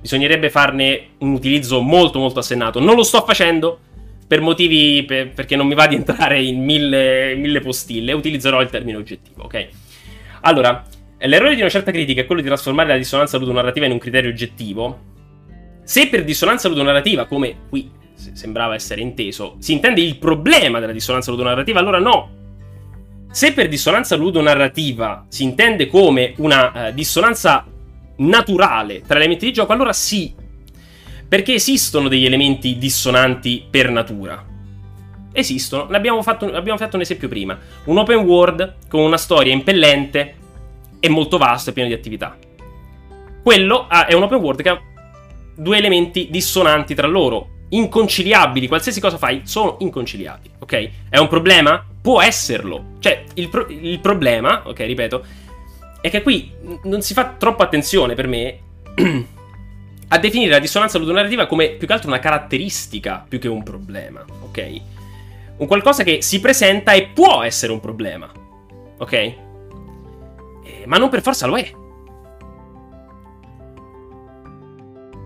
Bisognerebbe 0.00 0.48
farne 0.48 1.08
un 1.18 1.32
utilizzo 1.34 1.82
molto 1.82 2.18
molto 2.18 2.38
assennato. 2.38 2.80
Non 2.80 2.96
lo 2.96 3.02
sto 3.02 3.20
facendo 3.20 3.80
per 4.26 4.40
motivi 4.40 5.04
per, 5.04 5.32
perché 5.32 5.56
non 5.56 5.66
mi 5.66 5.74
va 5.74 5.86
di 5.86 5.96
entrare 5.96 6.42
in 6.42 6.64
mille, 6.64 7.34
mille 7.34 7.60
postille. 7.60 8.14
Utilizzerò 8.14 8.62
il 8.62 8.70
termine 8.70 8.96
oggettivo, 8.96 9.42
ok? 9.42 9.68
Allora, 10.40 10.82
L'errore 11.22 11.54
di 11.54 11.60
una 11.60 11.68
certa 11.68 11.90
critica 11.90 12.22
è 12.22 12.26
quello 12.26 12.40
di 12.40 12.46
trasformare 12.46 12.88
la 12.88 12.96
dissonanza 12.96 13.36
ludonarrativa 13.36 13.84
in 13.84 13.92
un 13.92 13.98
criterio 13.98 14.30
oggettivo. 14.30 15.08
Se 15.84 16.08
per 16.08 16.24
dissonanza 16.24 16.68
ludonarrativa, 16.68 17.26
come 17.26 17.56
qui 17.68 17.90
sembrava 18.14 18.74
essere 18.74 19.02
inteso, 19.02 19.56
si 19.58 19.72
intende 19.72 20.00
il 20.00 20.16
problema 20.16 20.80
della 20.80 20.92
dissonanza 20.92 21.30
ludonarrativa, 21.30 21.78
allora 21.78 21.98
no. 21.98 22.38
Se 23.30 23.52
per 23.52 23.68
dissonanza 23.68 24.16
ludonarrativa 24.16 25.26
si 25.28 25.42
intende 25.44 25.88
come 25.88 26.34
una 26.38 26.88
uh, 26.88 26.92
dissonanza 26.92 27.66
naturale 28.16 29.02
tra 29.06 29.18
elementi 29.18 29.44
di 29.44 29.52
gioco, 29.52 29.72
allora 29.72 29.92
sì, 29.92 30.34
perché 31.28 31.54
esistono 31.54 32.08
degli 32.08 32.24
elementi 32.24 32.78
dissonanti 32.78 33.66
per 33.68 33.90
natura. 33.90 34.42
Esistono, 35.32 35.86
abbiamo 35.90 36.22
fatto, 36.22 36.46
abbiamo 36.46 36.78
fatto 36.78 36.96
un 36.96 37.02
esempio 37.02 37.28
prima. 37.28 37.58
Un 37.84 37.98
open 37.98 38.18
world 38.18 38.88
con 38.88 39.02
una 39.02 39.16
storia 39.16 39.52
impellente 39.52 40.34
e 41.00 41.08
molto 41.08 41.38
vasto 41.38 41.70
e 41.70 41.72
pieno 41.72 41.88
di 41.88 41.94
attività. 41.94 42.36
Quello 43.42 43.88
è 43.88 44.12
un 44.12 44.22
open 44.22 44.38
world 44.38 44.62
che 44.62 44.68
ha 44.68 44.80
due 45.56 45.78
elementi 45.78 46.28
dissonanti 46.30 46.94
tra 46.94 47.06
loro, 47.06 47.58
inconciliabili, 47.70 48.68
qualsiasi 48.68 49.00
cosa 49.00 49.16
fai, 49.16 49.42
sono 49.44 49.76
inconciliabili, 49.80 50.54
ok? 50.58 50.90
È 51.08 51.18
un 51.18 51.28
problema? 51.28 51.84
Può 52.00 52.20
esserlo. 52.20 52.96
Cioè, 52.98 53.24
il, 53.34 53.48
pro- 53.48 53.66
il 53.68 53.98
problema, 54.00 54.62
ok, 54.66 54.78
ripeto, 54.78 55.24
è 56.00 56.10
che 56.10 56.22
qui 56.22 56.52
non 56.84 57.02
si 57.02 57.14
fa 57.14 57.34
troppa 57.38 57.64
attenzione 57.64 58.14
per 58.14 58.26
me 58.26 58.58
a 60.08 60.18
definire 60.18 60.50
la 60.50 60.58
dissonanza 60.58 60.98
ludonarrativa 60.98 61.46
come 61.46 61.70
più 61.70 61.86
che 61.86 61.92
altro 61.92 62.08
una 62.08 62.18
caratteristica 62.18 63.24
più 63.26 63.38
che 63.38 63.48
un 63.48 63.62
problema, 63.62 64.24
ok? 64.42 64.80
Un 65.58 65.66
qualcosa 65.66 66.02
che 66.02 66.22
si 66.22 66.40
presenta 66.40 66.92
e 66.92 67.08
può 67.08 67.42
essere 67.42 67.72
un 67.72 67.80
problema, 67.80 68.30
ok? 68.98 69.34
Eh, 70.62 70.84
ma 70.86 70.96
non 70.96 71.08
per 71.08 71.22
forza 71.22 71.46
lo 71.46 71.56
è. 71.56 71.70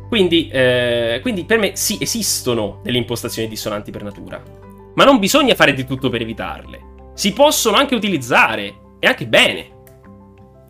Quindi, 0.08 0.48
eh, 0.48 1.18
quindi 1.22 1.44
per 1.44 1.58
me 1.58 1.74
sì, 1.74 1.98
esistono 2.00 2.80
delle 2.82 2.98
impostazioni 2.98 3.48
dissonanti 3.48 3.90
per 3.90 4.04
natura, 4.04 4.40
ma 4.94 5.04
non 5.04 5.18
bisogna 5.18 5.54
fare 5.54 5.74
di 5.74 5.84
tutto 5.84 6.08
per 6.08 6.20
evitarle. 6.20 6.92
Si 7.14 7.32
possono 7.32 7.76
anche 7.76 7.94
utilizzare, 7.94 8.74
e 9.00 9.06
anche 9.06 9.26
bene. 9.26 9.70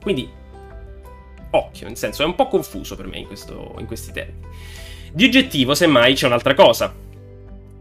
Quindi, 0.02 0.28
occhio, 1.50 1.86
nel 1.86 1.96
senso, 1.96 2.22
è 2.22 2.26
un 2.26 2.34
po' 2.34 2.48
confuso 2.48 2.96
per 2.96 3.06
me 3.06 3.18
in, 3.18 3.26
questo, 3.26 3.74
in 3.78 3.86
questi 3.86 4.12
termini. 4.12 4.46
Di 5.12 5.24
oggettivo, 5.24 5.74
semmai, 5.74 6.14
c'è 6.14 6.26
un'altra 6.26 6.54
cosa. 6.54 6.92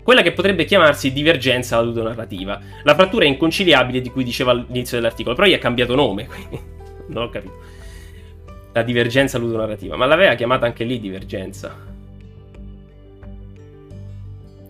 Quella 0.04 0.22
che 0.22 0.34
potrebbe 0.34 0.66
chiamarsi 0.66 1.14
divergenza 1.14 1.80
ludonarrativa. 1.82 2.60
La 2.84 2.94
frattura 2.94 3.26
inconciliabile 3.26 4.02
di 4.02 4.12
cui 4.12 4.24
diceva 4.24 4.52
all'inizio 4.52 4.98
dell'articolo, 4.98 5.34
però 5.36 5.48
gli 5.48 5.54
ha 5.54 5.60
cambiato 5.60 5.96
nome, 5.96 6.28
quindi 6.28 6.60
non 7.08 7.24
ho 7.24 7.30
capito 7.30 7.74
la 8.74 8.82
divergenza 8.82 9.38
ludonarrativa, 9.38 9.96
ma 9.96 10.08
l'aveva 10.08 10.34
chiamata 10.34 10.66
anche 10.66 10.84
lì 10.84 11.00
divergenza. 11.00 11.92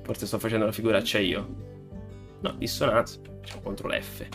Forse 0.03 0.25
sto 0.25 0.39
facendo 0.39 0.65
la 0.65 0.73
figuraccia 0.73 1.19
io. 1.19 1.47
No, 2.41 2.53
dissonanza. 2.57 3.19
Facciamo 3.39 3.73
CTRL 3.73 4.01
F. 4.01 4.27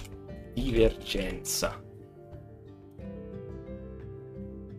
Divergenza. 0.55 1.83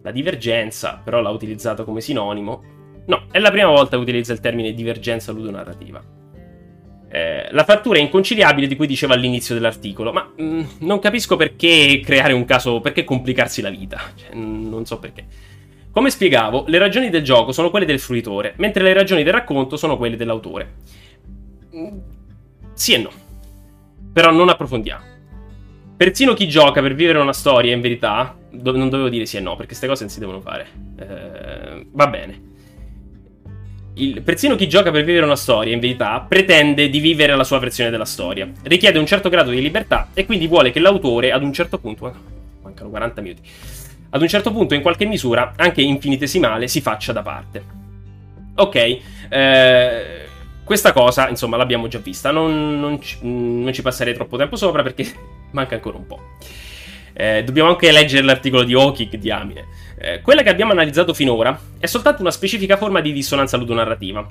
La 0.01 0.11
divergenza, 0.11 0.99
però 1.03 1.21
l'ha 1.21 1.29
utilizzata 1.29 1.83
come 1.83 2.01
sinonimo. 2.01 2.77
No, 3.09 3.25
è 3.31 3.39
la 3.39 3.51
prima 3.51 3.67
volta 3.67 3.97
che 3.97 4.01
utilizza 4.01 4.33
il 4.33 4.39
termine 4.39 4.73
divergenza 4.73 5.31
ludonarrativa 5.31 6.17
eh, 7.11 7.47
la 7.51 7.63
frattura 7.63 7.97
è 7.97 8.01
inconciliabile 8.01 8.67
di 8.67 8.75
cui 8.75 8.85
diceva 8.85 9.15
all'inizio 9.15 9.55
dell'articolo, 9.55 10.11
ma 10.11 10.31
mh, 10.35 10.43
mm, 10.43 10.63
non 10.79 10.99
capisco 10.99 11.35
perché 11.35 12.01
creare 12.05 12.33
un 12.33 12.45
caso, 12.45 12.81
perché 12.81 13.03
complicarsi 13.03 13.61
la 13.61 13.69
vita, 13.69 13.99
cioè, 14.15 14.35
non 14.35 14.85
so 14.85 14.99
perché. 14.99 15.25
Come 15.91 16.11
spiegavo, 16.11 16.65
le 16.67 16.77
ragioni 16.77 17.09
del 17.09 17.23
gioco 17.23 17.51
sono 17.51 17.71
quelle 17.71 17.85
del 17.85 17.99
fruitore, 17.99 18.53
mentre 18.57 18.83
le 18.83 18.93
ragioni 18.93 19.23
del 19.23 19.33
racconto 19.33 19.75
sono 19.75 19.97
quelle 19.97 20.15
dell'autore. 20.15 20.73
Mm, 21.75 21.97
sì 22.73 22.93
e 22.93 22.97
no, 22.99 23.11
però 24.13 24.31
non 24.31 24.49
approfondiamo. 24.49 25.07
Persino 25.97 26.33
chi 26.33 26.47
gioca 26.47 26.79
per 26.79 26.93
vivere 26.93 27.17
una 27.17 27.33
storia, 27.33 27.73
in 27.73 27.81
verità, 27.81 28.37
do- 28.51 28.77
non 28.77 28.87
dovevo 28.87 29.09
dire 29.09 29.25
sì 29.25 29.37
e 29.37 29.41
no, 29.41 29.51
perché 29.51 29.69
queste 29.69 29.87
cose 29.87 30.03
non 30.03 30.13
si 30.13 30.19
devono 30.19 30.41
fare. 30.41 30.67
Eh, 30.95 31.87
va 31.91 32.07
bene 32.07 32.48
il, 33.95 34.21
persino 34.21 34.55
chi 34.55 34.67
gioca 34.67 34.91
per 34.91 35.03
vivere 35.03 35.25
una 35.25 35.35
storia, 35.35 35.73
in 35.73 35.79
verità, 35.79 36.25
pretende 36.27 36.89
di 36.89 36.99
vivere 36.99 37.35
la 37.35 37.43
sua 37.43 37.59
versione 37.59 37.89
della 37.89 38.05
storia. 38.05 38.49
Richiede 38.63 38.99
un 38.99 39.05
certo 39.05 39.29
grado 39.29 39.51
di 39.51 39.61
libertà 39.61 40.09
e 40.13 40.25
quindi 40.25 40.47
vuole 40.47 40.71
che 40.71 40.79
l'autore, 40.79 41.31
ad 41.31 41.43
un 41.43 41.53
certo 41.53 41.77
punto, 41.79 42.13
mancano 42.61 42.89
40 42.89 43.21
minuti, 43.21 43.41
ad 44.09 44.21
un 44.21 44.27
certo 44.27 44.51
punto, 44.51 44.73
in 44.73 44.81
qualche 44.81 45.05
misura, 45.05 45.53
anche 45.55 45.81
infinitesimale, 45.81 46.67
si 46.67 46.81
faccia 46.81 47.11
da 47.11 47.21
parte. 47.21 47.63
Ok, 48.55 48.97
eh, 49.29 50.27
questa 50.63 50.93
cosa, 50.93 51.29
insomma, 51.29 51.57
l'abbiamo 51.57 51.87
già 51.87 51.99
vista. 51.99 52.31
Non, 52.31 52.79
non, 52.79 53.01
ci, 53.01 53.17
non 53.21 53.71
ci 53.73 53.81
passerei 53.81 54.13
troppo 54.13 54.37
tempo 54.37 54.55
sopra 54.55 54.83
perché 54.83 55.05
manca 55.51 55.75
ancora 55.75 55.97
un 55.97 56.05
po'. 56.05 56.19
Eh, 57.13 57.43
dobbiamo 57.43 57.69
anche 57.69 57.91
leggere 57.91 58.23
l'articolo 58.23 58.63
di 58.63 58.73
Hawking, 58.73 59.15
diamine. 59.15 59.65
Eh, 60.01 60.21
quella 60.21 60.43
che 60.43 60.49
abbiamo 60.49 60.71
analizzato 60.71 61.13
finora 61.13 61.59
è 61.77 61.85
soltanto 61.85 62.21
una 62.21 62.31
specifica 62.31 62.77
forma 62.77 63.01
di 63.01 63.11
dissonanza 63.11 63.57
ludonarrativa. 63.57 64.25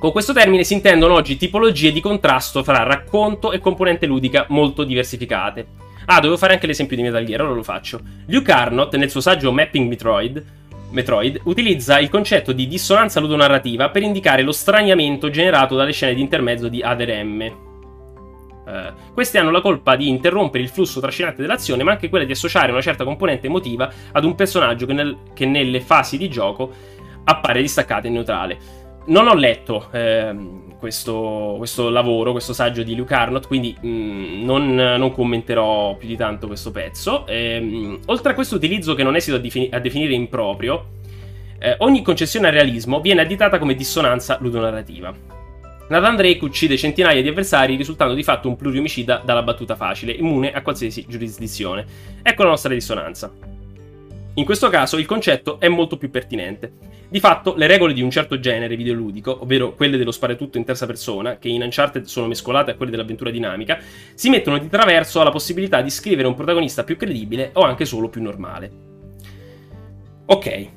Con 0.00 0.10
questo 0.10 0.32
termine 0.32 0.64
si 0.64 0.74
intendono 0.74 1.14
oggi 1.14 1.36
tipologie 1.36 1.92
di 1.92 2.00
contrasto 2.00 2.64
fra 2.64 2.82
racconto 2.82 3.52
e 3.52 3.60
componente 3.60 4.06
ludica 4.06 4.44
molto 4.48 4.82
diversificate. 4.82 5.66
Ah, 6.06 6.16
dovevo 6.16 6.36
fare 6.36 6.54
anche 6.54 6.66
l'esempio 6.66 6.96
di 6.96 7.02
Metal 7.02 7.24
Gear, 7.24 7.42
ora 7.42 7.54
lo 7.54 7.62
faccio. 7.62 8.00
Luke 8.26 8.50
Arnott, 8.50 8.94
nel 8.96 9.10
suo 9.10 9.20
saggio 9.20 9.52
Mapping 9.52 9.88
Metroid, 9.88 10.44
Metroid, 10.90 11.40
utilizza 11.44 12.00
il 12.00 12.08
concetto 12.08 12.52
di 12.52 12.66
dissonanza 12.66 13.20
ludonarrativa 13.20 13.90
per 13.90 14.02
indicare 14.02 14.42
lo 14.42 14.52
straniamento 14.52 15.30
generato 15.30 15.76
dalle 15.76 15.92
scene 15.92 16.14
di 16.14 16.20
intermezzo 16.20 16.68
di 16.68 16.82
Other 16.84 17.24
M, 17.24 17.52
Uh, 18.66 19.12
queste 19.14 19.38
hanno 19.38 19.52
la 19.52 19.60
colpa 19.60 19.94
di 19.94 20.08
interrompere 20.08 20.64
il 20.64 20.68
flusso 20.68 20.98
trascinante 20.98 21.40
dell'azione, 21.40 21.84
ma 21.84 21.92
anche 21.92 22.08
quella 22.08 22.24
di 22.24 22.32
associare 22.32 22.72
una 22.72 22.80
certa 22.80 23.04
componente 23.04 23.46
emotiva 23.46 23.88
ad 24.10 24.24
un 24.24 24.34
personaggio 24.34 24.86
che, 24.86 24.92
nel, 24.92 25.18
che 25.34 25.46
nelle 25.46 25.80
fasi 25.80 26.18
di 26.18 26.28
gioco 26.28 26.72
appare 27.24 27.60
distaccato 27.60 28.08
e 28.08 28.10
neutrale. 28.10 28.58
Non 29.06 29.28
ho 29.28 29.34
letto 29.34 29.88
eh, 29.92 30.34
questo, 30.78 31.54
questo, 31.58 31.90
lavoro, 31.90 32.32
questo 32.32 32.52
saggio 32.52 32.82
di 32.82 32.96
Luke 32.96 33.14
Arnott, 33.14 33.46
quindi 33.46 33.76
mh, 33.80 33.88
mm, 33.88 34.44
non, 34.44 34.74
non, 34.74 35.12
commenterò 35.12 35.96
più 35.96 36.08
di 36.08 36.16
tanto 36.16 36.48
questo 36.48 36.72
pezzo. 36.72 37.24
Eh, 37.26 38.00
oltre 38.06 38.32
a 38.32 38.34
questo 38.34 38.56
utilizzo 38.56 38.94
che 38.94 39.04
non 39.04 39.14
esito 39.14 39.36
a, 39.36 39.38
defini- 39.38 39.68
a 39.70 39.78
definire 39.78 40.14
improprio, 40.14 40.86
eh, 41.58 41.76
ogni 41.78 42.02
concessione 42.02 42.48
al 42.48 42.52
realismo 42.52 43.00
viene 43.00 43.22
additata 43.22 43.58
come 43.58 43.74
dissonanza 43.74 44.38
ludonarrativa. 44.40 45.35
Nathan 45.88 46.16
Drake 46.16 46.44
uccide 46.44 46.76
centinaia 46.76 47.22
di 47.22 47.28
avversari, 47.28 47.76
risultando 47.76 48.14
di 48.14 48.24
fatto 48.24 48.48
un 48.48 48.56
pluriomicida 48.56 49.22
dalla 49.24 49.42
battuta 49.42 49.76
facile, 49.76 50.12
immune 50.12 50.52
a 50.52 50.60
qualsiasi 50.60 51.04
giurisdizione. 51.06 51.84
Ecco 52.22 52.42
la 52.42 52.48
nostra 52.48 52.74
dissonanza. 52.74 53.32
In 54.34 54.44
questo 54.44 54.68
caso 54.68 54.98
il 54.98 55.06
concetto 55.06 55.60
è 55.60 55.68
molto 55.68 55.96
più 55.96 56.10
pertinente. 56.10 56.72
Di 57.08 57.20
fatto, 57.20 57.54
le 57.56 57.68
regole 57.68 57.92
di 57.92 58.02
un 58.02 58.10
certo 58.10 58.40
genere 58.40 58.74
videoludico, 58.74 59.42
ovvero 59.42 59.74
quelle 59.74 59.96
dello 59.96 60.10
sparatutto 60.10 60.58
in 60.58 60.64
terza 60.64 60.86
persona, 60.86 61.38
che 61.38 61.48
in 61.48 61.62
Uncharted 61.62 62.04
sono 62.04 62.26
mescolate 62.26 62.72
a 62.72 62.74
quelle 62.74 62.90
dell'avventura 62.90 63.30
dinamica, 63.30 63.78
si 64.14 64.28
mettono 64.28 64.58
di 64.58 64.68
traverso 64.68 65.20
alla 65.20 65.30
possibilità 65.30 65.82
di 65.82 65.90
scrivere 65.90 66.26
un 66.26 66.34
protagonista 66.34 66.82
più 66.82 66.96
credibile 66.96 67.50
o 67.52 67.60
anche 67.60 67.84
solo 67.84 68.08
più 68.08 68.20
normale. 68.20 68.70
Ok, 70.26 70.68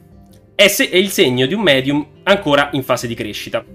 se- 0.68 0.90
è 0.90 0.98
il 0.98 1.10
segno 1.10 1.48
di 1.48 1.56
un 1.56 1.62
medium 1.62 2.08
ancora 2.24 2.70
in 2.74 2.84
fase 2.84 3.08
di 3.08 3.16
crescita 3.16 3.66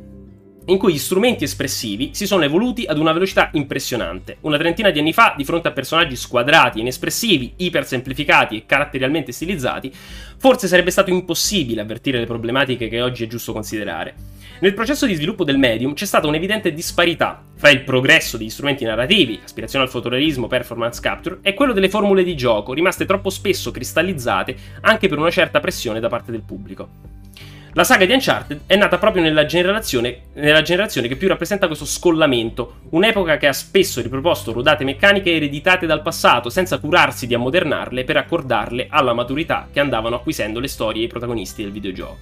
in 0.67 0.79
cui 0.79 0.95
gli 0.95 0.99
strumenti 0.99 1.45
espressivi 1.45 2.11
si 2.13 2.27
sono 2.27 2.45
evoluti 2.45 2.85
ad 2.87 2.99
una 2.99 3.13
velocità 3.13 3.51
impressionante. 3.53 4.39
Una 4.41 4.57
trentina 4.57 4.91
di 4.91 4.99
anni 4.99 5.13
fa, 5.13 5.35
di 5.37 5.45
fronte 5.45 5.69
a 5.69 5.73
personaggi 5.73 6.17
squadrati, 6.17 6.81
inespressivi, 6.81 7.55
ipersemplificati 7.57 8.57
e 8.57 8.67
caratterialmente 8.67 9.33
stilizzati, 9.33 9.93
forse 10.37 10.67
sarebbe 10.67 10.91
stato 10.91 11.11
impossibile 11.11 11.81
avvertire 11.81 12.19
le 12.19 12.27
problematiche 12.27 12.89
che 12.89 13.03
oggi 13.03 13.25
è 13.25 13.27
giusto 13.27 13.53
considerare. 13.53 14.15
Nel 14.61 14.73
processo 14.73 15.05
di 15.05 15.15
sviluppo 15.15 15.45
del 15.45 15.59
medium 15.59 15.95
c'è 15.95 16.07
stata 16.07 16.29
un'evidente 16.29 16.73
disparità 16.73 17.43
fra 17.57 17.71
il 17.71 17.83
progresso 17.83 18.37
degli 18.37 18.49
strumenti 18.49 18.85
narrativi, 18.85 19.41
aspirazione 19.43 19.85
al 19.85 19.91
fotorealismo, 19.91 20.47
performance 20.47 21.01
capture, 21.01 21.39
e 21.43 21.55
quello 21.55 21.73
delle 21.73 21.89
formule 21.89 22.23
di 22.23 22.37
gioco, 22.37 22.73
rimaste 22.73 23.05
troppo 23.05 23.31
spesso 23.31 23.71
cristallizzate 23.71 24.57
anche 24.83 25.09
per 25.09 25.19
una 25.19 25.31
certa 25.31 25.61
pressione 25.61 26.01
da 26.01 26.09
parte 26.09 26.31
del 26.31 26.43
pubblico. 26.43 26.89
La 27.77 27.83
saga 27.83 28.05
di 28.05 28.13
Uncharted 28.13 28.61
è 28.67 28.77
nata 28.77 28.99
proprio 28.99 29.21
nella 29.21 29.47
generazione, 29.47 30.27
nella 30.35 30.63
generazione, 30.63 31.09
che 31.09 31.17
più 31.17 31.27
rappresenta 31.27 31.67
questo 31.67 31.85
scollamento, 31.85 32.83
un'epoca 32.91 33.37
che 33.37 33.49
ha 33.49 33.53
spesso 33.53 34.01
riproposto 34.01 34.53
rodate 34.53 34.85
meccaniche 34.85 35.35
ereditate 35.35 35.85
dal 35.85 36.01
passato, 36.01 36.51
senza 36.51 36.79
curarsi 36.79 37.27
di 37.27 37.35
ammodernarle 37.35 38.05
per 38.05 38.17
accordarle 38.17 38.87
alla 38.89 39.13
maturità 39.13 39.67
che 39.73 39.81
andavano 39.81 40.15
acquisendo 40.15 40.61
le 40.61 40.69
storie 40.69 41.03
e 41.03 41.05
i 41.07 41.09
protagonisti 41.09 41.65
del 41.65 41.73
videogioco. 41.73 42.19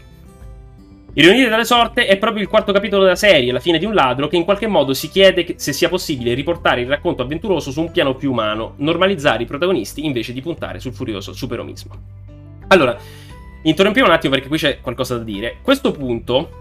Ironia 1.13 1.51
della 1.51 1.65
sorte 1.65 2.07
è 2.07 2.17
proprio 2.17 2.41
il 2.43 2.49
quarto 2.49 2.73
capitolo 2.73 3.03
della 3.03 3.15
serie, 3.15 3.53
la 3.53 3.61
fine 3.61 3.79
di 3.79 3.85
un 3.85 3.93
ladro, 3.93 4.29
che 4.29 4.37
in 4.37 4.45
qualche 4.45 4.67
modo 4.67 4.95
si 4.95 5.11
chiede 5.11 5.57
se 5.57 5.75
sia 5.75 5.91
possibile 5.91 6.33
riportare 6.33 6.81
il 6.81 6.89
racconto 6.89 7.21
avventuroso 7.21 7.71
su 7.71 7.83
un 7.83 7.91
piano 7.91 8.15
più 8.15 8.31
umano, 8.31 8.73
normalizzare 8.79 9.43
i 9.43 9.47
protagonisti 9.47 10.07
invece 10.07 10.33
di 10.33 10.41
puntare 10.41 10.81
sul 10.81 10.95
furioso 10.95 11.35
superomismo. 11.35 11.95
Allora, 12.69 12.97
Interrompiamo 13.63 14.09
un 14.09 14.15
attimo 14.15 14.35
perché 14.35 14.49
qui 14.49 14.59
c'è 14.59 14.81
qualcosa 14.81 15.17
da 15.17 15.25
dire. 15.25 15.59
Questo 15.63 15.93
punto 15.93 16.61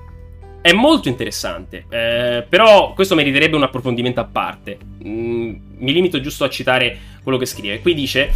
è 0.61 0.72
molto 0.73 1.10
interessante, 1.10 1.86
eh, 1.90 2.45
però 2.48 2.94
questo 2.94 3.15
meriterebbe 3.15 3.56
un 3.56 3.64
approfondimento 3.64 4.19
a 4.19 4.26
parte. 4.26 4.78
Mm, 5.03 5.56
mi 5.78 5.91
limito 5.91 6.19
giusto 6.22 6.44
a 6.44 6.49
citare 6.49 6.98
quello 7.23 7.38
che 7.38 7.45
scrive. 7.45 7.82
Qui 7.82 7.94
dice 7.95 8.32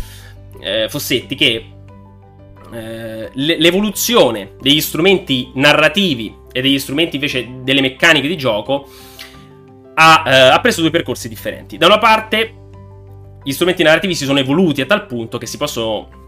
eh, 0.60 0.88
Fossetti 0.90 1.36
che 1.36 1.66
eh, 2.72 3.30
l'evoluzione 3.34 4.54
degli 4.60 4.82
strumenti 4.82 5.52
narrativi 5.54 6.36
e 6.52 6.62
degli 6.62 6.80
strumenti 6.80 7.16
invece 7.16 7.48
delle 7.62 7.82
meccaniche 7.82 8.28
di 8.28 8.38
gioco 8.38 8.90
ha, 9.94 10.24
eh, 10.26 10.36
ha 10.50 10.60
preso 10.60 10.82
due 10.82 10.90
percorsi 10.90 11.30
differenti. 11.30 11.78
Da 11.78 11.86
una 11.86 12.00
parte, 12.00 12.54
gli 13.44 13.52
strumenti 13.52 13.84
narrativi 13.84 14.16
si 14.16 14.26
sono 14.26 14.40
evoluti 14.40 14.82
a 14.82 14.88
tal 14.88 15.06
punto 15.06 15.38
che 15.38 15.46
si 15.46 15.58
possono 15.58 16.25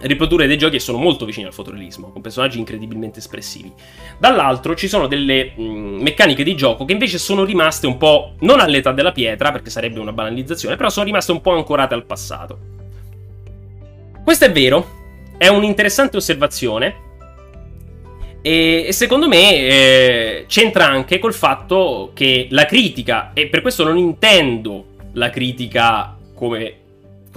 riprodurre 0.00 0.46
dei 0.46 0.58
giochi 0.58 0.74
che 0.74 0.80
sono 0.80 0.98
molto 0.98 1.24
vicini 1.24 1.46
al 1.46 1.52
fotorealismo, 1.52 2.10
con 2.10 2.20
personaggi 2.20 2.58
incredibilmente 2.58 3.18
espressivi. 3.18 3.72
Dall'altro 4.18 4.74
ci 4.74 4.88
sono 4.88 5.06
delle 5.06 5.52
mh, 5.54 5.62
mm, 5.62 6.00
meccaniche 6.00 6.44
di 6.44 6.54
gioco 6.54 6.84
che 6.84 6.92
invece 6.92 7.18
sono 7.18 7.44
rimaste 7.44 7.86
un 7.86 7.96
po' 7.96 8.34
non 8.40 8.60
all'età 8.60 8.92
della 8.92 9.12
pietra, 9.12 9.52
perché 9.52 9.70
sarebbe 9.70 10.00
una 10.00 10.12
banalizzazione, 10.12 10.76
però 10.76 10.88
sono 10.90 11.06
rimaste 11.06 11.32
un 11.32 11.40
po' 11.40 11.52
ancorate 11.52 11.94
al 11.94 12.04
passato. 12.04 12.58
Questo 14.22 14.44
è 14.44 14.52
vero, 14.52 15.34
è 15.38 15.48
un'interessante 15.48 16.16
osservazione. 16.16 17.04
E, 18.42 18.84
e 18.88 18.92
secondo 18.92 19.28
me 19.28 19.52
eh, 19.52 20.44
c'entra 20.46 20.86
anche 20.86 21.18
col 21.18 21.34
fatto 21.34 22.10
che 22.14 22.46
la 22.50 22.64
critica, 22.64 23.32
e 23.32 23.48
per 23.48 23.60
questo 23.60 23.84
non 23.84 23.98
intendo 23.98 24.94
la 25.14 25.30
critica 25.30 26.16
come 26.34 26.80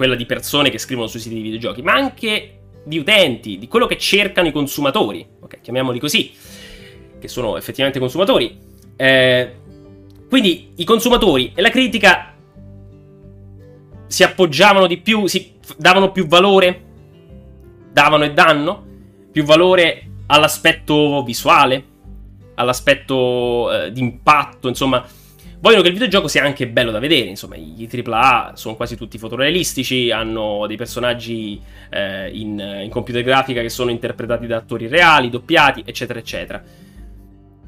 quella 0.00 0.14
di 0.14 0.24
persone 0.24 0.70
che 0.70 0.78
scrivono 0.78 1.08
sui 1.08 1.20
siti 1.20 1.34
di 1.34 1.42
videogiochi, 1.42 1.82
ma 1.82 1.92
anche 1.92 2.60
di 2.86 2.96
utenti, 2.96 3.58
di 3.58 3.68
quello 3.68 3.84
che 3.84 3.98
cercano 3.98 4.48
i 4.48 4.50
consumatori, 4.50 5.26
ok, 5.40 5.60
chiamiamoli 5.60 5.98
così, 5.98 6.32
che 7.18 7.28
sono 7.28 7.58
effettivamente 7.58 7.98
consumatori. 7.98 8.58
Eh, 8.96 9.56
quindi 10.26 10.72
i 10.76 10.84
consumatori 10.84 11.52
e 11.54 11.60
la 11.60 11.68
critica 11.68 12.34
si 14.06 14.22
appoggiavano 14.22 14.86
di 14.86 14.96
più, 14.96 15.26
si 15.26 15.56
davano 15.76 16.12
più 16.12 16.26
valore, 16.26 16.82
davano 17.92 18.24
e 18.24 18.32
danno 18.32 18.86
più 19.30 19.44
valore 19.44 20.12
all'aspetto 20.28 21.22
visuale, 21.24 21.84
all'aspetto 22.54 23.70
eh, 23.70 23.92
di 23.92 24.00
impatto, 24.00 24.66
insomma 24.66 25.06
Vogliono 25.60 25.82
che 25.82 25.88
il 25.88 25.94
videogioco 25.94 26.26
sia 26.26 26.42
anche 26.42 26.68
bello 26.68 26.90
da 26.90 26.98
vedere, 26.98 27.28
insomma, 27.28 27.54
i 27.54 27.86
AAA 27.86 28.52
sono 28.54 28.76
quasi 28.76 28.96
tutti 28.96 29.18
fotorealistici, 29.18 30.10
hanno 30.10 30.64
dei 30.66 30.78
personaggi 30.78 31.60
eh, 31.90 32.30
in, 32.32 32.80
in 32.82 32.88
computer 32.88 33.22
grafica 33.22 33.60
che 33.60 33.68
sono 33.68 33.90
interpretati 33.90 34.46
da 34.46 34.56
attori 34.56 34.88
reali, 34.88 35.28
doppiati, 35.28 35.82
eccetera, 35.84 36.18
eccetera. 36.18 36.62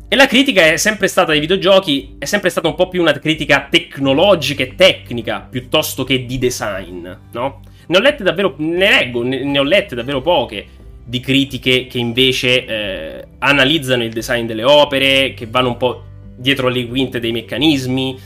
E 0.09 0.16
la 0.16 0.27
critica 0.27 0.64
è 0.64 0.78
sempre 0.78 1.06
stata 1.06 1.32
dei 1.32 1.40
videogiochi, 1.40 2.16
è 2.19 2.24
sempre 2.24 2.48
stata 2.48 2.66
un 2.66 2.74
po' 2.74 2.89
più 2.89 3.02
una 3.02 3.12
critica 3.12 3.69
tecnologica 3.70 4.62
e 4.62 4.74
tecnica, 4.74 5.47
piuttosto 5.51 6.02
che 6.05 6.24
di 6.24 6.39
design, 6.39 7.06
no? 7.32 7.60
Ne 7.89 7.97
ho 7.97 8.01
lette 8.01 8.23
davvero, 8.23 8.55
ne 8.56 8.89
leggo, 8.89 9.23
ne, 9.23 9.59
ho 9.59 9.62
lette 9.62 9.94
davvero 9.94 10.23
poche 10.23 10.66
di 11.05 11.20
critiche 11.20 11.86
che 11.89 11.98
invece 11.98 12.64
eh, 12.64 13.24
analizzano 13.39 14.02
il 14.02 14.12
design 14.12 14.47
delle 14.47 14.64
opere, 14.64 15.35
che 15.35 15.47
vanno 15.47 15.69
un 15.69 15.77
po' 15.77 16.05
dietro 16.37 16.69
le 16.69 16.87
quinte 16.87 17.21
dei 17.21 17.33
meccanismi, 17.33 18.19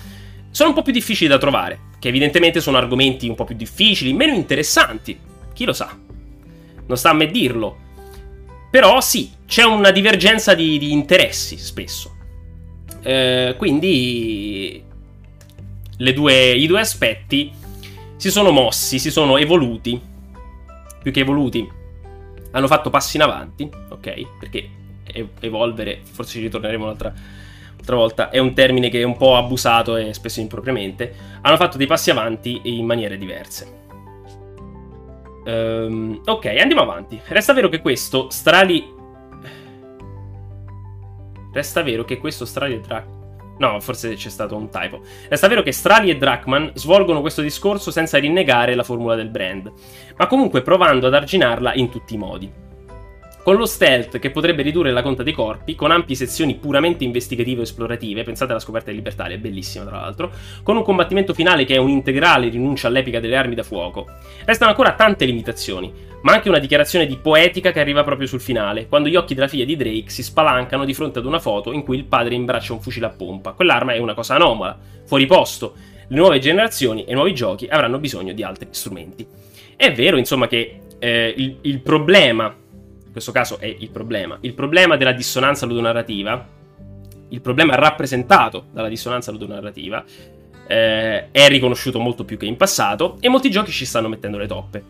sono 0.51 0.70
un 0.70 0.74
po' 0.74 0.83
più 0.83 0.93
difficili 0.93 1.28
da 1.28 1.39
trovare, 1.39 1.81
che 1.99 2.09
evidentemente 2.09 2.61
sono 2.61 2.78
argomenti 2.78 3.28
un 3.28 3.35
po' 3.35 3.45
più 3.45 3.57
difficili, 3.57 4.12
meno 4.12 4.35
interessanti, 4.35 5.19
chi 5.53 5.65
lo 5.65 5.73
sa. 5.73 5.97
Non 6.87 6.97
sta 6.97 7.11
a 7.11 7.15
me 7.15 7.27
dirlo. 7.27 7.85
Però 8.70 9.01
sì, 9.01 9.31
c'è 9.47 9.65
una 9.65 9.91
divergenza 9.91 10.55
di, 10.55 10.78
di 10.78 10.93
interessi 10.93 11.59
spesso. 11.59 12.15
Eh, 13.03 13.55
quindi 13.57 14.83
due, 15.97 16.53
i 16.53 16.66
due 16.66 16.81
aspetti 16.81 17.53
si 18.16 18.31
sono 18.31 18.51
mossi, 18.51 18.99
si 18.99 19.11
sono 19.11 19.37
evoluti. 19.37 20.01
Più 21.03 21.12
che 21.12 21.20
evoluti, 21.20 21.69
hanno 22.53 22.66
fatto 22.66 22.91
passi 22.91 23.16
in 23.16 23.23
avanti, 23.23 23.69
ok? 23.89 24.39
Perché 24.39 24.69
evolvere, 25.41 26.01
forse 26.03 26.33
ci 26.33 26.41
ritorneremo 26.41 26.85
un'altra 26.85 27.15
l'altra 27.87 27.97
volta, 27.97 28.31
è 28.31 28.39
un 28.39 28.53
termine 28.53 28.89
che 28.89 29.01
è 29.01 29.05
un 29.05 29.17
po' 29.17 29.37
abusato 29.37 29.97
e 29.97 30.13
spesso 30.13 30.41
impropriamente, 30.41 31.15
hanno 31.41 31.57
fatto 31.57 31.77
dei 31.77 31.87
passi 31.87 32.11
avanti 32.11 32.61
in 32.65 32.85
maniere 32.85 33.17
diverse. 33.17 33.85
Um, 35.45 36.21
ok, 36.25 36.47
andiamo 36.47 36.83
avanti. 36.83 37.21
Resta 37.29 37.53
vero 37.53 37.69
che 37.69 37.81
questo 37.81 38.29
Strali... 38.31 38.95
Resta 41.53 41.83
vero 41.83 42.05
che 42.05 42.19
questo 42.19 42.45
Strali 42.45 42.75
e 42.75 42.81
Drachman... 42.81 43.15
No, 43.59 43.81
forse 43.81 44.15
c'è 44.15 44.29
stato 44.29 44.57
un 44.57 44.69
typo. 44.69 45.01
Resta 45.29 45.49
vero 45.49 45.63
che 45.63 45.73
Strali 45.73 46.11
e 46.11 46.17
Drachman 46.17 46.73
svolgono 46.75 47.21
questo 47.21 47.41
discorso 47.41 47.91
senza 47.91 48.19
rinnegare 48.19 48.75
la 48.75 48.83
formula 48.83 49.15
del 49.15 49.31
brand, 49.31 49.73
ma 50.17 50.27
comunque 50.27 50.61
provando 50.61 51.07
ad 51.07 51.15
arginarla 51.15 51.73
in 51.75 51.89
tutti 51.89 52.15
i 52.15 52.19
modi 52.19 52.65
con 53.47 53.55
lo 53.55 53.66
stealth 53.66 54.18
che 54.18 54.32
potrebbe 54.32 54.62
ridurre 54.62 54.90
la 54.90 55.02
conta 55.02 55.23
dei 55.23 55.32
corpi, 55.32 55.77
con 55.77 55.93
ampie 55.93 56.16
sezioni 56.16 56.56
puramente 56.56 57.05
investigative 57.05 57.60
o 57.60 57.62
esplorative, 57.62 58.24
pensate 58.24 58.51
alla 58.51 58.60
scoperta 58.60 58.90
di 58.90 58.97
Libertalia, 58.97 59.36
è 59.36 59.39
bellissima 59.39 59.85
tra 59.85 60.01
l'altro, 60.01 60.32
con 60.64 60.77
un 60.77 60.82
combattimento 60.82 61.32
finale 61.32 61.64
che 61.64 61.77
è 61.77 61.78
un'integrale 61.78 62.48
rinuncia 62.48 62.89
all'epica 62.89 63.20
delle 63.20 63.36
armi 63.36 63.55
da 63.55 63.62
fuoco. 63.62 64.09
Restano 64.44 64.73
ancora 64.73 64.94
tante 64.94 65.27
limitazioni, 65.27 65.93
ma 66.23 66.32
anche 66.32 66.48
una 66.48 66.59
dichiarazione 66.59 67.06
di 67.06 67.18
poetica 67.18 67.70
che 67.70 67.78
arriva 67.78 68.02
proprio 68.02 68.27
sul 68.27 68.40
finale, 68.40 68.89
quando 68.89 69.09
gli 69.09 69.14
occhi 69.14 69.35
della 69.35 69.47
figlia 69.47 69.64
di 69.64 69.77
Drake 69.77 70.10
si 70.10 70.24
spalancano 70.24 70.85
di 70.85 70.93
fronte 70.93 71.20
ad 71.20 71.24
una 71.24 71.39
foto 71.39 71.70
in 71.70 71.85
cui 71.85 71.98
il 71.98 72.05
padre 72.05 72.35
imbraccia 72.35 72.73
un 72.73 72.81
fucile 72.81 73.06
a 73.06 73.10
pompa. 73.10 73.52
Quell'arma 73.52 73.93
è 73.93 73.98
una 73.98 74.14
cosa 74.14 74.35
anomala, 74.35 74.77
fuori 75.05 75.27
posto. 75.27 75.74
Le 76.09 76.16
nuove 76.16 76.40
generazioni 76.40 77.05
e 77.05 77.12
i 77.12 77.14
nuovi 77.14 77.32
giochi 77.32 77.68
avranno 77.68 78.01
bisogno 78.01 78.32
di 78.32 78.43
altri 78.43 78.66
strumenti. 78.73 79.24
È 79.77 79.93
vero, 79.93 80.16
insomma, 80.16 80.48
che 80.48 80.81
eh, 80.98 81.32
il, 81.36 81.59
il 81.60 81.81
problema 81.81 82.52
questo 83.16 83.32
caso 83.32 83.59
è 83.59 83.64
il 83.64 83.88
problema. 83.88 84.36
Il 84.43 84.52
problema 84.52 84.98
della 84.98 85.12
dissonanza 85.12 85.64
ludonarrativa, 85.64 86.47
il 87.30 87.40
problema 87.40 87.74
rappresentato 87.74 88.66
dalla 88.70 88.90
dissonanza 88.90 89.32
ludonarrativa, 89.32 90.05
eh, 90.66 91.30
è 91.30 91.48
riconosciuto 91.48 91.98
molto 91.98 92.26
più 92.26 92.36
che 92.36 92.44
in 92.44 92.59
passato 92.59 93.16
e 93.20 93.30
molti 93.30 93.51
giochi 93.51 93.70
ci 93.70 93.86
stanno 93.86 94.09
mettendo 94.09 94.36
le 94.36 94.47
toppe. 94.47 94.84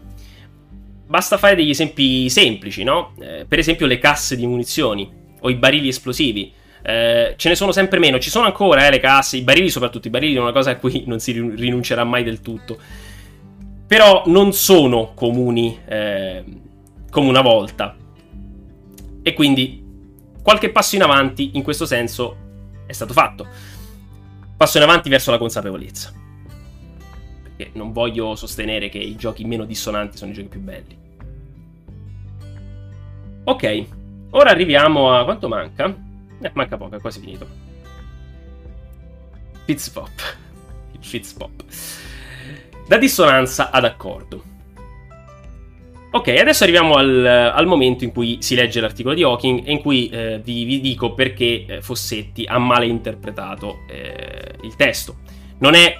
Basta 1.06 1.36
fare 1.36 1.54
degli 1.54 1.70
esempi 1.70 2.28
semplici, 2.28 2.82
no? 2.82 3.12
Eh, 3.20 3.44
per 3.46 3.60
esempio 3.60 3.86
le 3.86 4.00
casse 4.00 4.34
di 4.34 4.44
munizioni 4.44 5.08
o 5.38 5.48
i 5.48 5.54
barili 5.54 5.86
esplosivi. 5.86 6.52
Eh, 6.82 7.34
ce 7.36 7.48
ne 7.48 7.54
sono 7.54 7.70
sempre 7.70 8.00
meno, 8.00 8.18
ci 8.18 8.30
sono 8.30 8.46
ancora 8.46 8.88
eh, 8.88 8.90
le 8.90 8.98
casse, 8.98 9.36
i 9.36 9.42
barili 9.42 9.70
soprattutto, 9.70 10.08
i 10.08 10.10
barili 10.10 10.32
sono 10.32 10.46
una 10.46 10.52
cosa 10.52 10.72
a 10.72 10.76
cui 10.78 11.04
non 11.06 11.20
si 11.20 11.30
rinuncerà 11.30 12.02
mai 12.02 12.24
del 12.24 12.40
tutto. 12.40 12.76
Però 13.86 14.24
non 14.26 14.52
sono 14.52 15.12
comuni 15.14 15.78
eh, 15.86 16.42
come 17.08 17.28
una 17.28 17.42
volta. 17.42 17.96
E 19.26 19.32
quindi 19.34 19.82
qualche 20.40 20.70
passo 20.70 20.94
in 20.94 21.02
avanti 21.02 21.56
in 21.56 21.64
questo 21.64 21.84
senso 21.84 22.36
è 22.86 22.92
stato 22.92 23.12
fatto. 23.12 23.44
Passo 24.56 24.76
in 24.76 24.84
avanti 24.84 25.08
verso 25.08 25.32
la 25.32 25.38
consapevolezza. 25.38 26.12
Perché 27.42 27.72
non 27.76 27.90
voglio 27.90 28.36
sostenere 28.36 28.88
che 28.88 28.98
i 28.98 29.16
giochi 29.16 29.44
meno 29.44 29.64
dissonanti 29.64 30.16
sono 30.16 30.30
i 30.30 30.34
giochi 30.34 30.46
più 30.46 30.60
belli. 30.60 30.96
Ok, 33.42 33.84
ora 34.30 34.50
arriviamo 34.50 35.12
a 35.12 35.24
quanto 35.24 35.48
manca? 35.48 35.92
Eh, 36.40 36.50
manca 36.54 36.76
poco, 36.76 36.94
è 36.94 37.00
quasi 37.00 37.18
finito. 37.18 37.48
Fitzpop. 39.64 40.36
Il 40.92 41.04
Fitzpop. 41.04 41.64
Da 42.86 42.96
dissonanza 42.96 43.72
ad 43.72 43.86
accordo. 43.86 44.54
Ok, 46.10 46.28
adesso 46.28 46.62
arriviamo 46.62 46.94
al, 46.94 47.26
al, 47.26 47.66
momento 47.66 48.04
in 48.04 48.12
cui 48.12 48.38
si 48.40 48.54
legge 48.54 48.80
l'articolo 48.80 49.14
di 49.14 49.22
Hawking 49.22 49.66
e 49.66 49.72
in 49.72 49.80
cui 49.80 50.08
eh, 50.08 50.40
vi, 50.42 50.64
vi, 50.64 50.80
dico 50.80 51.12
perché 51.12 51.66
eh, 51.66 51.82
Fossetti 51.82 52.44
ha 52.46 52.58
male 52.58 52.86
interpretato 52.86 53.80
eh, 53.88 54.54
il 54.62 54.74
testo. 54.76 55.16
Non 55.58 55.74
è 55.74 55.94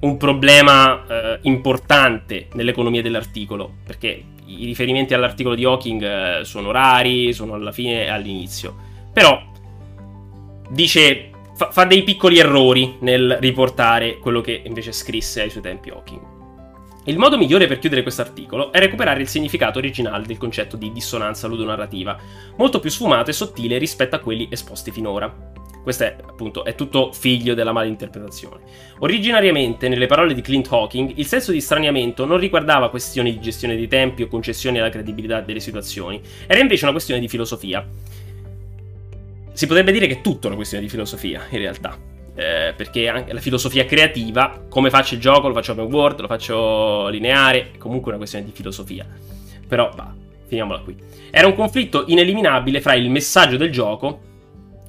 un 0.00 0.16
problema 0.16 1.04
eh, 1.06 1.38
importante 1.42 2.48
nell'economia 2.54 3.02
dell'articolo, 3.02 3.70
perché 3.84 4.22
i 4.46 4.64
riferimenti 4.64 5.12
all'articolo 5.12 5.54
di 5.54 5.64
Hawking 5.64 6.02
eh, 6.02 6.44
sono 6.44 6.70
rari, 6.70 7.32
sono 7.32 7.54
alla 7.54 7.72
fine 7.72 8.04
e 8.04 8.08
all'inizio. 8.08 8.74
Però 9.12 9.42
dice, 10.70 11.30
fa, 11.54 11.70
fa 11.70 11.84
dei 11.84 12.04
piccoli 12.04 12.38
errori 12.38 12.96
nel 13.00 13.36
riportare 13.40 14.18
quello 14.18 14.40
che 14.40 14.62
invece 14.64 14.92
scrisse 14.92 15.42
ai 15.42 15.50
suoi 15.50 15.62
tempi 15.62 15.90
Hawking. 15.90 16.37
Il 17.08 17.16
modo 17.16 17.38
migliore 17.38 17.66
per 17.66 17.78
chiudere 17.78 18.02
questo 18.02 18.20
articolo 18.20 18.70
è 18.70 18.78
recuperare 18.80 19.22
il 19.22 19.28
significato 19.28 19.78
originale 19.78 20.26
del 20.26 20.36
concetto 20.36 20.76
di 20.76 20.92
dissonanza 20.92 21.46
ludonarrativa, 21.46 22.18
molto 22.58 22.80
più 22.80 22.90
sfumato 22.90 23.30
e 23.30 23.32
sottile 23.32 23.78
rispetto 23.78 24.14
a 24.14 24.18
quelli 24.18 24.46
esposti 24.50 24.90
finora. 24.90 25.34
Questo 25.82 26.04
è, 26.04 26.16
appunto, 26.22 26.66
è 26.66 26.74
tutto 26.74 27.10
figlio 27.14 27.54
della 27.54 27.72
malinterpretazione. 27.72 28.60
Originariamente, 28.98 29.88
nelle 29.88 30.04
parole 30.04 30.34
di 30.34 30.42
Clint 30.42 30.68
Hawking, 30.70 31.12
il 31.14 31.24
senso 31.24 31.50
di 31.50 31.62
straniamento 31.62 32.26
non 32.26 32.36
riguardava 32.36 32.90
questioni 32.90 33.32
di 33.32 33.40
gestione 33.40 33.74
dei 33.74 33.88
tempi 33.88 34.24
o 34.24 34.28
concessioni 34.28 34.78
alla 34.78 34.90
credibilità 34.90 35.40
delle 35.40 35.60
situazioni, 35.60 36.20
era 36.46 36.60
invece 36.60 36.82
una 36.82 36.92
questione 36.92 37.20
di 37.20 37.28
filosofia. 37.28 37.88
si 39.54 39.66
potrebbe 39.66 39.92
dire 39.92 40.06
che 40.06 40.18
è 40.18 40.20
tutto 40.20 40.46
una 40.48 40.56
questione 40.56 40.84
di 40.84 40.90
filosofia, 40.90 41.46
in 41.48 41.58
realtà. 41.58 42.17
Eh, 42.38 42.72
perché 42.76 43.08
anche 43.08 43.32
la 43.32 43.40
filosofia 43.40 43.84
creativa, 43.84 44.62
come 44.68 44.90
faccio 44.90 45.14
il 45.14 45.20
gioco, 45.20 45.48
lo 45.48 45.54
faccio 45.54 45.72
open 45.72 45.92
world, 45.92 46.20
lo 46.20 46.28
faccio 46.28 47.08
lineare, 47.08 47.72
è 47.72 47.78
comunque 47.78 48.10
una 48.10 48.18
questione 48.18 48.44
di 48.44 48.52
filosofia. 48.52 49.04
Però, 49.66 49.90
va, 49.96 50.14
finiamola 50.46 50.78
qui. 50.78 50.96
Era 51.32 51.48
un 51.48 51.56
conflitto 51.56 52.04
ineliminabile 52.06 52.80
fra 52.80 52.94
il 52.94 53.10
messaggio 53.10 53.56
del 53.56 53.72
gioco 53.72 54.20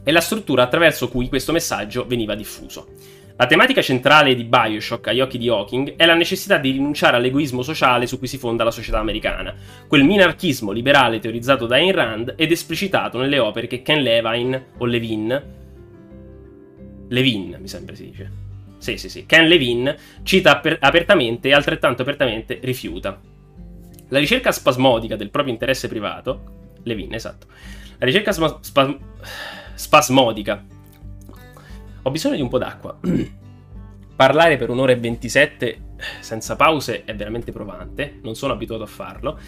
e 0.03 0.11
la 0.11 0.21
struttura 0.21 0.61
attraverso 0.61 1.09
cui 1.09 1.27
questo 1.27 1.51
messaggio 1.51 2.05
veniva 2.05 2.35
diffuso. 2.35 2.89
La 3.35 3.47
tematica 3.47 3.81
centrale 3.81 4.35
di 4.35 4.43
Bioshock 4.43 5.07
agli 5.07 5.21
occhi 5.21 5.39
di 5.39 5.49
Hawking 5.49 5.95
è 5.95 6.05
la 6.05 6.13
necessità 6.13 6.57
di 6.57 6.69
rinunciare 6.69 7.17
all'egoismo 7.17 7.63
sociale 7.63 8.05
su 8.05 8.19
cui 8.19 8.27
si 8.27 8.37
fonda 8.37 8.63
la 8.63 8.69
società 8.69 8.99
americana, 8.99 9.55
quel 9.87 10.03
minarchismo 10.03 10.71
liberale 10.71 11.17
teorizzato 11.17 11.65
da 11.65 11.77
Ayn 11.77 11.93
Rand 11.93 12.33
ed 12.37 12.51
esplicitato 12.51 13.17
nelle 13.17 13.39
opere 13.39 13.65
che 13.65 13.81
Ken 13.81 14.03
Levine 14.03 14.65
o 14.77 14.85
Levin 14.85 15.57
Levin, 17.09 17.57
mi 17.59 17.67
sembra 17.67 17.95
si 17.95 18.09
dice. 18.09 18.31
Sì, 18.77 18.97
sì, 18.97 19.09
sì. 19.09 19.25
Ken 19.25 19.47
Levin 19.47 19.93
cita 20.23 20.51
aper- 20.51 20.77
apertamente 20.79 21.49
e 21.49 21.53
altrettanto 21.53 22.01
apertamente 22.01 22.59
rifiuta. 22.61 23.19
La 24.09 24.19
ricerca 24.19 24.51
spasmodica 24.51 25.15
del 25.15 25.29
proprio 25.29 25.53
interesse 25.53 25.87
privato 25.87 26.77
Levin, 26.83 27.13
esatto. 27.13 27.47
La 27.97 28.05
ricerca 28.05 28.31
sma- 28.31 28.57
spa- 28.61 28.97
spasmodica 29.75 30.63
ho 32.01 32.11
bisogno 32.11 32.35
di 32.35 32.41
un 32.41 32.49
po' 32.49 32.57
d'acqua. 32.57 32.97
Parlare 34.15 34.57
per 34.57 34.69
un'ora 34.69 34.91
e 34.91 34.97
27 34.97 35.81
senza 36.19 36.55
pause 36.55 37.03
è 37.03 37.15
veramente 37.15 37.51
provante, 37.51 38.19
non 38.21 38.35
sono 38.35 38.53
abituato 38.53 38.83
a 38.83 38.87
farlo. 38.87 39.39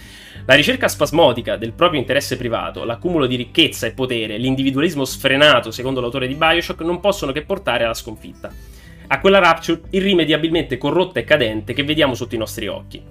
La 0.46 0.56
ricerca 0.56 0.88
spasmodica 0.88 1.56
del 1.58 1.74
proprio 1.74 2.00
interesse 2.00 2.38
privato, 2.38 2.84
l'accumulo 2.84 3.26
di 3.26 3.36
ricchezza 3.36 3.88
e 3.88 3.92
potere, 3.92 4.38
l'individualismo 4.38 5.06
sfrenato, 5.06 5.72
secondo 5.72 6.02
l'autore 6.02 6.28
di 6.28 6.36
Bioshock, 6.36 6.82
non 6.82 7.00
possono 7.00 7.32
che 7.32 7.44
portare 7.44 7.84
alla 7.84 7.94
sconfitta. 7.94 8.52
A 9.08 9.20
quella 9.20 9.40
rapture 9.40 9.82
irrimediabilmente 9.90 10.78
corrotta 10.78 11.20
e 11.20 11.24
cadente 11.24 11.74
che 11.74 11.84
vediamo 11.84 12.14
sotto 12.14 12.36
i 12.36 12.38
nostri 12.38 12.68
occhi. 12.68 13.02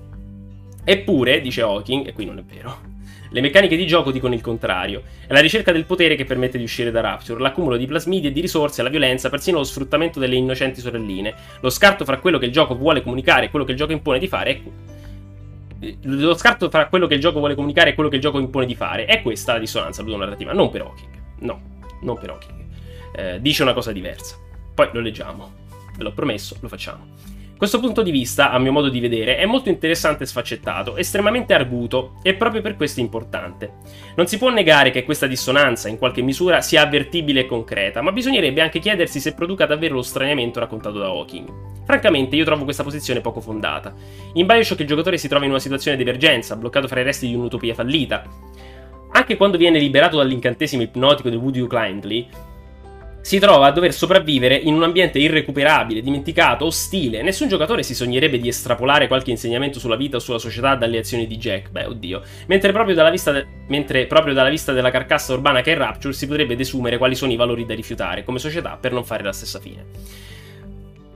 Eppure, 0.83 1.41
dice 1.41 1.62
Hawking, 1.62 2.07
e 2.07 2.12
qui 2.12 2.25
non 2.25 2.39
è 2.39 2.43
vero, 2.43 2.90
le 3.32 3.40
meccaniche 3.40 3.77
di 3.77 3.86
gioco 3.86 4.11
dicono 4.11 4.35
il 4.35 4.40
contrario. 4.40 5.02
È 5.27 5.32
la 5.32 5.40
ricerca 5.40 5.73
del 5.73 5.85
potere 5.85 6.16
che 6.16 6.24
permette 6.24 6.59
di 6.59 6.65
uscire 6.65 6.90
da 6.90 7.01
Rapture, 7.01 7.40
l'accumulo 7.40 7.77
di 7.77 7.86
plasmidi 7.86 8.27
e 8.27 8.32
di 8.32 8.40
risorse, 8.40 8.82
la 8.82 8.89
violenza, 8.89 9.31
persino 9.31 9.59
lo 9.59 9.65
sfruttamento 9.65 10.19
delle 10.19 10.35
innocenti 10.35 10.81
sorelline. 10.81 11.35
Lo 11.61 11.70
scarto 11.70 12.05
fra 12.05 12.19
quello 12.19 12.39
che 12.39 12.47
il 12.47 12.52
gioco 12.52 12.77
vuole 12.77 13.02
comunicare 13.02 13.47
e 13.47 13.51
quello 13.51 13.65
che 13.65 13.73
il 13.73 13.77
gioco 13.77 13.93
impone 13.93 14.19
di 14.19 14.28
fare 14.28 14.51
è 14.51 14.61
lo 16.02 16.36
scarto 16.36 16.69
fra 16.69 16.89
quello 16.89 17.07
che 17.07 17.15
il 17.15 17.20
gioco 17.20 17.39
vuole 17.39 17.55
comunicare 17.55 17.90
e 17.90 17.94
quello 17.94 18.11
che 18.11 18.16
il 18.16 18.23
gioco 18.23 18.39
impone 18.39 18.66
di 18.66 18.74
fare. 18.74 19.07
È 19.07 19.23
questa 19.23 19.55
la 19.55 19.59
dissonanza 19.59 20.02
ludonarrativa, 20.02 20.52
non 20.52 20.70
per 20.70 20.82
Hawking. 20.82 21.09
No, 21.39 21.61
non 22.02 22.19
per 22.19 22.31
Hawking. 22.31 22.65
Eh, 23.16 23.40
dice 23.40 23.62
una 23.62 23.73
cosa 23.73 23.93
diversa. 23.93 24.36
Poi 24.74 24.89
lo 24.93 25.01
leggiamo. 25.01 25.52
Ve 25.97 26.02
l'ho 26.02 26.12
promesso, 26.12 26.57
lo 26.61 26.69
facciamo. 26.69 27.07
Questo 27.61 27.78
punto 27.78 28.01
di 28.01 28.11
vista, 28.11 28.53
a 28.53 28.59
mio 28.59 28.73
modo 28.73 28.89
di 28.89 29.01
vedere, 29.01 29.37
è 29.37 29.45
molto 29.45 29.69
interessante 29.69 30.23
e 30.23 30.27
sfaccettato, 30.27 30.97
estremamente 30.97 31.53
arguto 31.53 32.15
e 32.23 32.32
proprio 32.32 32.62
per 32.62 32.74
questo 32.74 33.01
importante. 33.01 33.74
Non 34.16 34.27
si 34.27 34.39
può 34.39 34.49
negare 34.49 34.91
che 34.91 35.05
questa 35.05 35.27
dissonanza, 35.27 35.91
in 35.91 35.99
qualche 35.99 36.23
misura, 36.23 36.62
sia 36.62 36.81
avvertibile 36.81 37.41
e 37.41 37.47
concreta, 37.47 38.01
ma 38.01 38.12
bisognerebbe 38.12 38.62
anche 38.62 38.78
chiedersi 38.78 39.20
se 39.20 39.35
produca 39.35 39.66
davvero 39.66 39.97
lo 39.97 40.01
straniamento 40.01 40.59
raccontato 40.59 40.99
da 40.99 41.09
Hawking. 41.09 41.85
Francamente, 41.85 42.35
io 42.35 42.47
trovo 42.47 42.65
questa 42.65 42.82
posizione 42.82 43.20
poco 43.20 43.43
fondata. 43.43 43.93
In 44.32 44.47
Bioshock 44.47 44.81
il 44.81 44.87
giocatore 44.87 45.19
si 45.19 45.28
trova 45.28 45.45
in 45.45 45.51
una 45.51 45.61
situazione 45.61 45.99
di 45.99 46.03
emergenza, 46.03 46.57
bloccato 46.57 46.89
fra 46.89 47.01
i 47.01 47.05
resti 47.05 47.27
di 47.27 47.35
un'utopia 47.35 47.74
fallita. 47.74 48.24
Anche 49.12 49.37
quando 49.37 49.59
viene 49.59 49.78
liberato 49.78 50.16
dall'incantesimo 50.16 50.81
ipnotico 50.81 51.28
di 51.28 51.37
Woody 51.37 51.66
Kindly, 51.66 52.27
si 53.23 53.39
trova 53.39 53.67
a 53.67 53.71
dover 53.71 53.93
sopravvivere 53.93 54.57
in 54.57 54.75
un 54.75 54.83
ambiente 54.83 55.19
irrecuperabile, 55.19 56.01
dimenticato, 56.01 56.65
ostile. 56.65 57.23
Nessun 57.23 57.49
giocatore 57.49 57.83
si 57.83 57.95
sognerebbe 57.95 58.39
di 58.39 58.49
estrapolare 58.49 59.09
qualche 59.09 59.31
insegnamento 59.31 59.79
sulla 59.79 59.97
vita 59.97 60.17
o 60.17 60.21
sulla 60.21 60.39
società 60.39 60.75
dalle 60.75 60.99
azioni 60.99 61.27
di 61.27 61.37
Jack. 61.37 61.71
Beh, 61.71 61.85
oddio. 61.85 62.23
Mentre 62.47 62.73
proprio 62.73 62.95
dalla 62.95 63.11
vista, 63.11 63.31
de- 63.31 63.47
mentre 63.69 64.07
proprio 64.07 64.33
dalla 64.33 64.49
vista 64.49 64.73
della 64.73 64.91
carcassa 64.91 65.35
urbana 65.35 65.61
che 65.61 65.73
è 65.73 65.77
Rapture 65.77 66.15
si 66.15 66.27
potrebbe 66.27 66.57
desumere 66.57 66.99
quali 66.99 67.15
sono 67.15 67.33
i 67.33 67.37
valori 67.37 67.67
da 67.67 67.75
rifiutare 67.75 68.25
come 68.25 68.39
società 68.39 68.79
per 68.81 68.93
non 68.93 69.05
fare 69.05 69.23
la 69.23 69.33
stessa 69.33 69.61
fine. 69.61 69.85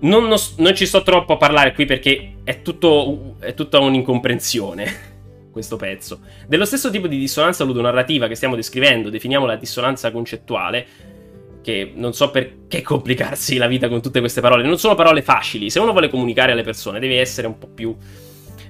Non, 0.01 0.27
non, 0.29 0.39
non 0.59 0.75
ci 0.75 0.85
sto 0.85 1.03
troppo 1.03 1.33
a 1.33 1.37
parlare 1.39 1.73
qui 1.73 1.87
perché 1.87 2.35
è, 2.45 2.61
tutto, 2.61 3.37
è 3.41 3.55
tutta 3.55 3.81
un'incomprensione 3.81 5.13
questo 5.51 5.77
pezzo. 5.77 6.21
Dello 6.47 6.67
stesso 6.67 6.91
tipo 6.91 7.07
di 7.07 7.17
dissonanza 7.17 7.65
ludonarrativa 7.65 8.29
che 8.29 8.35
stiamo 8.35 8.57
descrivendo, 8.57 9.09
definiamo 9.09 9.47
la 9.47 9.57
dissonanza 9.57 10.11
concettuale, 10.11 10.87
che 11.65 11.93
non 11.95 12.13
so 12.13 12.31
perché 12.31 12.83
complicarsi 12.83 13.57
la 13.57 13.67
vita 13.67 13.89
con 13.89 14.03
tutte 14.03 14.21
queste 14.21 14.43
parole. 14.43 14.63
Non 14.63 14.79
sono 14.79 14.95
parole 14.95 15.23
facili. 15.23 15.71
Se 15.71 15.81
uno 15.81 15.93
vuole 15.93 16.11
comunicare 16.11 16.53
alle 16.53 16.63
persone, 16.63 17.01
deve 17.01 17.19
essere 17.19 17.47
un 17.47 17.59
po' 17.59 17.69
più. 17.69 17.97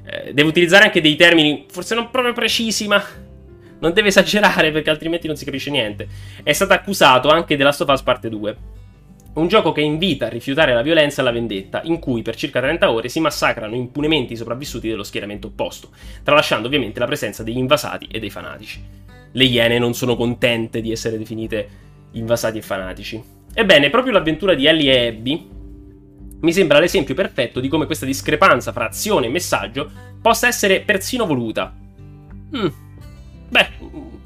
Eh, 0.06 0.32
deve 0.32 0.48
utilizzare 0.48 0.84
anche 0.84 1.00
dei 1.00 1.16
termini, 1.16 1.66
forse 1.68 1.94
non 1.94 2.10
proprio 2.10 2.32
precisi, 2.32 2.86
ma 2.86 3.02
non 3.80 3.92
deve 3.92 4.08
esagerare 4.08 4.70
perché 4.70 4.90
altrimenti 4.90 5.26
non 5.26 5.36
si 5.36 5.44
capisce 5.44 5.70
niente. 5.70 6.06
È 6.42 6.52
stato 6.52 6.72
accusato 6.72 7.28
anche 7.28 7.56
della 7.56 7.74
Last 7.76 8.02
parte 8.04 8.28
2. 8.28 8.56
Un 9.34 9.48
gioco 9.48 9.72
che 9.72 9.80
invita 9.80 10.26
a 10.26 10.28
rifiutare 10.28 10.72
la 10.72 10.82
violenza 10.82 11.20
e 11.20 11.24
la 11.24 11.32
vendetta, 11.32 11.80
in 11.82 11.98
cui 11.98 12.22
per 12.22 12.36
circa 12.36 12.60
30 12.60 12.92
ore 12.92 13.08
si 13.08 13.18
massacrano 13.18 13.74
impunemente 13.74 14.34
i 14.34 14.36
sopravvissuti 14.36 14.88
dello 14.88 15.02
schieramento 15.02 15.48
opposto, 15.48 15.88
tralasciando 16.22 16.68
ovviamente 16.68 17.00
la 17.00 17.06
presenza 17.06 17.42
degli 17.42 17.58
invasati 17.58 18.06
e 18.12 18.20
dei 18.20 18.30
fanatici. 18.30 18.80
Le 19.32 19.44
Iene 19.44 19.80
non 19.80 19.94
sono 19.94 20.14
contente 20.14 20.80
di 20.80 20.92
essere 20.92 21.18
definite 21.18 21.83
invasati 22.14 22.58
e 22.58 22.62
fanatici. 22.62 23.22
Ebbene, 23.52 23.90
proprio 23.90 24.12
l'avventura 24.12 24.54
di 24.54 24.66
Ellie 24.66 24.92
e 24.92 25.06
Abby 25.08 25.48
mi 26.40 26.52
sembra 26.52 26.78
l'esempio 26.78 27.14
perfetto 27.14 27.60
di 27.60 27.68
come 27.68 27.86
questa 27.86 28.04
discrepanza 28.04 28.72
fra 28.72 28.86
azione 28.86 29.26
e 29.26 29.30
messaggio 29.30 29.90
possa 30.20 30.46
essere 30.46 30.80
persino 30.80 31.26
voluta. 31.26 31.74
Mm. 32.56 32.66
Beh, 33.48 33.68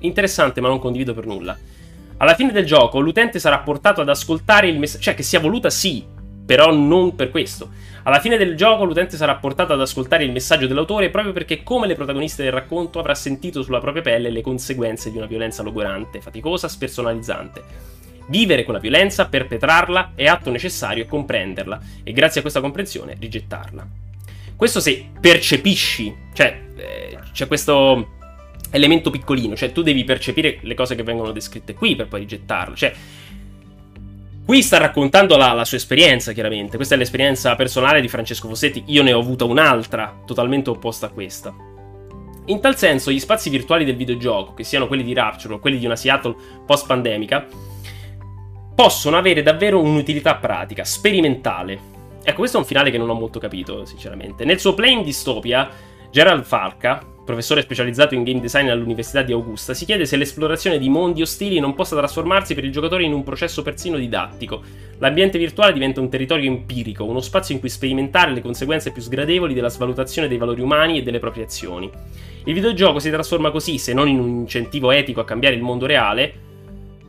interessante, 0.00 0.60
ma 0.60 0.68
non 0.68 0.78
condivido 0.78 1.14
per 1.14 1.26
nulla. 1.26 1.56
Alla 2.16 2.34
fine 2.34 2.50
del 2.50 2.66
gioco 2.66 2.98
l'utente 2.98 3.38
sarà 3.38 3.58
portato 3.60 4.00
ad 4.00 4.08
ascoltare 4.08 4.68
il 4.68 4.78
messaggio, 4.78 5.02
cioè 5.04 5.14
che 5.14 5.22
sia 5.22 5.38
voluta 5.38 5.70
sì, 5.70 6.04
però 6.48 6.72
non 6.72 7.14
per 7.14 7.28
questo. 7.28 7.68
Alla 8.04 8.20
fine 8.20 8.38
del 8.38 8.56
gioco 8.56 8.84
l'utente 8.84 9.18
sarà 9.18 9.34
portato 9.34 9.74
ad 9.74 9.82
ascoltare 9.82 10.24
il 10.24 10.32
messaggio 10.32 10.66
dell'autore 10.66 11.10
proprio 11.10 11.34
perché, 11.34 11.62
come 11.62 11.86
le 11.86 11.94
protagoniste 11.94 12.42
del 12.42 12.52
racconto, 12.52 12.98
avrà 12.98 13.14
sentito 13.14 13.60
sulla 13.60 13.80
propria 13.80 14.00
pelle 14.00 14.30
le 14.30 14.40
conseguenze 14.40 15.10
di 15.10 15.18
una 15.18 15.26
violenza 15.26 15.62
logorante, 15.62 16.22
faticosa, 16.22 16.66
spersonalizzante. 16.66 17.62
Vivere 18.28 18.64
quella 18.64 18.78
violenza, 18.78 19.26
perpetrarla, 19.26 20.12
è 20.14 20.24
atto 20.24 20.50
necessario 20.50 21.04
comprenderla, 21.04 21.78
e 22.02 22.12
grazie 22.12 22.38
a 22.38 22.42
questa 22.42 22.62
comprensione 22.62 23.14
rigettarla. 23.20 23.86
Questo 24.56 24.80
se 24.80 25.10
percepisci, 25.20 26.16
cioè 26.32 26.62
eh, 26.76 27.18
c'è 27.30 27.46
questo 27.46 28.16
elemento 28.70 29.10
piccolino, 29.10 29.54
cioè 29.54 29.70
tu 29.70 29.82
devi 29.82 30.04
percepire 30.04 30.60
le 30.62 30.74
cose 30.74 30.94
che 30.94 31.02
vengono 31.02 31.30
descritte 31.30 31.74
qui 31.74 31.94
per 31.94 32.08
poi 32.08 32.20
rigettarle, 32.20 32.74
cioè 32.74 32.94
Qui 34.48 34.62
sta 34.62 34.78
raccontando 34.78 35.36
la, 35.36 35.52
la, 35.52 35.66
sua 35.66 35.76
esperienza, 35.76 36.32
chiaramente. 36.32 36.76
Questa 36.76 36.94
è 36.94 36.96
l'esperienza 36.96 37.54
personale 37.54 38.00
di 38.00 38.08
Francesco 38.08 38.48
Fossetti. 38.48 38.84
Io 38.86 39.02
ne 39.02 39.12
ho 39.12 39.20
avuta 39.20 39.44
un'altra, 39.44 40.22
totalmente 40.24 40.70
opposta 40.70 41.04
a 41.04 41.10
questa. 41.10 41.54
In 42.46 42.58
tal 42.58 42.74
senso, 42.78 43.10
gli 43.10 43.20
spazi 43.20 43.50
virtuali 43.50 43.84
del 43.84 43.94
videogioco, 43.94 44.54
che 44.54 44.64
siano 44.64 44.86
quelli 44.86 45.04
di 45.04 45.12
Rapture 45.12 45.52
o 45.52 45.58
quelli 45.58 45.76
di 45.76 45.84
una 45.84 45.96
Seattle 45.96 46.34
post-pandemica, 46.64 47.46
possono 48.74 49.18
avere 49.18 49.42
davvero 49.42 49.82
un'utilità 49.82 50.36
pratica, 50.36 50.82
sperimentale. 50.82 51.78
Ecco, 52.22 52.38
questo 52.38 52.56
è 52.56 52.60
un 52.60 52.66
finale 52.66 52.90
che 52.90 52.96
non 52.96 53.10
ho 53.10 53.14
molto 53.14 53.38
capito, 53.38 53.84
sinceramente. 53.84 54.46
Nel 54.46 54.58
suo 54.58 54.72
Playing 54.72 55.04
Dystopia, 55.04 55.68
Gerald 56.10 56.44
Falca, 56.44 57.04
professore 57.28 57.60
specializzato 57.60 58.14
in 58.14 58.22
game 58.22 58.40
design 58.40 58.70
all'Università 58.70 59.20
di 59.20 59.32
Augusta, 59.32 59.74
si 59.74 59.84
chiede 59.84 60.06
se 60.06 60.16
l'esplorazione 60.16 60.78
di 60.78 60.88
mondi 60.88 61.20
ostili 61.20 61.60
non 61.60 61.74
possa 61.74 61.94
trasformarsi 61.94 62.54
per 62.54 62.64
il 62.64 62.72
giocatore 62.72 63.04
in 63.04 63.12
un 63.12 63.22
processo 63.22 63.60
persino 63.60 63.98
didattico. 63.98 64.62
L'ambiente 64.96 65.36
virtuale 65.36 65.74
diventa 65.74 66.00
un 66.00 66.08
territorio 66.08 66.50
empirico, 66.50 67.04
uno 67.04 67.20
spazio 67.20 67.52
in 67.52 67.60
cui 67.60 67.68
sperimentare 67.68 68.32
le 68.32 68.40
conseguenze 68.40 68.92
più 68.92 69.02
sgradevoli 69.02 69.52
della 69.52 69.68
svalutazione 69.68 70.26
dei 70.26 70.38
valori 70.38 70.62
umani 70.62 70.96
e 70.96 71.02
delle 71.02 71.18
proprie 71.18 71.44
azioni. 71.44 71.90
Il 72.44 72.54
videogioco 72.54 72.98
si 72.98 73.10
trasforma 73.10 73.50
così, 73.50 73.76
se 73.76 73.92
non 73.92 74.08
in 74.08 74.20
un 74.20 74.28
incentivo 74.28 74.90
etico 74.90 75.20
a 75.20 75.26
cambiare 75.26 75.54
il 75.54 75.60
mondo 75.60 75.84
reale, 75.84 76.32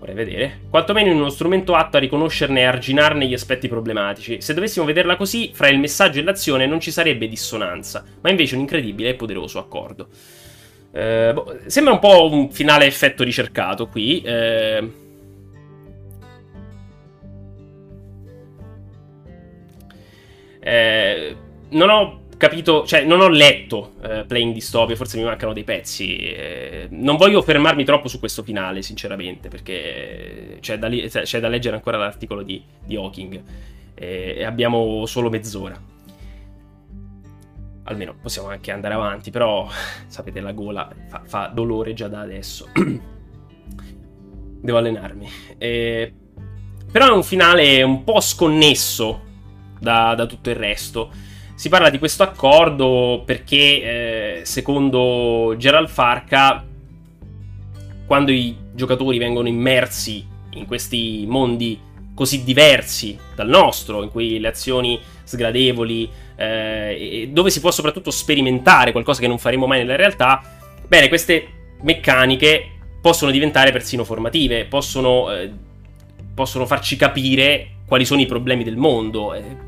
vorrei 0.10 0.14
vedere, 0.14 0.60
quantomeno 0.69 1.11
in 1.11 1.18
uno 1.18 1.30
strumento 1.30 1.73
atto 1.73 1.98
a 1.98 1.99
riconoscerne 1.99 2.61
e 2.61 2.65
arginarne 2.65 3.26
gli 3.26 3.34
aspetti 3.34 3.68
problematici. 3.68 4.41
Se 4.41 4.53
dovessimo 4.53 4.86
vederla 4.86 5.15
così, 5.15 5.52
fra 5.53 5.69
il 5.69 5.80
messaggio 5.80 6.19
e 6.19 6.23
l'azione 6.23 6.65
non 6.65 6.80
ci 6.80 6.91
sarebbe 6.91 7.27
dissonanza, 7.27 8.03
ma 8.22 8.30
invece 8.30 8.56
un 8.56 8.61
incredibile 8.61 9.10
e 9.10 9.15
poderoso 9.15 9.60
accordo. 9.60 10.07
Eh, 10.91 11.31
boh, 11.34 11.60
sembra 11.68 11.94
un 11.94 11.99
po' 11.99 12.31
un 12.31 12.52
finale 12.52 12.86
effetto 12.86 13.23
ricercato 13.23 13.88
qui. 13.88 14.22
Eh, 14.22 14.91
eh, 20.60 21.36
non 21.69 21.90
ho 21.90 22.22
capito, 22.40 22.86
cioè 22.86 23.03
non 23.03 23.20
ho 23.20 23.28
letto 23.28 23.95
eh, 24.02 24.24
Playing 24.26 24.53
Dystopia, 24.53 24.95
forse 24.95 25.18
mi 25.18 25.24
mancano 25.24 25.52
dei 25.52 25.66
pezzi. 25.66 26.16
Eh, 26.16 26.88
non 26.91 27.18
voglio 27.18 27.41
fermarmi 27.41 27.84
troppo 27.84 28.07
su 28.07 28.18
questo 28.18 28.44
finale, 28.44 28.82
sinceramente, 28.82 29.49
perché 29.49 30.57
c'è 30.61 30.80
da, 30.80 30.88
li- 30.88 31.10
c'è 31.10 31.40
da 31.41 31.49
leggere 31.49 31.76
ancora 31.76 31.98
l'articolo 31.98 32.41
di, 32.41 32.64
di 32.86 32.95
Hawking 32.95 33.44
eh, 33.94 34.36
e 34.38 34.44
abbiamo 34.45 35.06
solo 35.06 35.30
mezz'ora. 35.30 35.78
Almeno 37.84 38.16
possiamo 38.22 38.48
anche 38.48 38.72
andare 38.72 38.94
avanti, 38.94 39.32
però 39.32 39.68
sapete 40.07 40.40
la 40.40 40.53
gola 40.53 40.90
fa, 41.10 41.24
fa 41.26 41.52
dolore 41.53 41.94
già 41.94 42.07
da 42.07 42.22
adesso. 42.22 42.70
Devo 44.61 44.78
allenarmi. 44.78 45.30
Eh, 45.57 46.14
però 46.90 47.07
è 47.07 47.11
un 47.11 47.24
finale 47.24 47.84
un 47.84 48.06
po' 48.06 48.22
sconnesso 48.22 49.24
da, 49.78 50.16
da 50.16 50.26
tutto 50.26 50.49
il 50.49 50.56
resto 50.56 51.28
si 51.60 51.68
parla 51.68 51.90
di 51.90 51.99
questo 51.99 52.23
accordo 52.23 53.22
perché, 53.26 53.57
eh, 53.57 54.41
secondo 54.45 55.56
Gerald 55.57 55.90
Farca, 55.90 56.65
quando 58.06 58.31
i 58.31 58.56
giocatori 58.73 59.18
vengono 59.18 59.49
immersi 59.49 60.26
in 60.52 60.65
questi 60.65 61.26
mondi 61.27 61.77
così 62.15 62.45
diversi 62.45 63.19
dal 63.36 63.49
nostro, 63.49 64.03
in 64.03 64.10
cui 64.10 64.40
le 64.40 64.48
azioni 64.48 64.98
sgradevoli, 65.26 66.10
eh, 66.38 67.27
dove 67.34 67.49
si 67.49 67.60
può 67.60 67.72
soprattutto 67.72 68.10
sperimentare 68.10 68.94
qualcosa 68.94 69.19
che 69.19 69.27
non 69.27 69.38
faremo 69.38 69.68
mai 69.68 69.80
nella 69.80 69.98
realtà, 69.98 70.41
bene, 70.88 71.10
queste 71.10 71.45
meccaniche 71.81 72.69
possono 73.02 73.31
diventare 73.31 73.73
persino 73.73 74.06
formative, 74.06 74.64
possono, 74.64 75.30
eh, 75.30 75.52
possono 76.34 76.65
farci 76.65 76.95
capire 76.95 77.80
quali 77.86 78.06
sono 78.06 78.22
i 78.22 78.26
problemi 78.26 78.64
del 78.64 78.77
mondo. 78.77 79.34
Eh, 79.34 79.68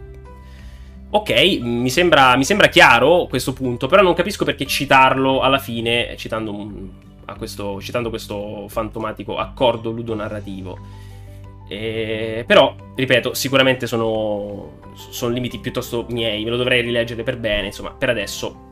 Ok, 1.13 1.59
mi 1.59 1.89
sembra, 1.89 2.37
mi 2.37 2.45
sembra, 2.45 2.67
chiaro 2.67 3.25
questo 3.27 3.51
punto, 3.51 3.87
però 3.87 4.01
non 4.01 4.13
capisco 4.13 4.45
perché 4.45 4.65
citarlo 4.65 5.41
alla 5.41 5.59
fine, 5.59 6.15
citando, 6.15 6.69
questo, 7.37 7.81
citando 7.81 8.09
questo 8.09 8.69
fantomatico 8.69 9.37
accordo 9.37 9.91
ludonarrativo. 9.91 10.77
E, 11.67 12.45
però, 12.47 12.73
ripeto, 12.95 13.33
sicuramente 13.33 13.87
sono, 13.87 14.91
sono 14.93 15.33
limiti 15.33 15.59
piuttosto 15.59 16.05
miei, 16.11 16.45
me 16.45 16.49
lo 16.49 16.55
dovrei 16.55 16.81
rileggere 16.81 17.23
per 17.23 17.37
bene, 17.37 17.67
insomma, 17.67 17.91
per 17.91 18.07
adesso 18.07 18.69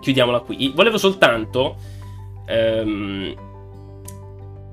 chiudiamola 0.00 0.40
qui. 0.40 0.72
Volevo 0.74 0.96
soltanto 0.96 1.76
ehm, 2.46 3.34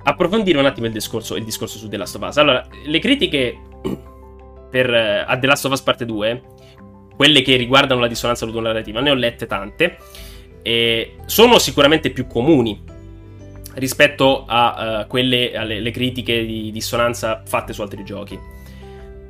approfondire 0.04 0.58
un 0.58 0.66
attimo 0.66 0.88
il 0.88 0.94
discorso, 0.94 1.36
il 1.36 1.44
discorso 1.44 1.78
su 1.78 1.90
The 1.90 1.98
Last 1.98 2.16
of 2.16 2.22
Us. 2.22 2.38
Allora, 2.38 2.66
le 2.86 3.00
critiche 3.00 3.58
per, 4.72 5.26
a 5.28 5.38
The 5.38 5.46
Last 5.46 5.66
of 5.66 5.74
Us 5.74 5.82
Parte 5.82 6.06
2 6.06 6.58
quelle 7.20 7.42
che 7.42 7.58
riguardano 7.58 8.00
la 8.00 8.08
dissonanza 8.08 8.46
ludonarrativa, 8.46 9.02
ne 9.02 9.10
ho 9.10 9.14
lette 9.14 9.46
tante, 9.46 9.98
e 10.62 11.16
sono 11.26 11.60
sicuramente 11.60 12.12
più 12.12 12.28
comuni 12.28 12.82
rispetto 13.74 14.46
a 14.48 15.02
uh, 15.02 15.08
quelle 15.08 15.54
alle 15.54 15.92
critiche 15.92 16.46
di 16.46 16.72
dissonanza 16.72 17.44
fatte 17.46 17.74
su 17.74 17.82
altri 17.82 18.06
giochi. 18.06 18.40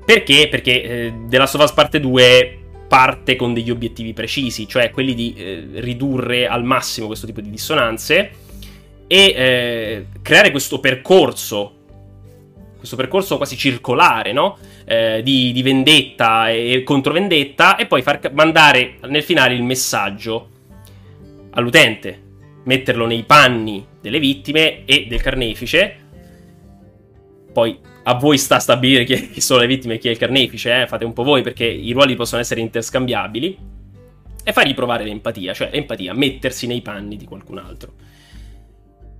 Perché? 0.05 0.47
Perché 0.49 0.83
eh, 0.83 1.13
The 1.27 1.37
Last 1.39 1.55
of 1.55 1.63
Us 1.63 1.71
Parte 1.71 1.99
2 1.99 2.59
parte 2.87 3.35
con 3.35 3.55
degli 3.55 3.71
obiettivi 3.71 4.13
precisi, 4.13 4.67
cioè 4.67 4.91
quelli 4.91 5.15
di 5.15 5.33
eh, 5.35 5.67
ridurre 5.77 6.47
al 6.47 6.63
massimo 6.63 7.07
questo 7.07 7.25
tipo 7.25 7.41
di 7.41 7.49
dissonanze 7.49 8.31
e 9.07 9.33
eh, 9.35 10.05
creare 10.21 10.51
questo 10.51 10.79
percorso 10.79 11.73
questo 12.79 12.95
percorso 12.95 13.35
quasi 13.35 13.57
circolare, 13.57 14.31
no? 14.31 14.57
Eh, 14.91 15.21
di, 15.21 15.51
di, 15.51 15.61
vendetta 15.61 16.49
e 16.49 16.81
controvendetta, 16.83 17.75
e 17.75 17.85
poi 17.85 18.01
far 18.01 18.31
mandare 18.33 18.95
nel 19.05 19.21
finale 19.21 19.53
il 19.53 19.61
messaggio 19.61 20.49
all'utente, 21.51 22.19
metterlo 22.63 23.05
nei 23.05 23.21
panni 23.21 23.85
delle 24.01 24.17
vittime 24.17 24.85
e 24.85 25.05
del 25.07 25.21
carnefice. 25.21 25.95
Poi 27.53 27.77
a 28.01 28.15
voi 28.15 28.39
sta 28.39 28.57
stabilire 28.57 29.03
chi 29.03 29.39
sono 29.39 29.59
le 29.59 29.67
vittime 29.67 29.93
e 29.93 29.97
chi 29.99 30.07
è 30.07 30.11
il 30.11 30.17
carnefice, 30.17 30.81
eh? 30.81 30.87
fate 30.87 31.05
un 31.05 31.13
po' 31.13 31.21
voi 31.21 31.43
perché 31.43 31.65
i 31.65 31.91
ruoli 31.91 32.15
possono 32.15 32.41
essere 32.41 32.59
interscambiabili. 32.61 33.57
E 34.43 34.53
fargli 34.53 34.73
provare 34.73 35.03
l'empatia, 35.03 35.53
cioè 35.53 35.69
l'empatia, 35.71 36.15
mettersi 36.15 36.65
nei 36.65 36.81
panni 36.81 37.15
di 37.15 37.25
qualcun 37.25 37.59
altro. 37.59 37.93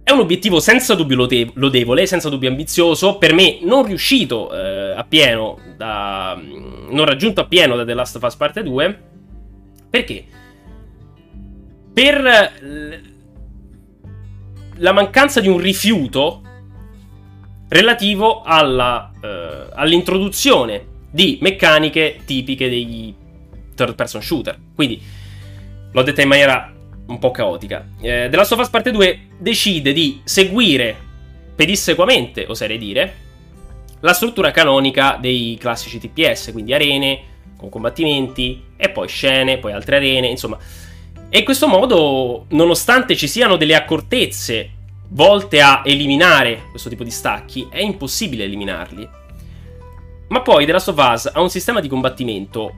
È 0.10 0.11
un 0.11 0.22
obiettivo 0.22 0.60
senza 0.60 0.95
dubbio 0.95 1.27
lodevole, 1.53 2.07
senza 2.07 2.30
dubbio 2.30 2.49
ambizioso, 2.49 3.19
per 3.19 3.31
me 3.31 3.60
non 3.61 3.86
riuscito 3.86 4.52
eh, 4.52 4.95
a 4.98 5.03
pieno, 5.03 5.60
da, 5.77 6.36
mm, 6.36 6.88
non 6.90 7.06
raggiunto 7.06 7.41
a 7.41 7.45
pieno 7.45 7.76
da 7.76 7.86
The 7.86 7.94
Last 7.94 8.15
of 8.15 8.23
Us 8.23 8.36
Parte 8.36 8.64
2. 8.64 9.02
Perché? 9.88 10.26
Per 11.94 12.52
la 14.77 14.91
mancanza 14.94 15.41
di 15.41 15.48
un 15.48 15.60
rifiuto 15.60 16.41
relativo 17.68 18.41
alla, 18.41 19.11
eh, 19.22 19.68
all'introduzione 19.76 20.88
di 21.11 21.38
meccaniche 21.40 22.22
tipiche 22.26 22.68
degli 22.68 23.14
third 23.76 23.94
person 23.94 24.23
shooter. 24.23 24.57
Quindi 24.73 24.99
l'ho 25.91 26.02
detta 26.02 26.23
in 26.23 26.30
maniera 26.30 26.73
un 27.10 27.19
po' 27.19 27.31
caotica. 27.31 27.86
Eh, 27.99 28.27
The 28.30 28.36
Last 28.36 28.52
of 28.53 28.60
Us 28.60 28.69
Parte 28.69 28.91
2 28.91 29.19
decide 29.38 29.94
di 29.94 30.22
seguire 30.23 30.95
pedissequamente, 31.56 32.45
oserei 32.48 32.77
dire, 32.77 33.15
la 34.02 34.14
struttura 34.14 34.52
canonica 34.52 35.18
dei 35.19 35.57
classici 35.60 35.99
TPS, 35.99 36.52
quindi 36.52 36.73
arene 36.73 37.27
con 37.57 37.69
combattimenti 37.69 38.64
e 38.77 38.90
poi 38.90 39.10
scene, 39.10 39.57
poi 39.57 39.73
altre 39.73 39.98
arene, 39.98 40.27
insomma. 40.27 40.57
E 41.30 41.38
in 41.38 41.44
questo 41.44 41.68
modo, 41.68 42.45
nonostante 42.49 43.18
ci 43.18 43.27
siano 43.27 43.57
delle 43.57 43.76
accortezze 43.76 44.77
volte 45.10 45.60
a 45.60 45.81
eliminare 45.84 46.64
questo 46.69 46.90
tipo 46.90 47.03
di 47.03 47.11
stacchi, 47.11 47.68
è 47.69 47.81
impossibile 47.81 48.45
eliminarli. 48.45 49.10
Ma 50.30 50.41
poi 50.41 50.65
The 50.65 50.72
Last 50.72 50.88
of 50.90 50.98
Us 50.98 51.31
ha 51.34 51.41
un 51.41 51.49
sistema 51.49 51.81
di 51.81 51.90
combattimento 51.90 52.73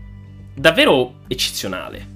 davvero 0.56 1.16
eccezionale, 1.28 2.08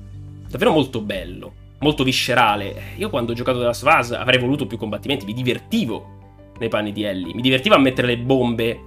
davvero 0.47 0.71
molto 0.71 1.01
bello 1.01 1.63
molto 1.85 2.03
viscerale. 2.03 2.93
Io 2.95 3.11
quando 3.11 3.31
ho 3.31 3.35
giocato 3.35 3.59
della 3.59 3.73
Svaz 3.73 4.11
avrei 4.11 4.39
voluto 4.39 4.65
più 4.65 4.77
combattimenti, 4.77 5.25
mi 5.25 5.33
divertivo 5.33 6.13
nei 6.57 6.67
panni 6.67 6.91
di 6.91 7.03
Ellie, 7.03 7.33
mi 7.35 7.41
divertivo 7.41 7.75
a 7.75 7.77
mettere 7.77 8.07
le 8.07 8.17
bombe, 8.17 8.79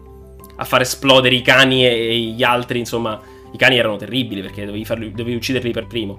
a 0.56 0.64
far 0.64 0.80
esplodere 0.80 1.36
i 1.36 1.42
cani 1.42 1.86
e 1.86 2.16
gli 2.18 2.42
altri, 2.42 2.80
insomma, 2.80 3.20
i 3.52 3.56
cani 3.56 3.78
erano 3.78 3.96
terribili 3.96 4.40
perché 4.40 4.64
dovevi, 4.64 4.84
farli, 4.84 5.12
dovevi 5.12 5.36
ucciderli 5.36 5.70
per 5.70 5.86
primo, 5.86 6.18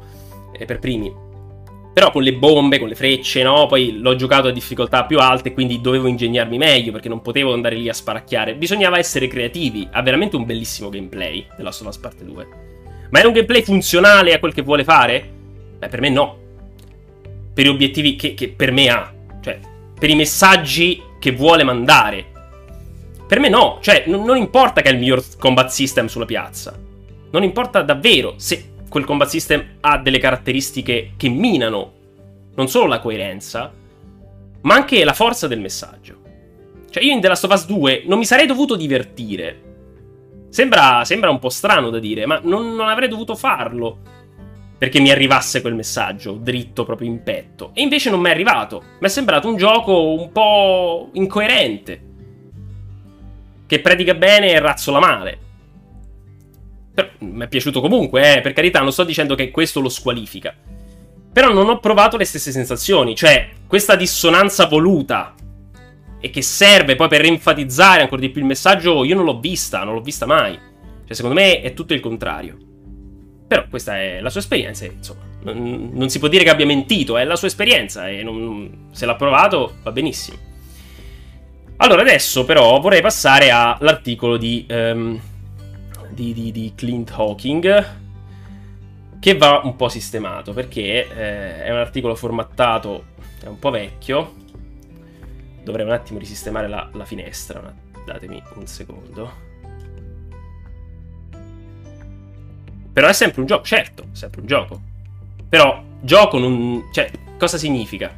eh, 0.57 0.63
per 0.63 0.79
primi. 0.79 1.27
Però 1.91 2.11
con 2.11 2.23
le 2.23 2.33
bombe, 2.33 2.79
con 2.79 2.87
le 2.87 2.95
frecce, 2.95 3.43
no? 3.43 3.65
Poi 3.65 3.99
l'ho 3.99 4.15
giocato 4.15 4.47
a 4.47 4.51
difficoltà 4.51 5.03
più 5.03 5.19
alte, 5.19 5.51
quindi 5.51 5.81
dovevo 5.81 6.07
ingegnarmi 6.07 6.57
meglio 6.57 6.93
perché 6.93 7.09
non 7.09 7.21
potevo 7.21 7.51
andare 7.51 7.75
lì 7.75 7.89
a 7.89 7.93
sparacchiare. 7.93 8.55
Bisognava 8.55 8.97
essere 8.97 9.27
creativi. 9.27 9.85
Ha 9.91 10.01
veramente 10.01 10.37
un 10.37 10.45
bellissimo 10.45 10.87
gameplay 10.87 11.45
della 11.57 11.63
Last 11.69 11.81
of 11.81 11.87
Us 11.87 11.97
Part 11.97 12.23
2. 12.23 12.47
Ma 13.09 13.19
è 13.19 13.25
un 13.25 13.33
gameplay 13.33 13.63
funzionale 13.63 14.33
a 14.33 14.39
quel 14.39 14.53
che 14.53 14.61
vuole 14.61 14.85
fare? 14.85 15.29
Beh, 15.79 15.87
per 15.87 15.99
me 15.99 16.09
no 16.09 16.38
per 17.59 17.67
gli 17.67 17.71
obiettivi 17.71 18.15
che, 18.15 18.35
che 18.35 18.47
per 18.47 18.71
me 18.71 18.87
ha, 18.87 19.13
cioè 19.41 19.59
per 19.99 20.09
i 20.09 20.15
messaggi 20.15 21.03
che 21.19 21.33
vuole 21.33 21.65
mandare. 21.65 22.25
Per 23.27 23.37
me 23.41 23.49
no, 23.49 23.79
cioè 23.81 24.05
non, 24.07 24.23
non 24.23 24.37
importa 24.37 24.79
che 24.79 24.87
è 24.87 24.93
il 24.93 24.97
miglior 24.97 25.21
combat 25.37 25.67
system 25.67 26.07
sulla 26.07 26.23
piazza. 26.23 26.79
Non 27.31 27.43
importa 27.43 27.81
davvero 27.81 28.35
se 28.37 28.75
quel 28.87 29.03
combat 29.03 29.27
system 29.27 29.61
ha 29.81 29.97
delle 29.97 30.19
caratteristiche 30.19 31.15
che 31.17 31.27
minano 31.27 31.91
non 32.55 32.69
solo 32.69 32.85
la 32.85 33.01
coerenza, 33.01 33.73
ma 34.61 34.73
anche 34.73 35.03
la 35.03 35.11
forza 35.11 35.45
del 35.47 35.59
messaggio. 35.59 36.15
Cioè 36.89 37.03
io 37.03 37.11
in 37.11 37.19
The 37.19 37.27
Last 37.27 37.43
of 37.43 37.51
Us 37.51 37.65
2 37.65 38.03
non 38.05 38.19
mi 38.19 38.25
sarei 38.25 38.47
dovuto 38.47 38.77
divertire. 38.77 39.63
Sembra, 40.47 41.03
sembra 41.03 41.29
un 41.29 41.39
po' 41.39 41.49
strano 41.49 41.89
da 41.89 41.99
dire, 41.99 42.25
ma 42.25 42.39
non, 42.41 42.73
non 42.73 42.87
avrei 42.87 43.09
dovuto 43.09 43.35
farlo 43.35 43.97
perché 44.79 45.01
mi 45.01 45.11
arrivasse 45.11 45.59
quel 45.59 45.75
messaggio 45.75 46.31
dritto 46.31 46.85
proprio 46.85 47.09
in 47.09 47.21
petto. 47.21 47.71
E 47.73 47.81
invece 47.81 48.09
non 48.09 48.21
mi 48.21 48.29
è 48.29 48.31
arrivato. 48.31 48.81
Mi 49.01 49.07
è 49.07 49.09
sembrato 49.09 49.49
un 49.49 49.57
gioco 49.57 50.13
un 50.13 50.31
po' 50.31 51.09
incoerente. 51.13 52.01
Che 53.67 53.81
predica 53.81 54.13
bene 54.13 54.51
e 54.51 54.59
razzola 54.59 54.99
male. 54.99 55.37
Però 56.93 57.09
mi 57.19 57.43
è 57.43 57.49
piaciuto 57.49 57.81
comunque, 57.81 58.37
eh, 58.37 58.41
per 58.41 58.53
carità, 58.53 58.79
non 58.79 58.93
sto 58.93 59.03
dicendo 59.03 59.35
che 59.35 59.51
questo 59.51 59.81
lo 59.81 59.89
squalifica. 59.89 60.55
Però 61.31 61.51
non 61.51 61.67
ho 61.67 61.79
provato 61.79 62.15
le 62.15 62.25
stesse 62.25 62.51
sensazioni, 62.51 63.15
cioè 63.15 63.49
questa 63.67 63.97
dissonanza 63.97 64.65
voluta 64.65 65.35
e 66.21 66.29
che 66.29 66.41
serve 66.41 66.95
poi 66.95 67.09
per 67.09 67.25
enfatizzare 67.25 68.01
ancora 68.01 68.21
di 68.21 68.29
più 68.29 68.41
il 68.41 68.47
messaggio, 68.47 69.03
io 69.03 69.15
non 69.15 69.25
l'ho 69.25 69.39
vista, 69.39 69.83
non 69.83 69.93
l'ho 69.93 70.01
vista 70.01 70.25
mai. 70.25 70.53
Cioè, 70.53 71.13
secondo 71.13 71.37
me 71.37 71.59
è 71.59 71.73
tutto 71.73 71.93
il 71.93 71.99
contrario. 71.99 72.68
Però 73.49 73.65
questa 73.67 73.97
è 73.97 74.19
la 74.21 74.29
sua 74.29 74.41
esperienza, 74.41 74.85
e, 74.85 74.91
insomma, 74.95 75.21
non, 75.41 75.89
non, 75.91 76.07
si 76.07 76.19
può 76.19 76.27
dire 76.27 76.43
che 76.43 76.51
abbia 76.51 76.67
mentito, 76.67 77.17
è 77.17 77.23
la 77.23 77.35
sua 77.35 77.47
esperienza 77.47 78.07
e 78.07 78.21
non, 78.21 78.89
se 78.91 79.07
l'ha 79.07 79.15
provato 79.15 79.77
va 79.81 79.91
benissimo. 79.91 80.37
Allora, 81.77 82.01
adesso 82.01 82.45
però 82.45 82.79
vorrei 82.79 83.01
passare 83.01 83.49
all'articolo 83.49 84.37
di, 84.37 84.67
um, 84.69 85.19
di, 86.11 86.31
di, 86.31 86.51
di 86.51 86.73
Clint 86.75 87.09
Hawking 87.09 87.97
che 89.19 89.35
va 89.35 89.61
un 89.63 89.75
po' 89.75 89.89
sistemato 89.89 90.53
perché 90.53 91.07
eh, 91.09 91.63
è 91.63 91.71
un 91.71 91.77
articolo 91.77 92.13
formattato, 92.13 93.05
è 93.41 93.47
un 93.47 93.57
po' 93.57 93.71
vecchio. 93.71 94.35
Dovrei 95.63 95.87
un 95.87 95.91
attimo 95.91 96.19
risistemare 96.19 96.67
la, 96.67 96.87
la 96.93 97.05
finestra, 97.05 97.73
datemi 98.05 98.39
un 98.53 98.67
secondo. 98.67 99.48
Però 102.91 103.07
è 103.07 103.13
sempre 103.13 103.41
un 103.41 103.47
gioco, 103.47 103.63
certo, 103.63 104.03
è 104.03 104.15
sempre 104.15 104.41
un 104.41 104.47
gioco. 104.47 104.81
Però 105.47 105.81
gioco 106.01 106.37
non... 106.37 106.89
cioè, 106.91 107.09
cosa 107.37 107.57
significa? 107.57 108.13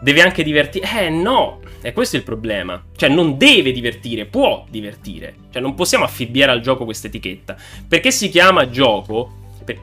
Deve 0.00 0.22
anche 0.22 0.42
divertire? 0.42 0.88
Eh 1.04 1.10
no, 1.10 1.60
è 1.82 1.92
questo 1.92 2.16
il 2.16 2.22
problema. 2.22 2.82
Cioè, 2.96 3.08
non 3.08 3.36
deve 3.36 3.72
divertire, 3.72 4.24
può 4.26 4.64
divertire. 4.68 5.34
Cioè, 5.50 5.60
non 5.60 5.74
possiamo 5.74 6.04
affibbiare 6.04 6.52
al 6.52 6.60
gioco 6.60 6.84
questa 6.84 7.08
etichetta. 7.08 7.56
Perché 7.86 8.10
si 8.10 8.28
chiama 8.28 8.70
gioco? 8.70 9.32
Per... 9.64 9.78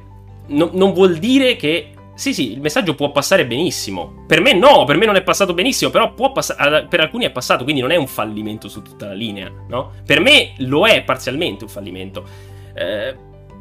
No, 0.48 0.70
non 0.74 0.94
vuol 0.94 1.18
dire 1.18 1.56
che. 1.56 1.92
Sì, 2.16 2.34
sì, 2.34 2.52
il 2.52 2.62
messaggio 2.62 2.96
può 2.96 3.12
passare 3.12 3.46
benissimo. 3.46 4.24
Per 4.26 4.42
me 4.42 4.54
no, 4.54 4.86
per 4.86 4.98
me 4.98 5.06
non 5.06 5.16
è 5.16 5.22
passato 5.22 5.54
benissimo, 5.54 5.92
però 5.92 6.14
può 6.14 6.32
passare. 6.32 6.88
Per 6.90 7.00
alcuni 7.00 7.26
è 7.26 7.30
passato, 7.30 7.64
quindi 7.64 7.82
non 7.82 7.92
è 7.92 7.96
un 7.96 8.08
fallimento 8.08 8.68
su 8.70 8.82
tutta 8.82 9.08
la 9.08 9.14
linea, 9.14 9.52
no? 9.68 9.92
Per 10.04 10.20
me 10.20 10.54
lo 10.58 10.88
è 10.88 11.04
parzialmente 11.04 11.64
un 11.64 11.70
fallimento. 11.70 12.26
Eh, 12.74 13.16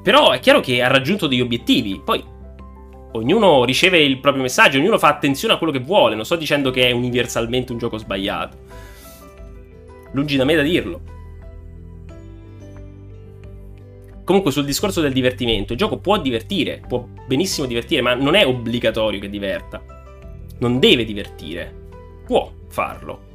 però 0.06 0.30
è 0.30 0.38
chiaro 0.38 0.60
che 0.60 0.80
ha 0.82 0.86
raggiunto 0.86 1.26
degli 1.26 1.40
obiettivi. 1.40 2.00
Poi 2.04 2.22
ognuno 3.14 3.64
riceve 3.64 3.98
il 3.98 4.20
proprio 4.20 4.44
messaggio, 4.44 4.78
ognuno 4.78 4.98
fa 4.98 5.08
attenzione 5.08 5.54
a 5.54 5.56
quello 5.56 5.72
che 5.72 5.80
vuole. 5.80 6.14
Non 6.14 6.24
sto 6.24 6.36
dicendo 6.36 6.70
che 6.70 6.86
è 6.86 6.92
universalmente 6.92 7.72
un 7.72 7.78
gioco 7.78 7.98
sbagliato. 7.98 8.56
Lungi 10.12 10.36
da 10.36 10.44
me 10.44 10.54
da 10.54 10.62
dirlo. 10.62 11.00
Comunque 14.22 14.52
sul 14.52 14.64
discorso 14.64 15.00
del 15.00 15.12
divertimento, 15.12 15.72
il 15.72 15.78
gioco 15.78 15.98
può 15.98 16.20
divertire, 16.20 16.84
può 16.86 17.04
benissimo 17.26 17.66
divertire, 17.66 18.00
ma 18.00 18.14
non 18.14 18.36
è 18.36 18.46
obbligatorio 18.46 19.18
che 19.18 19.28
diverta. 19.28 19.82
Non 20.58 20.78
deve 20.78 21.04
divertire. 21.04 21.88
Può 22.24 22.52
farlo. 22.68 23.25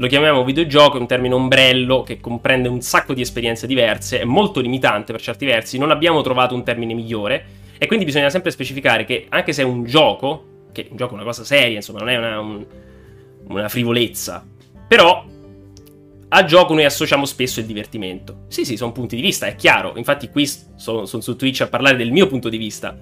Lo 0.00 0.06
chiamiamo 0.06 0.44
videogioco, 0.44 0.96
è 0.96 1.00
un 1.00 1.06
termine 1.06 1.34
ombrello 1.34 2.02
che 2.02 2.20
comprende 2.20 2.68
un 2.68 2.80
sacco 2.80 3.12
di 3.12 3.20
esperienze 3.20 3.66
diverse, 3.66 4.20
è 4.20 4.24
molto 4.24 4.60
limitante 4.60 5.12
per 5.12 5.20
certi 5.20 5.44
versi, 5.44 5.76
non 5.76 5.90
abbiamo 5.90 6.22
trovato 6.22 6.54
un 6.54 6.64
termine 6.64 6.94
migliore 6.94 7.44
e 7.76 7.86
quindi 7.86 8.06
bisogna 8.06 8.30
sempre 8.30 8.50
specificare 8.50 9.04
che 9.04 9.26
anche 9.28 9.52
se 9.52 9.60
è 9.60 9.64
un 9.66 9.84
gioco, 9.84 10.68
che 10.72 10.86
un 10.90 10.96
gioco 10.96 11.10
è 11.12 11.14
una 11.16 11.24
cosa 11.24 11.44
seria, 11.44 11.76
insomma, 11.76 11.98
non 11.98 12.08
è 12.08 12.16
una, 12.16 12.40
un, 12.40 12.64
una 13.48 13.68
frivolezza, 13.68 14.42
però 14.88 15.22
a 16.28 16.44
gioco 16.44 16.72
noi 16.72 16.86
associamo 16.86 17.26
spesso 17.26 17.60
il 17.60 17.66
divertimento. 17.66 18.44
Sì, 18.48 18.64
sì, 18.64 18.78
sono 18.78 18.92
punti 18.92 19.16
di 19.16 19.22
vista, 19.22 19.48
è 19.48 19.54
chiaro. 19.54 19.92
Infatti 19.96 20.30
qui 20.30 20.46
sono, 20.76 21.04
sono 21.04 21.20
su 21.20 21.36
Twitch 21.36 21.60
a 21.60 21.66
parlare 21.66 21.96
del 21.96 22.10
mio 22.10 22.26
punto 22.26 22.48
di 22.48 22.56
vista. 22.56 22.98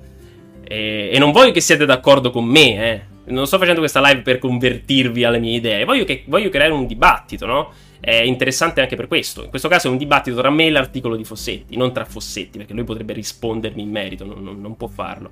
E, 0.67 1.11
e, 1.13 1.19
non 1.21 1.31
voglio 1.31 1.53
che 1.53 1.61
siate 1.61 1.87
d'accordo 1.87 2.31
con 2.31 2.45
me, 2.45 2.91
eh. 2.91 3.03
Non 3.29 3.47
sto 3.47 3.59
facendo 3.59 3.81
questa 3.81 4.01
live 4.01 4.23
per 4.23 4.39
convertirvi 4.39 5.25
alle 5.25 5.39
mie 5.39 5.57
idee. 5.57 5.85
Voglio, 5.85 6.05
che, 6.05 6.25
voglio 6.27 6.49
creare 6.49 6.73
un 6.73 6.87
dibattito, 6.87 7.47
no? 7.47 7.73
È 8.01 8.15
interessante 8.15 8.81
anche 8.81 8.97
per 8.97 9.09
questo. 9.09 9.45
In 9.45 9.51
questo 9.51 9.69
caso 9.69 9.89
è 9.89 9.91
un 9.91 9.97
dibattito 9.97 10.37
tra 10.37 10.51
me 10.51 10.67
e 10.67 10.71
l'articolo 10.71 11.17
di 11.17 11.25
Fossetti, 11.25 11.77
non 11.77 11.93
tra 11.93 12.05
Fossetti, 12.05 12.59
perché 12.59 12.73
lui 12.73 12.85
potrebbe 12.85 13.13
rispondermi 13.13 13.83
in 13.83 13.91
merito, 13.91 14.25
non, 14.25 14.43
non, 14.43 14.61
non 14.61 14.77
può 14.77 14.87
farlo. 14.87 15.31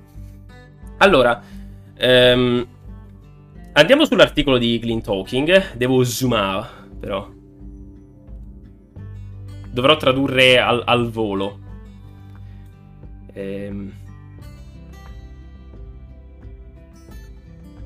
Allora, 0.97 1.41
ehm, 1.95 2.67
andiamo 3.73 4.05
sull'articolo 4.05 4.57
di 4.57 4.79
Clean 4.79 5.01
Talking. 5.01 5.73
Devo 5.73 6.03
zoomare, 6.03 6.67
però. 6.99 7.29
Dovrò 9.71 9.95
tradurre 9.97 10.59
al, 10.59 10.81
al 10.85 11.09
volo. 11.09 11.59
Ehm. 13.33 14.05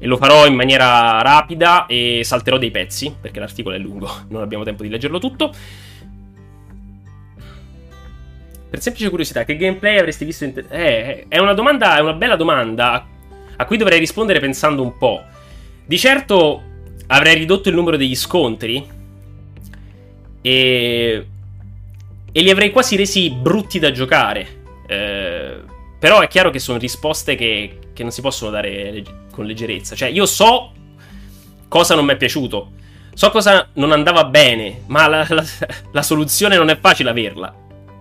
E 0.04 0.08
lo 0.08 0.18
farò 0.18 0.48
in 0.48 0.56
maniera 0.56 1.22
rapida 1.22 1.86
e 1.86 2.22
salterò 2.24 2.58
dei 2.58 2.72
pezzi, 2.72 3.16
perché 3.22 3.40
l'articolo 3.40 3.76
è 3.76 3.78
lungo, 3.78 4.10
non 4.30 4.42
abbiamo 4.42 4.64
tempo 4.64 4.82
di 4.82 4.90
leggerlo 4.90 5.20
tutto. 5.20 5.54
Per 8.68 8.82
semplice 8.82 9.10
curiosità, 9.10 9.44
che 9.44 9.56
gameplay 9.58 10.00
avresti 10.00 10.26
visto 10.26 10.44
in... 10.46 10.66
Eh, 10.70 11.26
è 11.28 11.38
una 11.38 11.54
domanda, 11.54 11.98
è 11.98 12.02
una 12.02 12.14
bella 12.14 12.36
domanda 12.36 13.06
a 13.56 13.66
cui 13.66 13.78
dovrei 13.78 14.00
rispondere 14.00 14.40
pensando 14.40 14.82
un 14.82 14.98
po'. 14.98 15.24
Di 15.86 16.00
certo 16.00 16.64
avrei 17.06 17.36
ridotto 17.36 17.70
il 17.70 17.76
numero 17.76 17.96
degli 17.96 18.16
scontri 18.16 18.84
e... 20.42 21.28
e 22.32 22.42
li 22.42 22.50
avrei 22.50 22.72
quasi 22.72 22.96
resi 22.96 23.30
brutti 23.30 23.78
da 23.78 23.92
giocare. 23.92 24.48
Eh, 24.88 25.60
però 26.00 26.22
è 26.22 26.28
chiaro 26.28 26.50
che 26.50 26.58
sono 26.58 26.80
risposte 26.80 27.36
che, 27.36 27.78
che 28.02 28.04
non 28.04 28.12
si 28.12 28.22
possono 28.22 28.52
dare 28.52 29.04
con 29.32 29.46
leggerezza. 29.46 29.96
Cioè, 29.96 30.10
io 30.10 30.26
so 30.26 30.72
cosa 31.68 31.96
non 31.96 32.06
mi 32.06 32.14
è 32.14 32.18
piaciuto. 32.18 32.72
So 33.14 33.30
cosa 33.30 33.70
non 33.74 33.92
andava 33.92 34.26
bene, 34.26 34.82
ma 34.88 35.08
la, 35.08 35.26
la, 35.30 35.46
la 35.92 36.02
soluzione 36.02 36.58
non 36.58 36.70
è 36.70 36.80
facile 36.80 37.12
averla. 37.12 37.54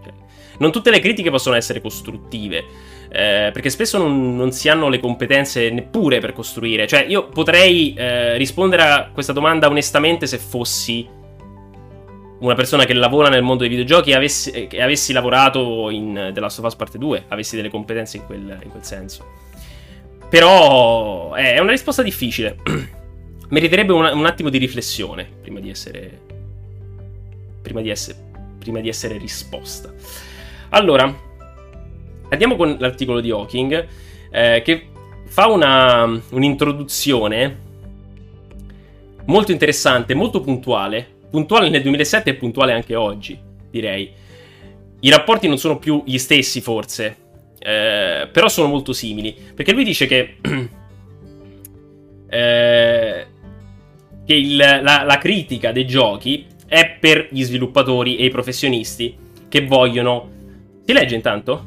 Cioè, 0.02 0.12
non 0.58 0.72
tutte 0.72 0.90
le 0.90 1.00
critiche 1.00 1.30
possono 1.30 1.56
essere 1.56 1.80
costruttive. 1.80 2.88
Eh, 3.12 3.50
perché 3.52 3.70
spesso 3.70 3.98
non, 3.98 4.36
non, 4.36 4.52
si 4.52 4.68
hanno 4.68 4.88
le 4.88 5.00
competenze 5.00 5.70
neppure 5.70 6.20
per 6.20 6.32
costruire. 6.32 6.86
Cioè, 6.86 7.04
io 7.06 7.28
potrei 7.28 7.92
eh, 7.94 8.36
rispondere 8.36 8.82
a 8.82 9.10
questa 9.12 9.32
domanda 9.32 9.68
onestamente 9.68 10.26
se 10.26 10.38
fossi 10.38 11.06
una 12.38 12.54
persona 12.54 12.84
che 12.84 12.94
lavora 12.94 13.28
nel 13.28 13.42
mondo 13.42 13.64
dei 13.64 13.68
videogiochi 13.68 14.10
e 14.10 14.14
avessi, 14.14 14.50
e 14.50 14.80
avessi 14.80 15.12
lavorato 15.12 15.90
in 15.90 16.30
The 16.32 16.40
Last 16.40 16.58
of 16.60 16.64
Us 16.64 16.74
Parte 16.74 16.96
2, 16.96 17.24
avessi 17.28 17.56
delle 17.56 17.68
competenze 17.68 18.16
in 18.16 18.24
quel, 18.24 18.58
in 18.62 18.70
quel 18.70 18.84
senso. 18.84 19.49
Però 20.30 21.34
è 21.34 21.58
una 21.58 21.72
risposta 21.72 22.02
difficile. 22.02 22.56
Meriterebbe 23.50 23.92
un, 23.92 24.08
un, 24.14 24.26
attimo 24.26 24.48
di 24.48 24.56
riflessione 24.58 25.28
prima 25.42 25.60
di 25.60 25.68
essere. 25.68 26.20
Prima 27.60 27.82
di 27.82 27.90
essere. 27.90 28.18
Prima 28.58 28.80
di 28.80 28.88
essere 28.88 29.18
risposta. 29.18 29.92
Allora, 30.70 31.14
andiamo 32.30 32.56
con 32.56 32.76
l'articolo 32.78 33.20
di 33.20 33.30
Hawking. 33.30 33.88
Eh, 34.30 34.62
che 34.64 34.88
fa 35.26 35.48
una, 35.48 36.04
un'introduzione 36.30 37.68
molto 39.24 39.52
interessante, 39.52 40.14
molto 40.14 40.40
puntuale 40.40 41.18
puntuale 41.30 41.68
nel 41.70 41.82
2007 41.82 42.30
e 42.30 42.34
puntuale 42.34 42.72
anche 42.72 42.94
oggi, 42.96 43.38
direi. 43.70 44.12
I 45.02 45.10
rapporti 45.10 45.48
non 45.48 45.56
sono 45.56 45.78
più 45.78 46.02
gli 46.04 46.18
stessi, 46.18 46.60
forse, 46.60 47.16
eh, 47.60 48.28
però 48.32 48.48
sono 48.48 48.68
molto 48.68 48.92
simili. 48.92 49.36
Perché 49.54 49.72
lui 49.72 49.84
dice 49.84 50.06
che, 50.06 50.36
eh, 52.28 53.26
che 54.24 54.34
il, 54.34 54.56
la, 54.56 55.02
la 55.04 55.18
critica 55.18 55.70
dei 55.70 55.86
giochi 55.86 56.46
è 56.66 56.96
per 56.98 57.28
gli 57.30 57.42
sviluppatori 57.44 58.16
e 58.16 58.24
i 58.24 58.30
professionisti 58.30 59.16
che 59.48 59.66
vogliono... 59.66 60.38
Si 60.84 60.92
legge 60.92 61.14
intanto? 61.14 61.66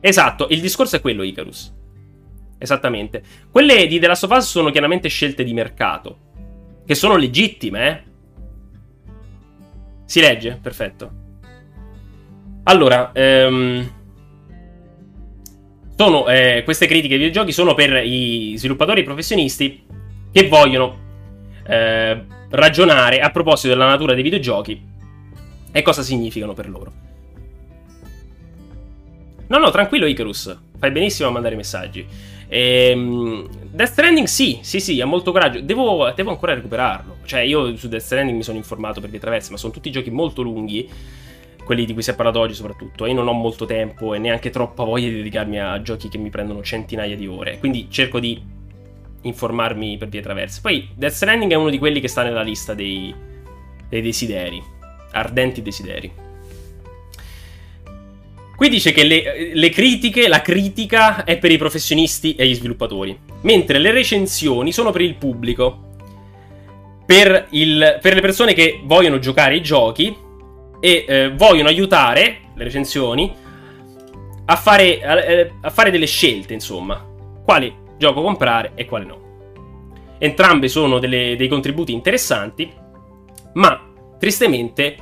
Esatto, 0.00 0.48
il 0.50 0.60
discorso 0.60 0.96
è 0.96 1.00
quello, 1.00 1.22
Icarus. 1.22 1.72
Esattamente. 2.58 3.22
Quelle 3.50 3.86
di 3.86 3.98
The 3.98 4.06
Last 4.06 4.24
of 4.24 4.30
Us 4.30 4.48
sono 4.48 4.70
chiaramente 4.70 5.08
scelte 5.08 5.44
di 5.44 5.52
mercato 5.52 6.18
che 6.86 6.94
sono 6.94 7.16
legittime, 7.16 7.88
eh? 7.88 8.02
Si 10.04 10.20
legge? 10.20 10.58
Perfetto. 10.60 11.22
Allora, 12.64 13.10
ehm, 13.12 13.90
sono, 15.96 16.26
eh, 16.28 16.62
queste 16.64 16.86
critiche 16.86 17.14
ai 17.14 17.20
videogiochi 17.20 17.52
sono 17.52 17.74
per 17.74 18.02
i 18.04 18.54
sviluppatori 18.56 19.02
professionisti 19.02 19.84
che 20.32 20.48
vogliono 20.48 20.98
eh, 21.66 22.24
ragionare 22.50 23.20
a 23.20 23.30
proposito 23.30 23.68
della 23.68 23.86
natura 23.86 24.14
dei 24.14 24.22
videogiochi 24.22 24.82
e 25.70 25.82
cosa 25.82 26.02
significano 26.02 26.52
per 26.52 26.68
loro. 26.68 26.92
No, 29.46 29.58
no, 29.58 29.70
tranquillo 29.70 30.06
Icarus, 30.06 30.58
fai 30.78 30.90
benissimo 30.90 31.28
a 31.28 31.32
mandare 31.32 31.54
messaggi. 31.54 32.06
Ehm, 32.48 33.48
Death 33.70 33.90
Stranding 33.90 34.26
sì, 34.26 34.58
sì, 34.62 34.80
sì, 34.80 35.00
ha 35.00 35.06
molto 35.06 35.32
coraggio. 35.32 35.60
Devo, 35.60 36.12
devo, 36.14 36.30
ancora 36.30 36.54
recuperarlo. 36.54 37.18
Cioè, 37.24 37.40
io 37.40 37.76
su 37.76 37.88
Death 37.88 38.02
Stranding 38.02 38.36
mi 38.36 38.42
sono 38.42 38.56
informato 38.56 39.00
per 39.00 39.10
via 39.10 39.20
traverse, 39.20 39.50
ma 39.50 39.56
sono 39.56 39.72
tutti 39.72 39.90
giochi 39.90 40.10
molto 40.10 40.42
lunghi. 40.42 40.88
Quelli 41.64 41.86
di 41.86 41.92
cui 41.94 42.02
si 42.02 42.10
è 42.10 42.14
parlato 42.14 42.40
oggi, 42.40 42.54
soprattutto. 42.54 43.04
E 43.04 43.08
io 43.08 43.14
non 43.14 43.28
ho 43.28 43.32
molto 43.32 43.64
tempo 43.64 44.14
e 44.14 44.18
neanche 44.18 44.50
troppa 44.50 44.84
voglia 44.84 45.08
di 45.08 45.16
dedicarmi 45.16 45.58
a 45.58 45.80
giochi 45.80 46.08
che 46.08 46.18
mi 46.18 46.30
prendono 46.30 46.62
centinaia 46.62 47.16
di 47.16 47.26
ore. 47.26 47.58
Quindi 47.58 47.88
cerco 47.90 48.20
di 48.20 48.40
informarmi 49.22 49.96
per 49.96 50.08
via 50.08 50.20
traverse. 50.20 50.60
Poi, 50.60 50.88
Death 50.94 51.12
Stranding 51.12 51.52
è 51.52 51.56
uno 51.56 51.70
di 51.70 51.78
quelli 51.78 52.00
che 52.00 52.08
sta 52.08 52.22
nella 52.22 52.42
lista 52.42 52.74
dei, 52.74 53.14
dei 53.88 54.02
desideri. 54.02 54.62
Ardenti 55.12 55.62
desideri. 55.62 56.12
Qui 58.56 58.68
dice 58.68 58.92
che 58.92 59.02
le, 59.02 59.52
le, 59.52 59.68
critiche, 59.70 60.28
la 60.28 60.40
critica 60.40 61.24
è 61.24 61.38
per 61.38 61.50
i 61.50 61.58
professionisti 61.58 62.36
e 62.36 62.46
gli 62.46 62.54
sviluppatori, 62.54 63.18
mentre 63.42 63.78
le 63.78 63.90
recensioni 63.90 64.70
sono 64.70 64.92
per 64.92 65.00
il 65.00 65.16
pubblico, 65.16 65.92
per, 67.04 67.48
il, 67.50 67.98
per 68.00 68.14
le 68.14 68.20
persone 68.20 68.54
che 68.54 68.80
vogliono 68.84 69.18
giocare 69.18 69.56
i 69.56 69.62
giochi 69.62 70.16
e 70.84 71.06
eh, 71.08 71.30
vogliono 71.30 71.70
aiutare, 71.70 72.40
le 72.54 72.62
recensioni, 72.62 73.34
a 74.44 74.54
fare, 74.54 75.02
a, 75.02 75.18
eh, 75.18 75.52
a 75.62 75.70
fare 75.70 75.90
delle 75.90 76.04
scelte, 76.04 76.52
insomma. 76.52 77.02
Quali 77.42 77.74
gioco 77.96 78.20
comprare 78.20 78.72
e 78.74 78.84
quale 78.84 79.06
no. 79.06 79.22
Entrambe 80.18 80.68
sono 80.68 80.98
delle, 80.98 81.36
dei 81.38 81.48
contributi 81.48 81.94
interessanti, 81.94 82.70
ma 83.54 83.80
tristemente 84.18 84.96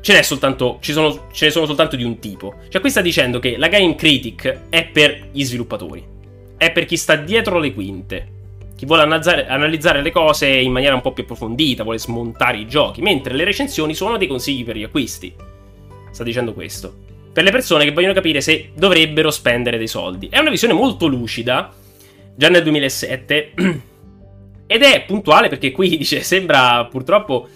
ce 0.00 0.14
n'è 0.14 0.22
soltanto, 0.22 0.78
sono, 0.80 1.28
ce 1.30 1.44
ne 1.44 1.50
sono 1.52 1.66
soltanto 1.66 1.94
di 1.94 2.02
un 2.02 2.18
tipo. 2.18 2.54
Cioè, 2.68 2.80
qui 2.80 2.90
sta 2.90 3.00
dicendo 3.00 3.38
che 3.38 3.56
la 3.56 3.68
Game 3.68 3.94
Critic 3.94 4.62
è 4.68 4.84
per 4.84 5.28
gli 5.30 5.44
sviluppatori, 5.44 6.04
è 6.56 6.72
per 6.72 6.86
chi 6.86 6.96
sta 6.96 7.14
dietro 7.14 7.60
le 7.60 7.72
quinte, 7.72 8.28
chi 8.78 8.86
vuole 8.86 9.02
analizzare, 9.02 10.02
le 10.02 10.12
cose 10.12 10.46
in 10.46 10.70
maniera 10.70 10.94
un 10.94 11.00
po' 11.00 11.10
più 11.10 11.24
approfondita, 11.24 11.82
vuole 11.82 11.98
smontare 11.98 12.58
i 12.58 12.68
giochi, 12.68 13.02
mentre 13.02 13.34
le 13.34 13.42
recensioni 13.42 13.92
sono 13.92 14.16
dei 14.16 14.28
consigli 14.28 14.64
per 14.64 14.76
gli 14.76 14.84
acquisti. 14.84 15.34
Sta 16.12 16.22
dicendo 16.22 16.54
questo. 16.54 16.94
Per 17.32 17.42
le 17.42 17.50
persone 17.50 17.84
che 17.84 17.90
vogliono 17.90 18.12
capire 18.12 18.40
se 18.40 18.70
dovrebbero 18.76 19.32
spendere 19.32 19.78
dei 19.78 19.88
soldi. 19.88 20.28
È 20.30 20.38
una 20.38 20.50
visione 20.50 20.74
molto 20.74 21.08
lucida, 21.08 21.74
già 22.36 22.48
nel 22.50 22.62
2007, 22.62 23.52
ed 24.68 24.82
è 24.84 25.04
puntuale 25.04 25.48
perché 25.48 25.72
qui 25.72 25.96
dice, 25.98 26.22
sembra 26.22 26.84
purtroppo 26.84 27.48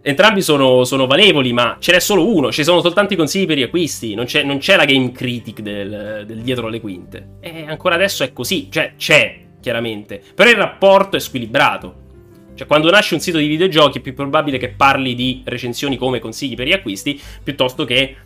entrambi 0.00 0.42
sono, 0.42 0.84
sono, 0.84 1.08
valevoli, 1.08 1.52
ma 1.52 1.78
ce 1.80 1.90
n'è 1.90 1.98
solo 1.98 2.32
uno. 2.32 2.52
Ci 2.52 2.62
sono 2.62 2.80
soltanto 2.80 3.14
i 3.14 3.16
consigli 3.16 3.46
per 3.46 3.58
gli 3.58 3.62
acquisti. 3.62 4.14
Non 4.14 4.26
c'è, 4.26 4.44
non 4.44 4.58
c'è 4.58 4.76
la 4.76 4.84
game 4.84 5.10
critic 5.10 5.58
del, 5.58 6.22
del, 6.24 6.38
dietro 6.42 6.68
le 6.68 6.78
quinte. 6.78 7.30
E 7.40 7.64
ancora 7.66 7.96
adesso 7.96 8.22
è 8.22 8.32
così. 8.32 8.68
Cioè, 8.70 8.92
c'è, 8.96 9.46
chiaramente. 9.60 10.22
Però 10.34 10.48
il 10.48 10.56
rapporto 10.56 11.16
è 11.16 11.20
squilibrato. 11.20 12.06
Cioè, 12.54 12.66
quando 12.66 12.90
nasce 12.90 13.14
un 13.14 13.20
sito 13.20 13.38
di 13.38 13.46
videogiochi 13.46 13.98
è 13.98 14.00
più 14.00 14.14
probabile 14.14 14.58
che 14.58 14.70
parli 14.70 15.14
di 15.14 15.42
recensioni 15.44 15.96
come 15.96 16.18
consigli 16.18 16.56
per 16.56 16.66
gli 16.66 16.72
acquisti 16.72 17.20
piuttosto 17.42 17.84
che 17.84 18.16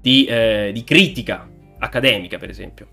di, 0.00 0.24
eh, 0.26 0.70
di 0.72 0.84
critica 0.84 1.48
accademica, 1.78 2.38
per 2.38 2.50
esempio. 2.50 2.88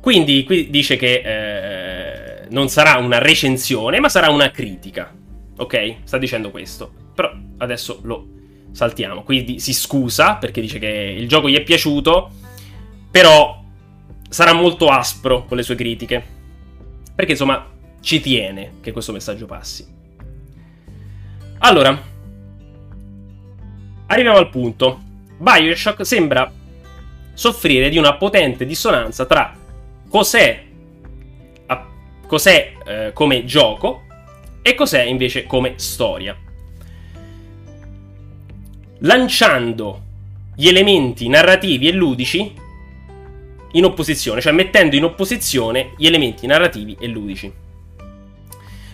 Quindi 0.00 0.44
qui 0.44 0.70
dice 0.70 0.96
che 0.96 1.22
eh, 1.22 2.46
non 2.48 2.68
sarà 2.68 2.96
una 2.96 3.18
recensione, 3.18 4.00
ma 4.00 4.08
sarà 4.08 4.30
una 4.30 4.50
critica. 4.50 5.14
Ok? 5.58 5.96
Sta 6.04 6.16
dicendo 6.16 6.50
questo. 6.50 6.90
Però 7.14 7.30
adesso 7.58 8.00
lo 8.04 8.28
saltiamo. 8.72 9.24
Quindi 9.24 9.58
si 9.58 9.74
scusa 9.74 10.36
perché 10.36 10.60
dice 10.60 10.78
che 10.78 11.14
il 11.18 11.28
gioco 11.28 11.50
gli 11.50 11.56
è 11.56 11.62
piaciuto, 11.62 12.30
però 13.10 13.62
sarà 14.28 14.52
molto 14.52 14.88
aspro 14.88 15.44
con 15.44 15.56
le 15.56 15.62
sue 15.62 15.74
critiche. 15.74 16.38
Perché 17.14 17.32
insomma 17.32 17.66
ci 18.00 18.20
tiene 18.20 18.74
che 18.80 18.92
questo 18.92 19.12
messaggio 19.12 19.46
passi. 19.46 19.86
Allora, 21.58 22.00
arriviamo 24.06 24.38
al 24.38 24.48
punto. 24.48 25.00
Bioshock 25.36 26.06
sembra 26.06 26.50
soffrire 27.32 27.88
di 27.88 27.98
una 27.98 28.16
potente 28.16 28.66
dissonanza 28.66 29.24
tra 29.24 29.56
cos'è, 30.08 30.64
cos'è 32.26 32.72
eh, 32.86 33.10
come 33.12 33.44
gioco 33.44 34.02
e 34.62 34.74
cos'è 34.74 35.02
invece 35.02 35.44
come 35.44 35.74
storia. 35.76 36.36
Lanciando 38.98 40.02
gli 40.54 40.68
elementi 40.68 41.28
narrativi 41.28 41.88
e 41.88 41.92
ludici 41.92 42.52
in 43.72 43.84
opposizione, 43.84 44.40
cioè 44.40 44.52
mettendo 44.52 44.96
in 44.96 45.04
opposizione 45.04 45.92
gli 45.96 46.06
elementi 46.06 46.46
narrativi 46.46 46.96
e 46.98 47.06
ludici. 47.06 47.52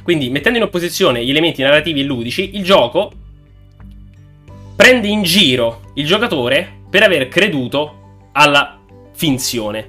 Quindi, 0.02 0.30
mettendo 0.30 0.58
in 0.58 0.64
opposizione 0.64 1.24
gli 1.24 1.30
elementi 1.30 1.62
narrativi 1.62 2.00
e 2.00 2.04
ludici, 2.04 2.56
il 2.56 2.62
gioco 2.62 3.12
prende 4.76 5.08
in 5.08 5.22
giro 5.22 5.90
il 5.94 6.06
giocatore 6.06 6.80
per 6.88 7.02
aver 7.02 7.28
creduto 7.28 8.28
alla 8.32 8.78
finzione. 9.14 9.86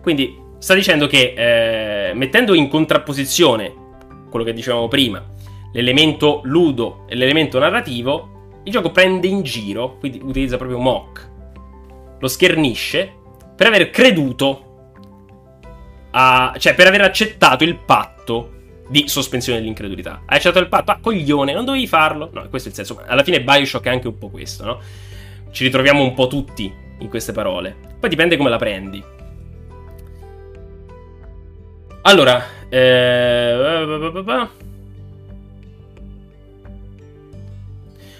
Quindi, 0.00 0.38
sta 0.58 0.74
dicendo 0.74 1.06
che 1.06 1.34
eh, 1.36 2.14
mettendo 2.14 2.54
in 2.54 2.68
contrapposizione 2.68 3.74
quello 4.30 4.44
che 4.44 4.54
dicevamo 4.54 4.88
prima, 4.88 5.22
l'elemento 5.72 6.40
ludo 6.44 7.04
e 7.08 7.14
l'elemento 7.14 7.58
narrativo, 7.58 8.60
il 8.62 8.72
gioco 8.72 8.90
prende 8.90 9.26
in 9.26 9.42
giro, 9.42 9.98
quindi 9.98 10.20
utilizza 10.22 10.56
proprio 10.56 10.78
mock, 10.78 11.28
lo 12.18 12.28
schernisce 12.28 13.20
per 13.56 13.66
aver 13.66 13.90
creduto 13.90 14.66
a, 16.10 16.54
cioè 16.58 16.74
per 16.74 16.86
aver 16.86 17.02
accettato 17.02 17.64
il 17.64 17.76
patto 17.76 18.50
di 18.88 19.08
sospensione 19.08 19.58
dell'incredulità. 19.58 20.22
Hai 20.26 20.36
accettato 20.36 20.58
il 20.58 20.68
patto? 20.68 20.90
Ah, 20.90 20.98
coglione, 21.00 21.52
non 21.52 21.64
dovevi 21.64 21.86
farlo? 21.86 22.28
No, 22.32 22.48
questo 22.48 22.68
è 22.68 22.70
il 22.70 22.76
senso. 22.76 23.02
Alla 23.06 23.22
fine 23.22 23.42
Bioshock 23.42 23.86
è 23.86 23.90
anche 23.90 24.08
un 24.08 24.18
po' 24.18 24.28
questo, 24.28 24.64
no? 24.64 24.80
Ci 25.50 25.64
ritroviamo 25.64 26.02
un 26.02 26.14
po' 26.14 26.26
tutti 26.26 26.72
in 26.98 27.08
queste 27.08 27.32
parole. 27.32 27.74
Poi 27.98 28.10
dipende 28.10 28.36
come 28.36 28.50
la 28.50 28.58
prendi. 28.58 29.02
Allora, 32.02 32.44
eh... 32.68 34.48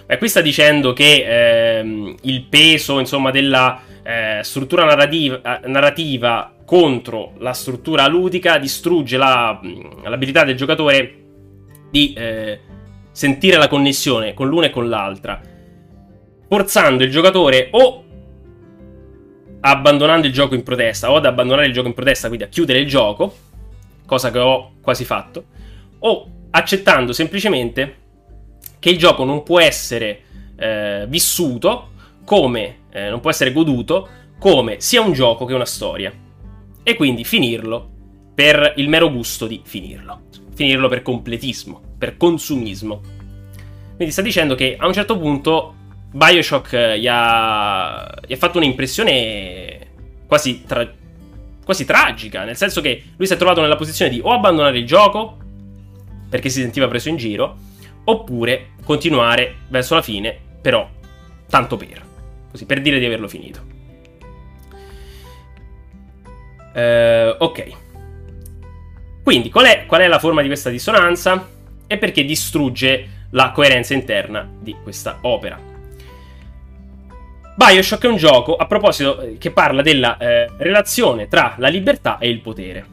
Beh, 0.07 0.19
qui 0.19 0.29
sta 0.29 0.41
dicendo 0.41 0.93
che 0.93 1.81
eh, 1.81 2.17
il 2.21 2.43
peso, 2.45 2.99
insomma, 2.99 3.31
della 3.31 3.81
eh, 4.03 4.41
struttura 4.43 4.85
narrativa, 4.85 5.61
narrativa, 5.67 6.55
contro 6.65 7.35
la 7.39 7.53
struttura 7.53 8.07
ludica 8.07 8.59
distrugge 8.59 9.17
la, 9.17 9.61
l'abilità 10.05 10.45
del 10.45 10.57
giocatore 10.57 11.19
di 11.91 12.13
eh, 12.15 12.61
sentire 13.13 13.59
la 13.59 13.69
connessione 13.69 14.35
con 14.35 14.49
l'una 14.49 14.67
e 14.67 14.71
con 14.71 14.89
l'altra, 14.89 15.41
forzando 16.49 17.05
il 17.05 17.11
giocatore 17.11 17.69
o 17.73 18.05
abbandonando 19.61 20.27
il 20.27 20.33
gioco 20.33 20.55
in 20.55 20.63
protesta 20.63 21.11
o 21.11 21.17
ad 21.17 21.27
abbandonare 21.27 21.67
il 21.67 21.73
gioco 21.73 21.89
in 21.89 21.95
protesta, 21.95 22.29
quindi 22.29 22.45
a 22.45 22.49
chiudere 22.49 22.81
il 22.81 22.89
gioco 22.89 23.35
cosa 24.07 24.31
che 24.31 24.39
ho 24.39 24.73
quasi 24.81 25.05
fatto, 25.05 25.45
o 26.01 26.31
accettando 26.51 27.13
semplicemente 27.13 27.97
che 28.79 28.91
il 28.91 28.99
gioco 28.99 29.25
non 29.25 29.43
può 29.43 29.61
essere 29.61 30.23
eh, 30.57 31.07
vissuto 31.09 31.91
come, 32.25 32.77
eh, 32.93 33.09
non 33.09 33.21
può 33.21 33.31
essere 33.31 33.53
goduto 33.53 34.09
come 34.39 34.81
sia 34.81 35.01
un 35.01 35.13
gioco 35.13 35.45
che 35.45 35.55
una 35.55 35.65
storia. 35.65 36.13
E 36.83 36.97
quindi 36.97 37.25
finirlo 37.25 37.91
per 38.35 38.75
il 38.77 38.89
mero 38.89 39.11
gusto 39.11 39.47
di 39.47 39.61
finirlo. 39.65 40.23
Finirlo 40.55 40.89
per 40.89 41.03
completismo, 41.03 41.81
per 41.99 42.17
consumismo. 42.17 43.01
Quindi 43.97 44.13
sta 44.13 44.23
dicendo 44.23 44.55
che 44.55 44.77
a 44.79 44.87
un 44.87 44.93
certo 44.93 45.19
punto 45.19 45.75
Bioshock 46.11 46.95
gli 46.97 47.07
ha, 47.09 48.13
gli 48.27 48.33
ha 48.33 48.37
fatto 48.37 48.59
un'impressione 48.59 49.79
quasi 50.27 50.65
tra, 50.67 50.91
quasi 51.65 51.85
tragica, 51.85 52.45
nel 52.45 52.57
senso 52.57 52.81
che 52.81 53.03
lui 53.17 53.27
si 53.27 53.33
è 53.33 53.37
trovato 53.37 53.61
nella 53.61 53.77
posizione 53.77 54.11
di 54.11 54.21
o 54.23 54.33
abbandonare 54.33 54.79
il 54.79 54.87
gioco 54.87 55.39
perché 56.29 56.49
si 56.49 56.61
sentiva 56.61 56.89
preso 56.89 57.11
in 57.11 57.17
giro, 57.17 57.57
oppure 58.05 58.71
continuare 58.85 59.57
verso 59.69 59.95
la 59.95 60.03
fine, 60.03 60.37
però 60.61 60.89
tanto 61.49 61.77
per, 61.77 62.03
così 62.53 62.67
per 62.67 62.81
dire 62.81 63.01
di 63.01 63.07
averlo 63.07 63.27
finito. 63.27 63.81
Uh, 66.75 67.35
ok. 67.39 67.71
Quindi 69.25 69.51
qual 69.51 69.67
è, 69.67 69.87
qual 69.87 70.03
è 70.03 70.07
la 70.07 70.19
forma 70.19 70.43
di 70.43 70.49
questa 70.49 70.71
dissonanza? 70.71 71.49
È 71.87 71.99
perché 71.99 72.25
distrugge 72.25 73.27
la 73.31 73.51
coerenza 73.51 73.95
interna 73.95 74.49
di 74.61 74.77
questa 74.83 75.19
opera. 75.23 75.59
Bioshock 77.55 78.05
è 78.05 78.09
un 78.09 78.17
gioco, 78.17 78.57
a 78.57 78.67
proposito, 78.67 79.21
eh, 79.21 79.39
che 79.39 79.51
parla 79.51 79.83
della 79.83 80.17
eh, 80.17 80.51
relazione 80.59 81.29
tra 81.29 81.55
la 81.59 81.69
libertà 81.69 82.19
e 82.19 82.29
il 82.29 82.41
potere. 82.41 82.85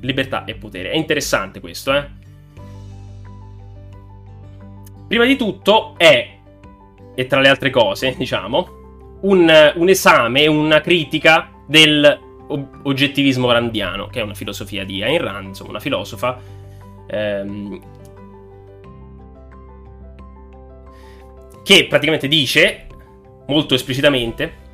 Libertà 0.00 0.44
e 0.44 0.54
potere. 0.54 0.90
È 0.90 0.96
interessante 0.96 1.60
questo, 1.60 1.94
eh? 1.94 2.16
Prima 5.06 5.24
di 5.24 5.36
tutto 5.36 5.94
è, 5.96 6.36
e 7.14 7.26
tra 7.26 7.40
le 7.40 7.48
altre 7.48 7.70
cose, 7.70 8.14
diciamo, 8.18 8.77
un, 9.20 9.72
un 9.74 9.88
esame, 9.88 10.46
una 10.46 10.80
critica 10.80 11.50
del 11.66 12.26
oggettivismo 12.82 13.50
randiano, 13.52 14.06
che 14.06 14.20
è 14.20 14.22
una 14.22 14.34
filosofia 14.34 14.84
di 14.84 15.02
Ayn 15.02 15.20
Rand, 15.20 15.46
insomma, 15.48 15.70
una 15.70 15.80
filosofa 15.80 16.40
ehm, 17.08 17.80
che 21.62 21.86
praticamente 21.86 22.28
dice 22.28 22.86
molto 23.48 23.74
esplicitamente. 23.74 24.66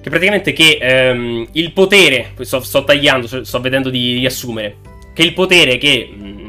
Che 0.00 0.10
praticamente 0.10 0.52
che 0.52 0.78
ehm, 0.80 1.48
il 1.52 1.72
potere, 1.72 2.32
sto, 2.40 2.60
sto, 2.60 2.84
tagliando, 2.84 3.44
sto 3.44 3.60
vedendo 3.60 3.88
di 3.88 4.14
riassumere, 4.14 4.76
che 5.14 5.22
il 5.22 5.32
potere 5.32 5.78
che, 5.78 6.10
mm, 6.12 6.41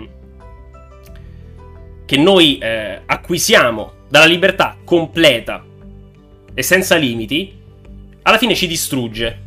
che 2.13 2.19
noi 2.19 2.59
eh, 2.59 3.01
acquisiamo 3.07 4.05
dalla 4.07 4.25
libertà 4.25 4.77
completa 4.85 5.65
e 6.53 6.61
senza 6.61 6.95
limiti, 6.95 7.51
alla 8.21 8.37
fine 8.37 8.53
ci 8.53 8.67
distrugge, 8.67 9.39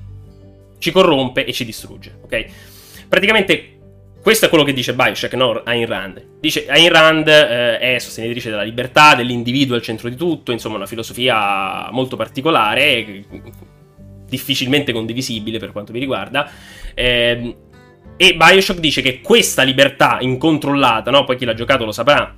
ci 0.79 0.91
corrompe 0.91 1.45
e 1.45 1.53
ci 1.53 1.65
distrugge, 1.65 2.19
ok? 2.25 2.45
Praticamente 3.09 3.79
questo 4.21 4.47
è 4.47 4.49
quello 4.49 4.65
che 4.65 4.73
dice 4.73 4.95
Bioshock, 4.95 5.35
no 5.35 5.63
Ayn 5.63 5.87
Rand. 5.87 6.27
Dice 6.41 6.67
Ayn 6.67 6.89
Rand 6.89 7.29
eh, 7.29 7.79
è 7.79 7.99
sostenitrice 8.01 8.51
della 8.51 8.65
libertà, 8.65 9.15
dell'individuo 9.15 9.77
al 9.77 9.83
centro 9.83 10.09
di 10.09 10.17
tutto, 10.17 10.51
insomma 10.51 10.75
una 10.75 10.87
filosofia 10.87 11.89
molto 11.93 12.17
particolare, 12.17 13.25
difficilmente 14.29 14.91
condivisibile 14.91 15.61
per 15.61 15.71
quanto 15.71 15.93
mi 15.93 16.01
riguarda. 16.01 16.51
Eh, 16.95 17.57
e 18.17 18.35
Bioshock 18.35 18.81
dice 18.81 19.03
che 19.03 19.21
questa 19.21 19.63
libertà 19.63 20.19
incontrollata, 20.19 21.13
no? 21.13 21.23
poi 21.23 21.37
chi 21.37 21.45
l'ha 21.45 21.55
giocato 21.55 21.85
lo 21.85 21.93
saprà, 21.93 22.35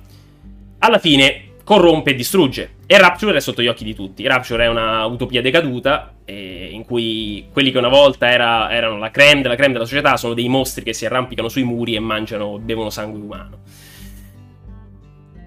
alla 0.79 0.99
fine 0.99 1.49
corrompe 1.63 2.11
e 2.11 2.15
distrugge. 2.15 2.77
E 2.87 2.97
Rapture 2.97 3.37
è 3.37 3.41
sotto 3.41 3.61
gli 3.61 3.67
occhi 3.67 3.83
di 3.83 3.93
tutti. 3.93 4.25
Rapture 4.25 4.63
è 4.63 4.67
una 4.67 5.05
utopia 5.05 5.41
decaduta 5.41 6.15
eh, 6.25 6.69
in 6.71 6.83
cui 6.83 7.45
quelli 7.51 7.71
che 7.71 7.77
una 7.77 7.89
volta 7.89 8.31
era, 8.31 8.71
erano 8.71 8.97
la 8.97 9.11
creme 9.11 9.43
della 9.43 9.55
creme 9.55 9.73
della 9.73 9.85
società 9.85 10.17
sono 10.17 10.33
dei 10.33 10.49
mostri 10.49 10.83
che 10.83 10.93
si 10.93 11.05
arrampicano 11.05 11.47
sui 11.47 11.63
muri 11.63 11.93
e 11.93 11.99
mangiano, 11.99 12.57
bevono 12.57 12.89
sangue 12.89 13.19
umano. 13.19 13.59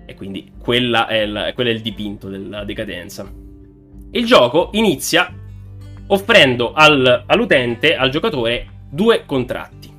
E 0.07 0.15
quindi 0.15 0.53
quella 0.61 1.09
è, 1.09 1.23
il, 1.23 1.53
quello 1.55 1.71
è 1.71 1.73
il 1.73 1.81
dipinto 1.81 2.29
della 2.29 2.63
decadenza. 2.63 3.29
Il 4.13 4.25
gioco 4.25 4.69
inizia 4.75 5.33
offrendo 6.07 6.73
al, 6.73 7.25
all'utente, 7.27 7.97
al 7.97 8.11
giocatore, 8.11 8.67
due 8.89 9.25
contratti. 9.27 9.91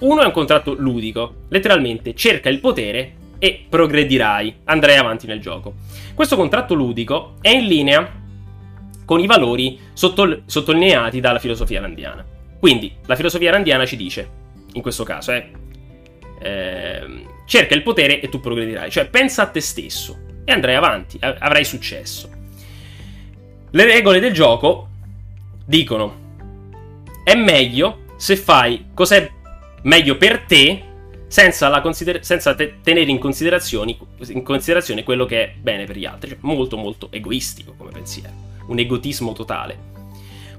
Uno 0.00 0.22
è 0.22 0.24
un 0.26 0.32
contratto 0.32 0.74
ludico, 0.74 1.44
letteralmente 1.50 2.14
cerca 2.14 2.48
il 2.48 2.58
potere 2.58 3.14
e 3.38 3.66
progredirai, 3.68 4.60
andrai 4.64 4.96
avanti 4.96 5.26
nel 5.26 5.40
gioco. 5.40 5.74
Questo 6.14 6.36
contratto 6.36 6.74
ludico 6.74 7.34
è 7.40 7.50
in 7.50 7.66
linea 7.66 8.24
con 9.04 9.20
i 9.20 9.26
valori 9.26 9.78
sotto, 9.92 10.42
sottolineati 10.46 11.20
dalla 11.20 11.38
filosofia 11.38 11.80
randiana. 11.80 12.24
Quindi 12.58 12.96
la 13.06 13.16
filosofia 13.16 13.50
randiana 13.50 13.86
ci 13.86 13.96
dice, 13.96 14.28
in 14.72 14.82
questo 14.82 15.04
caso, 15.04 15.32
eh, 15.32 15.50
eh, 16.40 17.26
cerca 17.46 17.74
il 17.74 17.82
potere 17.82 18.20
e 18.20 18.28
tu 18.28 18.40
progredirai, 18.40 18.90
cioè 18.90 19.08
pensa 19.08 19.42
a 19.42 19.46
te 19.46 19.60
stesso 19.60 20.18
e 20.44 20.52
andrai 20.52 20.74
avanti, 20.74 21.18
avrai 21.20 21.64
successo. 21.64 22.30
Le 23.70 23.84
regole 23.84 24.20
del 24.20 24.32
gioco 24.32 24.88
dicono 25.64 26.24
è 27.24 27.34
meglio 27.34 28.04
se 28.16 28.36
fai 28.36 28.86
cos'è 28.94 29.30
meglio 29.82 30.16
per 30.16 30.40
te 30.42 30.82
senza, 31.36 31.82
consider- 31.82 32.20
senza 32.20 32.54
te- 32.54 32.76
tenere 32.82 33.10
in, 33.10 33.18
in, 33.18 34.42
considerazione 34.42 35.02
quello 35.04 35.26
che 35.26 35.42
è 35.42 35.52
bene 35.60 35.84
per 35.84 35.98
gli 35.98 36.06
altri. 36.06 36.30
Cioè, 36.30 36.38
molto, 36.40 36.78
molto 36.78 37.08
egoistico 37.10 37.74
come 37.76 37.90
pensiero. 37.90 38.32
Un 38.68 38.78
egotismo 38.78 39.34
totale. 39.34 39.76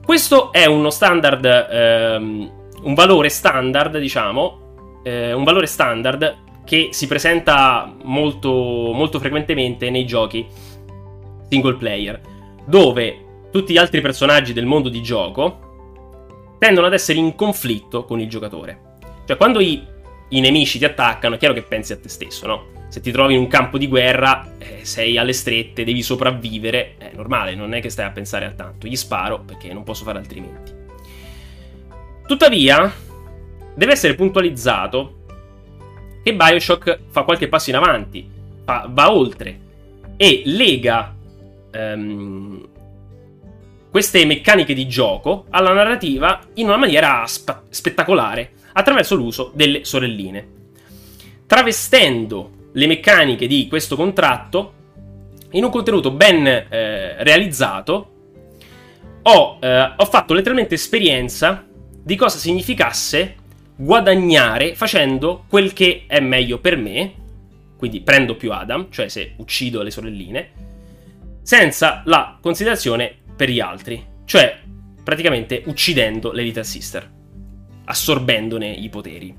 Questo 0.06 0.54
è 0.54 0.66
uno 0.66 0.92
standard, 0.92 1.46
ehm, 1.46 2.52
un 2.84 2.94
valore 2.94 3.30
standard, 3.30 3.98
diciamo, 3.98 5.02
eh, 5.04 5.34
un 5.34 5.44
valore 5.44 5.66
standard 5.66 6.36
che 6.64 6.90
si 6.92 7.08
presenta 7.08 7.92
molto, 8.04 8.52
molto 8.52 9.18
frequentemente 9.18 9.90
nei 9.90 10.06
giochi 10.06 10.46
single 11.50 11.78
player, 11.78 12.22
dove 12.68 13.48
tutti 13.52 13.74
gli 13.74 13.78
altri 13.78 14.02
personaggi 14.02 14.54
del 14.54 14.68
mondo 14.68 14.90
di 14.90 15.02
gioco 15.02 16.56
tendono 16.60 16.86
ad 16.86 16.94
essere 16.94 17.18
in 17.18 17.34
conflitto 17.34 18.06
con 18.06 18.20
il 18.20 18.30
giocatore. 18.30 18.86
Cioè, 19.26 19.38
quando 19.38 19.60
i 19.60 19.96
i 20.30 20.40
nemici 20.40 20.78
ti 20.78 20.86
attaccano, 20.86 21.36
è 21.36 21.38
chiaro 21.38 21.54
che 21.54 21.64
pensi 21.64 21.94
a 21.94 21.98
te 21.98 22.10
stesso, 22.10 22.48
no? 22.48 22.66
Se 22.90 23.02
ti 23.02 23.12
trovi 23.12 23.34
in 23.34 23.40
un 23.40 23.48
campo 23.48 23.78
di 23.78 23.88
guerra, 23.88 24.54
eh, 24.58 24.80
sei 24.84 25.18
alle 25.18 25.34
strette, 25.34 25.84
devi 25.84 26.02
sopravvivere, 26.02 26.96
è 26.98 27.12
normale, 27.14 27.54
non 27.56 27.74
è 27.74 27.82
che 27.82 27.90
stai 27.90 28.06
a 28.06 28.12
pensare 28.12 28.46
a 28.46 28.52
tanto. 28.52 28.88
Gli 28.88 28.96
sparo 28.96 29.42
perché 29.42 29.74
non 29.74 29.84
posso 29.84 30.04
fare 30.04 30.18
altrimenti. 30.18 30.74
Tuttavia, 32.26 32.92
deve 33.76 33.92
essere 33.92 34.16
puntualizzato 34.16 35.16
che 36.24 36.34
Bioshock 36.34 37.00
fa 37.10 37.24
qualche 37.24 37.48
passo 37.48 37.70
in 37.70 37.76
avanti, 37.76 38.30
fa, 38.66 38.88
va 38.90 39.12
oltre 39.12 39.60
e 40.18 40.42
lega 40.46 41.16
um, 41.74 42.68
queste 43.90 44.26
meccaniche 44.26 44.74
di 44.74 44.88
gioco 44.88 45.46
alla 45.50 45.74
narrativa 45.74 46.40
in 46.56 46.68
una 46.68 46.78
maniera 46.78 47.24
spa- 47.28 47.64
spettacolare 47.70 48.52
attraverso 48.78 49.16
l'uso 49.16 49.52
delle 49.54 49.84
sorelline. 49.84 50.56
Travestendo 51.48 52.70
le 52.74 52.88
meccaniche 52.88 53.48
di 53.48 53.68
questo 53.68 53.96
contratto 53.96 54.74
in 55.52 55.64
un 55.64 55.72
contenuto 55.72 56.12
ben 56.12 56.46
eh, 56.46 57.24
realizzato, 57.24 58.12
ho, 59.24 59.58
eh, 59.60 59.94
ho 59.96 60.06
fatto 60.06 60.34
letteralmente 60.34 60.76
esperienza 60.76 61.66
di 61.68 62.16
cosa 62.16 62.38
significasse 62.38 63.36
guadagnare 63.76 64.76
facendo 64.76 65.46
quel 65.48 65.74
che 65.74 66.04
è 66.06 66.20
meglio 66.20 66.60
per 66.60 66.78
me, 66.78 67.14
quindi 67.78 68.02
prendo 68.02 68.36
più 68.36 68.52
Adam, 68.52 68.92
cioè 68.92 69.08
se 69.08 69.34
uccido 69.38 69.82
le 69.82 69.92
sorelline, 69.92 70.50
senza 71.42 72.04
la 72.06 72.38
considerazione 72.40 73.16
per 73.36 73.50
gli 73.50 73.60
altri, 73.60 74.06
cioè 74.26 74.60
praticamente 75.04 75.64
uccidendo 75.66 76.32
le 76.32 76.44
Little 76.44 76.64
Sister 76.64 77.16
assorbendone 77.88 78.70
i 78.70 78.90
poteri. 78.90 79.34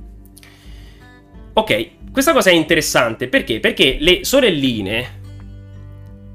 Ok, 1.52 1.90
questa 2.12 2.32
cosa 2.32 2.50
è 2.50 2.54
interessante 2.54 3.28
perché? 3.28 3.60
Perché 3.60 3.96
le 4.00 4.24
sorelline 4.24 5.20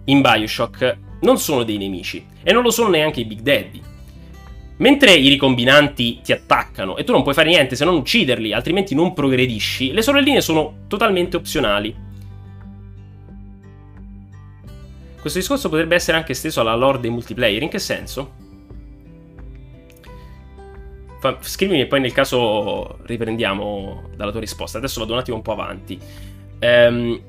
in 0.06 0.22
Bioshock 0.22 0.98
non 1.22 1.38
sono 1.38 1.64
dei 1.64 1.77
nemici 1.77 2.26
e 2.44 2.52
non 2.52 2.61
lo 2.61 2.72
sono 2.72 2.90
neanche 2.90 3.22
i 3.22 3.26
Big 3.26 3.40
Daddy. 3.40 3.81
Mentre 4.77 5.14
i 5.14 5.30
ricombinanti 5.30 6.19
ti 6.22 6.31
attaccano 6.31 6.98
e 6.98 7.03
tu 7.03 7.14
non 7.14 7.23
puoi 7.23 7.34
fare 7.34 7.49
niente 7.49 7.76
se 7.76 7.85
non 7.85 7.95
ucciderli, 7.95 8.53
altrimenti 8.53 8.95
non 8.95 9.14
progredisci, 9.14 9.94
le 9.94 10.02
sorelline 10.02 10.41
sono 10.41 10.80
totalmente 10.88 11.38
opzionali. 11.38 11.95
Questo 15.22 15.40
discorso 15.40 15.69
potrebbe 15.69 15.95
essere 15.95 16.18
anche 16.18 16.34
esteso 16.34 16.60
alla 16.60 16.76
lore 16.76 16.99
dei 16.99 17.10
multiplayer, 17.10 17.61
in 17.61 17.69
che 17.69 17.80
senso? 17.80 18.43
Fa, 21.23 21.37
scrivimi 21.39 21.79
e 21.79 21.85
poi 21.85 22.01
nel 22.01 22.11
caso 22.11 22.97
riprendiamo 23.03 24.09
dalla 24.13 24.31
tua 24.31 24.41
risposta. 24.41 24.77
Adesso 24.77 24.99
vado 24.99 25.13
un 25.13 25.19
attimo 25.19 25.37
un 25.37 25.41
po' 25.41 25.53
avanti. 25.53 25.97
Ehm, 26.59 27.21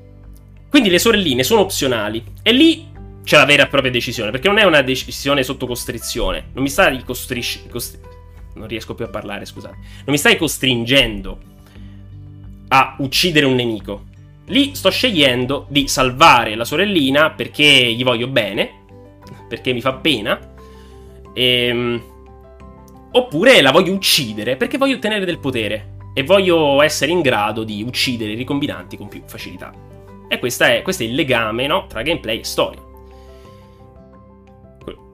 quindi 0.69 0.89
le 0.89 0.99
sorelline 0.99 1.43
sono 1.43 1.61
opzionali. 1.61 2.21
E 2.41 2.51
lì 2.51 2.87
c'è 3.23 3.37
la 3.37 3.45
vera 3.45 3.63
e 3.63 3.67
propria 3.67 3.93
decisione. 3.93 4.31
Perché 4.31 4.49
non 4.49 4.57
è 4.57 4.65
una 4.65 4.81
decisione 4.81 5.43
sotto 5.43 5.65
costrizione. 5.65 6.47
Non 6.51 6.63
mi 6.63 6.67
stai 6.67 7.01
costrisci- 7.05 7.69
costri- 7.69 8.01
Non 8.55 8.67
riesco 8.67 8.95
più 8.95 9.05
a 9.05 9.07
parlare, 9.07 9.45
scusate. 9.45 9.75
Non 9.75 10.07
mi 10.07 10.17
stai 10.17 10.35
costringendo 10.35 11.39
a 12.67 12.97
uccidere 12.99 13.45
un 13.45 13.55
nemico. 13.55 14.07
Lì 14.47 14.75
sto 14.75 14.89
scegliendo 14.89 15.67
di 15.69 15.87
salvare 15.87 16.55
la 16.55 16.65
sorellina 16.65 17.31
perché 17.31 17.93
gli 17.93 18.03
voglio 18.03 18.27
bene. 18.27 18.71
Perché 19.47 19.71
mi 19.71 19.79
fa 19.79 19.93
pena. 19.93 20.37
Ehm 21.33 22.13
Oppure 23.15 23.61
la 23.61 23.71
voglio 23.71 23.93
uccidere 23.93 24.57
perché 24.57 24.77
voglio 24.77 24.97
ottenere 24.97 25.23
del 25.23 25.39
potere 25.39 25.93
e 26.13 26.23
voglio 26.23 26.81
essere 26.81 27.11
in 27.11 27.21
grado 27.21 27.63
di 27.63 27.81
uccidere 27.81 28.33
i 28.33 28.35
ricombinanti 28.35 28.97
con 28.97 29.07
più 29.07 29.21
facilità. 29.25 29.73
E 30.27 30.35
è, 30.35 30.39
questo 30.39 30.63
è 30.65 31.05
il 31.05 31.15
legame 31.15 31.65
no, 31.65 31.87
tra 31.87 32.01
gameplay 32.01 32.39
e 32.39 32.43
storia. 32.43 32.81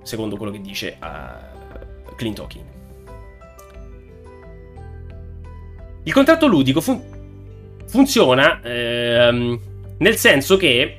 Secondo 0.02 0.36
quello 0.36 0.52
che 0.52 0.62
dice 0.62 0.98
uh, 1.00 2.16
Clint 2.16 2.40
Hawking. 2.40 2.66
Il 6.02 6.14
contratto 6.14 6.48
ludico 6.48 6.82
fun- 6.82 7.04
funziona 7.86 8.62
ehm, 8.64 9.60
nel 10.00 10.16
senso 10.18 10.58
che 10.58 10.98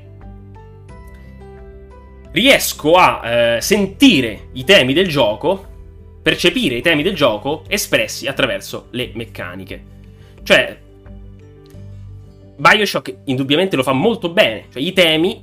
riesco 2.31 2.93
a 2.95 3.29
eh, 3.29 3.61
sentire 3.61 4.51
i 4.53 4.62
temi 4.62 4.93
del 4.93 5.09
gioco 5.09 5.70
percepire 6.23 6.77
i 6.77 6.82
temi 6.82 7.03
del 7.03 7.15
gioco 7.15 7.65
espressi 7.66 8.27
attraverso 8.27 8.86
le 8.90 9.11
meccaniche. 9.15 9.85
Cioè, 10.43 10.78
Bioshock 12.57 13.15
indubbiamente 13.24 13.77
lo 13.77 13.82
fa 13.82 13.93
molto 13.93 14.28
bene, 14.31 14.66
cioè 14.73 14.81
i 14.81 14.93
temi 14.93 15.43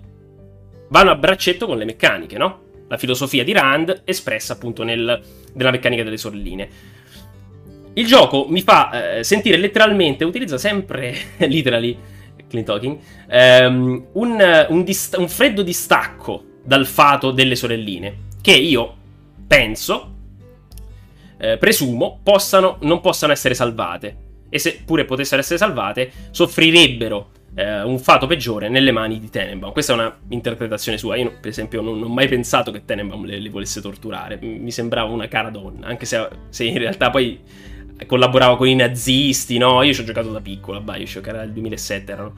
vanno 0.88 1.11
a 1.11 1.15
braccetto 1.15 1.65
con 1.65 1.77
le 1.77 1.85
meccaniche, 1.85 2.38
no? 2.38 2.68
La 2.88 2.97
filosofia 2.97 3.43
di 3.43 3.51
Rand 3.51 4.03
espressa 4.06 4.53
appunto 4.53 4.84
nel, 4.84 5.22
nella 5.53 5.72
meccanica 5.72 6.03
delle 6.03 6.18
sorelline. 6.18 6.69
Il 7.93 8.06
gioco 8.06 8.47
mi 8.47 8.61
fa 8.61 9.18
eh, 9.18 9.23
sentire 9.23 9.57
letteralmente, 9.57 10.23
utilizza 10.23 10.57
sempre, 10.57 11.14
literally, 11.39 11.97
Clint 12.47 12.65
Talking, 12.65 12.97
ehm, 13.27 14.06
un, 14.14 14.65
un, 14.69 14.84
dist- 14.84 15.18
un 15.18 15.27
freddo 15.27 15.61
distacco 15.61 16.43
dal 16.64 16.88
fato 16.88 17.31
delle 17.31 17.56
sorelline, 17.56 18.15
che 18.41 18.53
io 18.53 18.95
penso 19.45 20.15
eh, 21.39 21.57
presumo, 21.57 22.19
possano, 22.21 22.77
non 22.81 23.01
possano 23.01 23.31
essere 23.31 23.53
salvate. 23.53 24.27
E 24.49 24.59
se 24.59 24.81
pure 24.85 25.05
potessero 25.05 25.41
essere 25.41 25.57
salvate, 25.57 26.11
soffrirebbero 26.31 27.29
eh, 27.55 27.81
un 27.81 27.99
fato 27.99 28.27
peggiore 28.27 28.67
nelle 28.69 28.91
mani 28.91 29.19
di 29.19 29.29
Tenenbaum. 29.29 29.71
Questa 29.71 29.93
è 29.93 29.95
una 29.95 30.17
interpretazione 30.29 30.97
sua. 30.97 31.15
Io, 31.15 31.33
per 31.39 31.49
esempio, 31.49 31.81
non, 31.81 31.99
non 31.99 32.09
ho 32.09 32.13
mai 32.13 32.27
pensato 32.27 32.71
che 32.71 32.83
Tenenbaum 32.85 33.25
le, 33.25 33.39
le, 33.39 33.49
volesse 33.49 33.81
torturare. 33.81 34.37
Mi 34.41 34.71
sembrava 34.71 35.11
una 35.11 35.27
cara 35.27 35.49
donna, 35.49 35.87
anche 35.87 36.05
se, 36.05 36.27
se 36.49 36.63
in 36.65 36.77
realtà 36.77 37.09
poi 37.09 37.39
collaborava 38.05 38.57
con 38.57 38.67
i 38.67 38.75
nazisti, 38.75 39.57
no? 39.57 39.83
Io 39.83 39.93
ci 39.93 40.01
ho 40.01 40.03
giocato 40.03 40.31
da 40.31 40.41
piccolo 40.41 40.77
a 40.77 40.81
Bioshock, 40.81 41.27
era 41.27 41.43
il 41.43 41.51
2007, 41.51 42.11
erano 42.11 42.33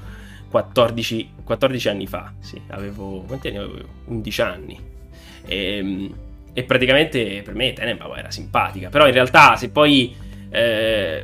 14, 0.50 1.30
14 1.44 1.90
anni 1.90 2.08
fa, 2.08 2.34
sì, 2.40 2.60
avevo... 2.70 3.22
quanti 3.22 3.48
anni 3.48 3.58
avevo? 3.58 3.88
11 4.06 4.42
anni. 4.42 4.80
E, 5.46 5.78
ehm, 5.78 6.14
e 6.54 6.64
praticamente 6.64 7.42
per 7.44 7.54
me 7.54 7.74
Tenenbaum 7.74 8.16
era 8.16 8.32
simpatica, 8.32 8.90
però 8.90 9.08
in 9.08 9.14
realtà 9.14 9.56
se 9.56 9.70
poi... 9.70 10.16
Eh, 10.50 11.24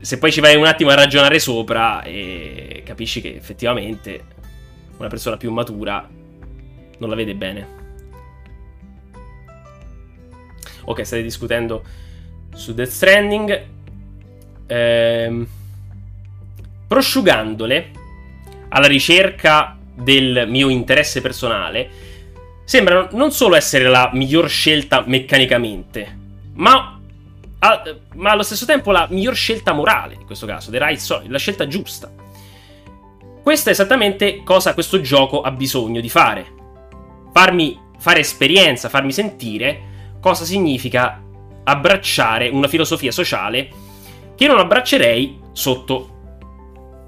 se 0.00 0.16
poi 0.16 0.32
ci 0.32 0.40
vai 0.40 0.56
un 0.56 0.64
attimo 0.64 0.88
a 0.88 0.94
ragionare 0.94 1.38
sopra 1.38 2.02
e 2.02 2.82
capisci 2.86 3.20
che 3.20 3.34
effettivamente 3.36 4.24
una 4.96 5.08
persona 5.08 5.36
più 5.36 5.52
matura 5.52 6.08
non 6.98 7.08
la 7.08 7.14
vede 7.14 7.34
bene. 7.34 7.66
Ok, 10.84 11.04
state 11.04 11.22
discutendo 11.22 11.84
su 12.54 12.72
Death 12.72 12.88
Stranding. 12.88 13.66
Ehm, 14.66 15.46
prosciugandole 16.86 17.90
alla 18.68 18.86
ricerca 18.86 19.78
del 19.94 20.46
mio 20.48 20.68
interesse 20.68 21.20
personale, 21.20 21.88
sembrano 22.70 23.08
non 23.14 23.32
solo 23.32 23.56
essere 23.56 23.88
la 23.88 24.10
miglior 24.12 24.48
scelta 24.48 25.02
meccanicamente, 25.04 26.18
ma, 26.54 27.00
a, 27.58 27.82
ma 28.14 28.30
allo 28.30 28.44
stesso 28.44 28.64
tempo 28.64 28.92
la 28.92 29.08
miglior 29.10 29.34
scelta 29.34 29.72
morale, 29.72 30.14
in 30.14 30.24
questo 30.24 30.46
caso, 30.46 30.70
the 30.70 30.78
right 30.78 31.04
choice, 31.04 31.28
la 31.28 31.38
scelta 31.38 31.66
giusta. 31.66 32.08
Questa 33.42 33.70
è 33.70 33.72
esattamente 33.72 34.44
cosa 34.44 34.72
questo 34.74 35.00
gioco 35.00 35.40
ha 35.40 35.50
bisogno 35.50 36.00
di 36.00 36.08
fare. 36.08 36.46
Farmi 37.32 37.76
fare 37.98 38.20
esperienza, 38.20 38.88
farmi 38.88 39.10
sentire 39.10 40.18
cosa 40.20 40.44
significa 40.44 41.20
abbracciare 41.64 42.50
una 42.50 42.68
filosofia 42.68 43.10
sociale 43.10 43.68
che 44.36 44.46
non 44.46 44.60
abbraccerei 44.60 45.40
sotto 45.50 46.18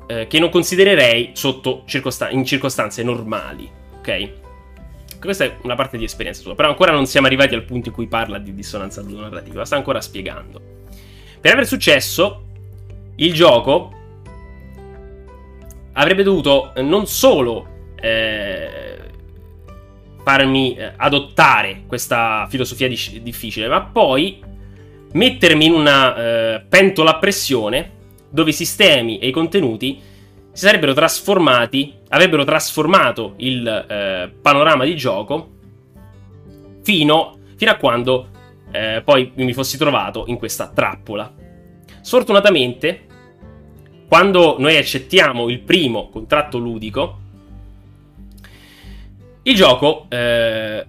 eh, 0.09 0.26
che 0.26 0.40
non 0.40 0.51
considererei 0.51 1.30
sotto 1.34 1.84
circostan- 1.86 2.32
in 2.32 2.44
circostanze 2.44 3.05
normali, 3.05 3.70
ok? 3.98 4.40
Questa 5.23 5.44
è 5.44 5.57
una 5.62 5.77
parte 5.77 5.99
di 5.99 6.03
esperienza 6.03 6.43
sua, 6.43 6.57
però 6.57 6.69
ancora 6.69 6.90
non 6.90 7.07
siamo 7.07 7.28
arrivati 7.28 7.55
al 7.55 7.62
punto 7.62 7.90
in 7.90 7.94
cui 7.94 8.09
parla 8.09 8.39
di 8.39 8.55
dissonanza 8.55 9.03
narrativa, 9.03 9.65
sta 9.65 9.77
ancora 9.77 10.01
spiegando. 10.01 10.61
Per 11.40 11.53
aver 11.53 11.65
successo, 11.65 12.43
il 13.15 13.32
gioco 13.32 13.93
avrebbe 15.93 16.24
dovuto 16.24 16.73
non 16.78 17.07
solo 17.07 17.69
eh, 18.01 18.97
farmi 20.24 20.74
eh, 20.74 20.93
adottare 20.97 21.85
questa 21.86 22.49
filosofia 22.49 22.89
di- 22.89 23.20
difficile, 23.23 23.69
ma 23.69 23.81
poi 23.81 24.43
mettermi 25.12 25.66
in 25.66 25.73
una 25.73 26.16
eh, 26.16 26.61
pentola 26.69 27.12
a 27.12 27.19
pressione 27.19 27.90
dove 28.28 28.51
i 28.51 28.55
sistemi 28.55 29.20
e 29.20 29.28
i 29.28 29.31
contenuti 29.31 30.01
si 30.52 30.66
sarebbero 30.66 30.92
trasformati, 30.92 31.94
avrebbero 32.08 32.44
trasformato 32.44 33.34
il 33.38 33.66
eh, 33.66 34.32
panorama 34.40 34.84
di 34.84 34.94
gioco 34.94 35.50
fino, 36.82 37.38
fino 37.56 37.70
a 37.70 37.76
quando 37.76 38.28
eh, 38.70 39.02
poi 39.02 39.32
mi 39.36 39.52
fossi 39.54 39.78
trovato 39.78 40.24
in 40.26 40.36
questa 40.36 40.68
trappola. 40.68 41.32
Sfortunatamente, 42.02 43.06
quando 44.06 44.56
noi 44.58 44.76
accettiamo 44.76 45.48
il 45.48 45.60
primo 45.60 46.10
contratto 46.10 46.58
ludico, 46.58 47.20
il 49.44 49.54
gioco 49.54 50.06
eh, 50.10 50.86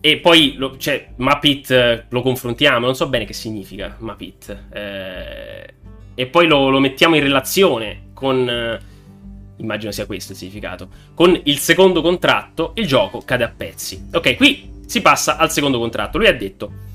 e 0.00 0.16
poi 0.18 0.54
lo, 0.56 0.76
cioè, 0.78 1.08
Mapit 1.16 2.06
lo 2.08 2.22
confrontiamo, 2.22 2.86
non 2.86 2.94
so 2.94 3.08
bene 3.08 3.24
che 3.24 3.32
significa 3.32 3.96
Mapit. 3.98 4.66
Eh, 4.72 5.74
e 6.14 6.26
poi 6.26 6.46
lo, 6.46 6.68
lo 6.68 6.78
mettiamo 6.78 7.16
in 7.16 7.22
relazione 7.22 8.09
con... 8.20 8.48
Eh, 8.48 8.78
immagino 9.56 9.90
sia 9.90 10.06
questo 10.06 10.32
il 10.32 10.38
significato. 10.38 10.88
Con 11.14 11.38
il 11.44 11.58
secondo 11.58 12.02
contratto, 12.02 12.72
il 12.76 12.86
gioco 12.86 13.22
cade 13.24 13.44
a 13.44 13.52
pezzi. 13.54 14.08
Ok, 14.12 14.36
qui 14.36 14.70
si 14.86 15.00
passa 15.00 15.36
al 15.36 15.50
secondo 15.50 15.78
contratto. 15.78 16.18
Lui 16.18 16.28
ha 16.28 16.36
detto... 16.36 16.88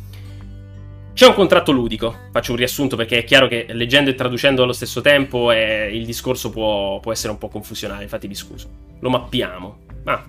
C'è 1.14 1.26
un 1.28 1.34
contratto 1.34 1.72
ludico, 1.72 2.14
faccio 2.30 2.52
un 2.52 2.58
riassunto 2.58 2.98
perché 2.98 3.20
è 3.20 3.24
chiaro 3.24 3.48
che 3.48 3.68
leggendo 3.70 4.10
e 4.10 4.16
traducendo 4.16 4.64
allo 4.64 4.74
stesso 4.74 5.00
tempo 5.00 5.50
eh, 5.50 5.90
il 5.96 6.06
discorso 6.06 6.50
può, 6.50 7.00
può, 7.00 7.14
essere 7.14 7.32
un 7.32 7.38
po' 7.38 7.48
confusionale, 7.48 8.04
infatti 8.04 8.28
vi 8.28 8.36
scuso. 8.36 8.70
Lo 9.00 9.10
mappiamo. 9.10 9.78
Ah, 10.04 10.26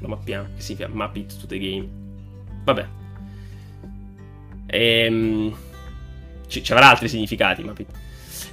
lo 0.00 0.08
mappiamo, 0.08 0.48
che 0.56 0.60
significa 0.60 0.88
map 0.92 1.14
it 1.14 1.38
to 1.38 1.46
the 1.46 1.56
game. 1.56 1.88
Vabbè. 2.64 2.86
Ehm, 4.66 5.56
ci, 6.48 6.64
ci 6.64 6.72
avrà 6.72 6.88
altri 6.88 7.08
significati, 7.08 7.62
map 7.62 7.78
it. 7.78 7.88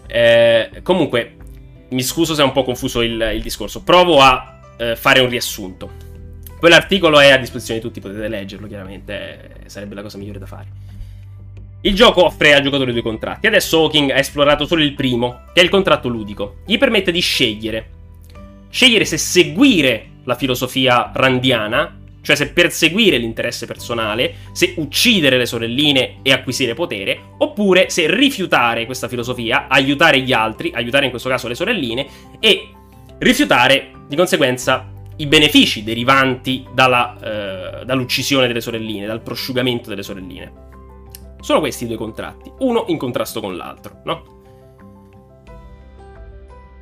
Eh, 0.05 0.81
comunque, 0.83 1.37
mi 1.91 2.03
scuso 2.03 2.33
se 2.33 2.41
è 2.41 2.45
un 2.45 2.51
po' 2.51 2.63
confuso 2.63 3.01
il, 3.01 3.31
il 3.35 3.41
discorso. 3.41 3.83
Provo 3.83 4.19
a 4.21 4.59
eh, 4.77 4.95
fare 4.95 5.19
un 5.19 5.29
riassunto. 5.29 6.09
Quell'articolo 6.59 7.19
è 7.19 7.31
a 7.31 7.37
disposizione 7.37 7.79
di 7.79 7.85
tutti, 7.85 7.99
potete 7.99 8.27
leggerlo 8.27 8.67
chiaramente, 8.67 9.63
eh, 9.63 9.69
sarebbe 9.69 9.95
la 9.95 10.01
cosa 10.01 10.17
migliore 10.17 10.39
da 10.39 10.45
fare. 10.45 10.67
Il 11.81 11.95
gioco 11.95 12.25
offre 12.25 12.53
al 12.53 12.61
giocatore 12.61 12.91
due 12.91 13.01
contratti. 13.01 13.47
Adesso 13.47 13.79
Hawking 13.79 14.11
ha 14.11 14.19
esplorato 14.19 14.65
solo 14.67 14.83
il 14.83 14.93
primo, 14.93 15.45
che 15.53 15.61
è 15.61 15.63
il 15.63 15.69
contratto 15.69 16.07
ludico. 16.07 16.57
Gli 16.65 16.77
permette 16.77 17.11
di 17.11 17.19
scegliere. 17.19 17.89
Scegliere 18.69 19.05
se 19.05 19.17
seguire 19.17 20.09
la 20.25 20.35
filosofia 20.35 21.11
randiana 21.13 22.00
cioè 22.21 22.35
se 22.35 22.49
perseguire 22.49 23.17
l'interesse 23.17 23.65
personale, 23.65 24.35
se 24.51 24.73
uccidere 24.77 25.37
le 25.37 25.45
sorelline 25.45 26.17
e 26.21 26.31
acquisire 26.31 26.73
potere, 26.73 27.33
oppure 27.37 27.89
se 27.89 28.13
rifiutare 28.13 28.85
questa 28.85 29.07
filosofia, 29.07 29.67
aiutare 29.67 30.21
gli 30.21 30.31
altri, 30.31 30.71
aiutare 30.73 31.05
in 31.05 31.11
questo 31.11 31.29
caso 31.29 31.47
le 31.47 31.55
sorelline, 31.55 32.07
e 32.39 32.69
rifiutare 33.19 33.91
di 34.07 34.15
conseguenza 34.15 34.89
i 35.17 35.25
benefici 35.27 35.83
derivanti 35.83 36.65
dalla, 36.73 37.17
eh, 37.81 37.85
dall'uccisione 37.85 38.47
delle 38.47 38.61
sorelline, 38.61 39.05
dal 39.05 39.21
prosciugamento 39.21 39.89
delle 39.89 40.03
sorelline. 40.03 40.69
Sono 41.39 41.59
questi 41.59 41.85
i 41.85 41.87
due 41.87 41.97
contratti, 41.97 42.51
uno 42.59 42.85
in 42.87 42.97
contrasto 42.97 43.41
con 43.41 43.55
l'altro, 43.55 44.01
no? 44.05 44.39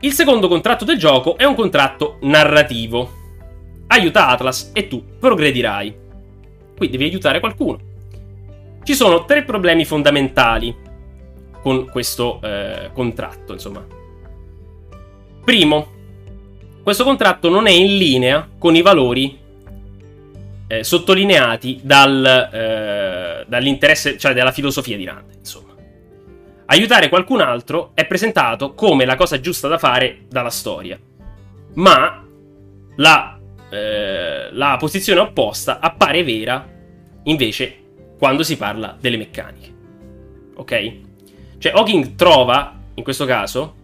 Il 0.02 0.14
secondo 0.14 0.48
contratto 0.48 0.86
del 0.86 0.98
gioco 0.98 1.38
è 1.38 1.44
un 1.44 1.56
contratto 1.56 2.18
narrativo 2.22 3.19
aiuta 3.90 4.28
Atlas 4.28 4.72
e 4.74 4.88
tu 4.88 5.04
progredirai. 5.20 5.98
Qui 6.76 6.90
devi 6.90 7.04
aiutare 7.06 7.40
qualcuno. 7.40 7.80
Ci 8.84 8.96
sono 8.96 9.26
tre 9.26 9.44
problemi 9.44 9.86
fondamentali 9.86 10.76
con 11.62 11.88
questo 11.90 12.40
eh, 12.42 12.90
contratto, 12.94 13.54
insomma. 13.54 13.86
Primo, 15.44 15.88
questo 16.84 17.04
contratto 17.04 17.50
non 17.50 17.68
è 17.68 17.72
in 17.72 17.98
linea 17.98 18.48
con 18.58 18.76
i 18.76 18.82
valori 18.82 19.38
eh, 20.68 20.84
sottolineati 20.84 21.80
dal, 21.84 22.50
eh, 22.54 23.46
dall'interesse, 23.48 24.18
cioè 24.18 24.34
dalla 24.34 24.52
filosofia 24.52 24.96
di 24.96 25.06
Rand, 25.06 25.34
insomma. 25.38 25.74
Aiutare 26.66 27.10
qualcun 27.10 27.42
altro 27.42 27.92
è 27.96 28.06
presentato 28.06 28.74
come 28.74 29.06
la 29.06 29.16
cosa 29.16 29.40
giusta 29.40 29.68
da 29.68 29.78
fare 29.78 30.22
dalla 30.30 30.52
storia, 30.52 31.00
ma 31.74 32.24
la 32.96 33.39
eh, 33.70 34.50
la 34.52 34.78
posizione 34.78 35.20
opposta 35.20 35.80
appare 35.80 36.24
vera 36.24 36.68
invece 37.24 37.78
quando 38.18 38.44
si 38.44 38.58
parla 38.58 38.98
delle 39.00 39.18
meccaniche. 39.18 39.74
Ok? 40.56 40.92
Cioè, 41.58 41.72
Hawking 41.74 42.16
trova, 42.16 42.78
in 42.96 43.04
questo 43.04 43.26
caso, 43.26 43.76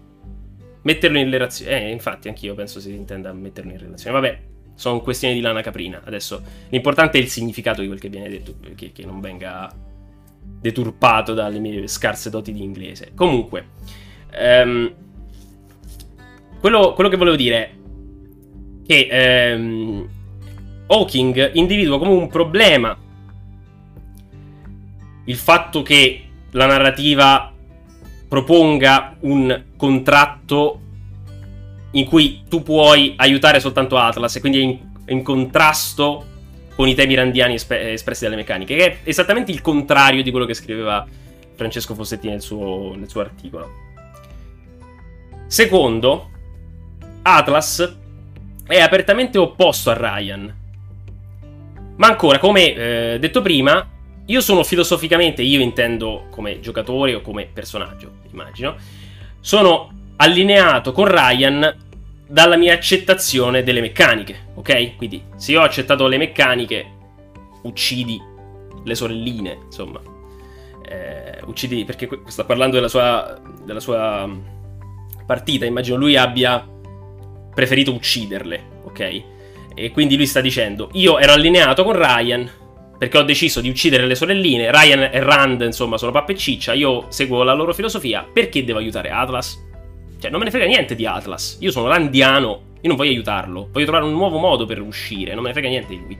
metterlo 0.81 1.17
in 1.17 1.29
relazione. 1.29 1.85
Eh, 1.85 1.91
infatti, 1.91 2.27
anch'io 2.27 2.53
penso 2.55 2.79
si 2.79 2.93
intenda 2.93 3.31
metterlo 3.33 3.71
in 3.71 3.79
relazione. 3.79 4.19
Vabbè, 4.19 4.39
sono 4.75 5.01
questioni 5.01 5.33
di 5.33 5.41
lana 5.41 5.61
caprina. 5.61 6.01
Adesso, 6.03 6.41
l'importante 6.69 7.17
è 7.17 7.21
il 7.21 7.29
significato 7.29 7.81
di 7.81 7.87
quel 7.87 7.99
che 7.99 8.09
viene 8.09 8.29
detto, 8.29 8.55
che, 8.75 8.91
che 8.91 9.05
non 9.05 9.21
venga 9.21 9.71
deturpato 10.59 11.33
dalle 11.33 11.59
mie 11.59 11.87
scarse 11.87 12.29
doti 12.29 12.51
di 12.51 12.61
inglese. 12.61 13.11
Comunque, 13.15 13.69
ehm, 14.31 14.93
quello, 16.59 16.93
quello 16.93 17.09
che 17.09 17.17
volevo 17.17 17.35
dire 17.35 17.74
che 18.85 19.07
ehm, 19.09 20.07
Hawking 20.87 21.51
individua 21.53 21.97
come 21.97 22.11
un 22.11 22.27
problema 22.27 22.95
il 25.25 25.35
fatto 25.35 25.81
che 25.81 26.23
la 26.51 26.67
narrativa 26.67 27.51
proponga 28.27 29.15
un 29.21 29.63
contratto 29.75 30.79
in 31.91 32.05
cui 32.05 32.43
tu 32.47 32.61
puoi 32.61 33.13
aiutare 33.17 33.59
soltanto 33.59 33.97
Atlas 33.97 34.35
e 34.35 34.39
quindi 34.39 34.59
è 34.59 34.61
in, 34.61 34.79
in 35.07 35.23
contrasto 35.23 36.33
con 36.75 36.87
i 36.87 36.93
temi 36.93 37.15
randiani 37.15 37.53
esp- 37.53 37.71
espressi 37.71 38.25
dalle 38.25 38.35
meccaniche, 38.35 38.75
che 38.75 38.85
è 38.85 38.97
esattamente 39.03 39.51
il 39.51 39.61
contrario 39.61 40.21
di 40.21 40.29
quello 40.29 40.45
che 40.45 40.53
scriveva 40.53 41.07
Francesco 41.55 41.95
Fossetti 41.95 42.27
nel 42.27 42.41
suo, 42.41 42.93
nel 42.95 43.09
suo 43.09 43.21
articolo. 43.21 43.83
Secondo, 45.47 46.29
Atlas 47.21 47.95
è 48.67 48.79
apertamente 48.79 49.37
opposto 49.37 49.91
a 49.91 49.97
Ryan. 49.97 50.63
Ma 51.97 52.07
ancora, 52.07 52.39
come 52.39 52.73
eh, 52.73 53.17
detto 53.19 53.41
prima, 53.41 53.87
io 54.25 54.41
sono 54.41 54.63
filosoficamente, 54.63 55.41
io 55.41 55.61
intendo 55.61 56.27
come 56.31 56.59
giocatore 56.59 57.15
o 57.15 57.21
come 57.21 57.47
personaggio, 57.51 58.11
immagino, 58.31 58.75
sono 59.39 59.91
allineato 60.17 60.91
con 60.91 61.05
Ryan 61.05 61.83
dalla 62.27 62.57
mia 62.57 62.73
accettazione 62.73 63.63
delle 63.63 63.81
meccaniche, 63.81 64.47
ok? 64.55 64.95
Quindi 64.95 65.23
se 65.35 65.51
io 65.51 65.61
ho 65.61 65.63
accettato 65.63 66.07
le 66.07 66.17
meccaniche, 66.17 66.85
uccidi 67.63 68.19
le 68.83 68.95
sorelline, 68.95 69.59
insomma. 69.65 70.01
Eh, 70.87 71.39
uccidi, 71.45 71.85
perché 71.85 72.09
sta 72.27 72.43
parlando 72.43 72.75
della 72.75 72.87
sua, 72.87 73.39
della 73.63 73.79
sua 73.79 74.29
partita, 75.25 75.65
immagino 75.65 75.97
lui 75.97 76.15
abbia 76.15 76.67
preferito 77.55 77.91
ucciderle, 77.91 78.63
ok? 78.83 79.23
E 79.73 79.91
quindi 79.91 80.15
lui 80.15 80.27
sta 80.27 80.41
dicendo, 80.41 80.89
io 80.93 81.17
ero 81.17 81.31
allineato 81.31 81.83
con 81.83 81.95
Ryan, 81.95 82.49
perché 82.97 83.17
ho 83.17 83.23
deciso 83.23 83.61
di 83.61 83.69
uccidere 83.69 84.05
le 84.05 84.15
sorelline, 84.15 84.71
Ryan 84.71 85.09
e 85.11 85.19
Rand, 85.21 85.61
insomma, 85.61 85.97
sono 85.97 86.11
pappa 86.11 86.33
io 86.73 87.05
seguo 87.09 87.43
la 87.43 87.53
loro 87.53 87.73
filosofia, 87.73 88.25
perché 88.31 88.63
devo 88.63 88.79
aiutare 88.79 89.09
Atlas? 89.09 89.63
Cioè, 90.19 90.29
non 90.29 90.39
me 90.39 90.45
ne 90.45 90.51
frega 90.51 90.65
niente 90.65 90.95
di 90.95 91.05
Atlas. 91.05 91.57
Io 91.59 91.71
sono 91.71 91.87
randiano, 91.87 92.61
io 92.81 92.87
non 92.87 92.95
voglio 92.95 93.11
aiutarlo, 93.11 93.69
voglio 93.71 93.85
trovare 93.85 94.05
un 94.05 94.13
nuovo 94.13 94.37
modo 94.37 94.65
per 94.65 94.81
uscire, 94.81 95.33
non 95.33 95.41
me 95.41 95.49
ne 95.49 95.53
frega 95.53 95.69
niente 95.69 95.89
di 95.89 95.99
lui. 95.99 96.17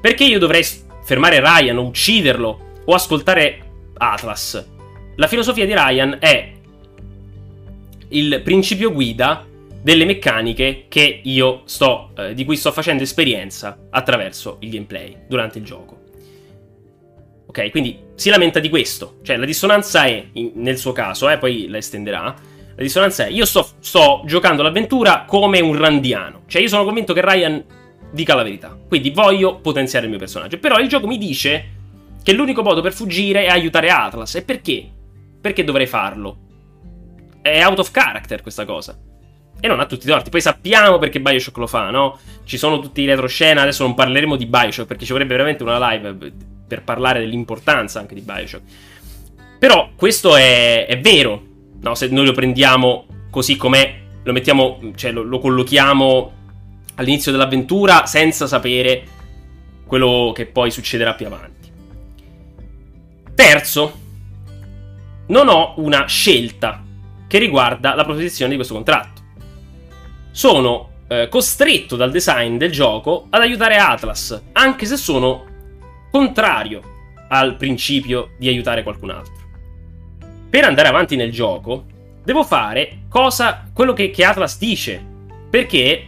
Perché 0.00 0.24
io 0.24 0.38
dovrei 0.38 0.64
fermare 1.02 1.40
Ryan 1.40 1.78
o 1.78 1.82
ucciderlo 1.82 2.60
o 2.84 2.94
ascoltare 2.94 3.60
Atlas? 3.94 4.66
La 5.16 5.26
filosofia 5.26 5.66
di 5.66 5.74
Ryan 5.74 6.18
è 6.20 6.52
il 8.10 8.40
principio 8.42 8.92
guida 8.92 9.47
delle 9.80 10.04
meccaniche 10.04 10.86
che 10.88 11.20
io 11.22 11.62
sto, 11.64 12.10
eh, 12.16 12.34
di 12.34 12.44
cui 12.44 12.56
sto 12.56 12.72
facendo 12.72 13.02
esperienza 13.02 13.78
attraverso 13.90 14.56
il 14.60 14.70
gameplay 14.70 15.16
durante 15.28 15.58
il 15.58 15.64
gioco. 15.64 16.06
Ok, 17.46 17.70
quindi 17.70 17.98
si 18.14 18.28
lamenta 18.28 18.58
di 18.58 18.68
questo. 18.68 19.18
Cioè, 19.22 19.36
la 19.36 19.46
dissonanza 19.46 20.04
è, 20.04 20.22
in, 20.32 20.52
nel 20.56 20.76
suo 20.76 20.92
caso, 20.92 21.30
eh, 21.30 21.38
poi 21.38 21.66
la 21.68 21.78
estenderà. 21.78 22.22
La 22.22 22.82
dissonanza 22.82 23.24
è, 23.24 23.30
io 23.30 23.46
sto, 23.46 23.66
sto 23.80 24.22
giocando 24.26 24.62
l'avventura 24.62 25.24
come 25.26 25.60
un 25.60 25.76
randiano. 25.76 26.42
Cioè, 26.46 26.60
io 26.60 26.68
sono 26.68 26.84
convinto 26.84 27.14
che 27.14 27.24
Ryan 27.24 27.64
dica 28.12 28.34
la 28.34 28.42
verità. 28.42 28.76
Quindi 28.86 29.10
voglio 29.10 29.60
potenziare 29.60 30.04
il 30.04 30.10
mio 30.10 30.20
personaggio. 30.20 30.58
Però 30.58 30.78
il 30.78 30.88
gioco 30.88 31.06
mi 31.06 31.18
dice 31.18 31.76
che 32.22 32.32
l'unico 32.32 32.62
modo 32.62 32.82
per 32.82 32.92
fuggire 32.92 33.44
è 33.44 33.48
aiutare 33.48 33.88
Atlas. 33.88 34.34
E 34.34 34.42
perché? 34.42 34.86
Perché 35.40 35.64
dovrei 35.64 35.86
farlo? 35.86 36.36
È 37.40 37.64
out 37.64 37.78
of 37.78 37.90
character 37.90 38.42
questa 38.42 38.66
cosa. 38.66 38.98
E 39.60 39.66
non 39.66 39.80
ha 39.80 39.86
tutti 39.86 40.06
i 40.06 40.08
torti. 40.08 40.30
Poi 40.30 40.40
sappiamo 40.40 40.98
perché 40.98 41.20
Bioshock 41.20 41.56
lo 41.56 41.66
fa, 41.66 41.90
no? 41.90 42.18
Ci 42.44 42.56
sono 42.56 42.78
tutti 42.78 43.02
i 43.02 43.06
retroscena. 43.06 43.62
Adesso 43.62 43.82
non 43.82 43.94
parleremo 43.94 44.36
di 44.36 44.46
Bioshock 44.46 44.86
perché 44.86 45.04
ci 45.04 45.12
vorrebbe 45.12 45.34
veramente 45.34 45.62
una 45.62 45.90
live 45.90 46.32
per 46.66 46.82
parlare 46.82 47.20
dell'importanza 47.20 47.98
anche 47.98 48.14
di 48.14 48.20
Bioshock. 48.20 48.62
Però 49.58 49.90
questo 49.96 50.36
è, 50.36 50.86
è 50.86 51.00
vero, 51.00 51.42
no? 51.80 51.94
Se 51.94 52.06
noi 52.08 52.26
lo 52.26 52.32
prendiamo 52.32 53.06
così 53.30 53.56
com'è, 53.56 54.00
lo 54.22 54.32
mettiamo, 54.32 54.80
cioè 54.94 55.10
lo, 55.10 55.22
lo 55.22 55.38
collochiamo 55.40 56.32
all'inizio 56.94 57.32
dell'avventura 57.32 58.06
senza 58.06 58.46
sapere 58.46 59.16
quello 59.86 60.32
che 60.34 60.46
poi 60.46 60.70
succederà 60.70 61.14
più 61.14 61.26
avanti. 61.26 61.56
Terzo, 63.34 63.98
non 65.26 65.48
ho 65.48 65.74
una 65.78 66.06
scelta 66.06 66.84
che 67.26 67.38
riguarda 67.38 67.94
la 67.94 68.04
proposizione 68.04 68.50
di 68.50 68.56
questo 68.56 68.74
contratto 68.74 69.17
sono 70.38 70.90
eh, 71.08 71.26
costretto 71.28 71.96
dal 71.96 72.12
design 72.12 72.58
del 72.58 72.70
gioco 72.70 73.26
ad 73.28 73.40
aiutare 73.40 73.76
Atlas, 73.76 74.40
anche 74.52 74.86
se 74.86 74.96
sono 74.96 75.44
contrario 76.12 76.80
al 77.30 77.56
principio 77.56 78.36
di 78.38 78.46
aiutare 78.46 78.84
qualcun 78.84 79.10
altro. 79.10 79.34
Per 80.48 80.62
andare 80.62 80.86
avanti 80.86 81.16
nel 81.16 81.32
gioco, 81.32 81.86
devo 82.22 82.44
fare 82.44 83.00
cosa, 83.08 83.68
quello 83.74 83.92
che, 83.92 84.10
che 84.10 84.24
Atlas 84.24 84.58
dice, 84.58 85.04
perché 85.50 86.06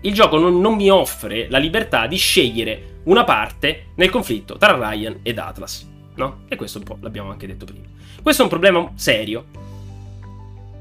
il 0.00 0.14
gioco 0.14 0.38
non, 0.38 0.58
non 0.58 0.74
mi 0.74 0.88
offre 0.88 1.46
la 1.50 1.58
libertà 1.58 2.06
di 2.06 2.16
scegliere 2.16 3.00
una 3.04 3.24
parte 3.24 3.88
nel 3.96 4.08
conflitto 4.08 4.56
tra 4.56 4.74
Ryan 4.74 5.18
ed 5.22 5.36
Atlas. 5.36 5.86
No? 6.14 6.44
E 6.48 6.56
questo 6.56 6.78
un 6.78 6.84
po' 6.84 6.96
l'abbiamo 7.02 7.30
anche 7.30 7.46
detto 7.46 7.66
prima. 7.66 7.84
Questo 8.22 8.40
è 8.40 8.44
un 8.44 8.50
problema 8.50 8.90
serio 8.94 9.44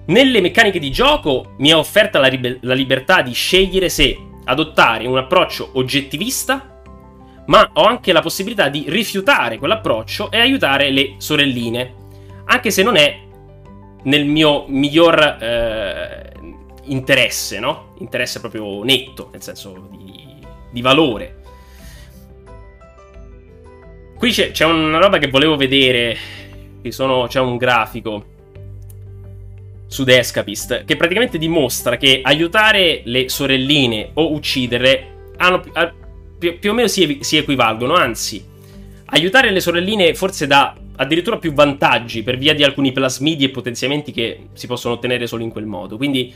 nelle 0.06 0.42
meccaniche 0.42 0.80
di 0.80 0.92
gioco 0.92 1.54
mi 1.60 1.70
è 1.70 1.76
offerta 1.76 2.20
la, 2.20 2.28
ribe- 2.28 2.60
la 2.62 2.74
libertà 2.74 3.22
di 3.22 3.34
scegliere 3.34 3.90
se 3.90 4.18
adottare 4.46 5.08
un 5.08 5.18
approccio 5.18 5.70
oggettivista, 5.74 6.82
ma 7.46 7.70
ho 7.74 7.84
anche 7.84 8.12
la 8.12 8.22
possibilità 8.22 8.70
di 8.70 8.86
rifiutare 8.88 9.58
quell'approccio 9.58 10.32
e 10.32 10.40
aiutare 10.40 10.90
le 10.90 11.16
sorelline, 11.18 11.94
anche 12.46 12.72
se 12.72 12.84
non 12.84 12.96
è 12.96 13.22
nel 14.04 14.26
mio 14.26 14.66
miglior 14.68 15.38
eh, 15.42 16.32
interesse, 16.84 17.60
no? 17.60 17.96
Interesse 18.00 18.40
proprio 18.40 18.84
netto, 18.84 19.30
nel 19.32 19.42
senso 19.42 19.88
di, 19.92 20.38
di 20.72 20.82
valore. 20.82 21.42
Qui 24.18 24.32
c'è, 24.32 24.52
c'è, 24.52 24.66
una 24.66 25.00
roba 25.00 25.18
che 25.18 25.30
volevo 25.30 25.56
vedere, 25.56 26.18
sono, 26.90 27.28
c'è 27.28 27.40
un 27.40 27.58
grafico 27.58 28.32
su 29.94 30.04
The 30.04 30.18
Escapist, 30.18 30.86
che 30.86 30.96
praticamente 30.96 31.38
dimostra 31.38 31.98
che 31.98 32.22
aiutare 32.24 33.04
le 33.06 33.30
sorelline 33.30 34.10
o 34.16 34.34
ucciderle 34.34 35.34
hanno, 35.38 35.62
più, 36.40 36.58
più, 36.58 36.72
o 36.72 36.74
meno 36.74 36.88
si, 36.88 37.20
si, 37.22 37.38
equivalgono, 37.38 37.94
anzi, 37.94 38.44
aiutare 39.06 39.52
le 39.52 39.60
sorelline 39.60 40.16
forse 40.16 40.48
dà 40.48 40.76
addirittura 40.96 41.38
più 41.38 41.54
vantaggi 41.54 42.24
per 42.24 42.38
via 42.38 42.56
di 42.56 42.64
alcuni 42.64 42.92
plasmidi 42.92 43.44
e 43.44 43.50
potenziamenti 43.50 44.12
che 44.12 44.48
si 44.54 44.66
possono 44.66 44.96
ottenere 44.96 45.28
solo 45.28 45.44
in 45.44 45.52
quel 45.52 45.68
modo, 45.68 45.96
quindi 45.96 46.34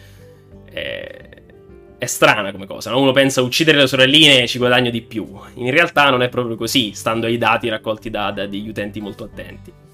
eh, 0.69 1.29
è 1.97 2.05
strana 2.05 2.51
come 2.51 2.67
cosa, 2.67 2.91
no? 2.91 3.01
uno 3.01 3.11
pensa 3.11 3.41
uccidere 3.41 3.79
le 3.79 3.87
sorelline 3.87 4.45
ci 4.45 4.59
guadagno 4.59 4.91
di 4.91 5.01
più, 5.01 5.27
in 5.55 5.71
realtà 5.71 6.11
non 6.11 6.21
è 6.21 6.29
proprio 6.29 6.55
così, 6.55 6.91
stando 6.93 7.25
ai 7.25 7.39
dati 7.39 7.69
raccolti 7.69 8.11
da, 8.11 8.29
da 8.29 8.45
degli 8.45 8.69
utenti 8.69 9.01
molto 9.01 9.23
attenti. 9.23 9.85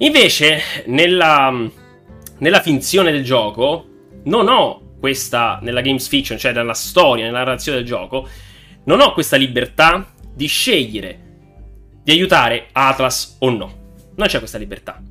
Invece, 0.00 0.84
nella, 0.86 1.52
nella 2.38 2.60
finzione 2.60 3.10
del 3.10 3.24
gioco, 3.24 3.86
non 4.24 4.48
ho 4.48 4.96
questa, 5.00 5.58
nella 5.60 5.80
games 5.80 6.06
fiction, 6.06 6.38
cioè 6.38 6.52
nella 6.52 6.74
storia, 6.74 7.24
nella 7.24 7.38
narrazione 7.38 7.78
del 7.78 7.86
gioco, 7.86 8.28
non 8.84 9.00
ho 9.00 9.12
questa 9.12 9.36
libertà 9.36 10.12
di 10.32 10.46
scegliere 10.46 11.26
di 12.04 12.12
aiutare 12.12 12.68
Atlas 12.70 13.38
o 13.40 13.50
no. 13.50 13.76
Non 14.14 14.28
c'è 14.28 14.38
questa 14.38 14.56
libertà. 14.56 15.02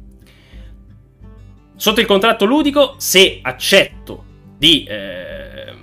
Sotto 1.76 2.00
il 2.00 2.06
contratto 2.06 2.46
ludico, 2.46 2.96
se 2.98 3.40
accetto 3.42 4.24
di, 4.58 4.86
eh, 4.86 5.76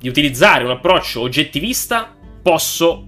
di 0.00 0.08
utilizzare 0.08 0.64
un 0.64 0.70
approccio 0.70 1.20
oggettivista, 1.20 2.12
posso 2.42 3.06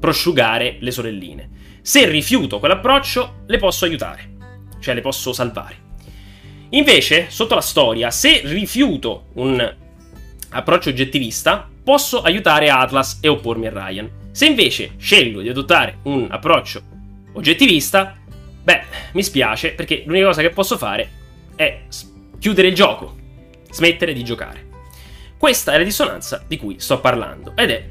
prosciugare 0.00 0.78
le 0.80 0.90
sorelline. 0.90 1.50
Se 1.82 2.04
rifiuto 2.04 2.58
quell'approccio, 2.58 3.44
le 3.46 3.58
posso 3.58 3.84
aiutare 3.84 4.31
cioè 4.82 4.94
le 4.94 5.00
posso 5.00 5.32
salvare. 5.32 5.90
Invece, 6.70 7.26
sotto 7.30 7.54
la 7.54 7.60
storia, 7.60 8.10
se 8.10 8.40
rifiuto 8.44 9.26
un 9.34 9.74
approccio 10.50 10.88
oggettivista, 10.90 11.68
posso 11.82 12.22
aiutare 12.22 12.70
Atlas 12.70 13.18
e 13.20 13.28
oppormi 13.28 13.66
a 13.66 13.70
Ryan. 13.70 14.10
Se 14.32 14.46
invece 14.46 14.94
scelgo 14.96 15.40
di 15.40 15.48
adottare 15.48 15.98
un 16.04 16.26
approccio 16.30 16.82
oggettivista, 17.34 18.16
beh, 18.62 18.82
mi 19.12 19.22
spiace 19.22 19.72
perché 19.72 20.02
l'unica 20.06 20.26
cosa 20.26 20.40
che 20.40 20.50
posso 20.50 20.78
fare 20.78 21.10
è 21.54 21.82
chiudere 22.38 22.68
il 22.68 22.74
gioco, 22.74 23.16
smettere 23.70 24.12
di 24.12 24.24
giocare. 24.24 24.66
Questa 25.36 25.72
è 25.72 25.78
la 25.78 25.84
dissonanza 25.84 26.42
di 26.46 26.56
cui 26.56 26.78
sto 26.78 27.00
parlando 27.00 27.52
ed 27.56 27.70
è 27.70 27.90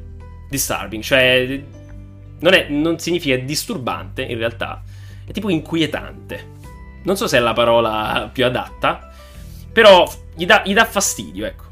disturbing, 0.49 1.03
cioè 1.03 1.61
non, 2.39 2.53
è, 2.53 2.67
non 2.69 2.97
significa 2.97 3.35
disturbante 3.37 4.23
in 4.23 4.37
realtà, 4.37 4.83
è 5.25 5.31
tipo 5.31 5.49
inquietante 5.49 6.59
non 7.03 7.17
so 7.17 7.27
se 7.27 7.37
è 7.37 7.39
la 7.39 7.53
parola 7.53 8.29
più 8.31 8.45
adatta, 8.45 9.11
però 9.71 10.09
gli 10.35 10.45
dà, 10.45 10.61
gli 10.65 10.73
dà 10.73 10.85
fastidio, 10.85 11.45
ecco. 11.45 11.63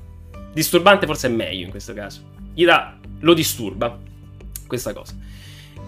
Disturbante 0.54 1.06
forse 1.06 1.28
è 1.28 1.32
meglio 1.32 1.66
in 1.66 1.70
questo 1.70 1.94
caso. 1.94 2.22
Gli 2.54 2.66
dà, 2.66 2.98
lo 3.20 3.34
disturba 3.34 3.98
questa 4.68 4.94
cosa. 4.94 5.16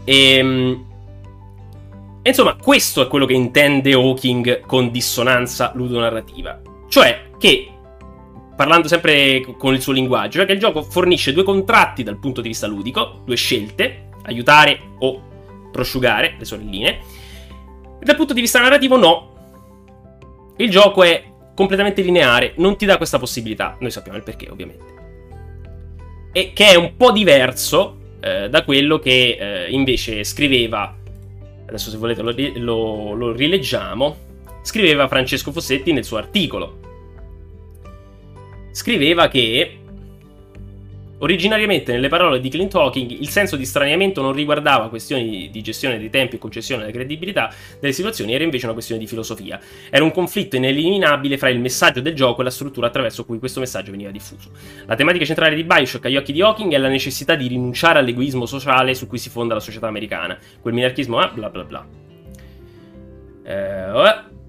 E, 0.04 0.36
ehm, 0.36 0.86
insomma, 2.24 2.56
questo 2.56 3.02
è 3.02 3.08
quello 3.08 3.26
che 3.26 3.34
intende 3.34 3.94
Hawking 3.94 4.62
con 4.62 4.92
dissonanza 4.92 5.72
ludonarrativa. 5.76 6.62
Cioè 6.90 7.30
che, 7.38 7.72
parlando 8.56 8.88
sempre 8.88 9.42
con 9.58 9.74
il 9.74 9.82
suo 9.82 9.94
linguaggio, 9.94 10.38
cioè 10.38 10.46
che 10.46 10.54
il 10.54 10.60
gioco 10.60 10.84
fornisce 10.84 11.34
due 11.34 11.44
contratti 11.44 12.04
dal 12.04 12.18
punto 12.18 12.42
di 12.42 12.50
vista 12.50 12.68
ludico, 12.68 13.22
due 13.26 13.36
scelte, 13.36 14.10
aiutare 14.24 14.80
o 15.00 15.30
prosciugare 15.72 16.36
le 16.38 16.46
sorelline. 16.46 16.90
E 18.00 18.06
dal 18.06 18.16
punto 18.16 18.34
di 18.34 18.42
vista 18.42 18.60
narrativo 18.60 18.98
no, 18.98 19.31
il 20.58 20.70
gioco 20.70 21.04
è 21.04 21.24
completamente 21.56 22.02
lineare, 22.02 22.54
non 22.58 22.78
ti 22.78 22.86
dà 22.86 22.98
questa 22.98 23.20
possibilità. 23.20 23.78
Noi 23.80 23.92
sappiamo 23.92 24.18
il 24.18 24.24
perché, 24.24 24.50
ovviamente. 24.50 25.00
E 26.32 26.54
che 26.54 26.68
è 26.68 26.76
un 26.76 26.96
po' 26.96 27.12
diverso 27.12 27.98
eh, 28.22 28.50
da 28.50 28.64
quello 28.64 29.00
che 29.00 29.38
eh, 29.40 29.72
invece 29.72 30.24
scriveva, 30.24 30.96
adesso 31.68 31.90
se 31.90 31.98
volete 31.98 32.22
lo, 32.22 32.34
lo, 32.56 33.14
lo 33.14 33.32
rileggiamo, 33.32 34.30
scriveva 34.62 35.08
Francesco 35.08 35.52
Fossetti 35.52 35.92
nel 35.92 36.06
suo 36.06 36.18
articolo. 36.18 36.80
Scriveva 38.72 39.28
che 39.28 39.81
Originariamente, 41.22 41.92
nelle 41.92 42.08
parole 42.08 42.40
di 42.40 42.50
Clint 42.50 42.74
Hawking, 42.74 43.12
il 43.12 43.30
senso 43.30 43.56
di 43.56 43.66
straniamento 43.66 44.22
non 44.24 44.34
riguardava 44.34 44.90
questioni 44.90 45.50
di 45.52 45.62
gestione 45.62 46.00
dei 46.00 46.10
tempi 46.10 46.36
e 46.36 46.40
concessione 46.40 46.82
della 46.82 46.94
credibilità 46.94 47.54
delle 47.80 47.94
situazioni, 47.94 48.34
era 48.34 48.44
invece 48.44 48.66
una 48.66 48.74
questione 48.74 49.00
di 49.00 49.06
filosofia. 49.06 49.60
Era 49.92 50.04
un 50.04 50.12
conflitto 50.12 50.56
ineliminabile 50.56 51.38
fra 51.38 51.50
il 51.50 51.60
messaggio 51.60 52.02
del 52.02 52.16
gioco 52.16 52.42
e 52.42 52.44
la 52.44 52.50
struttura 52.50 52.88
attraverso 52.88 53.24
cui 53.24 53.38
questo 53.38 53.60
messaggio 53.60 53.92
veniva 53.92 54.10
diffuso. 54.10 54.50
La 54.88 54.96
tematica 54.96 55.24
centrale 55.24 55.54
di 55.54 55.64
Bioshock 55.64 56.06
agli 56.06 56.18
occhi 56.18 56.34
di 56.34 56.42
Hawking 56.42 56.74
è 56.74 56.78
la 56.80 56.90
necessità 56.90 57.36
di 57.36 57.48
rinunciare 57.48 58.00
all'egoismo 58.00 58.48
sociale 58.48 58.96
su 58.96 59.06
cui 59.06 59.20
si 59.20 59.30
fonda 59.30 59.54
la 59.54 59.60
società 59.60 59.88
americana. 59.88 60.36
Quel 60.60 60.74
minarchismo, 60.74 61.20
ah, 61.20 61.30
bla 61.32 61.50
bla 61.52 61.64
bla. 61.64 61.86
Eh, 63.44 63.92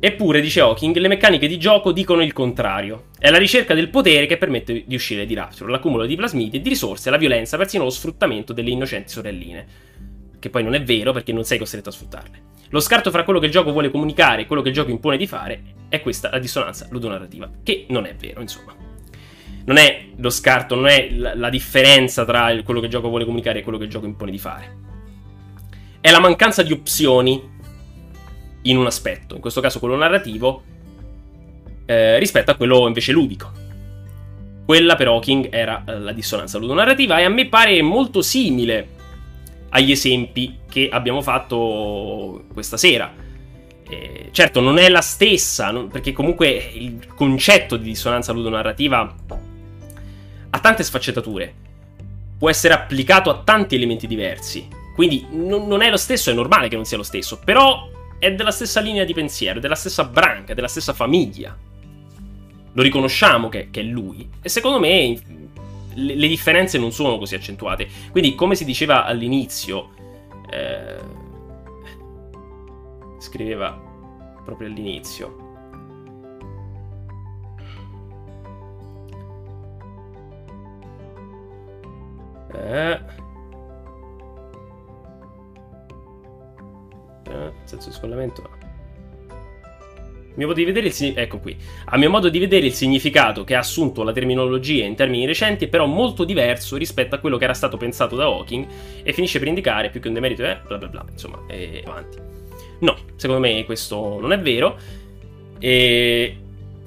Eppure, 0.04 0.40
dice 0.40 0.58
Hawking, 0.58 0.96
le 0.96 1.06
meccaniche 1.06 1.46
di 1.46 1.60
gioco 1.60 1.92
dicono 1.92 2.24
il 2.24 2.32
contrario. 2.32 3.04
È 3.16 3.30
la 3.30 3.38
ricerca 3.38 3.72
del 3.72 3.88
potere 3.88 4.26
che 4.26 4.36
permette 4.36 4.82
di 4.84 4.94
uscire 4.96 5.26
di 5.26 5.34
Rapture, 5.34 5.70
l'accumulo 5.70 6.06
di 6.06 6.16
plasmidi 6.16 6.56
e 6.56 6.60
di 6.60 6.68
risorse, 6.68 7.08
la 7.08 7.16
violenza, 7.16 7.56
persino 7.56 7.84
lo 7.84 7.90
sfruttamento 7.90 8.52
delle 8.52 8.70
innocenti 8.70 9.12
sorelline. 9.12 9.66
Che 10.40 10.50
poi 10.50 10.64
non 10.64 10.74
è 10.74 10.82
vero 10.82 11.12
perché 11.12 11.32
non 11.32 11.44
sei 11.44 11.56
costretto 11.56 11.90
a 11.90 11.92
sfruttarle. 11.92 12.42
Lo 12.70 12.80
scarto 12.80 13.12
fra 13.12 13.22
quello 13.22 13.38
che 13.38 13.46
il 13.46 13.52
gioco 13.52 13.70
vuole 13.70 13.92
comunicare 13.92 14.42
e 14.42 14.46
quello 14.46 14.60
che 14.60 14.70
il 14.70 14.74
gioco 14.74 14.90
impone 14.90 15.16
di 15.16 15.28
fare 15.28 15.62
è 15.88 16.00
questa 16.00 16.30
la 16.30 16.40
dissonanza 16.40 16.88
ludonarrativa, 16.90 17.48
che 17.62 17.86
non 17.90 18.04
è 18.04 18.16
vero, 18.16 18.40
insomma. 18.40 18.74
Non 19.66 19.76
è 19.76 20.06
lo 20.16 20.30
scarto, 20.30 20.74
non 20.74 20.88
è 20.88 21.10
la, 21.12 21.48
differenza 21.48 22.24
tra 22.24 22.60
quello 22.64 22.80
che 22.80 22.86
il 22.86 22.92
gioco 22.92 23.08
vuole 23.08 23.24
comunicare 23.24 23.60
e 23.60 23.62
quello 23.62 23.78
che 23.78 23.84
il 23.84 23.90
gioco 23.90 24.06
impone 24.06 24.32
di 24.32 24.38
fare. 24.38 24.76
È 26.00 26.10
la 26.10 26.18
mancanza 26.18 26.64
di 26.64 26.72
opzioni 26.72 27.51
in 28.62 28.76
un 28.76 28.86
aspetto, 28.86 29.34
in 29.34 29.40
questo 29.40 29.60
caso 29.60 29.78
quello 29.78 29.96
narrativo, 29.96 30.62
eh, 31.86 32.18
rispetto 32.18 32.50
a 32.50 32.54
quello 32.54 32.86
invece 32.86 33.12
ludico. 33.12 33.50
Quella 34.64 34.94
per 34.94 35.08
Hawking 35.08 35.48
era 35.50 35.82
eh, 35.86 35.98
la 35.98 36.12
dissonanza 36.12 36.58
ludonarrativa 36.58 37.18
e 37.18 37.24
a 37.24 37.28
me 37.28 37.46
pare 37.46 37.82
molto 37.82 38.22
simile 38.22 39.00
agli 39.70 39.90
esempi 39.90 40.58
che 40.68 40.88
abbiamo 40.90 41.22
fatto 41.22 42.44
questa 42.52 42.76
sera. 42.76 43.12
Eh, 43.88 44.28
certo, 44.30 44.60
non 44.60 44.78
è 44.78 44.88
la 44.88 45.00
stessa, 45.00 45.70
non, 45.70 45.88
perché 45.88 46.12
comunque 46.12 46.48
il 46.48 47.06
concetto 47.14 47.76
di 47.76 47.84
dissonanza 47.84 48.32
ludonarrativa 48.32 49.14
ha 50.50 50.58
tante 50.58 50.82
sfaccettature. 50.82 51.54
Può 52.38 52.48
essere 52.48 52.74
applicato 52.74 53.30
a 53.30 53.42
tanti 53.44 53.74
elementi 53.74 54.06
diversi. 54.06 54.68
Quindi 54.94 55.26
non, 55.30 55.66
non 55.66 55.82
è 55.82 55.90
lo 55.90 55.96
stesso, 55.96 56.30
è 56.30 56.34
normale 56.34 56.68
che 56.68 56.76
non 56.76 56.84
sia 56.84 56.96
lo 56.96 57.02
stesso. 57.02 57.38
Però 57.44 57.88
è 58.22 58.32
della 58.32 58.52
stessa 58.52 58.78
linea 58.78 59.02
di 59.02 59.14
pensiero, 59.14 59.58
della 59.58 59.74
stessa 59.74 60.04
branca, 60.04 60.54
della 60.54 60.68
stessa 60.68 60.92
famiglia. 60.92 61.58
Lo 62.72 62.80
riconosciamo 62.80 63.48
che, 63.48 63.68
che 63.72 63.80
è 63.80 63.82
lui. 63.82 64.30
E 64.40 64.48
secondo 64.48 64.78
me 64.78 65.20
le, 65.94 66.14
le, 66.14 66.28
differenze 66.28 66.78
non 66.78 66.92
sono 66.92 67.18
così 67.18 67.34
accentuate. 67.34 67.88
Quindi, 68.12 68.36
come 68.36 68.54
si 68.54 68.64
diceva 68.64 69.06
all'inizio, 69.06 69.90
eh, 70.48 70.98
scriveva 73.18 73.76
proprio 74.44 74.68
all'inizio. 74.68 75.40
Eh, 82.54 83.00
eh, 87.30 87.52
senso 87.64 87.88
di 87.88 87.94
scollamento 87.94 88.42
A 88.42 88.70
mio 90.34 90.46
modo 90.46 90.58
di 90.58 90.64
vedere 90.64 90.86
il 90.86 91.12
ecco. 91.16 91.40
A 91.86 91.98
mio 91.98 92.10
modo 92.10 92.28
di 92.28 92.38
vedere 92.38 92.66
il 92.66 92.72
significato 92.72 93.44
che 93.44 93.54
ha 93.54 93.58
assunto 93.58 94.02
la 94.02 94.12
terminologia 94.12 94.84
in 94.84 94.94
termini 94.94 95.26
recenti 95.26 95.66
è 95.66 95.68
però 95.68 95.86
molto 95.86 96.24
diverso 96.24 96.76
rispetto 96.76 97.14
a 97.14 97.18
quello 97.18 97.36
che 97.36 97.44
era 97.44 97.54
stato 97.54 97.76
pensato 97.76 98.16
da 98.16 98.24
Hawking 98.24 98.66
e 99.02 99.12
finisce 99.12 99.38
per 99.38 99.48
indicare 99.48 99.90
più 99.90 100.00
che 100.00 100.08
un 100.08 100.14
demerito 100.14 100.42
eh, 100.44 100.58
bla 100.66 100.78
bla 100.78 100.88
bla, 100.88 101.04
insomma, 101.10 101.42
e 101.48 101.82
avanti. 101.84 102.18
No, 102.80 102.96
secondo 103.16 103.40
me 103.40 103.64
questo 103.64 104.18
non 104.20 104.32
è 104.32 104.40
vero 104.40 104.76
e, 105.58 106.36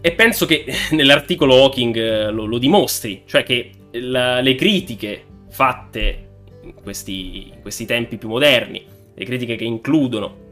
e 0.02 0.12
penso 0.12 0.46
che 0.46 0.66
nell'articolo 0.92 1.56
Hawking 1.56 1.96
eh, 1.96 2.32
lo, 2.32 2.46
lo 2.46 2.58
dimostri, 2.58 3.24
cioè 3.26 3.44
che 3.44 3.72
la, 3.92 4.42
le 4.42 4.56
critiche 4.56 5.24
fatte 5.50 6.24
in 6.64 6.74
questi, 6.74 7.54
in 7.54 7.62
questi 7.62 7.86
tempi 7.86 8.18
più 8.18 8.28
moderni 8.28 8.94
le 9.16 9.26
critiche 9.26 9.56
che 9.56 9.64
includono 9.64 10.44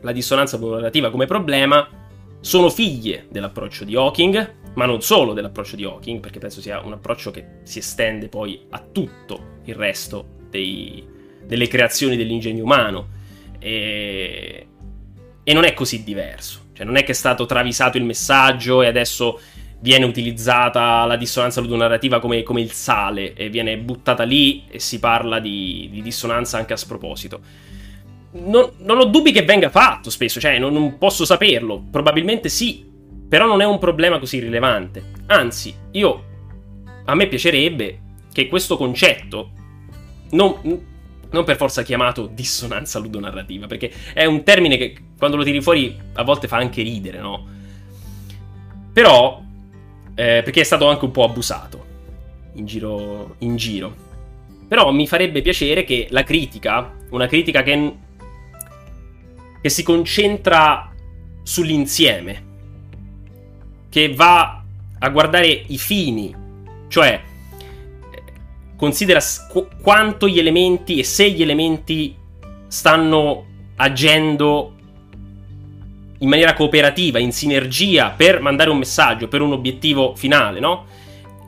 la 0.00 0.12
dissonanza 0.12 0.58
narrativa 0.58 1.10
come 1.10 1.26
problema, 1.26 1.86
sono 2.40 2.68
figlie 2.68 3.26
dell'approccio 3.30 3.84
di 3.84 3.96
Hawking, 3.96 4.54
ma 4.74 4.86
non 4.86 5.00
solo 5.00 5.32
dell'approccio 5.32 5.76
di 5.76 5.84
Hawking, 5.84 6.20
perché 6.20 6.38
penso 6.38 6.60
sia 6.60 6.80
un 6.80 6.92
approccio 6.92 7.30
che 7.30 7.44
si 7.62 7.78
estende 7.78 8.28
poi 8.28 8.66
a 8.70 8.80
tutto 8.80 9.60
il 9.64 9.74
resto 9.74 10.26
dei, 10.50 11.04
delle 11.46 11.66
creazioni 11.66 12.16
dell'ingegno 12.16 12.62
umano. 12.62 13.08
E, 13.58 14.66
e 15.42 15.52
non 15.52 15.64
è 15.64 15.72
così 15.72 16.04
diverso. 16.04 16.60
Cioè, 16.74 16.84
non 16.84 16.96
è 16.96 17.04
che 17.04 17.12
è 17.12 17.14
stato 17.14 17.46
travisato 17.46 17.96
il 17.96 18.04
messaggio 18.04 18.82
e 18.82 18.88
adesso 18.88 19.40
viene 19.80 20.04
utilizzata 20.04 21.04
la 21.04 21.16
dissonanza 21.16 21.60
ludonarrativa 21.60 22.18
come, 22.18 22.42
come 22.42 22.60
il 22.60 22.72
sale 22.72 23.34
e 23.34 23.48
viene 23.48 23.78
buttata 23.78 24.22
lì 24.22 24.64
e 24.68 24.80
si 24.80 24.98
parla 24.98 25.38
di, 25.38 25.88
di 25.90 26.02
dissonanza 26.02 26.58
anche 26.58 26.72
a 26.72 26.76
sproposito 26.76 27.40
non, 28.34 28.70
non, 28.78 28.98
ho 28.98 29.04
dubbi 29.04 29.32
che 29.32 29.42
venga 29.42 29.70
fatto 29.70 30.10
spesso, 30.10 30.40
cioè 30.40 30.58
non, 30.58 30.72
non, 30.72 30.98
posso 30.98 31.24
saperlo. 31.24 31.84
Probabilmente 31.90 32.48
sì, 32.48 32.84
però 33.28 33.46
non 33.46 33.60
è 33.60 33.64
un 33.64 33.78
problema 33.78 34.18
così 34.18 34.40
rilevante. 34.40 35.10
Anzi, 35.26 35.74
io 35.92 36.24
a 37.04 37.14
me 37.14 37.26
piacerebbe 37.26 38.00
che 38.32 38.48
questo 38.48 38.76
concetto 38.76 39.50
non, 40.30 40.56
non 41.30 41.44
per 41.44 41.56
forza 41.56 41.82
chiamato 41.82 42.26
dissonanza 42.26 42.98
ludonarrativa, 42.98 43.66
perché 43.66 43.92
è 44.12 44.24
un 44.24 44.42
termine 44.42 44.76
che 44.76 44.96
quando 45.16 45.36
lo 45.36 45.44
tiri 45.44 45.62
fuori 45.62 45.96
a 46.14 46.22
volte 46.24 46.48
fa 46.48 46.56
anche 46.56 46.82
ridere, 46.82 47.18
no? 47.18 47.46
Però, 48.92 49.42
eh, 50.14 50.42
perché 50.44 50.60
è 50.60 50.64
stato 50.64 50.88
anche 50.88 51.04
un 51.04 51.10
po' 51.10 51.24
abusato 51.24 51.84
in 52.54 52.66
giro, 52.66 53.36
in 53.38 53.56
giro. 53.56 54.02
Però 54.66 54.90
mi 54.90 55.06
farebbe 55.06 55.42
piacere 55.42 55.84
che 55.84 56.08
la 56.10 56.24
critica, 56.24 56.92
una 57.10 57.26
critica 57.26 57.62
che 57.62 57.72
che 59.64 59.70
si 59.70 59.82
concentra 59.82 60.92
sull'insieme, 61.42 62.44
che 63.88 64.12
va 64.12 64.62
a 64.98 65.08
guardare 65.08 65.46
i 65.68 65.78
fini, 65.78 66.34
cioè 66.88 67.18
eh, 68.10 68.22
considera 68.76 69.20
qu- 69.48 69.66
quanto 69.80 70.28
gli 70.28 70.38
elementi 70.38 70.98
e 70.98 71.02
se 71.02 71.30
gli 71.30 71.40
elementi 71.40 72.14
stanno 72.66 73.46
agendo 73.76 74.74
in 76.18 76.28
maniera 76.28 76.52
cooperativa, 76.52 77.18
in 77.18 77.32
sinergia 77.32 78.10
per 78.10 78.42
mandare 78.42 78.68
un 78.68 78.76
messaggio, 78.76 79.28
per 79.28 79.40
un 79.40 79.52
obiettivo 79.52 80.14
finale, 80.14 80.60
no? 80.60 80.84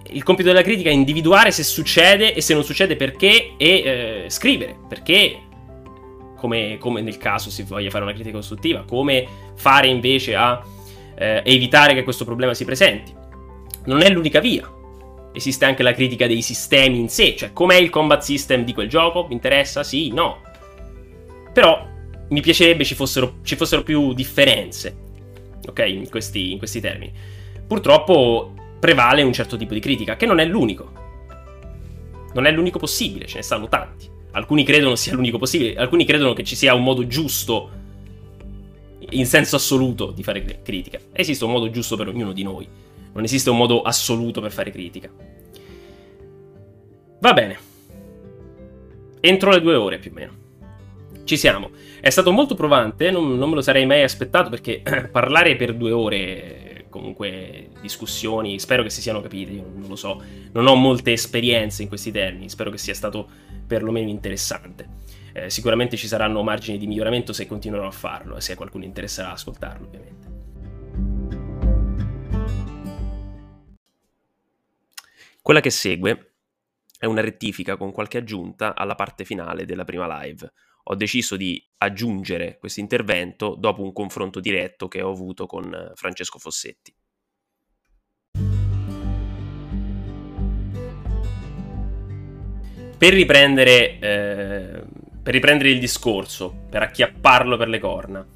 Il 0.09 0.23
compito 0.23 0.49
della 0.49 0.63
critica 0.63 0.89
è 0.89 0.95
individuare 0.95 1.51
se 1.51 1.63
succede 1.63 2.33
e 2.33 2.41
se 2.41 2.55
non 2.55 2.65
succede 2.65 2.97
perché 2.97 3.57
e 3.59 3.69
eh, 3.69 4.25
scrivere, 4.29 4.75
perché 4.89 5.41
come, 6.37 6.77
come, 6.79 7.01
nel 7.01 7.19
caso 7.19 7.51
si 7.51 7.63
voglia 7.63 7.91
fare 7.91 8.05
una 8.05 8.13
critica 8.13 8.37
costruttiva, 8.37 8.85
come 8.87 9.27
fare 9.55 9.89
invece 9.89 10.35
a 10.37 10.63
eh, 11.17 11.43
evitare 11.45 11.95
che 11.95 12.05
questo 12.05 12.25
problema 12.25 12.55
si 12.55 12.65
presenti. 12.65 13.13
Non 13.87 14.03
è 14.03 14.11
l'unica 14.11 14.41
via. 14.41 14.71
Esiste 15.33 15.65
anche 15.65 15.83
la 15.83 15.93
critica 15.93 16.27
dei 16.27 16.43
sistemi 16.43 16.99
in 16.99 17.09
sé, 17.09 17.35
cioè 17.37 17.53
com'è 17.53 17.77
il 17.77 17.91
combat 17.91 18.23
system 18.23 18.65
di 18.65 18.73
quel 18.73 18.89
gioco? 18.89 19.27
Mi 19.27 19.35
interessa? 19.35 19.83
Sì, 19.83 20.11
no. 20.13 20.41
Però 21.53 21.87
mi 22.29 22.41
piacerebbe 22.41 22.85
ci 22.85 22.95
fossero, 22.95 23.37
ci 23.43 23.57
fossero 23.57 23.83
più 23.83 24.13
differenze, 24.15 24.97
ok, 25.67 25.85
in 25.87 26.09
questi, 26.09 26.53
in 26.53 26.59
questi 26.59 26.81
termini. 26.81 27.13
Purtroppo 27.67 28.55
prevale 28.79 29.23
un 29.23 29.33
certo 29.33 29.57
tipo 29.57 29.75
di 29.75 29.81
critica, 29.81 30.17
che 30.17 30.27
non 30.27 30.39
è 30.39 30.45
l'unico. 30.45 31.05
Non 32.35 32.47
è 32.47 32.51
l'unico 32.51 32.79
possibile, 32.79 33.27
ce 33.27 33.37
ne 33.37 33.43
stanno 33.43 33.69
tanti. 33.69 34.09
Alcuni 34.37 34.65
credono 34.65 34.97
sia 34.97 35.15
l'unico 35.15 35.39
possibile, 35.39 35.77
alcuni 35.77 36.05
credono 36.05 36.35
che 36.35 36.45
ci 36.45 36.57
sia 36.57 36.75
un 36.75 36.83
modo 36.83 37.07
giusto, 37.07 37.71
in 39.09 39.25
senso 39.25 39.57
assoluto, 39.57 40.11
di 40.11 40.23
fare 40.23 40.61
critica. 40.63 40.99
Esiste 41.13 41.45
un 41.45 41.53
modo 41.53 41.71
giusto 41.71 41.97
per 41.97 42.09
ognuno 42.09 42.33
di 42.33 42.43
noi, 42.43 42.69
non 43.15 43.25
esiste 43.25 43.49
un 43.49 43.57
modo 43.57 43.81
assoluto 43.81 44.43
per 44.43 44.53
fare 44.53 44.71
critica. 44.71 45.11
Va 47.19 47.33
bene. 47.33 47.59
Entro 49.21 49.51
le 49.53 49.63
due 49.63 49.75
ore 49.75 49.99
più 49.99 50.11
o 50.11 50.15
meno. 50.15 50.33
Ci 51.25 51.39
siamo. 51.39 51.71
È 51.99 52.11
stato 52.11 52.31
molto 52.31 52.55
provante, 52.55 53.11
non, 53.11 53.39
non 53.39 53.49
me 53.49 53.55
lo 53.55 53.63
sarei 53.63 53.87
mai 53.87 54.03
aspettato 54.03 54.51
perché 54.51 54.83
parlare 55.11 55.57
per 55.57 55.73
due 55.73 55.93
ore 55.93 56.76
comunque 56.97 57.71
discussioni, 57.81 58.59
spero 58.59 58.83
che 58.83 58.91
si 58.91 59.01
siano 59.01 59.21
capite, 59.21 59.53
io 59.53 59.71
non 59.75 59.89
lo 59.89 59.97
so, 59.97 60.23
non 60.53 60.67
ho 60.67 60.75
molte 60.75 61.13
esperienze 61.13 61.83
in 61.83 61.89
questi 61.89 62.11
termini, 62.11 62.49
spero 62.49 62.71
che 62.71 62.79
sia 62.79 62.95
stato 62.95 63.29
perlomeno 63.67 64.09
interessante. 64.09 65.05
Eh, 65.33 65.51
sicuramente 65.51 65.97
ci 65.97 66.07
saranno 66.07 66.43
margini 66.43 66.79
di 66.79 66.87
miglioramento 66.87 67.33
se 67.33 67.47
continuerò 67.47 67.87
a 67.87 67.91
farlo 67.91 68.37
e 68.37 68.41
se 68.41 68.55
qualcuno 68.55 68.85
interesserà 68.85 69.33
ascoltarlo 69.33 69.87
ovviamente. 69.87 70.35
Quella 75.43 75.61
che 75.61 75.71
segue 75.71 76.33
è 76.99 77.07
una 77.07 77.21
rettifica 77.21 77.77
con 77.77 77.93
qualche 77.93 78.19
aggiunta 78.19 78.75
alla 78.75 78.95
parte 78.95 79.25
finale 79.25 79.65
della 79.65 79.85
prima 79.85 80.23
live. 80.23 80.53
Ho 80.89 80.95
deciso 80.95 81.37
di 81.37 81.61
aggiungere 81.79 82.59
questo 82.59 82.79
intervento 82.79 83.57
dopo 83.59 83.83
un 83.83 83.93
confronto 83.93 84.39
diretto 84.39 84.87
che 84.87 85.03
ho 85.03 85.11
avuto 85.11 85.47
con 85.47 85.93
Francesco 85.97 86.39
Fossetti. 86.39 86.95
Per 92.99 93.13
riprendere, 93.13 93.99
eh, 93.99 94.83
per 95.23 95.35
riprendere 95.35 95.71
il 95.71 95.81
discorso, 95.81 96.67
per 96.71 96.83
acchiapparlo 96.83 97.57
per 97.57 97.69
le 97.69 97.79
corna. 97.81 98.27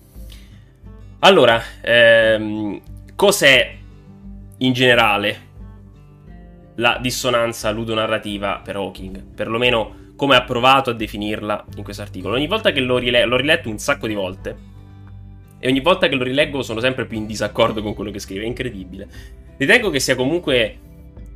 Allora, 1.20 1.62
ehm, 1.80 2.82
cos'è 3.14 3.78
in 4.58 4.72
generale 4.72 5.48
la 6.76 6.98
dissonanza 7.00 7.70
ludonarrativa 7.70 8.60
per 8.64 8.74
Hawking, 8.74 9.22
perlomeno 9.34 9.99
come 10.20 10.36
ha 10.36 10.42
provato 10.42 10.90
a 10.90 10.92
definirla 10.92 11.64
in 11.76 11.82
questo 11.82 12.02
articolo. 12.02 12.34
Ogni 12.34 12.46
volta 12.46 12.72
che 12.72 12.80
l'ho, 12.80 12.98
rile- 12.98 13.24
l'ho 13.24 13.38
riletto 13.38 13.70
un 13.70 13.78
sacco 13.78 14.06
di 14.06 14.12
volte 14.12 14.54
e 15.58 15.66
ogni 15.66 15.80
volta 15.80 16.08
che 16.08 16.14
lo 16.14 16.24
rileggo 16.24 16.60
sono 16.60 16.80
sempre 16.80 17.06
più 17.06 17.16
in 17.16 17.24
disaccordo 17.24 17.80
con 17.80 17.94
quello 17.94 18.10
che 18.10 18.18
scrive, 18.18 18.44
è 18.44 18.46
incredibile. 18.46 19.08
Ritengo 19.56 19.88
che 19.88 19.98
sia 19.98 20.16
comunque 20.16 20.78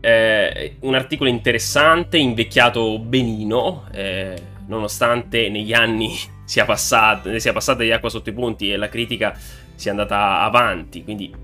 eh, 0.02 0.76
un 0.80 0.94
articolo 0.94 1.30
interessante, 1.30 2.18
invecchiato 2.18 2.98
benino, 2.98 3.86
eh, 3.90 4.36
nonostante 4.66 5.48
negli 5.48 5.72
anni 5.72 6.10
sia, 6.44 6.66
passato, 6.66 7.38
sia 7.38 7.54
passata 7.54 7.82
di 7.82 7.90
acqua 7.90 8.10
sotto 8.10 8.28
i 8.28 8.34
ponti 8.34 8.70
e 8.70 8.76
la 8.76 8.90
critica 8.90 9.34
sia 9.74 9.92
andata 9.92 10.42
avanti, 10.42 11.02
quindi 11.04 11.34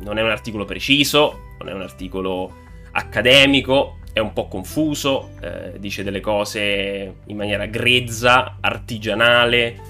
non 0.00 0.18
è 0.18 0.22
un 0.22 0.30
articolo 0.30 0.64
preciso, 0.64 1.54
non 1.60 1.68
è 1.68 1.72
un 1.72 1.82
articolo 1.82 2.52
accademico, 2.90 3.99
un 4.22 4.32
po' 4.32 4.48
confuso, 4.48 5.30
eh, 5.40 5.78
dice 5.78 6.02
delle 6.02 6.20
cose 6.20 7.16
in 7.26 7.36
maniera 7.36 7.66
grezza, 7.66 8.56
artigianale 8.60 9.88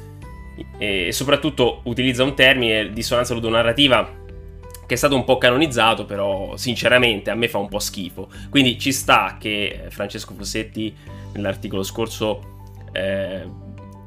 e 0.78 1.12
soprattutto 1.12 1.80
utilizza 1.84 2.22
un 2.22 2.34
termine, 2.34 2.92
dissonanza 2.92 3.34
ludonarrativa, 3.34 4.18
che 4.86 4.94
è 4.94 4.98
stato 4.98 5.14
un 5.14 5.24
po' 5.24 5.38
canonizzato, 5.38 6.04
però 6.04 6.56
sinceramente 6.56 7.30
a 7.30 7.34
me 7.34 7.48
fa 7.48 7.58
un 7.58 7.68
po' 7.68 7.78
schifo. 7.78 8.28
Quindi 8.50 8.78
ci 8.78 8.92
sta 8.92 9.36
che 9.38 9.84
Francesco 9.88 10.34
Fossetti 10.34 10.94
nell'articolo 11.32 11.82
scorso 11.82 12.58
eh, 12.92 13.46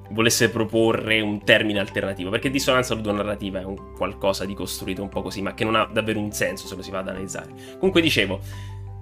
volesse 0.09 0.49
proporre 0.49 1.21
un 1.21 1.43
termine 1.43 1.79
alternativo, 1.79 2.29
perché 2.29 2.49
dissonanza 2.49 2.93
ludonarrativa 2.93 3.61
è 3.61 3.63
un 3.63 3.93
qualcosa 3.95 4.45
di 4.45 4.53
costruito 4.53 5.01
un 5.01 5.09
po' 5.09 5.21
così, 5.21 5.41
ma 5.41 5.53
che 5.53 5.63
non 5.63 5.75
ha 5.75 5.89
davvero 5.91 6.19
un 6.19 6.31
senso 6.31 6.67
se 6.67 6.75
lo 6.75 6.81
si 6.81 6.91
va 6.91 6.99
ad 6.99 7.07
analizzare. 7.07 7.51
Comunque 7.77 8.01
dicevo, 8.01 8.41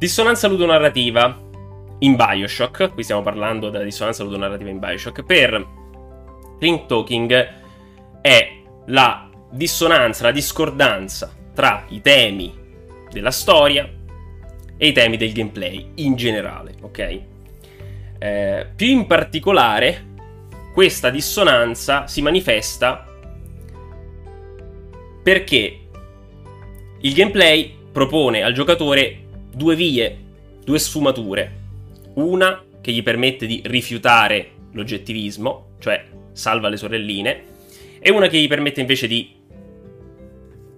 dissonanza 0.02 0.48
ludonarrativa 0.48 1.40
in 2.00 2.16
Bioshock, 2.16 2.92
qui 2.92 3.04
stiamo 3.04 3.22
parlando 3.22 3.70
della 3.70 3.84
dissonanza 3.84 4.24
ludonarrativa 4.24 4.72
in 4.72 4.80
Bioshock, 4.80 5.24
per 5.24 5.68
Ring 6.60 6.88
Talking 6.88 7.50
è 8.20 8.62
la 8.88 9.30
dissonanza, 9.52 10.24
la 10.24 10.32
discordanza 10.32 11.32
tra 11.54 11.86
i 11.90 12.02
temi 12.02 12.52
della 13.12 13.30
storia 13.30 13.88
e 14.76 14.88
i 14.88 14.92
temi 14.92 15.18
del 15.18 15.34
gameplay 15.34 15.92
in 15.98 16.16
generale, 16.16 16.74
ok? 16.82 17.22
Eh, 18.18 18.68
più 18.76 18.88
in 18.88 19.06
particolare 19.06 20.06
questa 20.74 21.12
dissonanza 21.12 22.08
si 22.08 22.24
manifesta 22.24 23.06
perché 25.22 25.80
il 27.02 27.14
gameplay 27.14 27.78
propone 27.92 28.42
al 28.42 28.54
giocatore 28.54 29.30
due 29.54 29.76
vie, 29.76 30.18
due 30.64 30.80
sfumature. 30.80 31.60
Una 32.16 32.64
che 32.82 32.92
gli 32.92 33.04
permette 33.04 33.46
di 33.46 33.62
rifiutare 33.66 34.52
l'oggettivismo, 34.72 35.76
cioè 35.80 36.06
salva 36.32 36.70
le 36.70 36.78
sorelline, 36.78 37.44
e 38.00 38.10
una 38.12 38.28
che 38.28 38.40
gli 38.40 38.48
permette 38.48 38.82
invece 38.82 39.08
di 39.08 39.34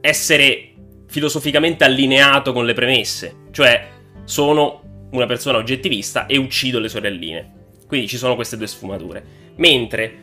essere 0.01 0.73
filosoficamente 1.07 1.83
allineato 1.83 2.53
con 2.53 2.65
le 2.65 2.73
premesse, 2.73 3.35
cioè 3.51 3.87
sono 4.23 5.07
una 5.11 5.25
persona 5.25 5.57
oggettivista 5.59 6.25
e 6.25 6.37
uccido 6.37 6.79
le 6.79 6.89
sorelline. 6.89 7.51
Quindi 7.87 8.07
ci 8.07 8.17
sono 8.17 8.35
queste 8.35 8.57
due 8.57 8.67
sfumature 8.67 9.41
mentre 9.55 10.17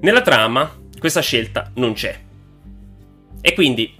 nella 0.00 0.20
trama 0.20 0.80
questa 0.98 1.20
scelta 1.20 1.70
non 1.76 1.94
c'è. 1.94 2.16
E 3.40 3.54
quindi, 3.54 3.92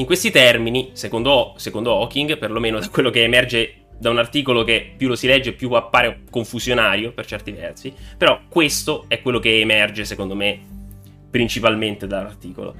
in 0.00 0.06
questi 0.06 0.30
termini, 0.30 0.90
secondo, 0.94 1.52
secondo 1.56 1.92
Hawking, 1.92 2.38
perlomeno 2.38 2.80
da 2.80 2.88
quello 2.88 3.10
che 3.10 3.22
emerge 3.22 3.74
da 3.98 4.08
un 4.08 4.16
articolo 4.16 4.64
che 4.64 4.94
più 4.96 5.08
lo 5.08 5.14
si 5.14 5.26
legge 5.26 5.52
più 5.52 5.70
appare 5.72 6.22
confusionario 6.30 7.12
per 7.12 7.26
certi 7.26 7.52
versi, 7.52 7.92
però 8.16 8.40
questo 8.48 9.04
è 9.08 9.20
quello 9.20 9.38
che 9.38 9.60
emerge 9.60 10.06
secondo 10.06 10.34
me 10.34 10.58
principalmente 11.30 12.06
dall'articolo. 12.06 12.74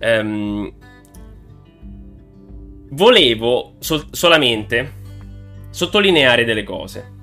Um, 0.00 0.72
volevo 2.90 3.74
sol- 3.80 4.06
solamente 4.12 4.92
sottolineare 5.70 6.44
delle 6.44 6.62
cose. 6.62 7.16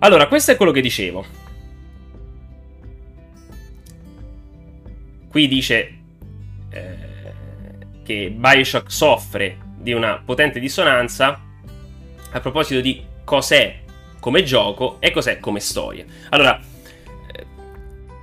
Allora, 0.00 0.26
questo 0.26 0.50
è 0.50 0.56
quello 0.56 0.72
che 0.72 0.80
dicevo. 0.80 1.24
Qui 5.28 5.46
dice 5.46 6.01
che 8.04 8.32
Bioshock 8.34 8.90
soffre 8.90 9.58
di 9.76 9.92
una 9.92 10.22
potente 10.24 10.60
dissonanza 10.60 11.40
a 12.30 12.40
proposito 12.40 12.80
di 12.80 13.02
cos'è 13.24 13.80
come 14.20 14.42
gioco 14.42 14.96
e 15.00 15.10
cos'è 15.10 15.38
come 15.38 15.60
storia. 15.60 16.04
Allora, 16.30 16.58
eh, 16.58 17.46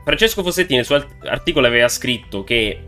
Francesco 0.04 0.44
Fossetti 0.44 0.76
nel 0.76 0.86
suo 0.86 1.06
articolo 1.26 1.68
aveva 1.68 1.88
scritto 1.88 2.44
che 2.44 2.80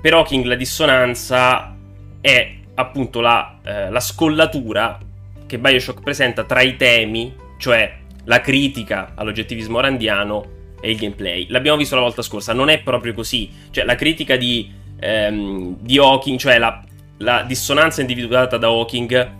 per 0.00 0.14
Hawking 0.14 0.44
la 0.44 0.54
dissonanza 0.54 1.74
è 2.20 2.56
appunto 2.74 3.20
la, 3.20 3.58
eh, 3.64 3.90
la 3.90 4.00
scollatura 4.00 4.98
che 5.46 5.58
Bioshock 5.58 6.02
presenta 6.02 6.44
tra 6.44 6.60
i 6.60 6.76
temi, 6.76 7.34
cioè 7.58 7.96
la 8.24 8.40
critica 8.40 9.12
all'oggettivismo 9.14 9.80
randiano 9.80 10.56
e 10.80 10.90
il 10.90 10.96
gameplay. 10.98 11.46
L'abbiamo 11.48 11.78
visto 11.78 11.94
la 11.94 12.02
volta 12.02 12.22
scorsa, 12.22 12.52
non 12.52 12.68
è 12.68 12.80
proprio 12.80 13.14
così. 13.14 13.50
Cioè, 13.70 13.84
la 13.84 13.94
critica 13.94 14.36
di, 14.36 14.70
ehm, 14.98 15.76
di 15.80 15.98
Hawking, 15.98 16.38
cioè 16.38 16.58
la, 16.58 16.82
la, 17.18 17.42
dissonanza 17.42 18.00
individuata 18.00 18.56
da 18.56 18.68
Hawking, 18.68 19.36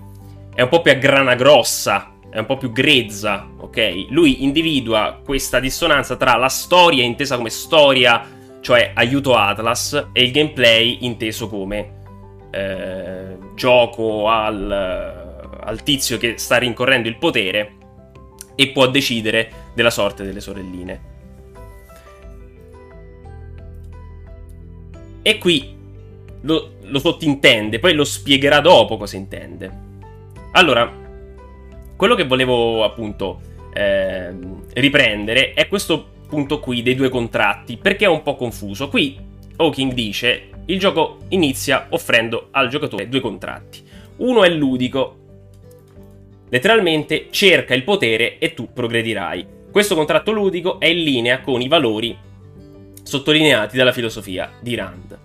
è 0.54 0.62
un 0.62 0.68
po' 0.68 0.80
più 0.80 0.90
a 0.90 0.94
grana 0.94 1.34
grossa, 1.34 2.12
è 2.30 2.38
un 2.38 2.46
po' 2.46 2.56
più 2.56 2.72
grezza, 2.72 3.48
ok? 3.56 4.06
Lui 4.10 4.42
individua 4.42 5.20
questa 5.24 5.60
dissonanza 5.60 6.16
tra 6.16 6.36
la 6.36 6.48
storia 6.48 7.04
intesa 7.04 7.36
come 7.36 7.50
storia, 7.50 8.24
cioè 8.60 8.92
aiuto 8.94 9.34
Atlas, 9.34 10.08
e 10.12 10.22
il 10.22 10.30
gameplay 10.32 10.98
inteso 11.02 11.48
come 11.48 11.96
eh, 12.50 13.36
gioco 13.54 14.28
al, 14.28 14.70
al 15.60 15.82
tizio 15.82 16.18
che 16.18 16.38
sta 16.38 16.56
rincorrendo 16.58 17.08
il 17.08 17.16
potere 17.16 17.76
e 18.54 18.68
può 18.68 18.88
decidere 18.88 19.70
della 19.74 19.90
sorte 19.90 20.24
delle 20.24 20.40
sorelline. 20.40 21.16
E 25.22 25.38
qui 25.38 25.76
lo, 26.42 26.70
lo 26.82 26.98
sottintende, 26.98 27.78
poi 27.78 27.94
lo 27.94 28.04
spiegherà 28.04 28.60
dopo 28.60 28.96
cosa 28.96 29.16
intende. 29.16 29.86
Allora, 30.52 30.90
quello 31.96 32.14
che 32.14 32.24
volevo 32.24 32.84
appunto 32.84 33.40
eh, 33.72 34.32
riprendere 34.74 35.52
è 35.52 35.68
questo 35.68 36.16
punto 36.28 36.60
qui 36.60 36.82
dei 36.82 36.94
due 36.94 37.08
contratti, 37.08 37.76
perché 37.76 38.04
è 38.04 38.08
un 38.08 38.22
po' 38.22 38.36
confuso. 38.36 38.88
Qui 38.88 39.16
Hawking 39.56 39.92
dice 39.92 40.50
il 40.66 40.78
gioco 40.78 41.18
inizia 41.28 41.86
offrendo 41.90 42.48
al 42.52 42.68
giocatore 42.68 43.08
due 43.08 43.20
contratti. 43.20 43.82
Uno 44.16 44.44
è 44.44 44.48
ludico 44.48 45.18
Letteralmente 46.50 47.26
cerca 47.30 47.74
il 47.74 47.84
potere 47.84 48.38
e 48.38 48.54
tu 48.54 48.72
progredirai. 48.72 49.46
Questo 49.70 49.94
contratto 49.94 50.32
ludico 50.32 50.80
è 50.80 50.86
in 50.86 51.02
linea 51.02 51.40
con 51.40 51.60
i 51.60 51.68
valori 51.68 52.16
sottolineati 53.08 53.74
dalla 53.74 53.90
filosofia 53.90 54.52
di 54.60 54.74
Rand. 54.74 55.18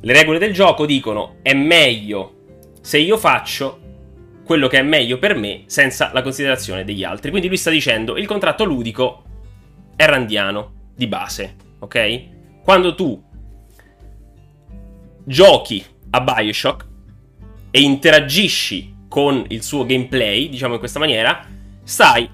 Le 0.00 0.12
regole 0.14 0.38
del 0.38 0.54
gioco 0.54 0.86
dicono 0.86 1.36
è 1.42 1.52
meglio 1.52 2.70
se 2.80 2.96
io 2.96 3.18
faccio 3.18 3.78
quello 4.42 4.68
che 4.68 4.78
è 4.78 4.82
meglio 4.82 5.18
per 5.18 5.36
me 5.36 5.64
senza 5.66 6.10
la 6.14 6.22
considerazione 6.22 6.82
degli 6.82 7.04
altri. 7.04 7.28
Quindi 7.30 7.48
lui 7.48 7.58
sta 7.58 7.68
dicendo 7.68 8.16
il 8.16 8.26
contratto 8.26 8.64
ludico 8.64 9.22
è 9.94 10.06
randiano 10.06 10.90
di 10.96 11.06
base, 11.06 11.56
ok? 11.78 12.22
Quando 12.64 12.94
tu 12.94 13.22
giochi 15.24 15.84
a 16.08 16.20
Bioshock 16.22 16.86
e 17.70 17.82
interagisci 17.82 18.94
con 19.08 19.44
il 19.48 19.62
suo 19.62 19.84
gameplay, 19.84 20.48
diciamo 20.48 20.72
in 20.72 20.78
questa 20.78 20.98
maniera, 20.98 21.46
stai 21.82 22.26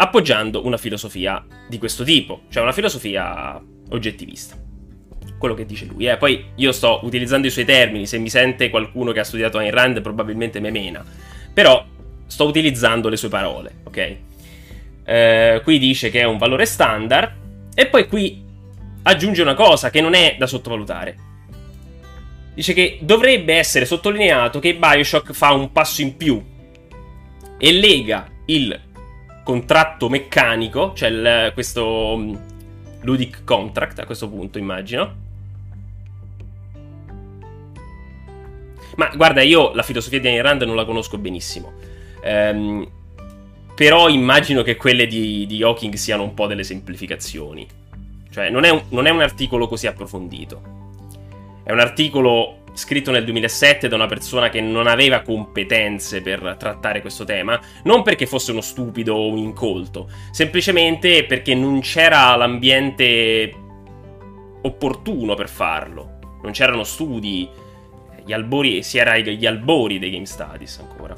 appoggiando 0.00 0.64
una 0.64 0.78
filosofia 0.78 1.44
di 1.68 1.76
questo 1.76 2.04
tipo, 2.04 2.42
cioè 2.48 2.62
una 2.62 2.72
filosofia 2.72 3.60
oggettivista. 3.90 4.56
Quello 5.38 5.54
che 5.54 5.66
dice 5.66 5.84
lui. 5.84 6.06
Eh. 6.06 6.16
Poi 6.16 6.52
io 6.54 6.72
sto 6.72 7.00
utilizzando 7.02 7.46
i 7.46 7.50
suoi 7.50 7.66
termini, 7.66 8.06
se 8.06 8.18
mi 8.18 8.30
sente 8.30 8.70
qualcuno 8.70 9.12
che 9.12 9.20
ha 9.20 9.24
studiato 9.24 9.58
Ayn 9.58 9.70
Rand 9.70 10.00
probabilmente 10.00 10.58
me 10.58 10.70
mena, 10.70 11.04
però 11.52 11.84
sto 12.26 12.44
utilizzando 12.46 13.10
le 13.10 13.16
sue 13.16 13.28
parole, 13.28 13.74
ok? 13.84 14.16
Eh, 15.04 15.60
qui 15.62 15.78
dice 15.78 16.08
che 16.08 16.20
è 16.20 16.24
un 16.24 16.38
valore 16.38 16.64
standard 16.64 17.32
e 17.74 17.86
poi 17.86 18.06
qui 18.06 18.42
aggiunge 19.02 19.42
una 19.42 19.54
cosa 19.54 19.90
che 19.90 20.00
non 20.00 20.14
è 20.14 20.36
da 20.38 20.46
sottovalutare. 20.46 21.16
Dice 22.54 22.72
che 22.72 22.98
dovrebbe 23.02 23.54
essere 23.54 23.84
sottolineato 23.84 24.60
che 24.60 24.74
Bioshock 24.74 25.32
fa 25.32 25.52
un 25.52 25.72
passo 25.72 26.00
in 26.00 26.16
più 26.16 26.42
e 27.58 27.72
lega 27.72 28.26
il 28.46 28.88
contratto 29.50 30.08
meccanico, 30.08 30.92
cioè 30.94 31.08
il, 31.08 31.50
questo 31.54 32.16
mm, 32.16 32.34
ludic 33.00 33.42
contract 33.42 33.98
a 33.98 34.06
questo 34.06 34.28
punto, 34.28 34.58
immagino. 34.58 35.28
Ma 38.94 39.10
guarda, 39.16 39.42
io 39.42 39.74
la 39.74 39.82
filosofia 39.82 40.20
di 40.20 40.28
Ayn 40.28 40.40
Rand 40.40 40.62
non 40.62 40.76
la 40.76 40.84
conosco 40.84 41.18
benissimo. 41.18 41.72
Ehm, 42.22 42.88
però 43.74 44.08
immagino 44.08 44.62
che 44.62 44.76
quelle 44.76 45.08
di, 45.08 45.46
di, 45.46 45.62
Hawking 45.64 45.94
siano 45.94 46.22
un 46.22 46.34
po' 46.34 46.46
delle 46.46 46.62
semplificazioni. 46.62 47.66
Cioè, 48.30 48.50
non 48.50 48.62
è, 48.62 48.70
un, 48.70 48.82
non 48.90 49.06
è 49.06 49.10
un 49.10 49.20
articolo 49.20 49.66
così 49.66 49.88
approfondito. 49.88 50.62
È 51.64 51.72
un 51.72 51.80
articolo 51.80 52.59
scritto 52.80 53.10
nel 53.10 53.24
2007 53.24 53.88
da 53.88 53.94
una 53.94 54.06
persona 54.06 54.48
che 54.48 54.62
non 54.62 54.86
aveva 54.86 55.20
competenze 55.20 56.22
per 56.22 56.56
trattare 56.58 57.02
questo 57.02 57.24
tema, 57.24 57.60
non 57.84 58.02
perché 58.02 58.26
fosse 58.26 58.52
uno 58.52 58.62
stupido 58.62 59.14
o 59.14 59.28
un 59.28 59.36
incolto, 59.36 60.08
semplicemente 60.30 61.24
perché 61.24 61.54
non 61.54 61.80
c'era 61.80 62.34
l'ambiente 62.36 63.52
opportuno 64.62 65.34
per 65.34 65.48
farlo. 65.48 66.18
Non 66.42 66.52
c'erano 66.52 66.84
studi, 66.84 67.46
gli 68.24 68.32
albori, 68.32 68.82
si 68.82 68.96
era 68.96 69.12
agli 69.12 69.44
albori 69.44 69.98
dei 69.98 70.10
Game 70.10 70.24
Studies 70.24 70.78
ancora. 70.78 71.14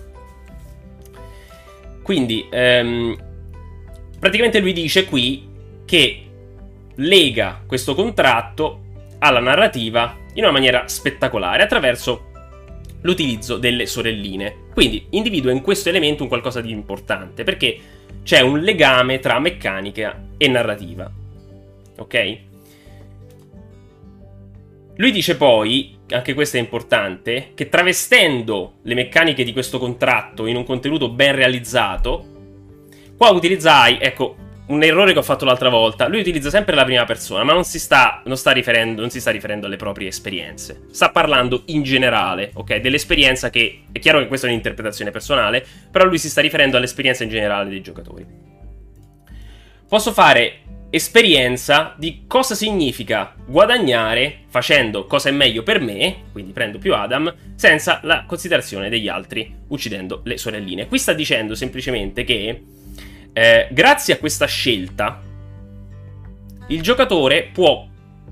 Quindi, 2.02 2.48
ehm, 2.50 3.16
praticamente 4.18 4.58
lui 4.58 4.72
dice 4.72 5.04
qui 5.04 5.48
che 5.84 6.26
lega 6.96 7.62
questo 7.64 7.94
contratto 7.94 8.80
alla 9.22 9.38
narrativa 9.38 10.16
in 10.34 10.42
una 10.42 10.52
maniera 10.52 10.88
spettacolare 10.88 11.62
attraverso 11.62 12.30
l'utilizzo 13.02 13.56
delle 13.56 13.86
sorelline. 13.86 14.70
Quindi 14.72 15.06
individua 15.10 15.52
in 15.52 15.60
questo 15.60 15.88
elemento 15.88 16.24
un 16.24 16.28
qualcosa 16.28 16.60
di 16.60 16.70
importante, 16.70 17.44
perché 17.44 17.78
c'è 18.24 18.40
un 18.40 18.60
legame 18.60 19.20
tra 19.20 19.38
meccanica 19.38 20.20
e 20.36 20.48
narrativa. 20.48 21.10
Ok? 21.98 22.38
Lui 24.96 25.10
dice 25.12 25.36
poi, 25.36 25.98
anche 26.10 26.34
questo 26.34 26.56
è 26.56 26.60
importante, 26.60 27.52
che 27.54 27.68
travestendo 27.68 28.74
le 28.82 28.94
meccaniche 28.94 29.44
di 29.44 29.52
questo 29.52 29.78
contratto 29.78 30.46
in 30.46 30.56
un 30.56 30.64
contenuto 30.64 31.08
ben 31.08 31.34
realizzato, 31.34 32.26
qua 33.16 33.30
utilizzai, 33.30 33.98
ecco, 34.00 34.36
un 34.66 34.82
errore 34.82 35.12
che 35.12 35.18
ho 35.18 35.22
fatto 35.22 35.44
l'altra 35.44 35.68
volta. 35.68 36.08
Lui 36.08 36.20
utilizza 36.20 36.50
sempre 36.50 36.74
la 36.74 36.84
prima 36.84 37.04
persona, 37.04 37.42
ma 37.42 37.52
non 37.52 37.64
si 37.64 37.78
sta, 37.78 38.22
non 38.24 38.36
sta, 38.36 38.52
riferendo, 38.52 39.00
non 39.00 39.10
si 39.10 39.20
sta 39.20 39.30
riferendo 39.30 39.66
alle 39.66 39.76
proprie 39.76 40.08
esperienze. 40.08 40.86
Sta 40.90 41.10
parlando 41.10 41.62
in 41.66 41.82
generale, 41.82 42.50
ok? 42.54 42.76
Dell'esperienza 42.76 43.50
che 43.50 43.84
è 43.90 43.98
chiaro 43.98 44.20
che 44.20 44.28
questa 44.28 44.46
è 44.46 44.50
un'interpretazione 44.50 45.10
personale, 45.10 45.64
però 45.90 46.04
lui 46.04 46.18
si 46.18 46.30
sta 46.30 46.40
riferendo 46.40 46.76
all'esperienza 46.76 47.24
in 47.24 47.30
generale 47.30 47.68
dei 47.68 47.80
giocatori. 47.80 48.24
Posso 49.88 50.12
fare 50.12 50.60
esperienza 50.88 51.94
di 51.96 52.24
cosa 52.26 52.54
significa 52.54 53.34
guadagnare 53.46 54.40
facendo 54.48 55.06
cosa 55.06 55.30
è 55.30 55.32
meglio 55.32 55.62
per 55.62 55.80
me, 55.80 56.24
quindi 56.32 56.52
prendo 56.52 56.78
più 56.78 56.94
Adam, 56.94 57.34
senza 57.56 58.00
la 58.02 58.24
considerazione 58.26 58.90
degli 58.90 59.08
altri, 59.08 59.54
uccidendo 59.68 60.20
le 60.24 60.36
sorelline. 60.36 60.86
Qui 60.86 60.98
sta 60.98 61.14
dicendo 61.14 61.54
semplicemente 61.54 62.24
che 62.24 62.62
eh, 63.32 63.68
grazie 63.70 64.14
a 64.14 64.18
questa 64.18 64.46
scelta, 64.46 65.20
il 66.68 66.80
giocatore 66.82 67.50
può 67.52 67.86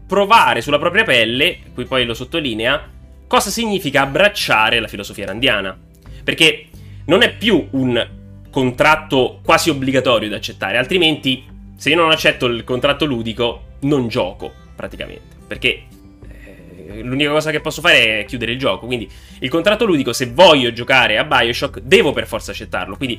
provare 0.06 0.60
sulla 0.60 0.78
propria 0.78 1.04
pelle, 1.04 1.58
qui 1.74 1.84
poi 1.84 2.04
lo 2.04 2.14
sottolinea, 2.14 2.88
cosa 3.26 3.50
significa 3.50 4.02
abbracciare 4.02 4.80
la 4.80 4.88
filosofia 4.88 5.26
randiana. 5.26 5.76
Perché 6.22 6.66
non 7.06 7.22
è 7.22 7.34
più 7.34 7.68
un 7.70 8.08
contratto 8.50 9.40
quasi 9.44 9.70
obbligatorio 9.70 10.28
da 10.28 10.36
accettare, 10.36 10.78
altrimenti 10.78 11.44
se 11.76 11.90
io 11.90 11.96
non 11.96 12.10
accetto 12.10 12.46
il 12.46 12.64
contratto 12.64 13.04
ludico 13.04 13.68
non 13.80 14.08
gioco 14.08 14.52
praticamente, 14.74 15.36
perché 15.46 15.84
eh, 16.28 17.02
l'unica 17.02 17.30
cosa 17.30 17.50
che 17.50 17.60
posso 17.60 17.80
fare 17.80 18.20
è 18.20 18.24
chiudere 18.24 18.52
il 18.52 18.58
gioco, 18.58 18.86
quindi 18.86 19.08
il 19.38 19.48
contratto 19.48 19.84
ludico 19.84 20.12
se 20.12 20.26
voglio 20.26 20.72
giocare 20.72 21.16
a 21.16 21.24
BioShock 21.24 21.80
devo 21.80 22.12
per 22.12 22.26
forza 22.26 22.50
accettarlo, 22.50 22.96
quindi 22.96 23.18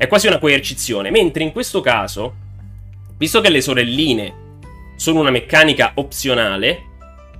è 0.00 0.06
quasi 0.06 0.28
una 0.28 0.38
coercizione. 0.38 1.10
Mentre 1.10 1.42
in 1.42 1.52
questo 1.52 1.82
caso, 1.82 2.34
visto 3.18 3.42
che 3.42 3.50
le 3.50 3.60
sorelline 3.60 4.34
sono 4.96 5.20
una 5.20 5.28
meccanica 5.28 5.92
opzionale, 5.96 6.84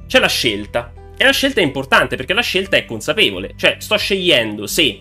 c'è 0.06 0.18
la 0.18 0.28
scelta. 0.28 0.92
E 1.16 1.24
la 1.24 1.32
scelta 1.32 1.62
è 1.62 1.64
importante 1.64 2.16
perché 2.16 2.34
la 2.34 2.42
scelta 2.42 2.76
è 2.76 2.84
consapevole. 2.84 3.54
Cioè, 3.56 3.76
sto 3.78 3.96
scegliendo 3.96 4.66
se 4.66 5.00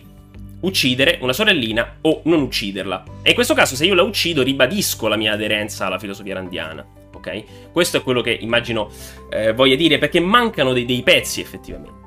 uccidere 0.62 1.18
una 1.20 1.34
sorellina 1.34 1.98
o 2.00 2.22
non 2.24 2.44
ucciderla. 2.44 3.04
E 3.24 3.30
in 3.32 3.36
questo 3.36 3.54
caso, 3.54 3.76
se 3.76 3.86
io 3.86 3.94
la 3.94 4.04
uccido, 4.04 4.42
ribadisco 4.42 5.10
la 5.10 5.18
mia 5.18 5.34
aderenza 5.34 5.86
alla 5.86 6.00
filosofia 6.00 6.36
randiana. 6.36 6.86
Ok? 7.14 7.72
Questo 7.74 7.98
è 7.98 8.04
quello 8.04 8.22
che 8.22 8.38
immagino 8.40 8.90
eh, 9.30 9.52
voglia 9.52 9.76
dire 9.76 9.98
perché 9.98 10.22
mancano 10.22 10.72
dei, 10.72 10.86
dei 10.86 11.04
pezzi 11.04 11.42
effettivamente. 11.42 11.99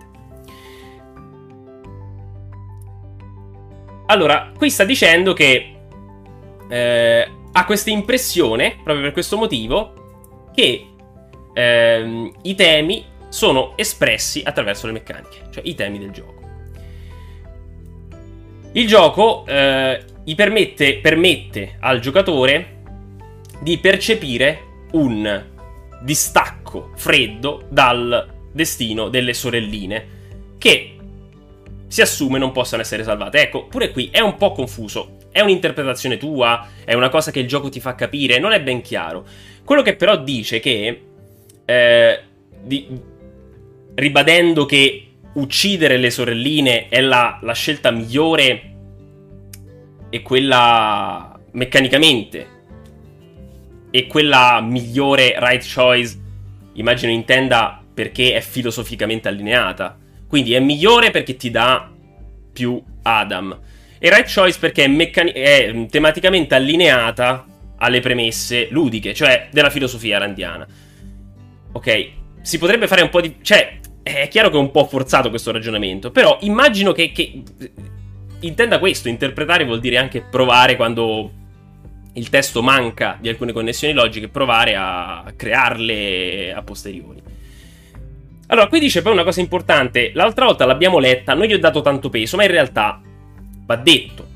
Allora, 4.12 4.52
qui 4.54 4.68
sta 4.68 4.84
dicendo 4.84 5.32
che 5.32 5.74
eh, 6.68 7.28
ha 7.50 7.64
questa 7.64 7.88
impressione, 7.88 8.76
proprio 8.84 9.04
per 9.04 9.12
questo 9.12 9.38
motivo, 9.38 10.50
che 10.54 10.86
eh, 11.54 12.32
i 12.42 12.54
temi 12.54 13.06
sono 13.30 13.72
espressi 13.74 14.42
attraverso 14.44 14.86
le 14.86 14.92
meccaniche, 14.92 15.44
cioè 15.50 15.62
i 15.64 15.74
temi 15.74 15.98
del 15.98 16.10
gioco. 16.10 16.40
Il 18.72 18.86
gioco 18.86 19.46
eh, 19.46 20.04
gli 20.22 20.34
permette, 20.34 20.98
permette 20.98 21.76
al 21.80 21.98
giocatore 22.00 22.82
di 23.60 23.78
percepire 23.78 24.60
un 24.92 25.42
distacco 26.02 26.90
freddo 26.96 27.62
dal 27.70 28.30
destino 28.52 29.08
delle 29.08 29.32
sorelline, 29.32 30.06
che 30.58 30.96
si 31.92 32.00
assume 32.00 32.38
non 32.38 32.52
possano 32.52 32.80
essere 32.80 33.04
salvate. 33.04 33.42
Ecco, 33.42 33.66
pure 33.66 33.90
qui 33.90 34.08
è 34.10 34.20
un 34.20 34.36
po' 34.38 34.52
confuso. 34.52 35.18
È 35.30 35.42
un'interpretazione 35.42 36.16
tua? 36.16 36.66
È 36.86 36.94
una 36.94 37.10
cosa 37.10 37.30
che 37.30 37.40
il 37.40 37.46
gioco 37.46 37.68
ti 37.68 37.80
fa 37.80 37.94
capire? 37.94 38.38
Non 38.38 38.52
è 38.52 38.62
ben 38.62 38.80
chiaro. 38.80 39.26
Quello 39.62 39.82
che 39.82 39.94
però 39.94 40.16
dice 40.16 40.58
che, 40.58 41.02
eh, 41.66 42.20
di, 42.62 42.88
ribadendo 43.94 44.64
che 44.64 45.06
uccidere 45.34 45.98
le 45.98 46.08
sorelline 46.08 46.88
è 46.88 47.02
la, 47.02 47.38
la 47.42 47.52
scelta 47.52 47.90
migliore 47.90 48.72
e 50.08 50.22
quella 50.22 51.38
meccanicamente 51.50 52.46
e 53.90 54.06
quella 54.06 54.62
migliore 54.62 55.34
right 55.38 55.62
choice, 55.70 56.18
immagino 56.72 57.12
intenda 57.12 57.84
perché 57.92 58.32
è 58.32 58.40
filosoficamente 58.40 59.28
allineata. 59.28 59.98
Quindi 60.32 60.54
è 60.54 60.60
migliore 60.60 61.10
perché 61.10 61.36
ti 61.36 61.50
dà 61.50 61.92
più 62.54 62.82
Adam. 63.02 63.60
E 63.98 64.08
Right 64.08 64.32
Choice 64.32 64.58
perché 64.58 64.84
è, 64.84 64.86
meccani- 64.86 65.32
è 65.32 65.70
mm, 65.70 65.84
tematicamente 65.88 66.54
allineata 66.54 67.44
alle 67.76 68.00
premesse 68.00 68.68
ludiche, 68.70 69.12
cioè 69.12 69.48
della 69.52 69.68
filosofia 69.68 70.16
randiana. 70.16 70.66
Ok, 71.72 72.10
si 72.40 72.56
potrebbe 72.56 72.86
fare 72.86 73.02
un 73.02 73.10
po' 73.10 73.20
di... 73.20 73.40
Cioè, 73.42 73.78
è 74.02 74.26
chiaro 74.28 74.48
che 74.48 74.56
è 74.56 74.58
un 74.58 74.70
po' 74.70 74.86
forzato 74.86 75.28
questo 75.28 75.52
ragionamento, 75.52 76.10
però 76.10 76.38
immagino 76.40 76.92
che, 76.92 77.12
che 77.12 77.42
intenda 78.40 78.78
questo, 78.78 79.10
interpretare 79.10 79.66
vuol 79.66 79.80
dire 79.80 79.98
anche 79.98 80.22
provare 80.22 80.76
quando 80.76 81.30
il 82.14 82.30
testo 82.30 82.62
manca 82.62 83.18
di 83.20 83.28
alcune 83.28 83.52
connessioni 83.52 83.92
logiche, 83.92 84.28
provare 84.28 84.76
a 84.76 85.30
crearle 85.36 86.54
a 86.54 86.62
posteriori. 86.62 87.20
Allora, 88.46 88.66
qui 88.68 88.80
dice 88.80 89.02
poi 89.02 89.12
una 89.12 89.24
cosa 89.24 89.40
importante. 89.40 90.12
L'altra 90.14 90.44
volta 90.44 90.66
l'abbiamo 90.66 90.98
letta, 90.98 91.34
non 91.34 91.46
gli 91.46 91.54
ho 91.54 91.58
dato 91.58 91.80
tanto 91.80 92.08
peso, 92.08 92.36
ma 92.36 92.44
in 92.44 92.50
realtà 92.50 93.00
va 93.64 93.76
detto. 93.76 94.26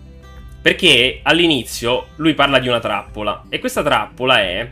Perché 0.62 1.20
all'inizio 1.22 2.08
lui 2.16 2.34
parla 2.34 2.58
di 2.58 2.68
una 2.68 2.80
trappola. 2.80 3.44
E 3.48 3.58
questa 3.58 3.82
trappola 3.82 4.40
è... 4.40 4.70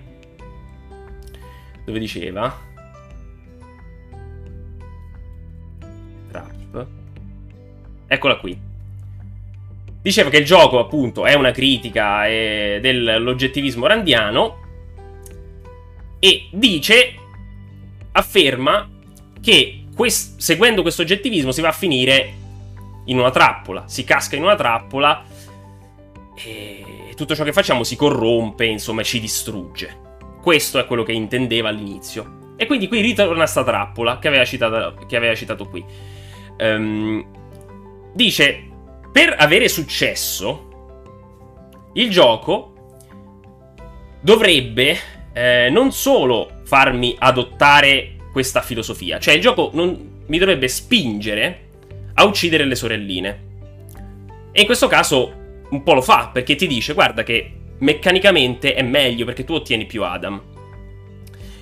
Dove 1.85 1.99
diceva? 1.99 2.73
Eccola 8.07 8.37
qui. 8.37 8.57
Diceva 10.01 10.31
che 10.31 10.37
il 10.37 10.45
gioco, 10.45 10.79
appunto, 10.79 11.25
è 11.25 11.35
una 11.35 11.51
critica 11.51 12.27
eh, 12.27 12.79
dell'oggettivismo 12.81 13.87
randiano 13.87 14.63
e 16.21 16.49
dice, 16.53 17.15
afferma 18.13 18.89
che 19.45 19.85
quest- 19.95 20.41
seguendo 20.41 20.81
questo 20.81 21.03
oggettivismo 21.03 21.53
si 21.53 21.61
va 21.61 21.69
a 21.69 21.73
finire 21.73 22.33
in 23.05 23.19
una 23.19 23.31
trappola, 23.31 23.85
si 23.87 24.03
casca 24.03 24.37
in 24.37 24.43
una 24.43 24.55
trappola 24.57 25.23
e 26.35 27.13
tutto 27.15 27.35
ciò 27.35 27.45
che 27.45 27.53
facciamo 27.53 27.85
si 27.85 27.95
corrompe, 27.95 28.65
insomma, 28.65 29.03
ci 29.03 29.21
distrugge. 29.21 30.03
Questo 30.41 30.79
è 30.79 30.87
quello 30.87 31.03
che 31.03 31.13
intendeva 31.13 31.69
all'inizio. 31.69 32.55
E 32.57 32.67
quindi 32.67 32.89
qui 32.89 33.01
ritorna 33.01 33.47
sta 33.47 33.63
trappola 33.63 34.19
che 34.19 34.29
aveva 34.29 34.45
citato, 34.45 34.95
che 35.07 35.17
aveva 35.17 35.35
citato 35.35 35.69
qui. 35.69 35.85
Um, 36.59 37.25
dice, 38.15 38.69
per 39.13 39.35
avere 39.39 39.69
successo, 39.69 40.71
il 41.95 42.11
gioco 42.11 42.73
dovrebbe 44.21 44.99
eh, 45.33 45.69
non 45.71 45.93
solo 45.93 46.61
farmi 46.65 47.15
adottare 47.19 48.14
questa 48.35 48.63
filosofia, 48.63 49.21
cioè 49.21 49.35
il 49.35 49.41
gioco 49.41 49.71
non, 49.75 50.25
mi 50.27 50.39
dovrebbe 50.39 50.67
spingere 50.67 51.61
a 52.15 52.25
uccidere 52.25 52.65
le 52.65 52.75
sorelline. 52.75 53.43
E 54.51 54.61
in 54.61 54.67
questo 54.67 54.89
caso 54.89 55.33
un 55.71 55.85
po' 55.85 55.95
lo 55.95 56.03
fa, 56.03 56.31
perché 56.33 56.57
ti 56.57 56.67
dice, 56.67 56.95
guarda 56.95 57.23
che 57.23 57.53
meccanicamente 57.79 58.75
è 58.75 58.83
meglio 58.83 59.25
perché 59.25 59.45
tu 59.45 59.53
ottieni 59.53 59.87
più 59.87 60.03
Adam. 60.03 60.43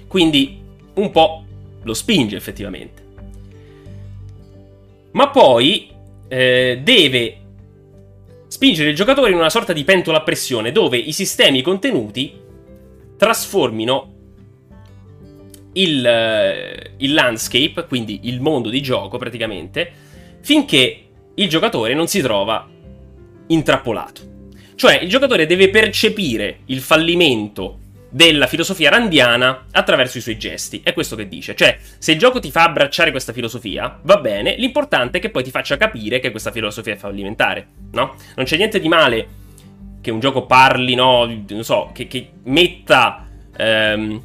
Quindi 0.07 0.63
un 0.95 1.11
po' 1.11 1.45
lo 1.83 1.93
spinge 1.93 2.37
effettivamente. 2.37 3.03
Ma 5.11 5.29
poi 5.29 5.91
eh, 6.29 6.81
deve 6.83 7.37
spingere 8.47 8.89
il 8.89 8.97
giocatore 8.97 9.31
in 9.31 9.37
una 9.37 9.51
sorta 9.51 9.75
di 9.75 9.85
pentola 9.85 10.17
a 10.17 10.23
pressione 10.23 10.73
dove 10.73 10.97
i 10.97 11.13
sistemi 11.13 11.61
contenuti 11.61 12.33
trasformino 13.19 14.12
il, 15.75 16.05
eh, 16.05 16.93
il 16.99 17.15
landscape, 17.15 17.87
quindi 17.87 18.21
il 18.25 18.41
mondo 18.41 18.69
di 18.69 18.83
gioco 18.83 19.19
praticamente, 19.19 19.91
finché 20.41 21.05
il 21.35 21.49
giocatore 21.49 21.95
non 21.95 22.07
si 22.09 22.21
trova 22.21 22.69
intrappolato. 23.47 24.31
Cioè 24.75 24.97
il 24.97 25.09
giocatore 25.09 25.47
deve 25.47 25.71
percepire 25.71 26.61
il 26.67 26.81
fallimento 26.81 27.79
della 28.13 28.47
filosofia 28.47 28.91
randiana 28.91 29.67
attraverso 29.71 30.19
i 30.19 30.21
suoi 30.21 30.37
gesti. 30.37 30.83
È 30.85 30.93
questo 30.93 31.17
che 31.17 31.29
dice. 31.29 31.55
Cioè, 31.55 31.79
se 31.99 32.13
il 32.13 32.19
gioco 32.19 32.41
ti 32.41 32.51
fa 32.51 32.65
abbracciare 32.65 33.11
questa 33.11 33.33
filosofia, 33.33 33.99
va 34.03 34.17
bene, 34.19 34.55
l'importante 34.57 35.19
è 35.19 35.21
che 35.21 35.31
poi 35.31 35.43
ti 35.43 35.51
faccia 35.51 35.77
capire 35.77 36.21
che 36.21 36.31
questa 36.31 36.51
filosofia 36.51 36.93
è 36.93 36.97
fallimentare, 36.97 37.67
no? 37.93 38.15
Non 38.37 38.45
c'è 38.45 38.57
niente 38.57 38.81
di 38.81 38.89
male 38.89 39.29
che 40.03 40.11
un 40.11 40.21
gioco 40.21 40.45
parli, 40.45 40.95
no? 40.95 41.25
Non 41.25 41.65
so, 41.65 41.91
che, 41.95 42.07
che 42.07 42.31
metta 42.45 43.27
ehm, 43.57 44.23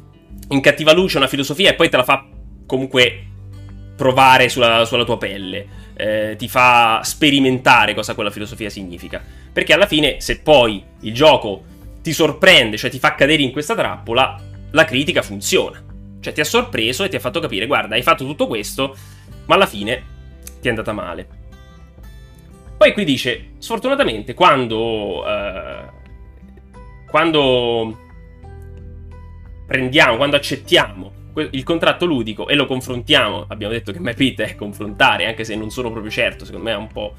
in 0.48 0.60
cattiva 0.60 0.92
luce 0.92 1.16
una 1.16 1.26
filosofia 1.26 1.70
e 1.70 1.74
poi 1.74 1.88
te 1.88 1.96
la 1.96 2.04
fa 2.04 2.26
comunque 2.66 3.24
provare 3.96 4.48
sulla, 4.48 4.84
sulla 4.84 5.04
tua 5.04 5.18
pelle. 5.18 5.76
Eh, 5.96 6.36
ti 6.38 6.48
fa 6.48 7.00
sperimentare 7.02 7.94
cosa 7.94 8.14
quella 8.14 8.30
filosofia 8.30 8.70
significa. 8.70 9.22
Perché 9.52 9.72
alla 9.72 9.86
fine, 9.86 10.20
se 10.20 10.40
poi 10.40 10.82
il 11.00 11.12
gioco 11.12 11.64
ti 12.02 12.12
sorprende, 12.12 12.76
cioè 12.76 12.90
ti 12.90 12.98
fa 12.98 13.14
cadere 13.14 13.42
in 13.42 13.50
questa 13.50 13.74
trappola, 13.74 14.40
la 14.70 14.84
critica 14.84 15.22
funziona. 15.22 15.82
Cioè 16.20 16.32
ti 16.32 16.40
ha 16.40 16.44
sorpreso 16.44 17.04
e 17.04 17.08
ti 17.08 17.16
ha 17.16 17.20
fatto 17.20 17.40
capire, 17.40 17.66
guarda, 17.66 17.96
hai 17.96 18.02
fatto 18.02 18.24
tutto 18.24 18.46
questo, 18.46 18.96
ma 19.46 19.56
alla 19.56 19.66
fine 19.66 20.04
ti 20.60 20.68
è 20.68 20.70
andata 20.70 20.92
male. 20.92 21.28
Poi 22.76 22.92
qui 22.92 23.04
dice, 23.04 23.50
sfortunatamente, 23.58 24.34
quando... 24.34 25.26
Eh, 25.26 25.96
quando 27.08 27.96
prendiamo, 29.68 30.16
quando 30.16 30.36
accettiamo 30.36 31.12
il 31.52 31.62
contratto 31.62 32.06
ludico 32.06 32.48
e 32.48 32.54
lo 32.54 32.64
confrontiamo, 32.64 33.44
abbiamo 33.48 33.74
detto 33.74 33.92
che 33.92 34.00
Mapit 34.00 34.40
è 34.40 34.54
confrontare, 34.54 35.26
anche 35.26 35.44
se 35.44 35.54
non 35.54 35.70
sono 35.70 35.90
proprio 35.90 36.10
certo, 36.10 36.46
secondo 36.46 36.66
me 36.66 36.72
è 36.72 36.76
un 36.76 36.88
po', 36.88 37.12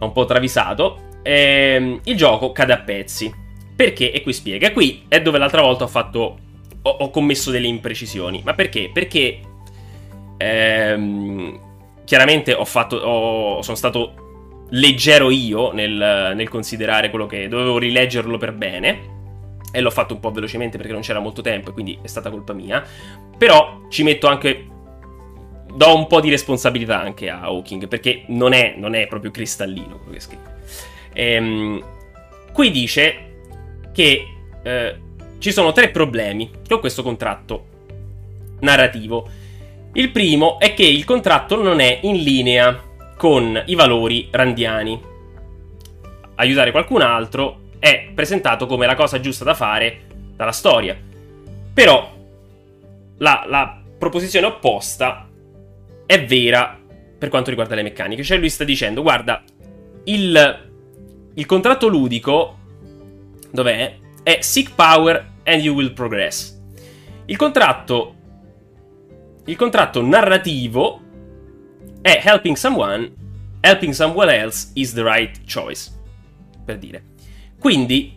un 0.00 0.12
po 0.12 0.24
travisato, 0.24 1.20
ehm, 1.22 2.00
il 2.04 2.16
gioco 2.16 2.52
cade 2.52 2.72
a 2.72 2.78
pezzi. 2.78 3.44
Perché? 3.76 4.10
E 4.10 4.22
qui 4.22 4.32
spiega. 4.32 4.72
Qui 4.72 5.04
è 5.06 5.20
dove 5.20 5.36
l'altra 5.36 5.60
volta 5.60 5.84
ho 5.84 5.88
fatto. 5.88 6.38
Ho, 6.80 6.90
ho 6.90 7.10
commesso 7.10 7.50
delle 7.50 7.66
imprecisioni. 7.66 8.40
Ma 8.42 8.54
perché? 8.54 8.88
Perché. 8.90 9.40
Ehm, 10.38 11.60
chiaramente 12.06 12.54
ho 12.54 12.64
fatto. 12.64 12.96
Ho, 12.96 13.60
sono 13.60 13.76
stato 13.76 14.64
leggero 14.70 15.30
io 15.30 15.72
nel, 15.72 16.32
nel 16.34 16.48
considerare 16.48 17.10
quello 17.10 17.26
che. 17.26 17.48
Dovevo 17.48 17.76
rileggerlo 17.76 18.38
per 18.38 18.52
bene. 18.52 19.14
E 19.72 19.80
l'ho 19.80 19.90
fatto 19.90 20.14
un 20.14 20.20
po' 20.20 20.30
velocemente 20.30 20.76
perché 20.76 20.92
non 20.92 21.02
c'era 21.02 21.18
molto 21.18 21.42
tempo 21.42 21.70
e 21.70 21.72
quindi 21.72 21.98
è 22.00 22.06
stata 22.06 22.30
colpa 22.30 22.52
mia. 22.52 22.84
Però 23.36 23.82
ci 23.88 24.02
metto 24.02 24.26
anche. 24.26 24.68
Do 25.74 25.94
un 25.94 26.06
po' 26.06 26.20
di 26.20 26.30
responsabilità 26.30 27.00
anche 27.00 27.28
a 27.28 27.40
Hawking 27.40 27.86
perché 27.86 28.22
non 28.28 28.54
è, 28.54 28.74
non 28.78 28.94
è 28.94 29.06
proprio 29.08 29.30
cristallino 29.30 29.98
quello 29.98 30.12
che 30.12 30.20
scrive. 30.20 30.54
Ehm, 31.12 31.84
qui 32.52 32.70
dice 32.70 33.40
che 33.92 34.26
eh, 34.62 34.96
ci 35.38 35.52
sono 35.52 35.72
tre 35.72 35.90
problemi 35.90 36.50
con 36.66 36.80
questo 36.80 37.02
contratto 37.02 37.66
narrativo. 38.60 39.28
Il 39.92 40.10
primo 40.10 40.58
è 40.58 40.74
che 40.74 40.84
il 40.84 41.04
contratto 41.04 41.62
non 41.62 41.80
è 41.80 42.00
in 42.02 42.16
linea 42.22 42.82
con 43.16 43.62
i 43.66 43.74
valori 43.74 44.28
randiani. 44.30 45.00
Aiutare 46.36 46.70
qualcun 46.70 47.00
altro 47.00 47.60
è 47.78 48.08
presentato 48.14 48.66
come 48.66 48.86
la 48.86 48.94
cosa 48.94 49.20
giusta 49.20 49.44
da 49.44 49.54
fare 49.54 50.02
dalla 50.34 50.52
storia. 50.52 50.96
Però 51.72 52.14
la, 53.18 53.44
la 53.46 53.82
proposizione 53.98 54.46
opposta 54.46 55.28
è 56.06 56.24
vera 56.24 56.78
per 57.18 57.28
quanto 57.28 57.50
riguarda 57.50 57.74
le 57.74 57.82
meccaniche. 57.82 58.22
Cioè 58.22 58.38
lui 58.38 58.50
sta 58.50 58.64
dicendo, 58.64 59.02
guarda, 59.02 59.42
il, 60.04 60.68
il 61.34 61.46
contratto 61.46 61.88
ludico 61.88 62.58
dov'è? 63.50 63.98
È 64.22 64.38
Seek 64.40 64.74
Power 64.74 65.34
and 65.44 65.62
You 65.62 65.74
Will 65.74 65.92
Progress. 65.92 66.58
Il 67.26 67.36
contratto. 67.36 68.14
Il 69.44 69.56
contratto 69.56 70.02
narrativo 70.02 71.00
è 72.00 72.20
Helping 72.22 72.56
Someone. 72.56 73.12
Helping 73.60 73.92
someone 73.92 74.32
else 74.32 74.70
is 74.74 74.92
the 74.92 75.02
right 75.02 75.40
choice. 75.52 75.90
Per 76.64 76.78
dire. 76.78 77.02
Quindi. 77.66 78.14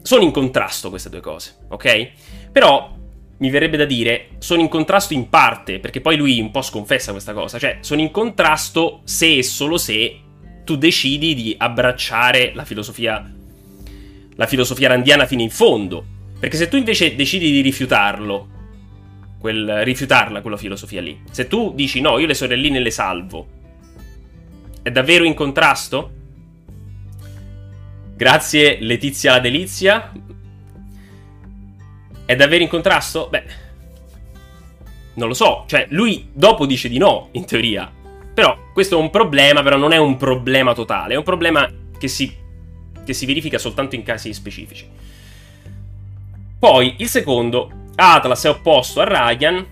Sono 0.00 0.22
in 0.22 0.30
contrasto 0.30 0.88
queste 0.88 1.10
due 1.10 1.20
cose, 1.20 1.66
ok? 1.68 2.10
Però 2.50 2.96
mi 3.36 3.50
verrebbe 3.50 3.76
da 3.76 3.84
dire, 3.84 4.30
sono 4.38 4.62
in 4.62 4.68
contrasto 4.68 5.12
in 5.12 5.28
parte, 5.28 5.80
perché 5.80 6.00
poi 6.00 6.16
lui 6.16 6.40
un 6.40 6.50
po' 6.50 6.62
sconfessa 6.62 7.12
questa 7.12 7.34
cosa, 7.34 7.58
cioè 7.58 7.78
sono 7.80 8.00
in 8.00 8.10
contrasto 8.10 9.02
se 9.04 9.36
e 9.36 9.42
solo 9.42 9.76
se 9.76 10.18
tu 10.64 10.76
decidi 10.76 11.34
di 11.34 11.54
abbracciare 11.58 12.52
la 12.54 12.64
filosofia 12.64 13.30
la 14.36 14.46
filosofia 14.46 14.88
randiana 14.88 15.26
fino 15.26 15.42
in 15.42 15.50
fondo. 15.50 16.02
Perché 16.40 16.56
se 16.56 16.68
tu 16.68 16.76
invece 16.76 17.14
decidi 17.14 17.50
di 17.50 17.60
rifiutarlo, 17.60 18.48
quel, 19.38 19.84
rifiutarla 19.84 20.40
quella 20.40 20.56
filosofia 20.56 21.02
lì, 21.02 21.20
se 21.30 21.48
tu 21.48 21.74
dici 21.74 22.00
no, 22.00 22.18
io 22.18 22.26
le 22.26 22.34
sorelline 22.34 22.80
le 22.80 22.90
salvo, 22.90 23.46
è 24.80 24.90
davvero 24.90 25.24
in 25.24 25.34
contrasto? 25.34 26.13
Grazie 28.16 28.78
Letizia 28.80 29.32
la 29.32 29.40
delizia. 29.40 30.12
È 32.24 32.36
davvero 32.36 32.62
in 32.62 32.68
contrasto? 32.68 33.28
Beh, 33.30 33.44
non 35.14 35.28
lo 35.28 35.34
so. 35.34 35.64
Cioè, 35.66 35.86
lui 35.90 36.28
dopo 36.32 36.66
dice 36.66 36.88
di 36.88 36.98
no, 36.98 37.28
in 37.32 37.44
teoria. 37.44 37.90
Però 38.34 38.70
questo 38.72 38.98
è 38.98 39.00
un 39.00 39.10
problema, 39.10 39.62
però 39.62 39.76
non 39.76 39.92
è 39.92 39.96
un 39.96 40.16
problema 40.16 40.74
totale. 40.74 41.14
È 41.14 41.16
un 41.16 41.22
problema 41.22 41.70
che 41.98 42.08
si 42.08 42.42
che 43.04 43.12
si 43.12 43.26
verifica 43.26 43.58
soltanto 43.58 43.94
in 43.94 44.02
casi 44.02 44.32
specifici. 44.32 44.88
Poi 46.58 46.94
il 46.98 47.08
secondo, 47.08 47.70
Atlas 47.94 48.44
è 48.44 48.48
opposto 48.48 49.00
a 49.00 49.04
Ryan, 49.04 49.64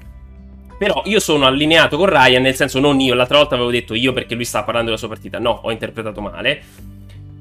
però 0.79 1.03
io 1.07 1.19
sono 1.19 1.47
allineato 1.47 1.97
con 1.97 2.07
Ryan, 2.07 2.43
nel 2.43 2.55
senso 2.55 2.79
non 2.79 3.01
io, 3.01 3.15
l'altra 3.15 3.39
volta 3.39 3.55
avevo 3.55 3.71
detto 3.71 3.95
io 3.95 4.13
perché 4.13 4.35
lui 4.35 4.45
stava 4.45 4.65
parlando 4.65 4.91
della 4.91 5.01
sua 5.01 5.09
partita, 5.09 5.39
no, 5.39 5.61
ho 5.63 5.73
interpretato 5.73 6.21
male. 6.21 6.63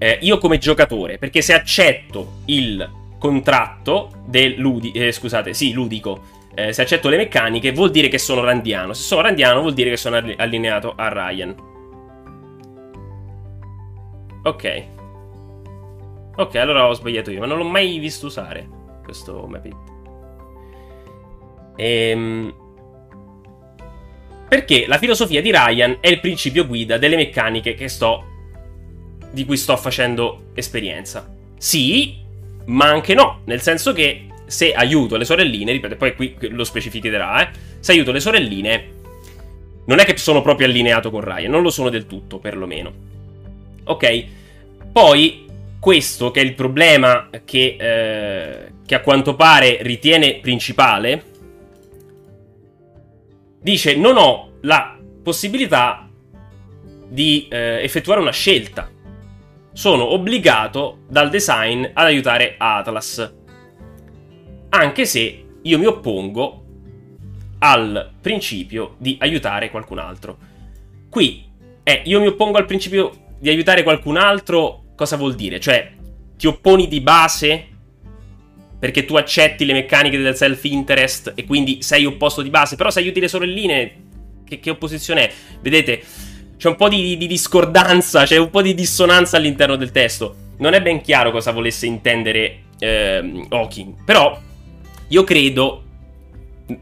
Eh, 0.03 0.17
io 0.21 0.39
come 0.39 0.57
giocatore, 0.57 1.19
perché 1.19 1.43
se 1.43 1.53
accetto 1.53 2.39
il 2.45 2.89
contratto 3.19 4.09
del 4.25 4.55
ludi- 4.57 4.91
eh, 4.93 5.11
scusate, 5.11 5.53
sì, 5.53 5.73
ludico, 5.73 6.23
eh, 6.55 6.73
se 6.73 6.81
accetto 6.81 7.07
le 7.07 7.17
meccaniche 7.17 7.71
vuol 7.71 7.91
dire 7.91 8.07
che 8.07 8.17
sono 8.17 8.43
randiano, 8.43 8.93
se 8.93 9.03
sono 9.03 9.21
randiano 9.21 9.61
vuol 9.61 9.75
dire 9.75 9.91
che 9.91 9.97
sono 9.97 10.15
allineato 10.37 10.95
a 10.95 11.07
Ryan. 11.07 11.55
Ok. 14.41 14.83
Ok, 16.35 16.55
allora 16.55 16.87
ho 16.87 16.93
sbagliato 16.93 17.29
io, 17.29 17.39
ma 17.39 17.45
non 17.45 17.59
l'ho 17.59 17.63
mai 17.63 17.99
visto 17.99 18.25
usare 18.25 18.67
questo 19.03 19.45
Mapit. 19.45 19.75
Ehm... 21.75 22.55
Perché 24.49 24.85
la 24.87 24.97
filosofia 24.97 25.43
di 25.43 25.51
Ryan 25.51 25.97
è 25.99 26.07
il 26.07 26.19
principio 26.19 26.65
guida 26.65 26.97
delle 26.97 27.15
meccaniche 27.15 27.75
sto, 27.87 28.30
di 29.31 29.45
cui 29.45 29.57
sto 29.57 29.75
facendo 29.77 30.51
esperienza. 30.53 31.27
Sì, 31.57 32.17
ma 32.65 32.89
anche 32.89 33.13
no, 33.13 33.41
nel 33.45 33.61
senso 33.61 33.93
che 33.93 34.27
se 34.45 34.73
aiuto 34.73 35.15
le 35.15 35.25
sorelline, 35.25 35.71
ripeto, 35.71 35.95
poi 35.95 36.15
qui 36.15 36.35
lo 36.49 36.63
specificherà, 36.63 37.41
eh, 37.41 37.53
se 37.79 37.93
aiuto 37.93 38.11
le 38.11 38.19
sorelline, 38.19 38.99
non 39.85 39.99
è 39.99 40.05
che 40.05 40.17
sono 40.17 40.41
proprio 40.41 40.67
allineato 40.67 41.09
con 41.09 41.21
Ryan, 41.21 41.49
non 41.49 41.61
lo 41.61 41.69
sono 41.69 41.89
del 41.89 42.05
tutto, 42.05 42.39
perlomeno. 42.39 42.91
Ok? 43.85 44.25
Poi, 44.91 45.45
questo 45.79 46.31
che 46.31 46.41
è 46.41 46.43
il 46.43 46.53
problema 46.53 47.29
che, 47.45 47.75
eh, 47.79 48.71
che 48.85 48.95
a 48.95 48.99
quanto 48.99 49.35
pare 49.35 49.77
ritiene 49.81 50.39
principale, 50.41 51.23
dice 53.61 53.95
non 53.95 54.17
ho 54.17 54.57
la 54.61 54.97
possibilità 55.23 56.09
di 57.07 57.47
eh, 57.49 57.83
effettuare 57.83 58.19
una 58.19 58.31
scelta. 58.31 58.89
Sono 59.73 60.11
obbligato 60.11 60.99
dal 61.07 61.29
design 61.29 61.83
ad 61.83 62.05
aiutare 62.05 62.55
Atlas 62.57 63.39
anche 64.71 65.05
se 65.05 65.45
io 65.61 65.77
mi 65.77 65.85
oppongo 65.85 66.65
al 67.59 68.13
principio 68.19 68.95
di 68.97 69.17
aiutare 69.19 69.69
qualcun 69.69 69.99
altro. 69.99 70.37
Qui 71.09 71.45
è 71.83 72.01
io 72.05 72.19
mi 72.19 72.27
oppongo 72.27 72.57
al 72.57 72.65
principio 72.65 73.35
di 73.39 73.49
aiutare 73.49 73.83
qualcun 73.83 74.17
altro, 74.17 74.85
cosa 74.95 75.17
vuol 75.17 75.35
dire? 75.35 75.59
Cioè, 75.59 75.91
ti 76.37 76.47
opponi 76.47 76.87
di 76.87 77.01
base 77.01 77.67
perché 78.79 79.05
tu 79.05 79.15
accetti 79.15 79.65
le 79.65 79.73
meccaniche 79.73 80.17
del 80.17 80.35
self-interest 80.35 81.33
e 81.35 81.45
quindi 81.45 81.81
sei 81.81 82.05
opposto 82.05 82.41
di 82.41 82.49
base, 82.49 82.75
però 82.75 82.89
se 82.89 82.99
aiuti 82.99 83.19
le 83.19 83.27
sorelline, 83.27 84.03
che, 84.45 84.59
che 84.59 84.69
opposizione 84.69 85.27
è? 85.27 85.33
Vedete, 85.61 86.01
c'è 86.61 86.67
un 86.67 86.75
po' 86.75 86.89
di, 86.89 87.17
di 87.17 87.25
discordanza, 87.25 88.23
c'è 88.23 88.37
un 88.37 88.51
po' 88.51 88.61
di 88.61 88.75
dissonanza 88.75 89.35
all'interno 89.35 89.75
del 89.77 89.89
testo. 89.89 90.35
Non 90.57 90.73
è 90.73 90.81
ben 90.83 91.01
chiaro 91.01 91.31
cosa 91.31 91.51
volesse 91.51 91.87
intendere 91.87 92.65
eh, 92.77 93.47
Hawking, 93.49 94.03
però 94.05 94.39
io 95.07 95.23
credo, 95.23 95.83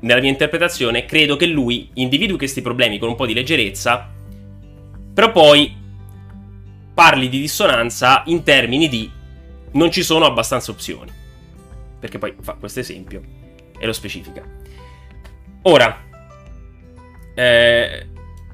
nella 0.01 0.19
mia 0.19 0.31
interpretazione, 0.31 1.05
credo 1.05 1.37
che 1.37 1.45
lui 1.45 1.91
individui 1.93 2.37
questi 2.37 2.61
problemi 2.61 2.99
con 2.99 3.07
un 3.07 3.15
po' 3.15 3.25
di 3.25 3.33
leggerezza, 3.33 4.05
però 5.13 5.31
poi 5.31 5.73
parli 6.93 7.29
di 7.29 7.39
dissonanza 7.39 8.23
in 8.25 8.43
termini 8.43 8.89
di 8.89 9.09
non 9.71 9.89
ci 9.91 10.03
sono 10.03 10.25
abbastanza 10.25 10.71
opzioni. 10.71 11.09
Perché 12.01 12.17
poi 12.17 12.35
fa 12.41 12.55
questo 12.55 12.81
esempio 12.81 13.21
e 13.79 13.85
lo 13.85 13.93
specifica. 13.93 14.43
Ora, 15.61 16.03
eh, 17.33 18.07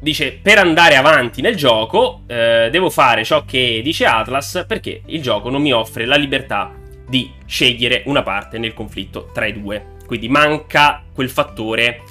dice 0.05 0.37
per 0.39 0.59
andare 0.59 0.97
avanti 0.97 1.41
nel 1.41 1.55
gioco 1.55 2.21
eh, 2.27 2.69
devo 2.71 2.91
fare 2.91 3.23
ciò 3.23 3.43
che 3.43 3.81
dice 3.83 4.05
Atlas 4.05 4.63
perché 4.67 5.01
il 5.07 5.19
gioco 5.19 5.49
non 5.49 5.63
mi 5.63 5.73
offre 5.73 6.05
la 6.05 6.15
libertà 6.15 6.71
di 7.07 7.31
scegliere 7.47 8.03
una 8.05 8.21
parte 8.21 8.59
nel 8.59 8.75
conflitto 8.75 9.31
tra 9.33 9.47
i 9.47 9.59
due. 9.59 9.93
Quindi 10.05 10.29
manca 10.29 11.03
quel 11.11 11.31
fattore 11.31 12.01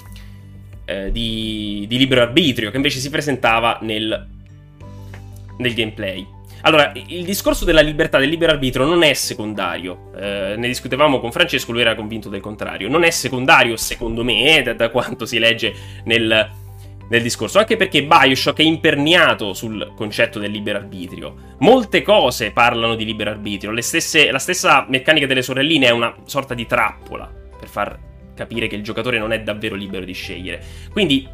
eh, 0.83 1.09
di, 1.09 1.85
di, 1.87 1.97
libero 1.97 2.21
arbitrio 2.21 2.69
che 2.69 2.75
invece 2.75 2.99
si 2.99 3.09
presentava 3.09 3.79
nel, 3.83 4.27
nel 5.57 5.73
gameplay. 5.73 6.27
Allora, 6.63 6.91
il 7.07 7.23
discorso 7.23 7.63
della 7.63 7.79
libertà 7.79 8.17
del 8.17 8.27
libero 8.27 8.51
arbitrio 8.51 8.85
non 8.85 9.03
è 9.03 9.13
secondario. 9.13 10.11
Eh, 10.17 10.55
ne 10.57 10.67
discutevamo 10.67 11.21
con 11.21 11.31
Francesco, 11.31 11.71
lui 11.71 11.81
era 11.81 11.95
convinto 11.95 12.27
del 12.27 12.41
contrario. 12.41 12.89
Non 12.89 13.03
è 13.03 13.09
secondario, 13.09 13.77
secondo 13.77 14.21
me, 14.25 14.61
da, 14.63 14.73
da 14.73 14.89
quanto 14.89 15.25
si 15.25 15.39
legge 15.39 15.73
nel, 16.03 16.49
del 17.07 17.21
discorso, 17.21 17.59
anche 17.59 17.75
perché 17.75 18.03
Bioshock 18.03 18.59
è 18.59 18.63
imperniato 18.63 19.53
sul 19.53 19.93
concetto 19.95 20.39
del 20.39 20.51
libero 20.51 20.79
arbitrio. 20.79 21.35
Molte 21.59 22.01
cose 22.01 22.51
parlano 22.51 22.95
di 22.95 23.05
libero 23.05 23.29
arbitrio, 23.29 23.79
stesse, 23.81 24.31
la 24.31 24.39
stessa 24.39 24.85
meccanica 24.89 25.25
delle 25.25 25.41
sorelline 25.41 25.87
è 25.87 25.91
una 25.91 26.15
sorta 26.25 26.53
di 26.53 26.65
trappola 26.65 27.31
per 27.59 27.67
far 27.67 27.99
capire 28.35 28.67
che 28.67 28.75
il 28.75 28.83
giocatore 28.83 29.17
non 29.17 29.31
è 29.31 29.41
davvero 29.41 29.75
libero 29.75 30.05
di 30.05 30.13
scegliere. 30.13 30.61
Quindi 30.91 31.27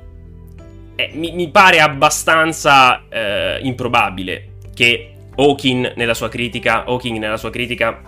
eh, 0.95 1.11
mi, 1.13 1.31
mi, 1.31 1.49
pare 1.49 1.79
abbastanza 1.79 3.03
eh, 3.09 3.59
improbabile 3.61 4.49
che 4.73 5.13
Hawking 5.35 5.93
nella 5.95 6.13
sua 6.13 6.29
critica, 6.29 6.83
Hawking 6.85 7.17
nella 7.17 7.37
sua 7.37 7.49
critica 7.49 8.01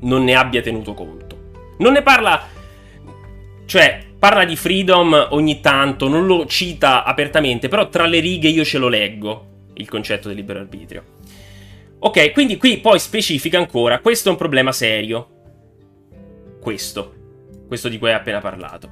non 0.00 0.22
ne 0.24 0.34
abbia 0.34 0.60
tenuto 0.60 0.94
conto. 0.94 1.32
Non 1.78 1.92
ne 1.94 2.02
parla 2.02 2.48
cioè 3.66 4.02
parla 4.24 4.46
di 4.46 4.56
freedom 4.56 5.28
ogni 5.32 5.60
tanto, 5.60 6.08
non 6.08 6.24
lo 6.24 6.46
cita 6.46 7.04
apertamente, 7.04 7.68
però 7.68 7.90
tra 7.90 8.06
le 8.06 8.20
righe 8.20 8.48
io 8.48 8.64
ce 8.64 8.78
lo 8.78 8.88
leggo, 8.88 9.48
il 9.74 9.86
concetto 9.86 10.28
del 10.28 10.38
libero 10.38 10.60
arbitrio. 10.60 11.04
Ok, 11.98 12.32
quindi 12.32 12.56
qui 12.56 12.78
poi 12.78 12.98
specifica 12.98 13.58
ancora, 13.58 13.98
questo 13.98 14.28
è 14.28 14.32
un 14.32 14.38
problema 14.38 14.72
serio. 14.72 15.28
Questo. 16.58 17.14
Questo 17.68 17.90
di 17.90 17.98
cui 17.98 18.08
hai 18.08 18.14
appena 18.14 18.40
parlato. 18.40 18.88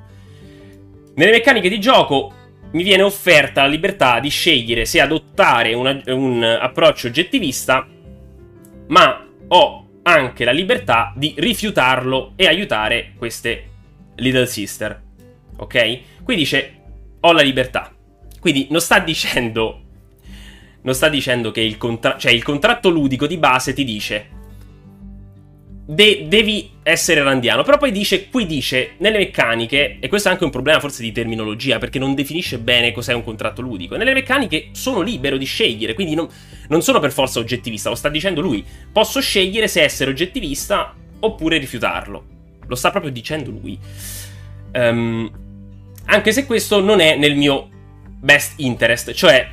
Nelle 1.15 1.31
meccaniche 1.31 1.71
di 1.71 1.81
gioco 1.81 2.35
mi 2.73 2.83
viene 2.83 3.03
offerta 3.03 3.63
la 3.63 3.69
libertà 3.69 4.21
di 4.21 4.29
scegliere 4.29 4.85
se 4.85 5.01
adottare 5.01 5.73
una, 5.73 5.99
un 6.09 6.43
approccio 6.43 7.07
oggettivista, 7.07 7.89
ma 8.89 9.27
ho 9.49 9.89
anche 10.03 10.45
la 10.45 10.53
libertà 10.53 11.11
di 11.17 11.33
rifiutarlo 11.39 12.35
e 12.37 12.47
aiutare 12.47 13.15
queste 13.17 13.71
Little 14.17 14.45
Sister 14.45 15.05
ok? 15.63 16.01
Qui 16.23 16.37
dice 16.37 16.75
ho 17.21 17.33
la 17.33 17.43
libertà. 17.43 17.95
Quindi 18.41 18.67
non 18.71 18.81
sta 18.81 18.99
dicendo 18.99 19.81
non 20.83 20.95
sta 20.95 21.09
dicendo 21.09 21.53
che 21.53 21.61
il, 21.61 21.79
contra- 21.79 22.17
cioè 22.19 22.33
il 22.33 22.43
contratto 22.43 22.89
ludico 22.89 23.29
di 23.29 23.37
base 23.37 23.73
ti 23.73 23.85
dice 23.85 24.41
de- 25.85 26.27
devi 26.29 26.71
essere 26.83 27.23
randiano, 27.23 27.63
però 27.63 27.79
poi 27.79 27.93
dice 27.93 28.29
qui 28.29 28.47
dice 28.47 28.93
nelle 28.99 29.19
meccaniche 29.19 29.99
e 30.01 30.09
questo 30.09 30.29
è 30.29 30.33
anche 30.33 30.45
un 30.45 30.51
problema 30.51 30.81
forse 30.81 31.03
di 31.03 31.13
terminologia 31.13 31.79
perché 31.79 31.99
non 31.99 32.15
definisce 32.15 32.59
bene 32.59 32.93
cos'è 32.93 33.13
un 33.13 33.25
contratto 33.25 33.63
ludico. 33.63 33.97
Nelle 33.97 34.15
meccaniche 34.15 34.69
sono 34.73 35.01
libero 35.01 35.37
di 35.37 35.45
scegliere, 35.45 35.95
quindi 35.95 36.15
non, 36.15 36.29
non 36.69 36.83
sono 36.83 37.01
per 37.01 37.13
forza 37.13 37.39
oggettivista, 37.39 37.89
lo 37.89 37.95
sta 37.95 38.09
dicendo 38.09 38.41
lui. 38.41 38.65
Posso 38.93 39.21
scegliere 39.21 39.69
se 39.69 39.83
essere 39.83 40.11
oggettivista 40.11 40.95
oppure 41.21 41.59
rifiutarlo. 41.59 42.25
Lo 42.67 42.75
sta 42.75 42.91
proprio 42.91 43.13
dicendo 43.13 43.51
lui. 43.51 43.79
Um, 44.73 45.31
anche 46.07 46.33
se 46.33 46.47
questo 46.47 46.81
non 46.81 47.01
è 47.01 47.17
nel 47.17 47.37
mio 47.37 47.69
best 48.05 48.55
interest, 48.59 49.13
cioè 49.13 49.49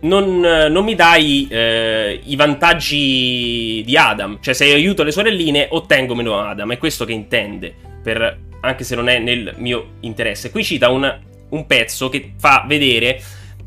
non, 0.00 0.38
non 0.40 0.84
mi 0.84 0.94
dai 0.94 1.48
eh, 1.50 2.20
i 2.24 2.36
vantaggi 2.36 3.82
di 3.84 3.96
Adam. 3.96 4.38
Cioè, 4.40 4.54
se 4.54 4.64
aiuto 4.72 5.02
le 5.02 5.12
sorelline, 5.12 5.68
ottengo 5.70 6.14
meno 6.14 6.38
Adam. 6.38 6.72
È 6.72 6.78
questo 6.78 7.04
che 7.04 7.12
intende, 7.12 7.74
per, 8.02 8.38
anche 8.60 8.84
se 8.84 8.94
non 8.94 9.08
è 9.08 9.18
nel 9.18 9.54
mio 9.56 9.94
interesse. 10.00 10.50
Qui 10.50 10.62
cita 10.62 10.88
un, 10.90 11.18
un 11.50 11.66
pezzo 11.66 12.08
che 12.08 12.34
fa 12.38 12.64
vedere 12.66 13.20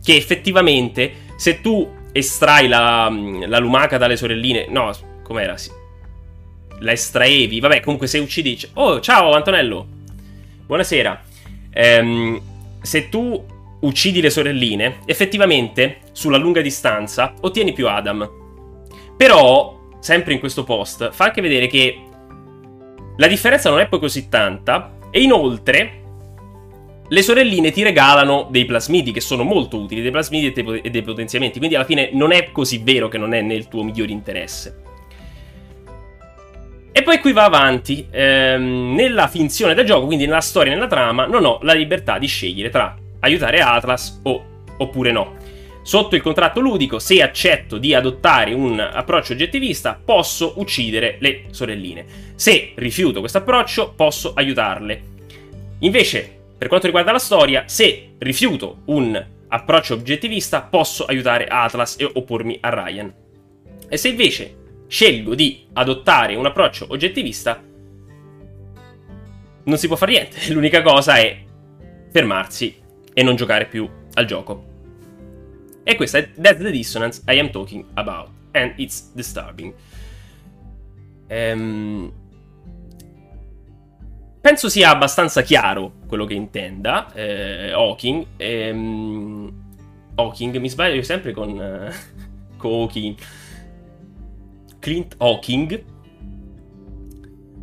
che 0.03 0.15
effettivamente 0.15 1.29
se 1.35 1.61
tu 1.61 1.99
estrai 2.11 2.67
la, 2.67 3.11
la 3.45 3.59
lumaca 3.59 3.97
dalle 3.97 4.15
sorelline... 4.15 4.67
No, 4.69 4.91
com'era? 5.23 5.55
La 6.79 6.91
estraevi. 6.91 7.59
Vabbè, 7.59 7.81
comunque 7.81 8.07
se 8.07 8.19
uccidi... 8.19 8.57
Oh, 8.73 8.99
ciao 8.99 9.33
Antonello! 9.33 9.87
Buonasera 10.65 11.29
ehm, 11.71 12.41
se 12.81 13.09
tu 13.09 13.43
uccidi 13.81 14.21
le 14.21 14.29
sorelline, 14.29 14.99
effettivamente 15.05 15.99
sulla 16.11 16.37
lunga 16.37 16.61
distanza 16.61 17.33
ottieni 17.41 17.73
più 17.73 17.87
Adam. 17.87 18.29
Però, 19.17 19.79
sempre 19.99 20.33
in 20.33 20.39
questo 20.39 20.63
post, 20.63 21.11
fa 21.11 21.25
anche 21.25 21.41
vedere 21.41 21.67
che 21.67 22.01
la 23.17 23.27
differenza 23.27 23.69
non 23.69 23.79
è 23.79 23.87
poi 23.87 23.99
così 23.99 24.29
tanta 24.29 24.97
e 25.11 25.21
inoltre 25.21 25.99
le 27.07 27.21
sorelline 27.21 27.71
ti 27.71 27.83
regalano 27.83 28.47
dei 28.49 28.63
plasmidi 28.65 29.11
che 29.11 29.19
sono 29.19 29.43
molto 29.43 29.77
utili, 29.77 30.01
dei 30.01 30.11
plasmidi 30.11 30.53
e 30.81 30.89
dei 30.89 31.01
potenziamenti, 31.01 31.57
quindi 31.57 31.75
alla 31.75 31.85
fine 31.85 32.09
non 32.13 32.31
è 32.31 32.51
così 32.51 32.77
vero 32.77 33.09
che 33.09 33.17
non 33.17 33.33
è 33.33 33.41
nel 33.41 33.67
tuo 33.67 33.83
migliore 33.83 34.11
interesse. 34.11 34.80
E 36.93 37.03
poi 37.03 37.19
qui 37.19 37.31
va 37.31 37.45
avanti. 37.45 38.07
Ehm, 38.11 38.93
nella 38.93 39.27
finzione 39.27 39.73
del 39.73 39.85
gioco, 39.85 40.05
quindi 40.05 40.25
nella 40.25 40.41
storia 40.41 40.71
e 40.71 40.75
nella 40.75 40.87
trama, 40.87 41.25
non 41.25 41.45
ho 41.45 41.59
la 41.61 41.73
libertà 41.73 42.17
di 42.17 42.27
scegliere 42.27 42.69
tra 42.69 42.95
aiutare 43.21 43.61
Atlas 43.61 44.19
o, 44.23 44.43
oppure 44.77 45.11
no. 45.11 45.37
Sotto 45.83 46.15
il 46.15 46.21
contratto 46.21 46.59
ludico, 46.59 46.99
se 46.99 47.21
accetto 47.21 47.77
di 47.77 47.95
adottare 47.95 48.53
un 48.53 48.79
approccio 48.79 49.33
oggettivista, 49.33 49.99
posso 50.03 50.53
uccidere 50.57 51.15
le 51.19 51.45
sorelline. 51.49 52.05
Se 52.35 52.73
rifiuto 52.75 53.19
questo 53.19 53.39
approccio, 53.39 53.93
posso 53.95 54.33
aiutarle. 54.35 55.01
Invece, 55.79 56.39
per 56.57 56.67
quanto 56.67 56.85
riguarda 56.85 57.11
la 57.11 57.19
storia, 57.19 57.63
se 57.65 58.13
rifiuto 58.19 58.81
un 58.85 59.25
approccio 59.47 59.95
oggettivista, 59.95 60.61
posso 60.61 61.05
aiutare 61.05 61.47
Atlas 61.47 61.95
e 61.97 62.07
oppormi 62.13 62.57
a 62.61 62.69
Ryan. 62.69 63.13
E 63.89 63.97
se 63.97 64.09
invece 64.09 64.55
scelgo 64.91 65.35
di 65.35 65.67
adottare 65.71 66.35
un 66.35 66.45
approccio 66.45 66.85
oggettivista, 66.89 67.63
non 69.63 69.77
si 69.77 69.87
può 69.87 69.95
fare 69.95 70.11
niente. 70.11 70.37
L'unica 70.51 70.81
cosa 70.81 71.15
è 71.15 71.45
fermarsi 72.11 72.75
e 73.13 73.23
non 73.23 73.37
giocare 73.37 73.67
più 73.67 73.89
al 74.15 74.25
gioco. 74.25 74.67
E 75.83 75.95
questa 75.95 76.17
è 76.17 76.31
That's 76.33 76.61
the 76.61 76.71
dissonance 76.71 77.21
I 77.25 77.39
am 77.39 77.51
talking 77.51 77.85
about. 77.93 78.27
And 78.51 78.73
it's 78.75 79.13
disturbing. 79.13 79.73
Ehm, 81.27 82.11
penso 84.41 84.67
sia 84.67 84.89
abbastanza 84.89 85.41
chiaro 85.41 85.93
quello 86.05 86.25
che 86.25 86.33
intenda 86.33 87.13
eh, 87.13 87.71
Hawking. 87.71 88.25
Ehm, 88.35 89.53
Hawking, 90.15 90.57
mi 90.57 90.69
sbaglio 90.69 91.01
sempre 91.01 91.31
con, 91.31 91.61
eh, 91.61 91.93
con 92.57 92.71
Hawking. 92.73 93.15
Clint 94.81 95.15
Hawking. 95.17 95.83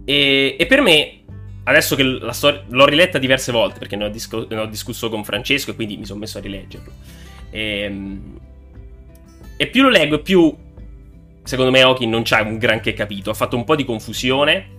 E, 0.07 0.57
e, 0.59 0.67
per 0.67 0.81
me, 0.81 1.21
adesso 1.65 1.95
che 1.95 2.03
la 2.03 2.33
storia 2.33 2.65
l'ho 2.67 2.87
riletta 2.87 3.19
diverse 3.19 3.53
volte 3.53 3.79
perché 3.79 3.97
ne 3.97 4.05
ho, 4.07 4.09
disco, 4.09 4.47
ne 4.49 4.57
ho, 4.57 4.67
discusso 4.67 5.11
con 5.11 5.23
Francesco 5.25 5.73
e 5.73 5.75
quindi 5.75 5.99
mi 5.99 6.07
sono 6.07 6.21
messo 6.21 6.39
a 6.39 6.41
rileggerlo. 6.41 6.93
E, 7.51 7.81
ehm, 7.81 8.41
e 9.59 9.67
più 9.67 9.83
lo 9.83 9.91
leggo, 9.91 10.23
più 10.23 10.57
secondo 11.43 11.71
me 11.71 11.81
Hawking 11.81 12.11
non 12.11 12.23
c'ha 12.25 12.41
un 12.43 12.57
granché 12.57 12.95
capito. 12.95 13.29
Ha 13.31 13.35
fatto 13.35 13.57
un 13.57 13.65
po' 13.65 13.77
di 13.77 13.85
confusione. 13.85 14.77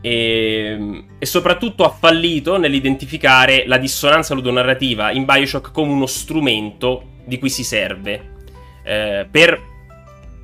E, 0.00 1.04
e, 1.16 1.26
soprattutto 1.26 1.84
ha 1.84 1.90
fallito 1.90 2.56
nell'identificare 2.58 3.64
la 3.66 3.78
dissonanza 3.78 4.34
ludonarrativa 4.34 5.12
in 5.12 5.24
Bioshock 5.24 5.70
come 5.70 5.92
uno 5.92 6.06
strumento 6.06 7.10
di 7.24 7.38
cui 7.38 7.48
si 7.48 7.62
serve 7.62 8.32
eh, 8.82 9.28
per 9.30 9.71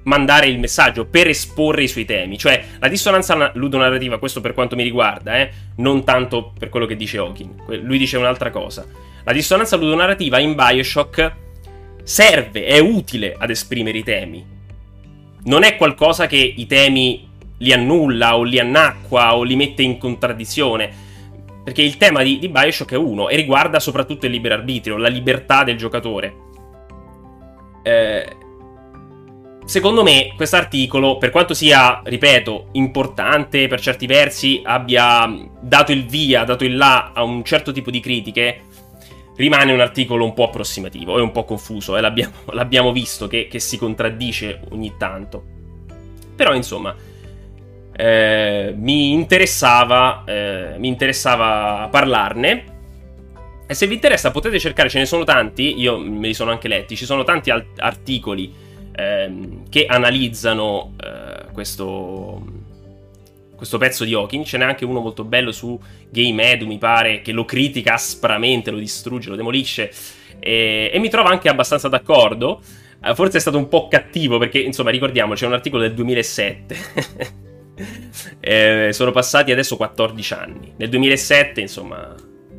mandare 0.08 0.46
il 0.46 0.58
messaggio, 0.58 1.04
per 1.04 1.28
esporre 1.28 1.82
i 1.82 1.88
suoi 1.88 2.06
temi. 2.06 2.38
Cioè, 2.38 2.64
la 2.78 2.88
dissonanza 2.88 3.52
ludonarrativa, 3.54 4.18
questo 4.18 4.40
per 4.40 4.54
quanto 4.54 4.74
mi 4.74 4.82
riguarda, 4.82 5.38
eh, 5.38 5.50
non 5.76 6.02
tanto 6.02 6.52
per 6.58 6.70
quello 6.70 6.86
che 6.86 6.96
dice 6.96 7.18
Hawking, 7.18 7.82
lui 7.82 7.98
dice 7.98 8.16
un'altra 8.16 8.50
cosa. 8.50 8.86
La 9.24 9.32
dissonanza 9.32 9.76
ludonarrativa 9.76 10.38
in 10.38 10.54
Bioshock 10.54 11.32
serve, 12.02 12.64
è 12.64 12.78
utile 12.78 13.36
ad 13.38 13.50
esprimere 13.50 13.98
i 13.98 14.02
temi. 14.02 14.44
Non 15.44 15.62
è 15.62 15.76
qualcosa 15.76 16.26
che 16.26 16.54
i 16.56 16.66
temi 16.66 17.28
li 17.58 17.72
annulla 17.72 18.36
o 18.36 18.42
li 18.42 18.58
annacqua 18.58 19.36
o 19.36 19.42
li 19.42 19.56
mette 19.56 19.82
in 19.82 19.98
contraddizione. 19.98 21.06
Perché 21.62 21.82
il 21.82 21.98
tema 21.98 22.22
di, 22.22 22.38
di 22.38 22.48
Bioshock 22.48 22.92
è 22.92 22.96
uno 22.96 23.28
e 23.28 23.36
riguarda 23.36 23.78
soprattutto 23.78 24.24
il 24.24 24.32
libero 24.32 24.54
arbitrio, 24.54 24.96
la 24.96 25.08
libertà 25.08 25.64
del 25.64 25.76
giocatore. 25.76 26.34
Eh, 27.82 28.36
secondo 29.68 30.02
me 30.02 30.32
questo 30.34 30.56
articolo, 30.56 31.18
per 31.18 31.28
quanto 31.28 31.52
sia, 31.52 32.00
ripeto, 32.02 32.68
importante 32.72 33.66
per 33.66 33.78
certi 33.80 34.06
versi, 34.06 34.62
abbia 34.64 35.30
dato 35.60 35.92
il 35.92 36.06
via, 36.06 36.44
dato 36.44 36.64
il 36.64 36.74
là 36.74 37.12
a 37.12 37.22
un 37.22 37.44
certo 37.44 37.70
tipo 37.70 37.90
di 37.90 38.00
critiche, 38.00 38.62
rimane 39.36 39.72
un 39.72 39.80
articolo 39.80 40.24
un 40.24 40.32
po' 40.32 40.44
approssimativo, 40.44 41.18
è 41.18 41.20
un 41.20 41.32
po' 41.32 41.44
confuso, 41.44 41.98
eh, 41.98 42.00
l'abbiamo, 42.00 42.32
l'abbiamo, 42.52 42.92
visto 42.92 43.26
che, 43.28 43.46
che, 43.46 43.60
si 43.60 43.76
contraddice 43.76 44.62
ogni 44.70 44.94
tanto. 44.96 45.44
Però, 46.34 46.54
insomma, 46.54 46.96
eh, 47.94 48.72
mi, 48.74 49.12
interessava, 49.12 50.24
eh, 50.24 50.76
mi 50.78 50.88
interessava 50.88 51.88
parlarne. 51.90 52.76
E 53.66 53.74
se 53.74 53.86
vi 53.86 53.94
interessa 53.94 54.30
potete 54.30 54.58
cercare, 54.58 54.88
ce 54.88 55.00
ne 55.00 55.04
sono 55.04 55.24
tanti, 55.24 55.78
io 55.78 55.98
me 55.98 56.28
li 56.28 56.34
sono 56.34 56.52
anche 56.52 56.68
letti, 56.68 56.96
ci 56.96 57.04
sono 57.04 57.22
tanti 57.22 57.50
articoli 57.50 58.66
ehm, 58.98 59.68
che 59.68 59.86
analizzano 59.86 60.94
eh, 61.02 61.52
questo, 61.52 62.42
questo 63.54 63.78
pezzo 63.78 64.04
di 64.04 64.12
Hawking. 64.12 64.44
Ce 64.44 64.58
n'è 64.58 64.64
anche 64.64 64.84
uno 64.84 65.00
molto 65.00 65.24
bello 65.24 65.52
su 65.52 65.78
Game 66.10 66.52
Edu, 66.52 66.66
mi 66.66 66.78
pare, 66.78 67.22
che 67.22 67.32
lo 67.32 67.44
critica 67.44 67.94
aspramente, 67.94 68.70
lo 68.70 68.78
distrugge, 68.78 69.30
lo 69.30 69.36
demolisce. 69.36 69.92
E, 70.40 70.90
e 70.92 70.98
mi 70.98 71.08
trovo 71.08 71.28
anche 71.28 71.48
abbastanza 71.48 71.88
d'accordo. 71.88 72.60
Eh, 73.02 73.14
forse 73.14 73.38
è 73.38 73.40
stato 73.40 73.58
un 73.58 73.68
po' 73.68 73.86
cattivo 73.86 74.38
perché, 74.38 74.58
insomma, 74.58 74.90
ricordiamoci, 74.90 75.44
è 75.44 75.46
un 75.46 75.52
articolo 75.52 75.82
del 75.82 75.94
2007. 75.94 76.76
eh, 78.40 78.88
sono 78.92 79.12
passati 79.12 79.52
adesso 79.52 79.76
14 79.76 80.34
anni. 80.34 80.72
Nel 80.76 80.88
2007, 80.88 81.60
insomma, 81.60 82.14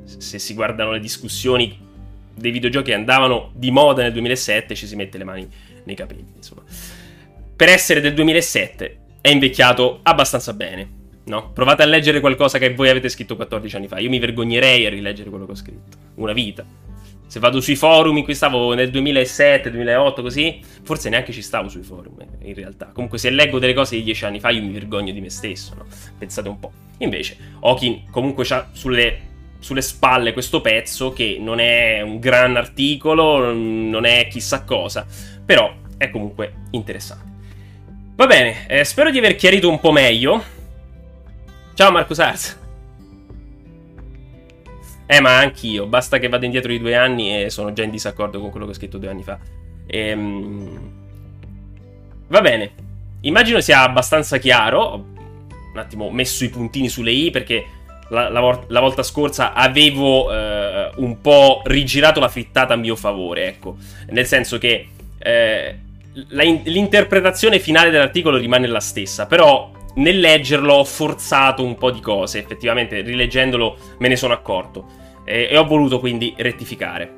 se 0.05 0.39
si 0.39 0.53
guardano 0.53 0.91
le 0.91 0.99
discussioni 1.01 1.87
dei 2.33 2.51
videogiochi 2.51 2.91
che 2.91 2.95
andavano 2.95 3.51
di 3.53 3.69
moda 3.69 4.01
nel 4.01 4.13
2007, 4.13 4.73
ci 4.73 4.87
si 4.87 4.95
mette 4.95 5.17
le 5.17 5.23
mani 5.25 5.49
nei 5.89 5.95
capelli, 5.95 6.33
insomma. 6.35 6.61
Per 7.55 7.67
essere 7.67 7.99
del 7.99 8.13
2007 8.13 8.99
è 9.21 9.29
invecchiato 9.29 9.99
abbastanza 10.03 10.53
bene, 10.53 10.87
no? 11.25 11.51
Provate 11.51 11.83
a 11.83 11.85
leggere 11.85 12.19
qualcosa 12.19 12.57
che 12.57 12.73
voi 12.73 12.89
avete 12.89 13.09
scritto 13.09 13.35
14 13.35 13.75
anni 13.75 13.87
fa. 13.87 13.99
Io 13.99 14.09
mi 14.09 14.19
vergognerei 14.19 14.85
a 14.85 14.89
rileggere 14.89 15.29
quello 15.29 15.45
che 15.45 15.51
ho 15.51 15.55
scritto. 15.55 15.97
Una 16.15 16.33
vita. 16.33 16.63
Se 17.27 17.39
vado 17.39 17.61
sui 17.61 17.75
forum 17.75 18.17
in 18.17 18.23
cui 18.23 18.33
stavo 18.33 18.73
nel 18.73 18.89
2007, 18.89 19.69
2008, 19.69 20.21
così, 20.21 20.61
forse 20.83 21.09
neanche 21.09 21.31
ci 21.31 21.43
stavo 21.43 21.69
sui 21.69 21.83
forum, 21.83 22.15
in 22.41 22.53
realtà. 22.55 22.89
Comunque, 22.93 23.19
se 23.19 23.29
leggo 23.29 23.59
delle 23.59 23.73
cose 23.73 23.97
di 23.97 24.03
10 24.03 24.25
anni 24.25 24.39
fa, 24.39 24.49
io 24.49 24.63
mi 24.63 24.71
vergogno 24.71 25.11
di 25.11 25.21
me 25.21 25.29
stesso, 25.29 25.75
no? 25.75 25.85
Pensate 26.17 26.49
un 26.49 26.59
po'. 26.59 26.71
Invece, 26.99 27.37
Hawking 27.59 28.09
comunque 28.09 28.45
ha 28.49 28.69
sulle 28.71 29.27
sulle 29.59 29.81
spalle 29.81 30.31
questo 30.31 30.61
pezzo 30.61 31.11
che 31.11 31.37
non 31.39 31.59
è 31.59 32.01
un 32.01 32.19
gran 32.19 32.55
articolo, 32.55 33.53
non 33.53 34.05
è 34.05 34.27
chissà 34.29 34.63
cosa, 34.63 35.05
però 35.49 35.73
è 35.97 36.11
comunque 36.11 36.53
interessante. 36.69 37.25
Va 38.15 38.27
bene, 38.27 38.67
eh, 38.67 38.83
spero 38.83 39.09
di 39.09 39.17
aver 39.17 39.35
chiarito 39.35 39.67
un 39.67 39.79
po' 39.79 39.91
meglio. 39.91 40.43
Ciao 41.73 41.89
Marco 41.89 42.13
Sars. 42.13 42.55
Eh, 45.07 45.19
ma 45.19 45.39
anch'io, 45.39 45.87
basta 45.87 46.19
che 46.19 46.29
vada 46.29 46.45
indietro 46.45 46.71
di 46.71 46.77
due 46.77 46.95
anni 46.95 47.45
e 47.45 47.49
sono 47.49 47.73
già 47.73 47.81
in 47.81 47.89
disaccordo 47.89 48.39
con 48.39 48.51
quello 48.51 48.67
che 48.67 48.73
ho 48.73 48.75
scritto 48.75 48.99
due 48.99 49.09
anni 49.09 49.23
fa. 49.23 49.39
Ehm... 49.87 50.91
Va 52.27 52.41
bene, 52.41 52.71
immagino 53.21 53.59
sia 53.59 53.81
abbastanza 53.81 54.37
chiaro. 54.37 54.79
Ho 54.79 55.05
un 55.73 55.79
attimo 55.79 56.11
messo 56.11 56.43
i 56.43 56.49
puntini 56.49 56.89
sulle 56.89 57.11
i 57.11 57.31
perché 57.31 57.65
la, 58.09 58.29
la, 58.29 58.65
la 58.67 58.79
volta 58.79 59.01
scorsa 59.01 59.53
avevo 59.53 60.31
eh, 60.31 60.91
un 60.97 61.19
po' 61.21 61.63
rigirato 61.65 62.19
la 62.19 62.29
frittata 62.29 62.75
a 62.75 62.77
mio 62.77 62.95
favore, 62.95 63.47
ecco. 63.47 63.77
Nel 64.11 64.27
senso 64.27 64.59
che 64.59 64.89
eh, 65.19 65.77
la, 66.29 66.43
l'interpretazione 66.43 67.59
finale 67.59 67.89
dell'articolo 67.89 68.37
rimane 68.37 68.67
la 68.67 68.79
stessa, 68.79 69.25
però 69.25 69.71
nel 69.95 70.19
leggerlo 70.19 70.73
ho 70.73 70.83
forzato 70.83 71.63
un 71.63 71.75
po' 71.75 71.91
di 71.91 71.99
cose, 71.99 72.39
effettivamente 72.39 73.01
rileggendolo 73.01 73.77
me 73.99 74.07
ne 74.07 74.15
sono 74.15 74.33
accorto 74.33 74.85
e, 75.25 75.47
e 75.51 75.57
ho 75.57 75.65
voluto 75.65 75.99
quindi 75.99 76.33
rettificare. 76.37 77.15